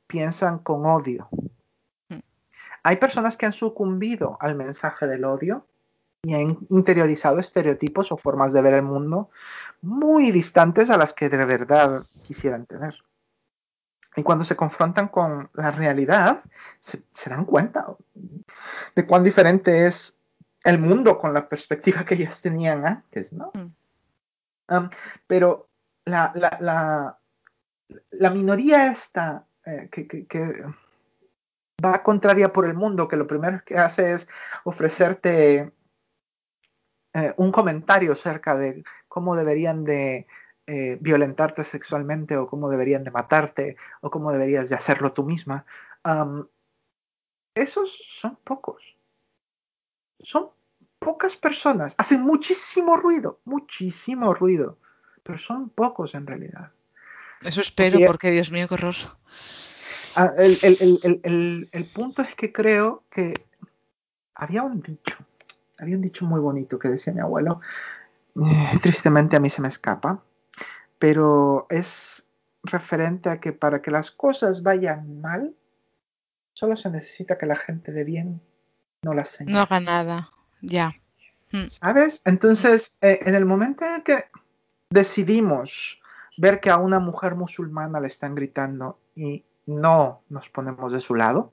piensan 0.08 0.60
con 0.60 0.86
odio. 0.86 1.30
Hay 2.86 2.98
personas 2.98 3.36
que 3.36 3.48
han 3.48 3.53
sucumbido 3.53 4.38
al 4.40 4.53
mensaje 4.53 5.07
del 5.07 5.26
odio 5.26 5.66
y 6.22 6.36
han 6.36 6.60
interiorizado 6.70 7.40
estereotipos 7.40 8.12
o 8.12 8.18
formas 8.18 8.53
de 8.53 8.62
ver 8.62 8.76
el 8.76 8.84
mundo 8.84 9.32
muy 9.82 10.30
distantes 10.30 10.91
a 10.91 10.98
las 10.98 11.12
que 11.12 11.28
de 11.28 11.44
verdad 11.45 12.03
quisieran 12.28 12.68
tener. 12.68 12.94
Y 14.16 14.22
cuando 14.22 14.44
se 14.44 14.56
confrontan 14.56 15.07
con 15.07 15.49
la 15.56 15.72
realidad, 15.72 16.44
se, 16.80 17.02
dan 17.28 17.45
cuenta 17.45 17.88
de 18.95 19.07
cuán 19.07 19.24
diferente 19.24 19.88
es 19.88 20.16
el 20.64 20.78
mundo 20.78 21.18
con 21.18 21.34
la 21.34 21.49
perspectiva 21.49 22.06
que 22.06 22.14
ellos 22.14 22.40
tenían 22.40 22.86
antes, 22.86 23.34
¿no? 23.34 23.52
Mm. 23.56 24.90
pero 25.26 25.70
la, 26.06 26.32
la, 28.12 28.30
minoría 28.30 28.91
esta 28.91 29.48
eh, 29.66 29.90
que, 29.91 30.28
va 31.84 32.04
contraria 32.04 32.52
por 32.54 32.66
el 32.66 32.74
mundo, 32.74 33.08
que 33.08 33.18
lo 33.18 33.28
primero 33.28 33.62
que 33.66 33.78
hace 33.78 34.14
es 34.14 34.28
ofrecerte 34.64 35.72
eh, 37.14 37.34
un 37.38 37.52
comentario 37.52 38.14
acerca 38.14 38.56
de 38.56 38.84
cómo 39.08 39.36
deberían 39.36 39.84
de 39.84 40.28
eh, 40.68 40.98
violentarte 41.00 41.64
sexualmente 41.64 42.38
o 42.38 42.48
cómo 42.48 42.70
deberían 42.70 43.04
de 43.04 43.12
matarte 43.12 43.78
o 44.02 44.10
cómo 44.10 44.32
deberías 44.32 44.70
de 44.70 44.76
hacerlo 44.76 45.14
tú 45.14 45.24
misma. 45.24 45.66
esos 47.56 47.98
son 48.20 48.38
pocos. 48.44 48.98
Son 50.20 50.50
pocas 51.00 51.36
personas. 51.36 51.96
Hacen 51.98 52.22
muchísimo 52.22 52.98
ruido, 52.98 53.40
muchísimo 53.46 54.34
ruido, 54.34 54.78
pero 55.24 55.38
son 55.38 55.70
pocos 55.70 56.16
en 56.16 56.26
realidad. 56.26 56.72
Eso 57.42 57.62
espero, 57.62 58.00
porque, 58.08 58.32
Dios 58.32 58.52
mío, 58.52 58.68
qué 58.68 58.74
horror. 58.74 58.96
Ah, 60.16 60.34
el, 60.38 61.70
el 61.72 61.86
punto 61.94 62.22
es 62.22 62.36
que 62.36 62.54
creo 62.54 63.04
que 63.10 63.34
había 64.36 64.64
un 64.64 64.82
dicho, 64.82 65.16
había 65.80 65.96
un 65.96 66.02
dicho 66.02 66.26
muy 66.26 66.40
bonito 66.40 66.78
que 66.78 66.90
decía 66.90 67.14
mi 67.14 67.22
abuelo, 67.22 67.62
eh, 68.36 68.78
tristemente 68.82 69.36
a 69.36 69.40
mí 69.40 69.50
se 69.50 69.62
me 69.62 69.70
escapa, 69.70 70.22
pero 71.00 71.68
es 71.70 72.26
referente 72.64 73.30
a 73.30 73.40
que 73.40 73.54
para 73.54 73.82
que 73.82 73.92
las 73.92 74.12
cosas 74.12 74.62
vayan 74.62 75.22
mal, 75.22 75.56
solo 76.54 76.76
se 76.76 76.90
necesita 76.90 77.38
que 77.38 77.46
la 77.46 77.56
gente 77.56 77.92
de 77.92 78.04
bien 78.04 78.42
no 79.04 79.14
las 79.14 79.30
señale. 79.30 79.54
No 79.54 79.62
haga 79.62 79.80
nada, 79.80 80.32
ya. 80.62 80.94
Mm. 81.52 81.68
¿Sabes? 81.68 82.22
Entonces, 82.26 82.98
eh, 83.02 83.20
en 83.22 83.36
el 83.36 83.46
momento 83.46 83.86
en 83.86 83.96
el 83.96 84.04
que 84.04 84.26
decidimos 84.90 86.02
ver 86.38 86.60
que 86.60 86.70
a 86.70 86.78
una 86.78 87.00
mujer 87.00 87.36
musulmana 87.36 88.02
le 88.02 88.08
están 88.08 88.36
gritando 88.36 89.00
y 89.16 89.46
no 89.66 90.22
nos 90.30 90.50
ponemos 90.50 90.92
de 90.92 91.02
su 91.02 91.16
lado, 91.16 91.52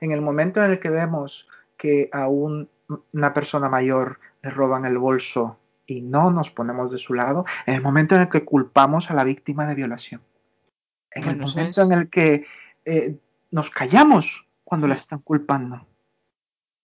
en 0.00 0.12
el 0.12 0.22
momento 0.22 0.62
en 0.64 0.70
el 0.70 0.80
que 0.80 0.90
vemos 0.90 1.48
que 1.76 2.08
a 2.12 2.28
una 2.28 3.34
persona 3.34 3.68
mayor 3.68 4.20
le 4.42 4.50
roban 4.50 4.84
el 4.84 4.98
bolso 4.98 5.58
y 5.86 6.02
no 6.02 6.30
nos 6.30 6.50
ponemos 6.50 6.92
de 6.92 6.98
su 6.98 7.14
lado 7.14 7.44
en 7.66 7.74
el 7.74 7.82
momento 7.82 8.14
en 8.14 8.22
el 8.22 8.28
que 8.28 8.44
culpamos 8.44 9.10
a 9.10 9.14
la 9.14 9.24
víctima 9.24 9.66
de 9.66 9.74
violación. 9.74 10.22
En 11.10 11.24
el 11.24 11.38
momento 11.38 11.82
en 11.82 11.92
el 11.92 12.08
que 12.08 12.46
eh, 12.84 13.18
nos 13.50 13.70
callamos 13.70 14.46
cuando 14.62 14.86
la 14.86 14.94
están 14.94 15.18
culpando. 15.18 15.86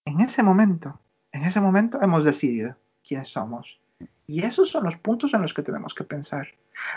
En 0.05 0.19
ese 0.19 0.43
momento, 0.43 0.99
en 1.31 1.45
ese 1.45 1.61
momento 1.61 2.01
hemos 2.01 2.23
decidido 2.23 2.75
quién 3.05 3.25
somos. 3.25 3.79
Y 4.25 4.43
esos 4.43 4.69
son 4.69 4.83
los 4.83 4.97
puntos 4.97 5.33
en 5.33 5.41
los 5.41 5.53
que 5.53 5.63
tenemos 5.63 5.93
que 5.93 6.03
pensar. 6.03 6.49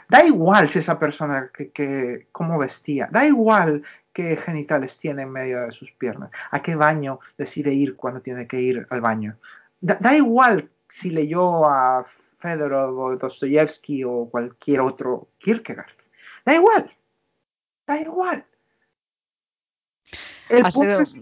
Da 0.09 0.25
igual 0.25 0.69
si 0.69 0.81
esa 0.81 0.99
persona 0.99 1.51
que, 1.55 1.71
que 1.71 2.27
cómo 2.33 2.59
vestía, 2.59 3.09
da 3.11 3.25
igual 3.25 3.85
qué 4.13 4.37
genitales 4.37 4.99
tiene 4.99 5.23
en 5.23 5.31
medio 5.31 5.61
de 5.61 5.71
sus 5.71 5.93
piernas, 5.93 6.31
a 6.51 6.61
qué 6.61 6.75
baño 6.75 7.21
decide 7.39 7.73
ir 7.73 7.97
cuando 7.97 8.21
tiene 8.21 8.47
que 8.47 8.61
ir 8.61 8.87
al 8.91 9.01
baño. 9.01 9.39
da 9.81 10.17
igual 10.17 10.69
si 10.89 11.11
leyó 11.11 11.67
a 11.67 12.05
Fedorov 12.41 12.99
o 12.99 13.17
Dostoyevsky 13.17 14.03
o 14.05 14.29
cualquier 14.29 14.81
otro 14.81 15.29
Kierkegaard. 15.39 15.93
Da 16.45 16.55
igual, 16.55 16.91
da 17.87 18.01
igual. 18.01 18.45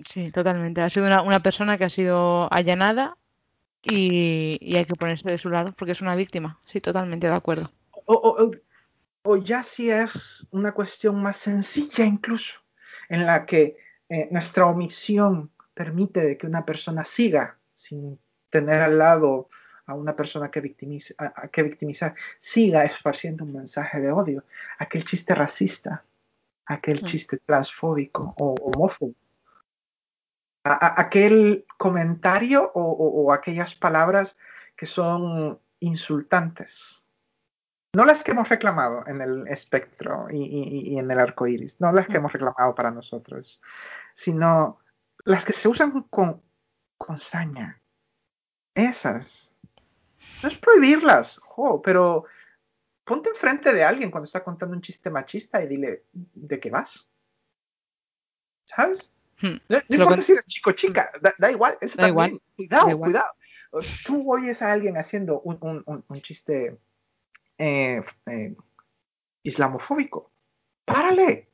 Sí, 0.04 0.30
totalmente. 0.30 0.80
Ha 0.80 0.88
sido 0.88 1.06
una, 1.06 1.42
persona 1.42 1.76
que 1.76 1.84
ha 1.84 1.90
sido 1.90 2.50
allanada 2.52 3.16
y, 3.82 4.76
hay 4.76 4.84
que 4.84 4.94
ponerse 4.94 5.28
de 5.30 5.38
su 5.38 5.50
lado 5.50 5.72
porque 5.76 5.92
es 5.92 6.00
una 6.00 6.16
víctima. 6.16 6.58
Sí, 6.64 6.80
totalmente 6.80 7.26
de 7.26 7.34
acuerdo. 7.34 7.70
O, 8.04 9.36
ya 9.36 9.62
si 9.62 9.90
es 9.90 10.46
una 10.50 10.72
cuestión 10.72 11.20
más 11.20 11.36
sencilla 11.36 12.04
incluso, 12.04 12.60
en 13.08 13.26
la 13.26 13.44
que 13.44 13.76
eh, 14.08 14.28
nuestra 14.30 14.66
omisión 14.66 15.50
permite 15.74 16.38
que 16.38 16.46
una 16.46 16.64
persona 16.64 17.04
siga 17.04 17.58
sin 17.74 18.18
tener 18.48 18.80
al 18.80 18.96
lado 18.96 19.50
a 19.86 19.94
una 19.94 20.14
persona 20.16 20.50
que, 20.50 20.60
victimiza, 20.60 21.14
a, 21.18 21.48
que 21.48 21.62
victimizar, 21.62 22.14
siga 22.38 22.84
esparciendo 22.84 23.44
un 23.44 23.52
mensaje 23.54 24.00
de 24.00 24.10
odio, 24.10 24.44
aquel 24.78 25.04
chiste 25.04 25.34
racista, 25.34 26.04
aquel 26.66 27.02
mm. 27.02 27.06
chiste 27.06 27.38
transfóbico 27.38 28.34
o 28.38 28.54
homófobo, 28.62 29.14
aquel 30.64 31.66
comentario 31.78 32.70
o, 32.74 33.32
aquellas 33.32 33.74
palabras 33.74 34.36
que 34.76 34.86
son 34.86 35.60
insultantes. 35.80 37.04
No 37.94 38.04
las 38.04 38.22
que 38.22 38.32
hemos 38.32 38.48
reclamado 38.48 39.06
en 39.06 39.20
el 39.20 39.48
espectro 39.48 40.28
y, 40.30 40.98
en 40.98 41.10
el 41.10 41.18
arco 41.18 41.46
iris, 41.46 41.80
no 41.80 41.90
las 41.92 42.06
que 42.06 42.18
hemos 42.18 42.32
reclamado 42.32 42.74
para 42.74 42.90
nosotros, 42.90 43.60
sino 44.14 44.78
las 45.24 45.44
que 45.44 45.52
se 45.52 45.68
usan 45.68 46.02
con, 46.02 46.42
con 46.98 47.18
saña, 47.18 47.80
esas. 48.74 49.54
No 50.42 50.48
es 50.48 50.58
prohibirlas, 50.58 51.40
pero 51.82 52.26
ponte 53.04 53.30
enfrente 53.30 53.72
de 53.72 53.84
alguien 53.84 54.10
cuando 54.10 54.26
está 54.26 54.44
contando 54.44 54.76
un 54.76 54.82
chiste 54.82 55.10
machista 55.10 55.62
y 55.62 55.66
dile, 55.66 56.04
¿de 56.12 56.60
qué 56.60 56.70
vas? 56.70 57.08
¿Sabes? 58.66 59.10
Hmm. 59.40 59.56
No, 59.68 59.78
importa 59.88 60.22
si 60.22 60.32
eres 60.32 60.46
chico 60.46 60.70
o 60.70 60.72
chica, 60.72 61.12
da, 61.38 61.50
igual, 61.50 61.78
eso 61.80 62.06
Igual. 62.06 62.40
Cuidado, 62.56 62.98
cuidado. 62.98 63.30
Tú 64.04 64.32
oyes 64.32 64.62
a 64.62 64.72
alguien 64.72 64.96
haciendo 64.96 65.40
un, 65.40 66.02
chiste 66.22 66.78
eh, 67.58 68.02
eh, 68.26 68.56
islamofóbico. 69.42 70.30
Párale. 70.84 71.48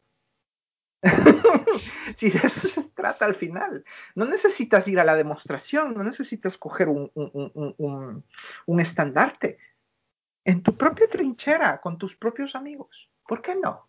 si 2.17 2.31
de 2.31 2.39
eso 2.47 2.69
se 2.69 2.89
trata 2.91 3.27
al 3.27 3.35
final. 3.35 3.85
No 4.15 4.25
necesitas 4.25 4.89
ir 4.89 5.01
a 5.01 5.05
la 5.05 5.17
demostración, 5.17 5.95
no 5.95 6.05
necesitas 6.05 6.57
coger 6.57 6.89
un, 6.89 7.11
un, 7.15 8.81
estandarte. 8.81 9.59
En 10.45 10.63
tu 10.63 10.77
propia 10.77 11.09
trinchera, 11.09 11.81
con 11.81 11.99
tus 11.99 12.17
propios 12.17 12.55
amigos. 12.55 13.11
¿Por 13.27 13.43
qué 13.43 13.57
no? 13.57 13.89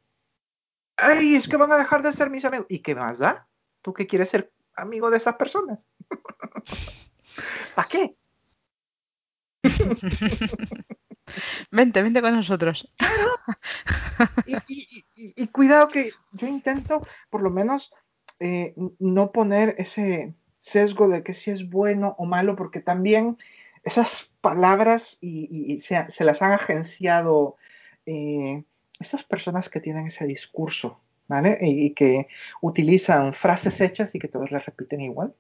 Ay, 0.97 1.35
es 1.35 1.47
que 1.47 1.57
van 1.57 1.72
a 1.72 1.77
dejar 1.77 2.01
de 2.01 2.13
ser 2.13 2.30
mis 2.30 2.45
amigos. 2.45 2.67
¿Y 2.69 2.80
qué 2.80 2.95
más 2.95 3.19
da? 3.19 3.47
¿Tú 3.86 3.94
que 3.94 4.07
quieres 4.07 4.30
ser 4.30 4.52
amigo 4.76 5.12
de 5.12 5.18
esas 5.18 5.36
personas? 5.36 5.86
¿Para 7.76 7.88
qué? 7.88 8.16
Vente, 11.70 12.02
vente 12.02 12.20
con 12.24 12.36
nosotros. 12.36 12.91
Y, 15.16 15.48
cuidado 15.49 15.88
que 15.90 16.14
yo 16.32 16.48
intento 16.48 17.02
por 17.30 17.44
lo 17.44 17.52
menos 17.52 17.94
eh, 18.40 18.74
no 18.98 19.32
poner 19.32 19.76
ese 19.78 20.34
sesgo 20.62 21.07
de 21.07 21.22
que 21.22 21.36
si 21.36 21.52
es 21.52 21.70
bueno 21.70 22.16
o 22.18 22.26
malo, 22.26 22.56
porque 22.56 22.80
también 22.80 23.38
esas 23.84 24.32
palabras 24.41 25.20
y, 25.22 25.78
se, 25.78 26.24
las 26.24 26.41
han 26.41 26.53
agenciado 26.53 27.56
eh, 28.07 28.64
esas 28.99 29.24
personas 29.24 29.70
que 29.70 29.80
tienen 29.80 30.07
ese 30.07 30.26
discurso, 30.26 31.02
¿vale? 31.27 31.57
Y, 31.61 31.93
que 31.93 32.27
utilizan 32.61 33.34
frases 33.34 33.80
hechas 33.81 34.15
y 34.15 34.19
que 34.19 34.27
todos 34.27 34.52
las 34.52 34.65
repiten 34.65 35.02
igual. 35.02 35.34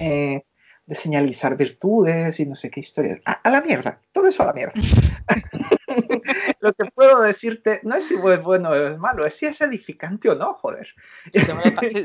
eh, 0.00 0.42
de 0.86 0.94
señalizar 0.94 1.56
virtudes 1.56 2.38
y 2.38 2.46
no 2.46 2.54
sé 2.54 2.70
qué 2.70 2.80
historias. 2.80 3.20
A, 3.24 3.50
la 3.50 3.60
mierda, 3.60 4.00
todo 4.12 4.28
eso 4.28 4.44
a 4.44 4.46
la 4.46 4.52
mierda. 4.52 4.74
Lo 6.60 6.72
que 6.72 6.84
puedo 6.94 7.22
decirte 7.22 7.80
no 7.82 7.96
es 7.96 8.06
si 8.06 8.14
es 8.14 8.42
bueno 8.42 8.70
o 8.70 8.74
es 8.74 8.98
malo, 8.98 9.26
es 9.26 9.34
si 9.34 9.46
es 9.46 9.60
edificante 9.60 10.28
o 10.28 10.36
no, 10.36 10.54
joder. 10.54 10.88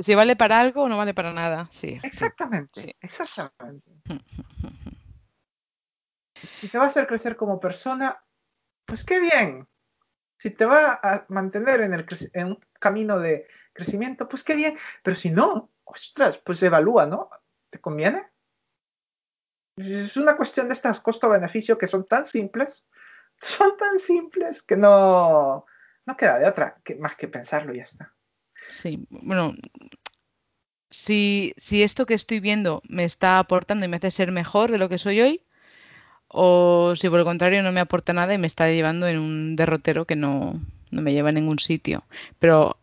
Si 0.02 0.16
vale, 0.16 0.36
para 0.36 0.60
algo 0.60 0.84
o 0.84 0.90
no 0.90 0.98
vale 0.98 1.14
para 1.14 1.32
nada, 1.32 1.70
sí. 1.72 2.00
Exactamente, 2.02 2.96
exactamente. 3.02 3.92
si 6.34 6.68
te 6.68 6.78
va 6.78 6.86
a 6.86 6.88
hacer 6.88 7.06
crecer 7.06 7.36
como 7.36 7.60
persona, 7.60 8.20
pues 8.86 9.06
qué 9.06 9.20
bien. 9.20 9.68
Si 10.42 10.50
te 10.50 10.66
va 10.66 11.00
a 11.04 11.24
mantener 11.30 11.82
en, 11.82 11.94
el, 11.94 12.04
en 12.34 12.48
un 12.48 12.60
camino 12.80 13.20
de 13.20 13.46
crecimiento, 13.74 14.28
pues 14.28 14.44
qué 14.44 14.56
bien. 14.56 14.76
Pero 15.04 15.16
si 15.16 15.30
no, 15.30 15.70
ostras, 15.84 16.40
pues 16.40 16.64
evalúa, 16.64 17.06
¿no? 17.06 17.30
¿Te 17.70 17.80
conviene? 17.80 18.26
Es 19.78 20.18
una 20.18 20.36
cuestión 20.36 20.68
de 20.68 20.74
estas 20.74 21.00
costo-beneficio 21.00 21.78
que 21.78 21.86
son 21.86 22.08
tan 22.08 22.26
simples, 22.26 22.88
son 23.40 23.78
tan 23.78 24.00
simples 24.00 24.64
que 24.64 24.78
no, 24.78 25.68
no 26.08 26.18
queda 26.18 26.40
de 26.40 26.48
otra 26.48 26.82
que, 26.84 26.96
más 26.96 27.16
que 27.16 27.28
pensarlo 27.28 27.76
y 27.76 27.78
ya 27.78 27.84
está. 27.84 28.16
Sí, 28.68 29.06
bueno, 29.12 29.54
si, 30.90 31.54
si 31.58 31.84
esto 31.84 32.08
que 32.08 32.16
estoy 32.16 32.40
viendo 32.40 32.82
me 32.90 33.06
está 33.06 33.38
aportando 33.38 33.86
y 33.86 33.90
me 33.90 33.98
hace 33.98 34.10
ser 34.10 34.32
mejor 34.32 34.72
de 34.72 34.80
lo 34.80 34.90
que 34.90 34.98
soy 34.98 35.22
hoy, 35.22 35.46
o 36.34 36.94
si 36.96 37.10
por 37.10 37.20
el 37.20 37.26
contrario 37.26 37.62
no 37.62 37.72
me 37.72 37.82
aporta 37.82 38.14
nada 38.14 38.34
y 38.34 38.38
me 38.38 38.48
está 38.48 38.70
llevando 38.70 39.08
en 39.08 39.20
un 39.20 39.56
derrotero 39.56 40.06
que 40.06 40.16
no, 40.16 40.60
no 40.90 41.02
me 41.02 41.12
lleva 41.12 41.30
a 41.30 41.34
ningún 41.34 41.60
sitio. 41.60 42.04
Pero 42.40 42.78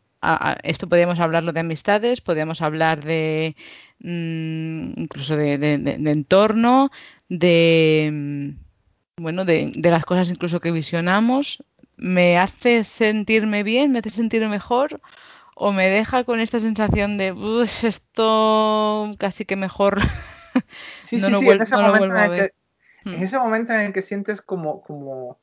esto 0.63 0.89
podríamos 0.89 1.19
hablarlo 1.21 1.53
de 1.53 1.61
amistades, 1.61 2.21
podríamos 2.21 2.61
hablar 2.61 3.05
de 3.05 3.57
mm, 4.01 5.01
incluso 5.01 5.37
de, 5.37 5.53
entorno, 5.55 6.91
de 7.29 8.11
mm, 8.13 9.23
bueno, 9.23 9.45
de, 9.45 9.73
las 9.77 10.05
cosas 10.05 10.29
incluso 10.29 10.61
que 10.61 10.73
visionamos. 10.73 11.63
¿Me 11.97 12.39
hace 12.39 12.85
sentirme 12.85 13.63
bien? 13.63 13.93
¿Me 13.93 14.01
hace 14.01 14.11
sentir 14.11 14.47
mejor? 14.49 15.01
¿O 15.55 15.73
me 15.73 15.89
deja 15.89 16.23
con 16.23 16.39
esta 16.39 16.61
sensación 16.61 17.19
de 17.19 17.35
esto 17.83 19.15
casi 19.19 19.45
que 19.45 19.57
mejor 19.57 20.01
no, 21.13 21.31
lo 21.31 21.41
vuelvo 21.41 22.19
a 22.19 22.29
ver? 22.29 22.55
Hmm. 23.05 23.23
ese 23.23 23.39
momento 23.39 23.73
en 23.73 23.81
el 23.81 23.93
que 23.93 24.03
sientes 24.03 24.43
como, 24.43 24.81
como 24.83 25.41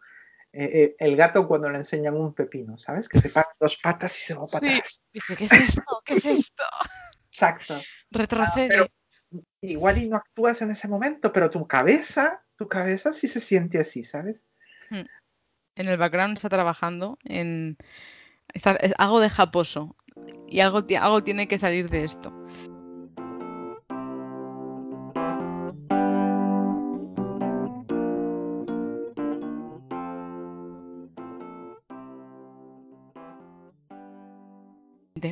eh, 0.53 0.69
eh, 0.73 0.95
el 0.99 1.15
gato 1.15 1.47
cuando 1.47 1.69
le 1.69 1.79
enseñan 1.79 2.15
un 2.15 2.33
pepino, 2.33 2.77
¿sabes? 2.77 3.09
Que 3.09 3.19
se 3.19 3.29
para 3.29 3.47
dos 3.59 3.77
patas 3.77 4.17
y 4.17 4.21
se 4.21 4.33
va 4.33 4.47
para 4.47 4.65
atrás. 4.65 5.01
Dice, 5.11 5.35
¿qué 5.35 5.45
es 5.45 5.51
esto? 5.51 6.01
¿Qué 6.05 6.13
es 6.13 6.25
esto? 6.25 6.63
Exacto. 7.27 7.81
Retrocede. 8.11 8.69
pero 8.69 8.87
igual 9.59 9.97
y 9.97 10.07
no 10.07 10.15
actúas 10.15 10.61
en 10.61 10.71
ese 10.71 10.87
momento, 10.87 11.33
pero 11.33 11.49
tu 11.49 11.67
cabeza, 11.67 12.41
tu 12.55 12.69
cabeza 12.69 13.11
sí 13.11 13.27
se 13.27 13.41
siente 13.41 13.79
así, 13.79 14.03
¿sabes? 14.03 14.45
Hmm. 14.89 15.03
En 15.75 15.87
el 15.87 15.97
background 15.97 16.37
está 16.37 16.47
trabajando 16.47 17.17
en... 17.25 17.77
Está, 18.53 18.77
algo 18.97 19.19
de 19.19 19.29
japoso 19.29 19.97
y 20.47 20.61
algo, 20.61 20.85
algo 21.01 21.23
tiene 21.23 21.49
que 21.49 21.57
salir 21.57 21.89
de 21.89 22.05
esto. 22.05 22.31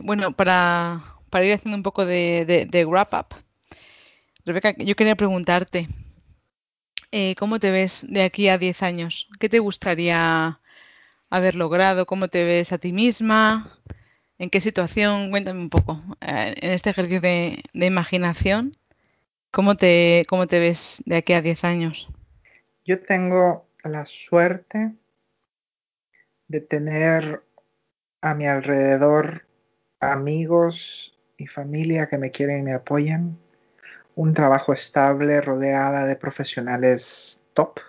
Bueno, 0.06 0.34
para, 0.34 1.00
ir 1.44 1.54
haciendo 1.54 1.78
un 1.78 1.82
poco 1.82 2.06
de, 2.06 2.86
wrap 2.90 3.14
up, 3.14 3.28
Rebeca, 4.46 4.76
yo 4.78 4.98
quería 4.98 5.16
preguntarte, 5.16 5.88
eh, 7.14 7.36
¿cómo 7.36 7.58
te 7.58 7.72
ves 7.72 8.02
de 8.06 8.24
aquí 8.24 8.50
a 8.50 8.58
10 8.58 8.84
años? 8.84 9.30
¿Qué 9.40 9.48
te 9.48 9.60
gustaría 9.60 10.60
haber 11.30 11.56
logrado? 11.56 12.06
¿Cómo 12.06 12.28
te 12.28 12.44
ves 12.44 12.74
a 12.74 12.80
ti 12.80 12.92
misma? 12.92 13.72
¿En 14.40 14.50
qué 14.50 14.60
situación? 14.60 15.32
Cuéntame 15.32 15.62
un 15.62 15.70
poco. 15.70 16.04
Eh, 16.20 16.54
en 16.58 16.74
este 16.74 16.90
ejercicio 16.90 17.22
de, 17.22 17.64
imaginación, 17.74 18.74
¿cómo 19.52 19.76
te, 19.76 20.26
¿cómo 20.28 20.48
te 20.48 20.60
ves 20.60 21.02
de 21.06 21.16
aquí 21.16 21.32
a 21.32 21.42
10 21.42 21.64
años? 21.64 22.10
Yo 22.84 23.02
tengo 23.02 23.70
la 23.86 24.04
suerte 24.04 24.92
de 26.50 26.60
tener 26.60 27.42
a 28.20 28.36
mi 28.36 28.48
alrededor 28.48 29.46
amigos 30.12 31.18
y 31.38 31.48
familia 31.48 32.08
que 32.08 32.18
me 32.18 32.32
quieren 32.32 32.60
y 32.60 32.64
me 32.64 32.74
apoyan, 32.74 33.38
un 34.16 34.34
trabajo 34.34 34.74
estable 34.74 35.42
rodeada 35.42 36.06
de 36.06 36.16
profesionales 36.16 37.42
top, 37.54 37.80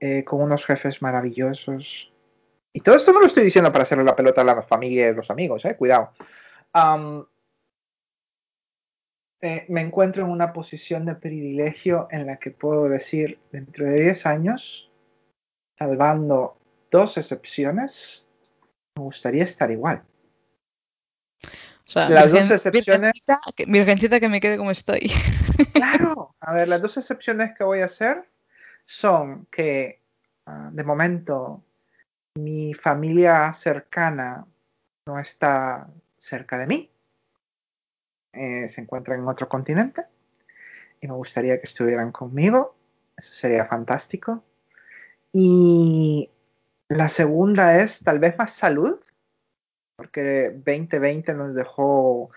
eh, 0.00 0.24
con 0.24 0.42
unos 0.42 0.64
jefes 0.66 1.02
maravillosos. 1.02 2.12
Y 2.72 2.80
todo 2.80 2.96
esto 2.96 3.12
no 3.12 3.20
lo 3.20 3.26
estoy 3.26 3.44
diciendo 3.44 3.70
para 3.70 3.82
hacerle 3.82 4.04
la 4.04 4.16
pelota 4.16 4.40
a 4.40 4.44
la 4.44 4.62
familia 4.62 5.08
y 5.08 5.14
los 5.14 5.30
amigos, 5.30 5.64
eh, 5.64 5.76
cuidado. 5.76 6.10
Eh, 9.40 9.66
me 9.68 9.82
encuentro 9.82 10.24
en 10.24 10.30
una 10.30 10.52
posición 10.52 11.04
de 11.04 11.14
privilegio 11.14 12.08
en 12.10 12.26
la 12.26 12.38
que 12.38 12.50
puedo 12.50 12.88
decir, 12.88 13.38
dentro 13.52 13.84
de 13.84 14.02
10 14.02 14.26
años, 14.26 14.90
salvando 15.78 16.56
dos 16.90 17.18
excepciones, 17.18 18.26
me 18.96 19.04
gustaría 19.04 19.44
estar 19.44 19.70
igual 19.70 20.02
las 21.94 22.30
dos 22.30 22.50
excepciones. 22.50 23.12
Virgencita, 23.66 24.20
que 24.20 24.28
me 24.28 24.40
quede 24.40 24.56
como 24.56 24.70
estoy. 24.70 25.10
Claro, 25.72 26.34
a 26.40 26.52
ver, 26.52 26.66
las 26.66 26.82
dos 26.82 26.96
excepciones 26.96 27.56
que 27.56 27.62
voy 27.62 27.80
a 27.80 27.84
hacer 27.84 28.28
son 28.86 29.46
que 29.52 30.00
ah, 30.46 30.70
de 30.72 30.82
momento 30.82 31.62
mi 32.34 32.74
familia 32.74 33.52
cercana 33.52 34.44
no 35.06 35.20
está 35.20 35.88
cerca 36.18 36.58
de 36.58 36.66
mí, 36.66 36.90
eh, 38.32 38.66
se 38.66 38.80
encuentra 38.80 39.14
en 39.14 39.28
otro 39.28 39.48
continente 39.48 40.04
y 41.00 41.06
me 41.06 41.14
gustaría 41.14 41.58
que 41.58 41.64
estuvieran 41.64 42.10
conmigo, 42.10 42.74
eso 43.16 43.32
sería 43.32 43.66
fantástico. 43.66 44.42
Y 45.32 46.30
la 46.88 47.08
segunda 47.08 47.80
es 47.80 48.00
tal 48.00 48.18
vez 48.18 48.36
más 48.38 48.52
salud, 48.52 48.98
porque 49.96 50.50
2020 50.54 51.34
nos 51.34 51.54
dejó 51.54 52.30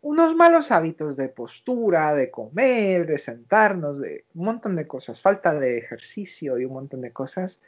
unos 0.00 0.34
malos 0.36 0.70
hábitos 0.70 1.16
de 1.16 1.28
postura, 1.28 2.14
de 2.14 2.30
comer, 2.30 3.06
de 3.06 3.18
sentarnos, 3.18 4.00
de 4.00 4.24
un 4.34 4.44
montón 4.46 4.76
de 4.76 4.86
cosas, 4.86 5.20
falta 5.20 5.54
de 5.54 5.78
ejercicio 5.78 6.58
y 6.58 6.64
un 6.64 6.74
montón 6.74 7.00
de 7.00 7.12
cosas 7.12 7.60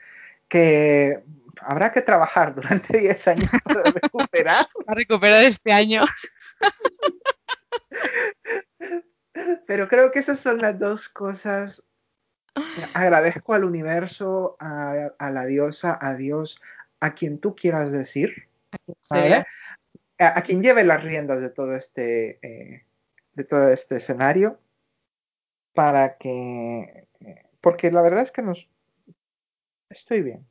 que 0.49 1.23
habrá 1.61 1.93
que 1.93 2.03
trabajar 2.03 2.55
durante 2.55 2.99
10 2.99 3.29
años 3.29 3.51
para 3.65 3.83
recuperar. 3.83 4.67
Para 4.87 4.99
recuperar 4.99 5.45
este 5.45 5.73
año. 5.73 6.05
Pero 9.67 9.89
creo 9.89 10.11
que 10.11 10.19
esas 10.19 10.41
son 10.41 10.59
las 10.59 10.79
dos 10.79 11.09
cosas. 11.09 11.83
Agradezco 12.93 13.55
al 13.55 13.65
universo, 13.65 14.57
a, 14.59 15.13
a 15.19 15.31
la 15.31 15.45
diosa, 15.45 15.97
a 16.01 16.15
Dios, 16.15 16.61
a 17.01 17.15
quien 17.15 17.39
tú 17.39 17.55
quieras 17.55 17.93
decir, 17.93 18.48
a, 20.19 20.43
quien 20.43 20.63
lleve 20.63 20.85
las 20.85 21.03
riendas 21.03 21.41
de 21.41 21.51
todo 21.51 21.75
este, 21.75 22.39
eh, 22.43 22.87
de 23.33 23.45
todo 23.45 23.69
este 23.69 23.97
escenario, 23.97 24.61
para 25.75 26.17
que, 26.17 27.07
eh, 27.21 27.47
porque 27.61 27.91
la 27.91 28.03
verdad 28.03 28.23
es 28.23 28.33
que 28.33 28.43
nos, 28.43 28.69
estoy 29.89 30.23
bien, 30.23 30.47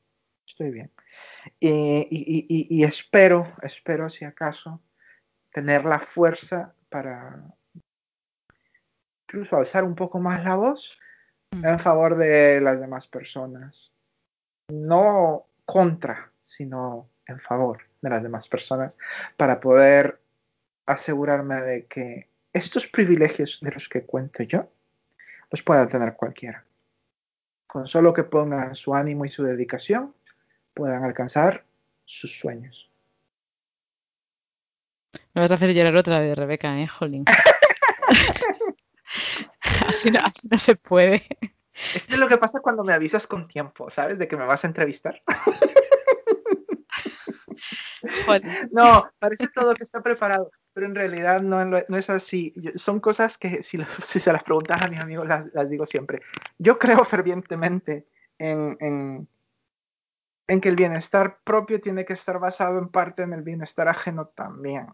estoy 0.45 0.72
bien. 0.72 0.91
Y, 1.60 2.84
espero, 2.84 3.48
espero 3.61 4.10
si 4.10 4.26
acaso, 4.26 4.81
tener 5.52 5.85
la 5.85 5.99
fuerza 5.99 6.73
para 6.89 7.44
incluso 9.27 9.57
alzar 9.57 9.84
un 9.84 9.95
poco 9.95 10.19
más 10.19 10.44
la 10.44 10.56
voz 10.56 10.98
mm. 11.52 11.65
en 11.65 11.80
favor 11.80 12.15
de 12.18 12.61
las 12.61 12.80
demás 12.80 13.07
personas. 13.07 13.94
No 14.69 15.48
contra, 15.65 16.31
sino 16.44 17.10
en 17.26 17.39
favor 17.39 17.87
de 18.02 18.10
las 18.10 18.24
demás 18.24 18.48
personas 18.48 18.98
para 19.36 19.60
poder 19.60 20.19
asegurarme 20.86 21.61
de 21.61 21.86
que 21.86 22.30
estos 22.53 22.88
privilegios 22.88 23.60
de 23.61 23.72
los 23.72 23.90
que 23.90 24.06
cuento 24.06 24.44
yo 24.44 24.69
los 25.52 25.64
pueda 25.64 25.88
tener 25.88 26.15
cualquiera. 26.15 26.64
Con 27.68 27.88
solo 27.88 28.14
que 28.14 28.24
pongan 28.24 28.76
su 28.76 28.95
ánimo 28.95 29.26
y 29.26 29.30
su 29.30 29.44
dedicación, 29.44 30.14
puedan 30.74 31.03
alcanzar 31.03 31.65
sus 32.06 32.40
sueños. 32.40 32.90
Me 35.34 35.41
vas 35.41 35.52
a 35.52 35.56
hacer 35.56 35.74
llorar 35.74 35.95
otra 35.95 36.19
vez, 36.19 36.38
Rebeca, 36.38 36.80
¿eh, 36.80 36.88
Jolín? 36.88 37.26
así, 39.88 40.10
no, 40.10 40.19
así 40.24 40.48
no 40.49 40.57
se 40.57 40.76
puede. 40.76 41.24
Esto 41.94 42.14
es 42.14 42.19
lo 42.19 42.28
que 42.28 42.38
pasa 42.38 42.60
cuando 42.60 42.84
me 42.84 42.94
avisas 42.94 43.28
con 43.28 43.48
tiempo, 43.48 43.90
¿sabes? 43.90 44.18
De 44.18 44.28
que 44.28 44.38
me 44.38 44.45
vas 44.45 44.64
a 44.64 44.68
entrevistar. 44.68 45.22
No, 48.72 49.10
parece 49.19 49.48
todo 49.48 49.74
que 49.74 49.84
está 49.84 50.02
preparado. 50.02 50.52
pero 50.74 50.86
en 50.86 50.95
realidad 50.95 51.41
no, 51.41 51.65
no 51.65 51.98
es 51.98 52.10
así. 52.10 52.53
Son 52.76 52.99
cosas 52.99 53.38
que 53.38 53.64
si, 53.64 53.80
si, 54.03 54.19
se 54.19 54.32
las 54.32 54.44
preguntas 54.44 54.82
a 54.82 54.88
mis 54.88 54.99
amigos 54.99 55.28
las, 55.28 55.53
las 55.53 55.69
digo 55.69 55.86
siempre. 55.86 56.22
Yo 56.57 56.78
creo 56.78 57.03
fervientemente 57.06 58.07
en, 58.38 58.78
en, 58.80 59.28
en, 60.48 60.61
que 60.61 60.69
el 60.69 60.76
bienestar 60.76 61.40
propio 61.44 61.82
tiene 61.82 62.06
que 62.06 62.14
estar 62.14 62.40
basado 62.40 62.78
en 62.80 62.90
parte 62.90 63.24
en 63.24 63.34
el 63.34 63.41
bienestar 63.41 63.88
ajeno 63.88 64.28
también. 64.28 64.88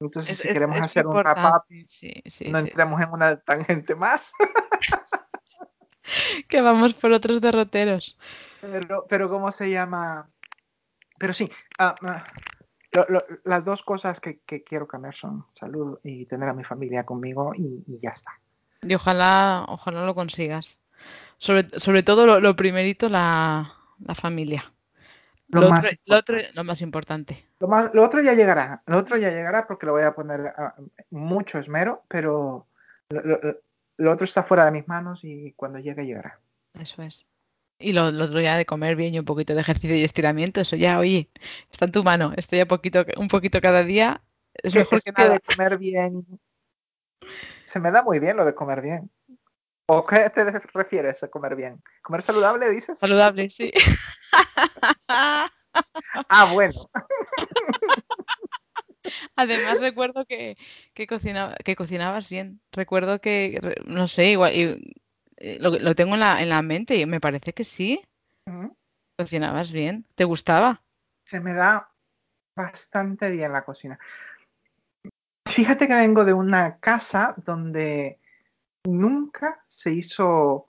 Entonces, 0.00 0.38
si 0.38 0.48
queremos 0.48 0.80
hacer 0.80 1.06
un 1.08 1.16
wrap 1.16 1.38
no 2.46 2.58
entremos 2.60 3.00
en 3.00 3.10
una 3.10 3.40
tangente 3.40 3.96
más. 3.96 4.32
que 6.48 6.60
vamos 6.60 6.94
por 6.94 7.10
otros 7.10 7.40
derroteros. 7.40 8.16
Pero, 8.60 9.06
pero 9.08 9.28
¿cómo 9.28 9.50
se 9.50 9.70
llama? 9.70 10.30
Pero 11.18 11.34
sí, 11.34 11.50
ah, 11.78 11.94
ah, 12.02 12.24
las 13.44 13.64
dos 13.64 13.82
cosas 13.82 14.20
que, 14.20 14.40
quiero 14.64 14.86
cambiar 14.86 15.14
son 15.14 15.44
salud 15.54 15.98
y 16.02 16.26
tener 16.26 16.48
a 16.48 16.54
mi 16.54 16.64
familia 16.64 17.04
conmigo 17.04 17.52
y, 17.54 17.98
ya 18.00 18.10
está. 18.10 18.32
Y 18.82 18.94
ojalá, 18.94 19.64
ojalá 19.68 20.06
lo 20.06 20.14
consigas. 20.14 20.78
Sobre, 21.36 21.68
sobre 21.78 22.02
todo 22.02 22.40
lo, 22.40 22.56
primerito, 22.56 23.08
la, 23.08 23.72
familia. 24.14 24.72
Lo, 25.48 25.68
más 25.70 25.88
otro, 26.10 26.38
lo, 26.54 26.64
más 26.64 26.80
importante. 26.80 27.46
Lo, 27.60 27.68
más, 27.68 27.92
lo 27.94 28.04
otro 28.04 28.20
ya 28.22 28.34
llegará. 28.34 28.82
Lo 28.86 28.98
otro 28.98 29.16
ya 29.16 29.30
llegará 29.30 29.66
porque 29.66 29.86
lo 29.86 29.92
voy 29.92 30.02
a 30.02 30.14
poner 30.14 30.52
mucho 31.10 31.58
esmero, 31.58 32.04
pero 32.08 32.66
lo, 33.08 34.10
otro 34.10 34.24
está 34.24 34.42
fuera 34.42 34.64
de 34.64 34.72
mis 34.72 34.88
manos 34.88 35.20
y 35.22 35.52
cuando 35.52 35.78
llegue 35.78 36.06
llegará. 36.06 36.40
Eso 36.74 37.02
es. 37.02 37.26
Y 37.78 37.92
lo, 37.92 38.06
otro 38.06 38.40
ya 38.40 38.56
de 38.56 38.66
comer 38.66 38.96
bien 38.96 39.14
y 39.14 39.18
un 39.18 39.24
poquito 39.24 39.54
de 39.54 39.60
ejercicio 39.60 39.96
y 39.96 40.02
estiramiento, 40.02 40.60
eso 40.60 40.74
ya, 40.74 40.98
oye, 40.98 41.30
está 41.70 41.84
en 41.84 41.92
tu 41.92 42.02
mano. 42.02 42.32
Esto 42.36 42.56
ya 42.56 42.66
poquito, 42.66 43.04
un 43.16 43.28
poquito 43.28 43.60
cada 43.60 43.84
día 43.84 44.20
es 44.54 44.74
mejor 44.74 45.02
que, 45.02 45.12
nada. 45.12 45.34
de 45.34 45.40
comer 45.40 45.78
bien. 45.78 46.26
Se 47.62 47.78
me 47.78 47.90
da 47.90 48.02
muy 48.02 48.18
bien 48.18 48.36
lo 48.36 48.44
de 48.44 48.54
comer 48.54 48.80
bien. 48.80 49.10
¿O 49.86 50.04
qué 50.04 50.28
te 50.30 50.44
refieres 50.74 51.22
a 51.22 51.28
comer 51.28 51.56
bien? 51.56 51.82
¿Comer 52.02 52.22
saludable, 52.22 52.68
dices? 52.68 52.98
Saludable, 52.98 53.48
sí. 53.50 53.72
ah, 55.08 55.50
bueno. 56.52 56.90
Además 59.36 59.80
recuerdo 59.80 60.26
que, 60.26 60.58
que, 60.94 61.06
que 61.06 61.76
cocinabas 61.76 62.28
bien. 62.28 62.60
Recuerdo 62.72 63.20
que, 63.20 63.60
no 63.86 64.08
sé, 64.08 64.30
igual, 64.32 64.52
eh, 65.38 65.58
lo, 65.60 65.94
tengo 65.94 66.14
en 66.14 66.20
la, 66.20 66.42
en 66.42 66.48
la, 66.48 66.62
mente 66.62 66.96
y 66.96 67.06
me 67.06 67.20
parece 67.20 67.52
que 67.52 67.64
sí. 67.64 68.02
Cocinabas 69.18 69.72
bien. 69.72 70.04
¿Te 70.14 70.24
gustaba? 70.24 70.82
Se 71.24 71.40
me 71.40 71.54
da 71.54 71.90
bastante 72.56 73.30
bien 73.30 73.52
la 73.52 73.64
cocina. 73.64 73.98
Fíjate 75.48 75.88
que 75.88 75.94
vengo 75.94 76.24
de 76.24 76.32
una 76.32 76.78
casa 76.78 77.34
donde 77.38 78.18
nunca 78.86 79.64
se 79.68 79.92
hizo 79.92 80.68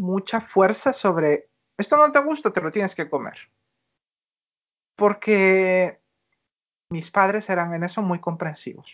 mucha 0.00 0.40
fuerza 0.40 0.92
sobre 0.92 1.48
esto 1.78 1.96
no 1.96 2.10
te 2.10 2.18
gusta, 2.18 2.52
te 2.52 2.60
lo 2.60 2.72
tienes 2.72 2.94
que 2.94 3.08
comer. 3.08 3.38
Porque 4.96 6.00
mis 6.90 7.10
padres 7.10 7.48
eran 7.48 7.72
en 7.72 7.84
eso 7.84 8.02
muy 8.02 8.20
comprensivos, 8.20 8.90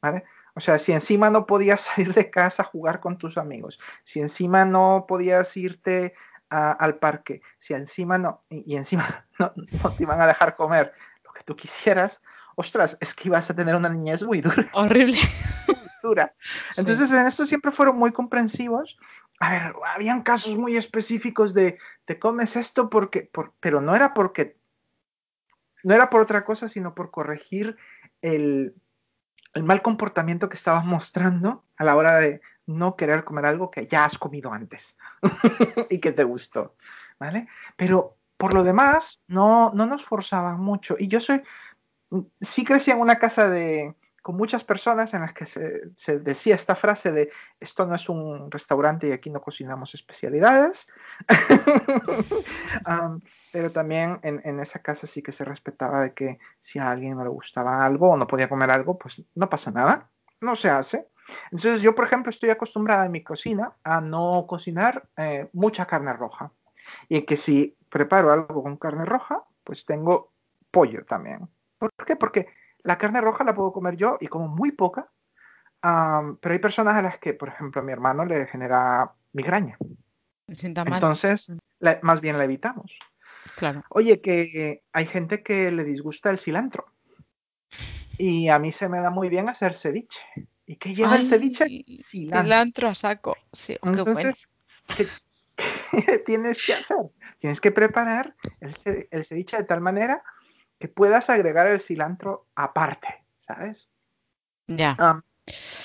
¿vale? 0.00 0.24
O 0.58 0.60
sea, 0.60 0.80
si 0.80 0.90
encima 0.90 1.30
no 1.30 1.46
podías 1.46 1.80
salir 1.94 2.12
de 2.12 2.30
casa 2.30 2.62
a 2.62 2.66
jugar 2.66 2.98
con 2.98 3.16
tus 3.16 3.38
amigos, 3.38 3.78
si 4.02 4.20
encima 4.20 4.64
no 4.64 5.06
podías 5.08 5.56
irte 5.56 6.14
al 6.50 6.96
parque, 6.96 7.42
si 7.58 7.74
encima 7.74 8.16
no, 8.18 8.42
y, 8.48 8.74
encima 8.74 9.26
no, 9.38 9.52
te 9.52 10.02
iban 10.02 10.20
a 10.20 10.26
dejar 10.26 10.56
comer 10.56 10.92
lo 11.24 11.32
que 11.32 11.44
tú 11.44 11.54
quisieras, 11.54 12.20
ostras, 12.56 12.96
es 13.00 13.14
que 13.14 13.28
ibas 13.28 13.48
a 13.50 13.54
tener 13.54 13.76
una 13.76 13.88
niñez 13.88 14.24
muy 14.24 14.40
dura. 14.40 14.68
Horrible. 14.72 15.18
dura. 16.02 16.34
Entonces, 16.76 17.12
en 17.12 17.26
esto 17.26 17.46
siempre 17.46 17.70
fueron 17.70 17.96
muy 17.96 18.10
comprensivos. 18.10 18.98
A 19.38 19.50
ver, 19.50 19.74
habían 19.94 20.22
casos 20.22 20.56
muy 20.56 20.76
específicos 20.76 21.54
de 21.54 21.78
te 22.04 22.18
comes 22.18 22.56
esto 22.56 22.90
porque, 22.90 23.30
pero 23.60 23.80
no 23.80 23.94
era 23.94 24.12
porque, 24.12 24.56
no 25.84 25.94
era 25.94 26.10
por 26.10 26.20
otra 26.20 26.44
cosa, 26.44 26.68
sino 26.68 26.94
por 26.94 27.12
corregir 27.12 27.76
el, 28.22 28.74
el 29.54 29.62
mal 29.62 29.82
comportamiento 29.82 30.48
que 30.48 30.56
estabas 30.56 30.84
mostrando 30.84 31.64
a 31.76 31.84
la 31.84 31.96
hora 31.96 32.16
de 32.16 32.40
no 32.66 32.96
querer 32.96 33.24
comer 33.24 33.46
algo 33.46 33.70
que 33.70 33.86
ya 33.86 34.04
has 34.04 34.18
comido 34.18 34.52
antes 34.52 34.96
y 35.90 36.00
que 36.00 36.12
te 36.12 36.24
gustó, 36.24 36.76
¿vale? 37.18 37.48
Pero 37.76 38.16
por 38.36 38.54
lo 38.54 38.62
demás, 38.62 39.20
no, 39.26 39.72
no 39.74 39.86
nos 39.86 40.04
forzaban 40.04 40.60
mucho. 40.60 40.96
Y 40.98 41.08
yo 41.08 41.20
soy, 41.20 41.42
sí 42.40 42.64
crecí 42.64 42.90
en 42.90 43.00
una 43.00 43.18
casa 43.18 43.48
de, 43.48 43.94
con 44.28 44.36
muchas 44.36 44.62
personas 44.62 45.14
en 45.14 45.22
las 45.22 45.32
que 45.32 45.46
se, 45.46 46.18
decía 46.18 46.54
esta 46.54 46.74
frase 46.74 47.12
de 47.12 47.30
esto 47.60 47.86
no 47.86 47.94
es 47.94 48.10
un 48.10 48.50
restaurante 48.50 49.08
y 49.08 49.12
aquí 49.12 49.30
no 49.30 49.40
cocinamos 49.40 49.94
especialidades, 49.94 50.86
pero 53.52 53.72
también 53.72 54.20
en, 54.22 54.60
esa 54.60 54.80
casa 54.80 55.06
sí 55.06 55.22
que 55.22 55.32
se 55.32 55.46
respetaba 55.46 56.02
de 56.02 56.12
que 56.12 56.38
si 56.60 56.78
a 56.78 56.90
alguien 56.90 57.16
no 57.16 57.24
le 57.24 57.30
gustaba 57.30 57.86
algo 57.86 58.10
o 58.10 58.18
no 58.18 58.26
podía 58.26 58.50
comer 58.50 58.70
algo, 58.70 58.98
pues 58.98 59.22
no 59.34 59.48
pasa 59.48 59.70
nada, 59.70 60.10
no 60.42 60.56
se 60.56 60.68
hace. 60.68 61.08
Entonces 61.50 61.80
yo, 61.80 61.94
por 61.94 62.04
ejemplo, 62.04 62.28
estoy 62.28 62.50
acostumbrada 62.50 63.06
en 63.06 63.12
mi 63.12 63.22
cocina 63.22 63.72
a 63.82 64.02
no 64.02 64.44
cocinar 64.46 65.08
eh, 65.16 65.48
mucha 65.54 65.86
carne 65.86 66.12
roja 66.12 66.52
y 67.08 67.22
que 67.22 67.38
si 67.38 67.78
preparo 67.88 68.30
algo 68.30 68.62
con 68.62 68.76
carne 68.76 69.06
roja, 69.06 69.42
pues 69.64 69.86
tengo 69.86 70.34
pollo 70.70 71.06
también. 71.06 71.48
¿Por 71.78 71.90
qué? 72.04 72.14
Porque 72.14 72.57
la 72.82 72.98
carne 72.98 73.20
roja 73.20 73.44
la 73.44 73.54
puedo 73.54 73.72
comer 73.72 73.96
yo 73.96 74.18
y 74.20 74.28
como 74.28 74.48
muy 74.48 74.72
poca, 74.72 75.10
pero 75.80 76.52
hay 76.52 76.58
personas 76.58 76.96
a 76.96 77.02
las 77.02 77.18
que, 77.18 77.34
por 77.34 77.48
ejemplo, 77.48 77.80
a 77.80 77.84
mi 77.84 77.92
hermano 77.92 78.24
le 78.24 78.46
genera 78.46 79.12
migraña. 79.32 79.76
Entonces, 80.46 81.52
más 82.02 82.20
bien 82.20 82.38
la 82.38 82.44
evitamos. 82.44 82.98
Claro. 83.56 83.84
Oye, 83.90 84.20
que 84.20 84.82
hay 84.92 85.06
gente 85.06 85.42
que 85.42 85.70
le 85.70 85.84
disgusta 85.84 86.30
el 86.30 86.38
cilantro. 86.38 86.86
Y 88.16 88.48
a 88.48 88.58
mí 88.58 88.72
se 88.72 88.88
me 88.88 89.00
da 89.00 89.10
muy 89.10 89.28
bien 89.28 89.48
hacer 89.48 89.74
ceviche. 89.74 90.20
¿Y 90.66 90.76
qué 90.76 90.94
lleva 90.94 91.16
el 91.16 91.26
ceviche? 91.26 91.66
Cilantro. 92.02 92.42
Cilantro 92.42 92.88
a 92.88 92.94
saco. 92.94 93.36
Sí, 93.52 93.78
Entonces, 93.82 94.48
¿qué, 94.96 96.18
tienes 96.26 96.64
que 96.64 96.74
hacer? 96.74 96.96
Tienes 97.38 97.60
que 97.60 97.70
preparar 97.70 98.34
el 98.60 99.24
ceviche 99.24 99.56
de 99.56 99.64
tal 99.64 99.80
manera 99.80 100.22
que 100.78 100.88
puedas 100.88 101.30
agregar 101.30 101.66
el 101.66 101.80
cilantro 101.80 102.46
aparte, 102.54 103.08
¿sabes? 103.38 103.88
Ya. 104.66 105.22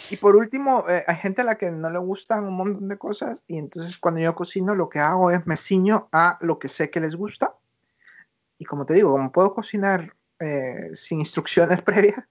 y 0.10 0.18
por 0.18 0.36
último, 0.36 0.86
eh, 0.90 1.06
hay 1.08 1.16
gente 1.16 1.42
a 1.42 1.46
la 1.46 1.58
que 1.58 1.72
no 1.72 1.90
le 1.90 2.00
gustan 2.00 2.44
un 2.44 2.56
montón 2.56 2.90
de 2.90 2.98
cosas 2.98 3.44
y 3.48 3.58
entonces 3.58 3.98
cuando 3.98 4.20
yo 4.20 4.36
cocino 4.36 4.76
lo 4.76 4.90
que 4.90 5.00
hago 5.00 5.32
es 5.32 5.48
me 5.48 5.56
ciño 5.56 6.10
a 6.12 6.38
lo 6.42 6.60
que 6.60 6.68
sé 6.68 6.90
que 6.90 7.00
les 7.00 7.16
gusta 7.16 7.56
y 8.58 8.66
como 8.66 8.86
te 8.86 8.94
digo, 8.94 9.12
como 9.12 9.32
puedo 9.32 9.54
cocinar 9.54 10.14
eh, 10.40 10.90
sin 10.94 11.20
instrucciones 11.20 11.82
previas. 11.84 12.26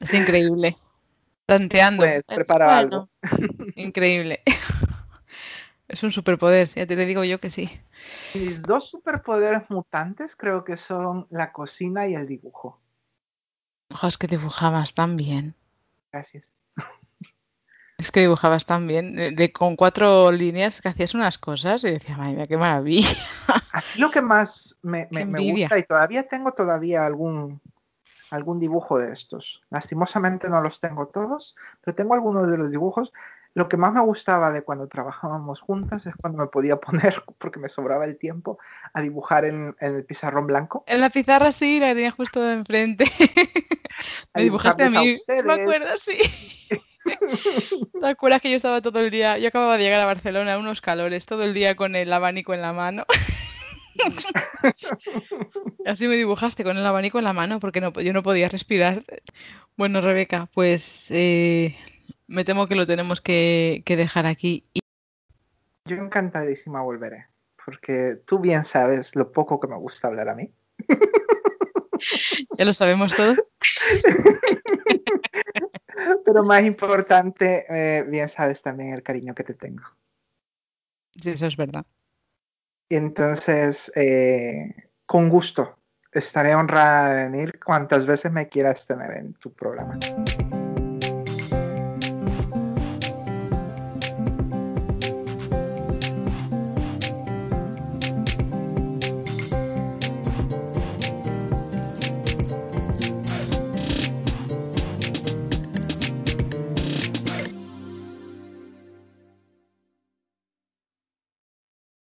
Es 0.00 0.14
increíble. 0.14 0.76
Tanteando. 1.46 2.02
Pues 2.02 2.24
prepara 2.24 2.78
algo. 2.78 3.08
Increíble. 3.76 4.42
Es 5.88 6.02
un 6.02 6.12
superpoder, 6.12 6.68
ya 6.68 6.86
te 6.86 6.96
digo 6.96 7.24
yo 7.24 7.40
que 7.40 7.50
sí. 7.50 7.70
Mis 8.34 8.62
dos 8.62 8.90
superpoderes 8.90 9.62
mutantes 9.70 10.36
creo 10.36 10.62
que 10.62 10.76
son 10.76 11.26
la 11.30 11.50
cocina 11.50 12.06
y 12.06 12.14
el 12.14 12.26
dibujo. 12.26 12.78
Ojo, 13.94 14.06
es 14.06 14.18
que 14.18 14.26
dibujabas 14.26 14.92
tan 14.92 15.16
bien. 15.16 15.54
Gracias. 16.12 16.52
Es 17.98 18.12
que 18.12 18.20
dibujabas 18.20 18.64
tan 18.64 18.86
bien. 18.86 19.16
De, 19.16 19.52
con 19.52 19.74
cuatro 19.74 20.30
líneas 20.30 20.80
que 20.80 20.88
hacías 20.88 21.14
unas 21.14 21.36
cosas 21.36 21.82
y 21.82 21.90
decía, 21.90 22.16
madre 22.16 22.34
mía, 22.34 22.46
qué 22.46 22.56
maravilla. 22.56 23.08
Aquí 23.72 23.98
lo 23.98 24.08
que 24.12 24.20
más 24.20 24.78
me, 24.82 25.08
me, 25.10 25.24
me, 25.24 25.50
gusta 25.50 25.76
y 25.76 25.82
todavía 25.82 26.28
tengo 26.28 26.52
todavía 26.52 27.04
algún, 27.04 27.60
algún 28.30 28.60
dibujo 28.60 28.98
de 28.98 29.12
estos. 29.12 29.62
Lastimosamente 29.70 30.48
no 30.48 30.60
los 30.60 30.78
tengo 30.78 31.08
todos, 31.08 31.56
pero 31.80 31.96
tengo 31.96 32.14
algunos 32.14 32.48
de 32.48 32.56
los 32.56 32.70
dibujos 32.70 33.12
lo 33.54 33.68
que 33.68 33.76
más 33.76 33.92
me 33.92 34.00
gustaba 34.00 34.52
de 34.52 34.62
cuando 34.62 34.86
trabajábamos 34.86 35.60
juntas 35.60 36.06
es 36.06 36.14
cuando 36.16 36.38
me 36.38 36.46
podía 36.46 36.76
poner, 36.76 37.22
porque 37.38 37.58
me 37.58 37.68
sobraba 37.68 38.04
el 38.04 38.18
tiempo, 38.18 38.58
a 38.92 39.00
dibujar 39.00 39.44
en, 39.44 39.74
el 39.80 40.04
pizarrón 40.04 40.46
blanco. 40.46 40.84
En 40.86 41.00
la 41.00 41.10
pizarra 41.10 41.52
sí, 41.52 41.80
la 41.80 41.94
tenía 41.94 42.10
justo 42.10 42.40
de 42.40 42.54
enfrente. 42.54 43.04
me 44.34 44.42
dibujaste 44.42 44.84
a 44.84 44.90
mí. 44.90 45.18
me 45.44 45.52
acuerdo, 45.52 45.98
sí. 45.98 46.18
¿Te 48.00 48.06
acuerdas 48.06 48.40
que 48.40 48.50
yo 48.50 48.56
estaba 48.56 48.82
todo 48.82 49.00
el 49.00 49.10
día? 49.10 49.38
Yo 49.38 49.48
acababa 49.48 49.78
de 49.78 49.84
llegar 49.84 50.00
a 50.00 50.06
Barcelona 50.06 50.54
a 50.54 50.58
unos 50.58 50.80
calores, 50.80 51.26
todo 51.26 51.42
el 51.42 51.54
día 51.54 51.74
con 51.74 51.96
el 51.96 52.12
abanico 52.12 52.54
en 52.54 52.62
la 52.62 52.72
mano. 52.72 53.04
Así 55.86 56.06
me 56.06 56.16
dibujaste 56.16 56.64
con 56.64 56.76
el 56.76 56.86
abanico 56.86 57.18
en 57.18 57.24
la 57.24 57.32
mano 57.32 57.60
porque 57.60 57.80
no, 57.80 57.92
yo 57.92 58.12
no 58.12 58.22
podía 58.22 58.48
respirar. 58.48 59.04
Bueno, 59.76 60.00
Rebeca, 60.00 60.48
pues 60.52 61.06
eh, 61.10 61.76
me 62.28 62.44
temo 62.44 62.66
que 62.66 62.76
lo 62.76 62.86
tenemos 62.86 63.20
que, 63.20 63.82
dejar 63.86 64.26
aquí. 64.26 64.64
Yo 65.86 65.96
encantadísima 65.96 66.82
volveré, 66.82 67.26
porque 67.64 68.18
tú 68.26 68.38
bien 68.38 68.64
sabes 68.64 69.16
lo 69.16 69.32
poco 69.32 69.58
que 69.58 69.66
me 69.66 69.76
gusta 69.76 70.08
hablar 70.08 70.28
a 70.28 70.34
mí. 70.34 70.50
ya 72.58 72.64
lo 72.64 72.72
sabemos 72.72 73.14
todos. 73.14 73.38
Pero 76.24 76.44
más 76.44 76.62
importante, 76.62 77.66
eh, 77.68 78.04
bien 78.06 78.28
sabes 78.28 78.62
también 78.62 78.92
el 78.92 79.02
cariño 79.02 79.34
que 79.34 79.42
te 79.42 79.54
tengo. 79.54 79.82
Sí, 81.20 81.30
eso 81.30 81.46
es 81.46 81.56
verdad. 81.56 81.84
Entonces, 82.90 83.90
eh, 83.96 84.90
con 85.06 85.28
gusto, 85.28 85.76
estaré 86.12 86.54
honrada 86.54 87.14
de 87.14 87.28
venir 87.28 87.58
cuantas 87.58 88.06
veces 88.06 88.30
me 88.30 88.48
quieras 88.48 88.86
tener 88.86 89.16
en 89.16 89.34
tu 89.34 89.52
programa. 89.52 89.98